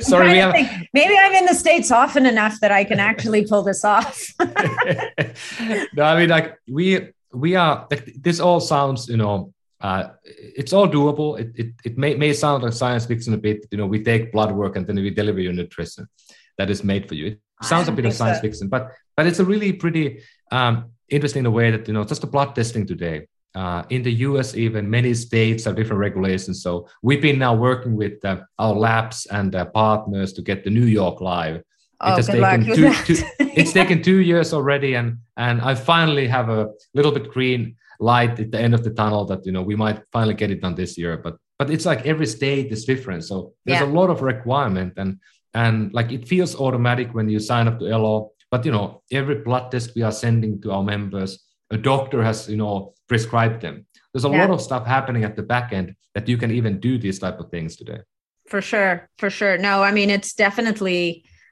Sorry, 0.01 0.33
we 0.33 0.39
have... 0.39 0.55
maybe 0.95 1.17
I'm 1.19 1.35
in 1.35 1.45
the 1.45 1.55
states 1.55 1.91
often 1.91 2.25
enough 2.25 2.61
that 2.61 2.73
I 2.73 2.85
can 2.85 2.99
actually 2.99 3.45
pull 3.47 3.63
this 3.63 3.85
off. 3.85 4.27
no, 4.41 6.03
I 6.03 6.19
mean, 6.19 6.31
like 6.31 6.57
we 6.67 7.09
we 7.33 7.57
are. 7.57 7.87
Like, 7.91 8.15
this 8.15 8.41
all 8.41 8.61
sounds, 8.61 9.09
you 9.09 9.19
know, 9.19 9.53
uh, 9.83 10.11
it's 10.25 10.73
all 10.73 10.89
doable. 10.89 11.39
It, 11.39 11.53
it 11.57 11.73
it 11.85 11.99
may 11.99 12.15
may 12.15 12.33
sound 12.33 12.63
like 12.63 12.73
science 12.73 13.05
fiction 13.05 13.35
a 13.35 13.39
bit. 13.39 13.67
You 13.71 13.79
know, 13.79 13.87
we 13.87 14.03
take 14.03 14.33
blood 14.33 14.53
work 14.53 14.77
and 14.77 14.87
then 14.87 14.97
we 14.97 15.11
deliver 15.11 15.41
you 15.41 15.53
nutrition 15.53 16.09
that 16.57 16.71
is 16.71 16.83
made 16.83 17.07
for 17.07 17.15
you. 17.15 17.27
It 17.27 17.67
sounds 17.67 17.89
a 17.89 17.93
bit 17.93 18.07
of 18.07 18.15
science 18.15 18.39
so. 18.39 18.43
fiction, 18.43 18.69
but 18.69 18.93
but 19.17 19.27
it's 19.27 19.41
a 19.41 19.45
really 19.45 19.75
pretty 19.75 20.23
um, 20.51 20.93
interesting 21.09 21.41
in 21.41 21.47
a 21.47 21.51
way 21.51 21.71
that 21.71 21.87
you 21.87 21.95
know 21.95 22.05
just 22.05 22.23
the 22.23 22.27
blood 22.27 22.55
testing 22.55 22.87
today 22.87 23.27
uh, 23.55 23.83
in 23.91 24.03
the 24.03 24.13
US, 24.27 24.55
even 24.55 24.89
many 24.89 25.13
states 25.15 25.65
have 25.65 25.77
different 25.77 26.01
regulations. 26.01 26.63
So 26.63 26.89
we've 27.03 27.21
been 27.21 27.39
now 27.39 27.55
working 27.55 27.97
with 27.97 28.25
uh, 28.25 28.41
our 28.59 28.75
labs 28.75 29.27
and 29.27 29.55
uh, 29.55 29.67
partners 29.67 30.33
to 30.35 30.43
get 30.43 30.65
the 30.65 30.71
New 30.71 30.87
York 30.87 31.21
live. 31.21 31.63
Oh, 32.01 32.17
it 32.17 32.25
taken 32.25 32.65
two, 32.65 32.93
two, 33.05 33.23
it's 33.39 33.73
taken 33.73 34.03
two 34.03 34.21
years 34.21 34.53
already, 34.53 34.95
and 34.95 35.19
and 35.37 35.61
I 35.61 35.77
finally 35.77 36.27
have 36.27 36.49
a 36.49 36.71
little 36.95 37.13
bit 37.13 37.31
green 37.31 37.77
light 38.01 38.41
at 38.41 38.51
the 38.51 38.59
end 38.59 38.75
of 38.75 38.83
the 38.83 38.91
tunnel 38.91 39.25
that 39.27 39.47
you 39.47 39.53
know 39.53 39.63
we 39.63 39.77
might 39.77 40.03
finally 40.11 40.35
get 40.35 40.51
it 40.51 40.63
done 40.63 40.75
this 40.75 40.99
year. 40.99 41.17
But 41.17 41.37
but 41.61 41.71
it's 41.71 41.87
like 41.87 42.05
every 42.05 42.27
state 42.27 42.73
is 42.73 42.85
different, 42.85 43.23
so 43.25 43.53
there's 43.65 43.81
yeah. 43.81 43.87
a 43.87 43.93
lot 43.93 44.11
of 44.11 44.23
requirement 44.23 44.95
and 44.97 45.19
and 45.55 45.93
like 45.93 46.11
it 46.11 46.27
feels 46.27 46.57
automatic 46.57 47.15
when 47.15 47.29
you 47.29 47.39
sign 47.39 47.69
up 47.69 47.79
to 47.79 47.89
Elo. 47.89 48.33
But 48.51 48.65
you 48.65 48.73
know 48.73 49.03
every 49.13 49.37
blood 49.37 49.71
test 49.71 49.95
we 49.95 50.03
are 50.03 50.13
sending 50.13 50.61
to 50.63 50.73
our 50.73 50.83
members 50.83 51.39
a 51.73 51.79
doctor 51.79 52.23
has 52.23 52.49
you 52.49 52.57
know 52.57 52.95
prescribed 53.13 53.61
them. 53.61 53.85
There's 54.13 54.25
a 54.25 54.31
yeah. 54.31 54.41
lot 54.41 54.51
of 54.51 54.63
stuff 54.63 54.87
happening 54.87 55.23
at 55.23 55.37
the 55.37 55.43
back 55.43 55.71
end 55.79 55.95
that 56.15 56.29
you 56.31 56.39
can 56.39 56.51
even 56.51 56.81
do 56.81 56.97
these 56.97 57.19
type 57.19 57.39
of 57.41 57.51
things 57.51 57.77
today. 57.77 58.01
For 58.49 58.63
sure 58.63 59.11
for 59.19 59.29
sure. 59.29 59.59
No 59.59 59.83
i 59.83 59.93
mean 59.93 60.09
it's 60.17 60.33
definitely 60.33 61.03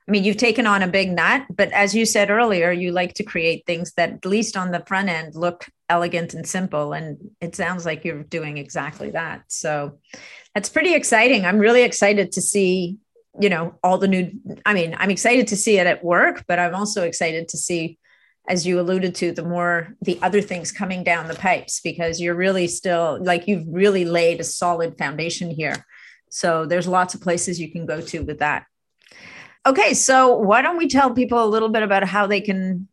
i 0.09 0.11
mean 0.11 0.25
you've 0.25 0.45
taken 0.49 0.67
on 0.67 0.81
a 0.83 0.89
big 0.89 1.09
nut 1.21 1.43
but 1.61 1.71
as 1.73 1.95
you 1.95 2.05
said 2.07 2.31
earlier 2.31 2.73
you 2.73 2.93
like 2.93 3.13
to 3.15 3.25
create 3.33 3.61
things 3.67 3.93
that 3.99 4.11
at 4.19 4.27
least 4.35 4.57
on 4.57 4.71
the 4.71 4.83
front 4.87 5.09
end 5.11 5.35
look 5.35 5.67
elegant 5.91 6.33
and 6.33 6.47
simple 6.47 6.95
and 6.95 7.19
it 7.43 7.55
sounds 7.55 7.85
like 7.85 8.05
you're 8.07 8.25
doing 8.39 8.57
exactly 8.57 9.11
that. 9.11 9.43
So 9.49 9.99
that's 10.55 10.71
pretty 10.71 10.95
exciting. 10.95 11.45
I'm 11.45 11.59
really 11.59 11.83
excited 11.83 12.33
to 12.33 12.41
see 12.41 12.97
you 13.39 13.51
know 13.55 13.65
all 13.85 13.99
the 14.05 14.09
new 14.09 14.25
i 14.67 14.75
mean 14.75 14.97
i'm 14.99 15.13
excited 15.17 15.47
to 15.47 15.57
see 15.57 15.79
it 15.79 15.87
at 15.87 16.03
work 16.03 16.45
but 16.49 16.59
i'm 16.59 16.75
also 16.75 17.05
excited 17.05 17.47
to 17.47 17.57
see 17.57 17.97
as 18.51 18.67
you 18.67 18.81
alluded 18.81 19.15
to, 19.15 19.31
the 19.31 19.45
more 19.45 19.95
the 20.03 20.19
other 20.23 20.41
things 20.43 20.73
coming 20.73 21.05
down 21.05 21.29
the 21.29 21.35
pipes, 21.35 21.81
because 21.81 22.21
you're 22.21 22.35
really 22.35 22.67
still 22.67 23.17
like 23.23 23.47
you've 23.47 23.65
really 23.69 24.05
laid 24.05 24.41
a 24.41 24.45
solid 24.45 24.99
foundation 24.99 25.51
here. 25.51 25.87
So 26.31 26.67
there's 26.67 26.89
lots 26.89 27.15
of 27.15 27.21
places 27.21 27.61
you 27.61 27.71
can 27.71 27.87
go 27.87 28.01
to 28.01 28.25
with 28.25 28.41
that. 28.41 28.67
Okay, 29.65 29.95
so 29.95 30.35
why 30.35 30.63
don't 30.63 30.79
we 30.79 30.89
tell 30.89 31.15
people 31.15 31.43
a 31.45 31.47
little 31.47 31.69
bit 31.69 31.85
about 31.85 32.03
how 32.09 32.27
they 32.27 32.41
can 32.41 32.89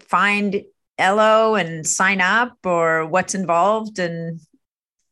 find 0.00 0.62
Elo 0.96 1.56
and 1.56 1.86
sign 1.86 2.22
up 2.22 2.56
or 2.64 3.04
what's 3.04 3.34
involved 3.34 3.98
and 3.98 4.40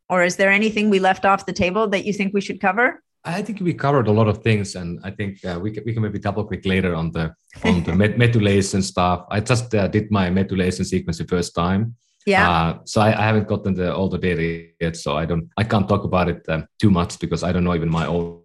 or 0.08 0.22
is 0.22 0.36
there 0.36 0.50
anything 0.50 0.88
we 0.88 0.98
left 0.98 1.26
off 1.26 1.44
the 1.44 1.52
table 1.52 1.88
that 1.88 2.06
you 2.06 2.14
think 2.14 2.32
we 2.32 2.40
should 2.40 2.60
cover? 2.60 3.02
I 3.24 3.42
think 3.42 3.60
we 3.60 3.72
covered 3.72 4.06
a 4.06 4.12
lot 4.12 4.28
of 4.28 4.42
things, 4.42 4.74
and 4.74 5.00
I 5.02 5.10
think 5.10 5.42
uh, 5.44 5.58
we 5.60 5.70
can, 5.70 5.82
we 5.84 5.94
can 5.94 6.02
maybe 6.02 6.18
double 6.18 6.44
click 6.44 6.66
later 6.66 6.94
on 6.94 7.10
the 7.10 7.34
on 7.64 7.82
the 7.82 7.94
met- 8.00 8.16
methylation 8.16 8.82
stuff. 8.82 9.24
I 9.30 9.40
just 9.40 9.74
uh, 9.74 9.88
did 9.88 10.10
my 10.10 10.28
methylation 10.28 10.84
sequence 10.84 11.18
the 11.18 11.24
first 11.24 11.54
time. 11.54 11.96
Yeah. 12.26 12.50
Uh, 12.50 12.78
so 12.84 13.00
I, 13.00 13.08
I, 13.08 13.26
haven't 13.26 13.48
gotten 13.48 13.74
the, 13.74 13.94
all 13.94 14.08
the 14.08 14.18
data 14.18 14.68
yet, 14.80 14.96
so 14.96 15.16
I 15.16 15.26
don't 15.26 15.48
I 15.56 15.64
can't 15.64 15.88
talk 15.88 16.04
about 16.04 16.28
it 16.28 16.44
um, 16.48 16.66
too 16.78 16.90
much 16.90 17.18
because 17.18 17.42
I 17.42 17.52
don't 17.52 17.64
know 17.64 17.74
even 17.74 17.90
my 17.90 18.06
own 18.06 18.42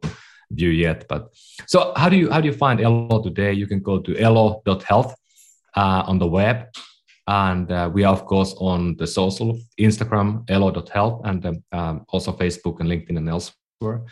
view 0.51 0.69
yet. 0.69 1.06
But 1.07 1.30
so 1.68 1.93
how 1.95 2.10
do 2.10 2.18
you 2.18 2.30
how 2.30 2.41
do 2.41 2.47
you 2.47 2.53
find 2.53 2.81
Elo 2.81 3.22
today? 3.22 3.53
You 3.53 3.68
can 3.68 3.81
go 3.81 3.99
to 3.99 4.18
elo.health 4.18 5.15
uh, 5.76 6.03
on 6.07 6.19
the 6.19 6.27
web, 6.27 6.68
and 7.27 7.72
uh, 7.72 7.89
we 7.93 8.03
are 8.03 8.14
of 8.14 8.26
course 8.26 8.53
on 8.57 8.95
the 8.97 9.07
social 9.07 9.60
Instagram 9.80 10.49
elo.health 10.49 11.22
and 11.26 11.45
um, 11.45 11.64
um, 11.72 12.06
also 12.10 12.31
Facebook 12.31 12.80
and 12.80 12.89
LinkedIn 12.89 13.18
and 13.18 13.30
elsewhere. 13.30 14.06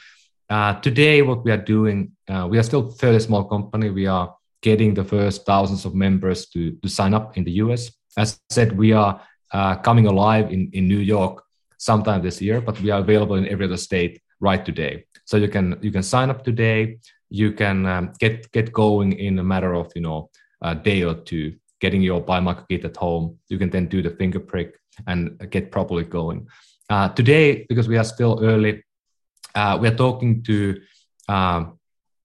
Uh, 0.50 0.80
today, 0.80 1.22
what 1.22 1.44
we 1.44 1.52
are 1.52 1.58
doing, 1.58 2.12
uh, 2.30 2.48
we 2.50 2.58
are 2.58 2.64
still 2.64 2.90
fairly 2.90 3.20
small 3.20 3.44
company. 3.44 3.90
We 3.90 4.08
are 4.08 4.34
getting 4.62 4.94
the 4.94 5.04
first 5.04 5.46
thousands 5.46 5.86
of 5.86 5.94
members 5.94 6.48
to, 6.48 6.72
to 6.72 6.90
sign 6.90 7.14
up 7.14 7.38
in 7.38 7.44
the 7.44 7.52
US. 7.64 7.92
As 8.18 8.40
I 8.50 8.54
said, 8.54 8.78
we 8.78 8.94
are 8.94 9.22
uh, 9.52 9.76
coming 9.76 10.08
alive 10.08 10.52
in, 10.52 10.70
in 10.74 10.88
New 10.88 11.00
York 11.00 11.44
sometime 11.78 12.22
this 12.22 12.42
year, 12.42 12.62
but 12.62 12.80
we 12.82 12.92
are 12.92 13.02
available 13.02 13.36
in 13.36 13.48
every 13.48 13.66
other 13.66 13.78
state 13.78 14.22
right 14.40 14.66
today. 14.66 15.06
So 15.26 15.38
you 15.38 15.50
can 15.50 15.78
you 15.82 15.92
can 15.92 16.04
sign 16.04 16.30
up 16.30 16.44
today. 16.44 17.00
You 17.30 17.52
can 17.52 17.86
um, 17.86 18.14
get 18.20 18.52
get 18.52 18.72
going 18.72 19.14
in 19.14 19.40
a 19.40 19.44
matter 19.44 19.74
of 19.76 19.92
you 19.96 20.02
know 20.02 20.30
a 20.62 20.74
day 20.74 21.04
or 21.04 21.16
two, 21.16 21.56
getting 21.82 22.02
your 22.02 22.22
biomarker 22.22 22.66
kit 22.70 22.86
at 22.86 22.96
home. 22.96 23.38
You 23.50 23.58
can 23.58 23.70
then 23.70 23.88
do 23.88 24.02
the 24.02 24.12
finger 24.12 24.40
prick 24.40 24.80
and 25.06 25.38
get 25.52 25.72
properly 25.72 26.06
going. 26.06 26.48
Uh, 26.90 27.10
today, 27.10 27.66
because 27.68 27.90
we 27.90 27.98
are 27.98 28.06
still 28.06 28.40
early, 28.42 28.82
uh, 29.58 29.76
we 29.82 29.88
are 29.88 29.96
talking 29.96 30.44
to 30.44 30.80
um, 31.28 31.80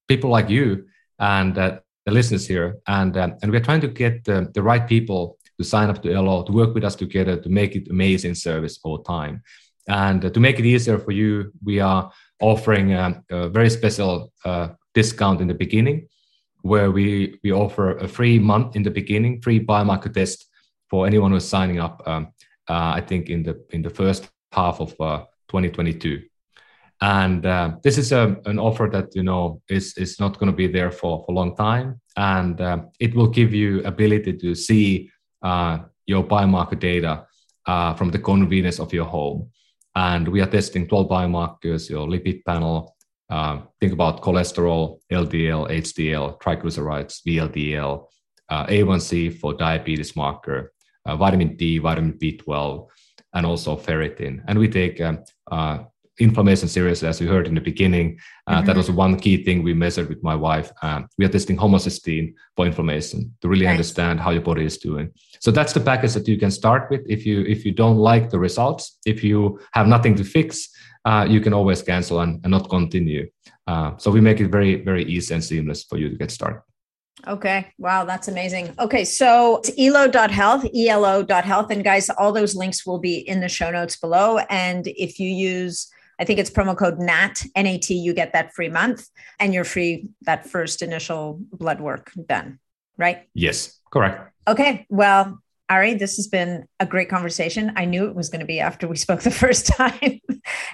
people 0.07 0.29
like 0.29 0.49
you 0.49 0.85
and 1.17 1.57
uh, 1.57 1.79
the 2.05 2.11
listeners 2.11 2.45
here, 2.47 2.77
and 2.85 3.17
um, 3.17 3.37
and 3.41 3.51
we're 3.51 3.67
trying 3.67 3.81
to 3.81 3.87
get 3.87 4.23
the, 4.23 4.51
the 4.53 4.61
right 4.61 4.87
people 4.87 5.37
to 5.57 5.63
sign 5.63 5.89
up 5.89 6.01
to 6.03 6.13
Elo 6.13 6.43
to 6.43 6.51
work 6.51 6.75
with 6.75 6.83
us 6.83 6.95
together 6.95 7.35
to 7.37 7.49
make 7.49 7.75
it 7.75 7.89
amazing 7.89 8.35
service 8.35 8.79
all 8.83 8.99
time. 8.99 9.41
And 9.87 10.23
uh, 10.23 10.29
to 10.29 10.39
make 10.39 10.59
it 10.59 10.65
easier 10.65 10.99
for 10.99 11.11
you, 11.11 11.51
we 11.63 11.79
are 11.79 12.11
offering 12.39 12.93
um, 12.93 13.23
a 13.31 13.49
very 13.49 13.69
special 13.71 14.31
uh, 14.45 14.69
discount 14.93 15.41
in 15.41 15.47
the 15.47 15.55
beginning, 15.65 16.07
where 16.61 16.91
we 16.91 17.39
we 17.43 17.51
offer 17.51 17.97
a 17.97 18.07
free 18.07 18.37
month 18.37 18.75
in 18.75 18.83
the 18.83 18.91
beginning, 18.91 19.41
free 19.41 19.59
biomarker 19.59 20.13
test 20.13 20.45
for 20.87 21.07
anyone 21.07 21.31
who's 21.31 21.47
signing 21.47 21.79
up. 21.79 22.03
Um, 22.05 22.27
uh, 22.69 22.93
I 22.99 23.01
think 23.01 23.29
in 23.29 23.41
the 23.41 23.55
in 23.71 23.81
the 23.81 23.89
first 23.89 24.29
half 24.51 24.79
of 24.79 24.89
2022 25.47 26.21
and 27.03 27.45
uh, 27.45 27.71
this 27.83 27.97
is 27.97 28.13
a, 28.13 28.37
an 28.45 28.57
offer 28.57 28.87
that 28.89 29.13
you 29.13 29.23
know 29.23 29.61
is 29.67 29.97
is 29.97 30.21
not 30.21 30.39
going 30.39 30.49
to 30.49 30.55
be 30.55 30.67
there 30.67 30.89
for 30.89 31.21
for 31.25 31.33
a 31.33 31.35
long 31.35 31.53
time. 31.53 31.99
And 32.15 32.61
uh, 32.61 32.83
it 32.97 33.13
will 33.13 33.27
give 33.27 33.53
you 33.53 33.83
ability 33.83 34.37
to 34.37 34.55
see 34.55 35.11
uh, 35.41 35.79
your 36.05 36.23
biomarker 36.23 36.79
data 36.79 37.25
uh, 37.65 37.93
from 37.95 38.11
the 38.11 38.19
convenience 38.19 38.79
of 38.79 38.93
your 38.93 39.05
home. 39.05 39.49
And 39.95 40.29
we 40.29 40.39
are 40.39 40.49
testing 40.49 40.87
12 40.87 41.09
biomarkers 41.09 41.89
your 41.89 42.07
lipid 42.07 42.45
panel 42.45 42.95
uh, 43.29 43.59
think 43.79 43.93
about 43.93 44.21
cholesterol 44.21 44.99
ldl 45.11 45.67
hdl 45.69 46.39
triglycerides 46.39 47.21
vldl 47.27 48.05
uh, 48.49 48.65
a1c 48.67 49.39
for 49.39 49.53
diabetes 49.53 50.15
marker 50.15 50.71
vitamin 51.05 51.55
d 51.55 51.79
vitamin 51.79 52.13
b12 52.13 52.87
and 53.33 53.45
also 53.45 53.75
ferritin. 53.75 54.41
And 54.47 54.57
we 54.59 54.67
take 54.67 55.01
um, 55.01 55.23
inflammation 56.19 56.67
seriously, 56.67 57.07
as 57.07 57.19
we 57.19 57.27
heard 57.27 57.47
in 57.47 57.55
the 57.55 57.61
beginning. 57.61 58.19
Uh, 58.47 58.57
mm-hmm. 58.57 58.67
That 58.67 58.77
was 58.77 58.91
one 58.91 59.19
key 59.19 59.43
thing 59.43 59.63
we 59.63 59.73
measured 59.73 60.09
with 60.09 60.21
my 60.23 60.35
wife. 60.35 60.71
Um, 60.81 61.07
we 61.17 61.25
are 61.25 61.29
testing 61.29 61.57
homocysteine 61.57 62.33
for 62.55 62.65
inflammation 62.65 63.35
to 63.41 63.47
really 63.47 63.67
understand 63.67 64.19
how 64.19 64.31
your 64.31 64.41
body 64.41 64.65
is 64.65 64.77
doing. 64.77 65.11
So 65.39 65.51
that's 65.51 65.73
the 65.73 65.79
package 65.79 66.13
that 66.13 66.27
you 66.27 66.37
can 66.37 66.51
start 66.51 66.89
with. 66.89 67.01
If 67.07 67.25
you 67.25 67.41
if 67.41 67.65
you 67.65 67.71
don't 67.71 67.97
like 67.97 68.29
the 68.29 68.39
results, 68.39 68.99
if 69.05 69.23
you 69.23 69.59
have 69.73 69.87
nothing 69.87 70.15
to 70.15 70.23
fix, 70.23 70.69
uh, 71.05 71.25
you 71.29 71.41
can 71.41 71.53
always 71.53 71.81
cancel 71.81 72.19
and, 72.19 72.39
and 72.43 72.51
not 72.51 72.69
continue. 72.69 73.29
Uh, 73.65 73.97
so 73.97 74.11
we 74.11 74.21
make 74.21 74.39
it 74.39 74.49
very 74.49 74.75
very 74.75 75.03
easy 75.05 75.33
and 75.33 75.43
seamless 75.43 75.83
for 75.83 75.97
you 75.97 76.09
to 76.09 76.15
get 76.15 76.31
started. 76.31 76.61
Okay. 77.25 77.67
Wow, 77.77 78.03
that's 78.03 78.27
amazing. 78.27 78.73
Okay, 78.79 79.05
so 79.05 79.57
it's 79.63 79.71
elo.health, 79.77 80.65
elo.health. 80.75 81.71
And 81.71 81.83
guys, 81.83 82.09
all 82.09 82.33
those 82.33 82.53
links 82.55 82.85
will 82.85 82.99
be 82.99 83.17
in 83.17 83.39
the 83.39 83.47
show 83.47 83.71
notes 83.71 83.95
below. 83.95 84.39
And 84.49 84.87
if 84.87 85.19
you 85.19 85.29
use 85.29 85.89
I 86.19 86.25
think 86.25 86.39
it's 86.39 86.49
promo 86.49 86.77
code 86.77 86.99
NAT, 86.99 87.43
NAT, 87.55 87.89
you 87.89 88.13
get 88.13 88.33
that 88.33 88.53
free 88.53 88.69
month 88.69 89.07
and 89.39 89.53
you're 89.53 89.63
free 89.63 90.09
that 90.21 90.47
first 90.47 90.81
initial 90.81 91.39
blood 91.51 91.81
work 91.81 92.11
done, 92.27 92.59
right? 92.97 93.27
Yes, 93.33 93.79
correct. 93.91 94.31
Okay. 94.47 94.85
Well, 94.89 95.42
Ari, 95.69 95.95
this 95.95 96.17
has 96.17 96.27
been 96.27 96.65
a 96.79 96.85
great 96.85 97.09
conversation. 97.09 97.71
I 97.75 97.85
knew 97.85 98.05
it 98.05 98.15
was 98.15 98.29
going 98.29 98.41
to 98.41 98.45
be 98.45 98.59
after 98.59 98.87
we 98.87 98.95
spoke 98.95 99.21
the 99.23 99.31
first 99.31 99.67
time. 99.67 100.19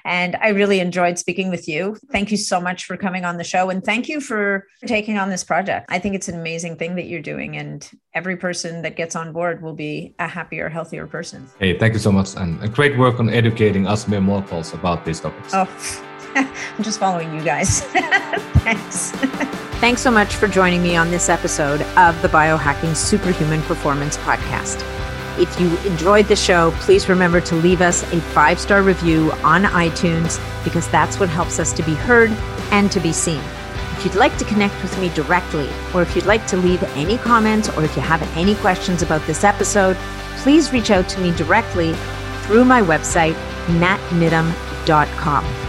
and 0.04 0.36
I 0.38 0.50
really 0.50 0.80
enjoyed 0.80 1.18
speaking 1.20 1.50
with 1.50 1.68
you. 1.68 1.98
Thank 2.12 2.32
you 2.32 2.38
so 2.38 2.60
much 2.60 2.86
for 2.86 2.98
coming 2.98 3.26
on 3.26 3.38
the 3.38 3.44
show. 3.44 3.70
And 3.70 3.84
thank 3.84 4.10
you 4.10 4.20
for 4.20 4.66
taking 4.86 5.18
on 5.18 5.30
this 5.30 5.44
project. 5.44 5.86
I 5.90 6.00
think 6.00 6.16
it's 6.16 6.28
an 6.28 6.40
amazing 6.40 6.78
thing 6.78 6.96
that 6.96 7.06
you're 7.06 7.22
doing. 7.22 7.58
And 7.58 7.90
every 8.14 8.36
person 8.36 8.82
that 8.82 8.96
gets 8.96 9.16
on 9.16 9.32
board 9.32 9.62
will 9.62 9.76
be 9.76 10.16
a 10.20 10.28
happier, 10.28 10.70
healthier 10.70 11.08
person. 11.08 11.48
Hey, 11.60 11.78
thank 11.78 11.94
you 11.94 12.00
so 12.00 12.12
much. 12.12 12.36
And 12.36 12.74
great 12.74 12.98
work 12.98 13.20
on 13.20 13.30
educating 13.30 13.88
us 13.88 14.08
mere 14.08 14.22
mortals 14.22 14.74
about 14.74 15.06
these 15.06 15.20
topics. 15.20 15.54
Oh, 15.54 15.68
I'm 16.36 16.84
just 16.84 17.00
following 17.00 17.34
you 17.34 17.44
guys. 17.44 17.82
Thanks. 18.62 19.12
Thanks 19.80 20.02
so 20.02 20.12
much 20.12 20.36
for 20.36 20.48
joining 20.48 20.84
me 20.84 20.96
on 20.96 21.10
this 21.10 21.30
episode 21.30 21.82
of 21.98 22.22
the 22.22 22.28
Biohacking 22.28 22.96
Superhuman 22.96 23.62
Performance 23.64 24.18
Podcast. 24.18 24.84
If 25.40 25.60
you 25.60 25.78
enjoyed 25.90 26.26
the 26.26 26.36
show, 26.36 26.72
please 26.80 27.08
remember 27.08 27.40
to 27.42 27.56
leave 27.56 27.82
us 27.82 28.04
a 28.12 28.20
five 28.20 28.60
star 28.60 28.82
review 28.82 29.32
on 29.44 29.64
iTunes 29.64 30.38
because 30.66 30.90
that's 30.90 31.20
what 31.20 31.30
helps 31.30 31.60
us 31.60 31.72
to 31.74 31.84
be 31.84 31.94
heard 31.94 32.30
and 32.72 32.92
to 32.92 33.00
be 33.00 33.14
seen. 33.14 33.42
If 33.98 34.06
you'd 34.06 34.16
like 34.16 34.38
to 34.38 34.46
connect 34.46 34.82
with 34.82 34.98
me 35.00 35.10
directly, 35.10 35.70
or 35.94 36.02
if 36.02 36.16
you'd 36.16 36.26
like 36.26 36.46
to 36.48 36.58
leave 36.58 36.84
any 36.96 37.18
comments, 37.18 37.70
or 37.70 37.84
if 37.84 37.96
you 37.96 38.02
have 38.02 38.22
any 38.38 38.56
questions 38.56 39.02
about 39.02 39.22
this 39.28 39.44
episode, 39.44 39.96
please 40.38 40.72
reach 40.74 40.92
out 40.92 41.08
to 41.10 41.22
me 41.22 41.32
directly 41.36 41.94
through 42.44 42.66
my 42.66 42.82
website, 42.82 43.36
natniddam.com. 43.80 45.69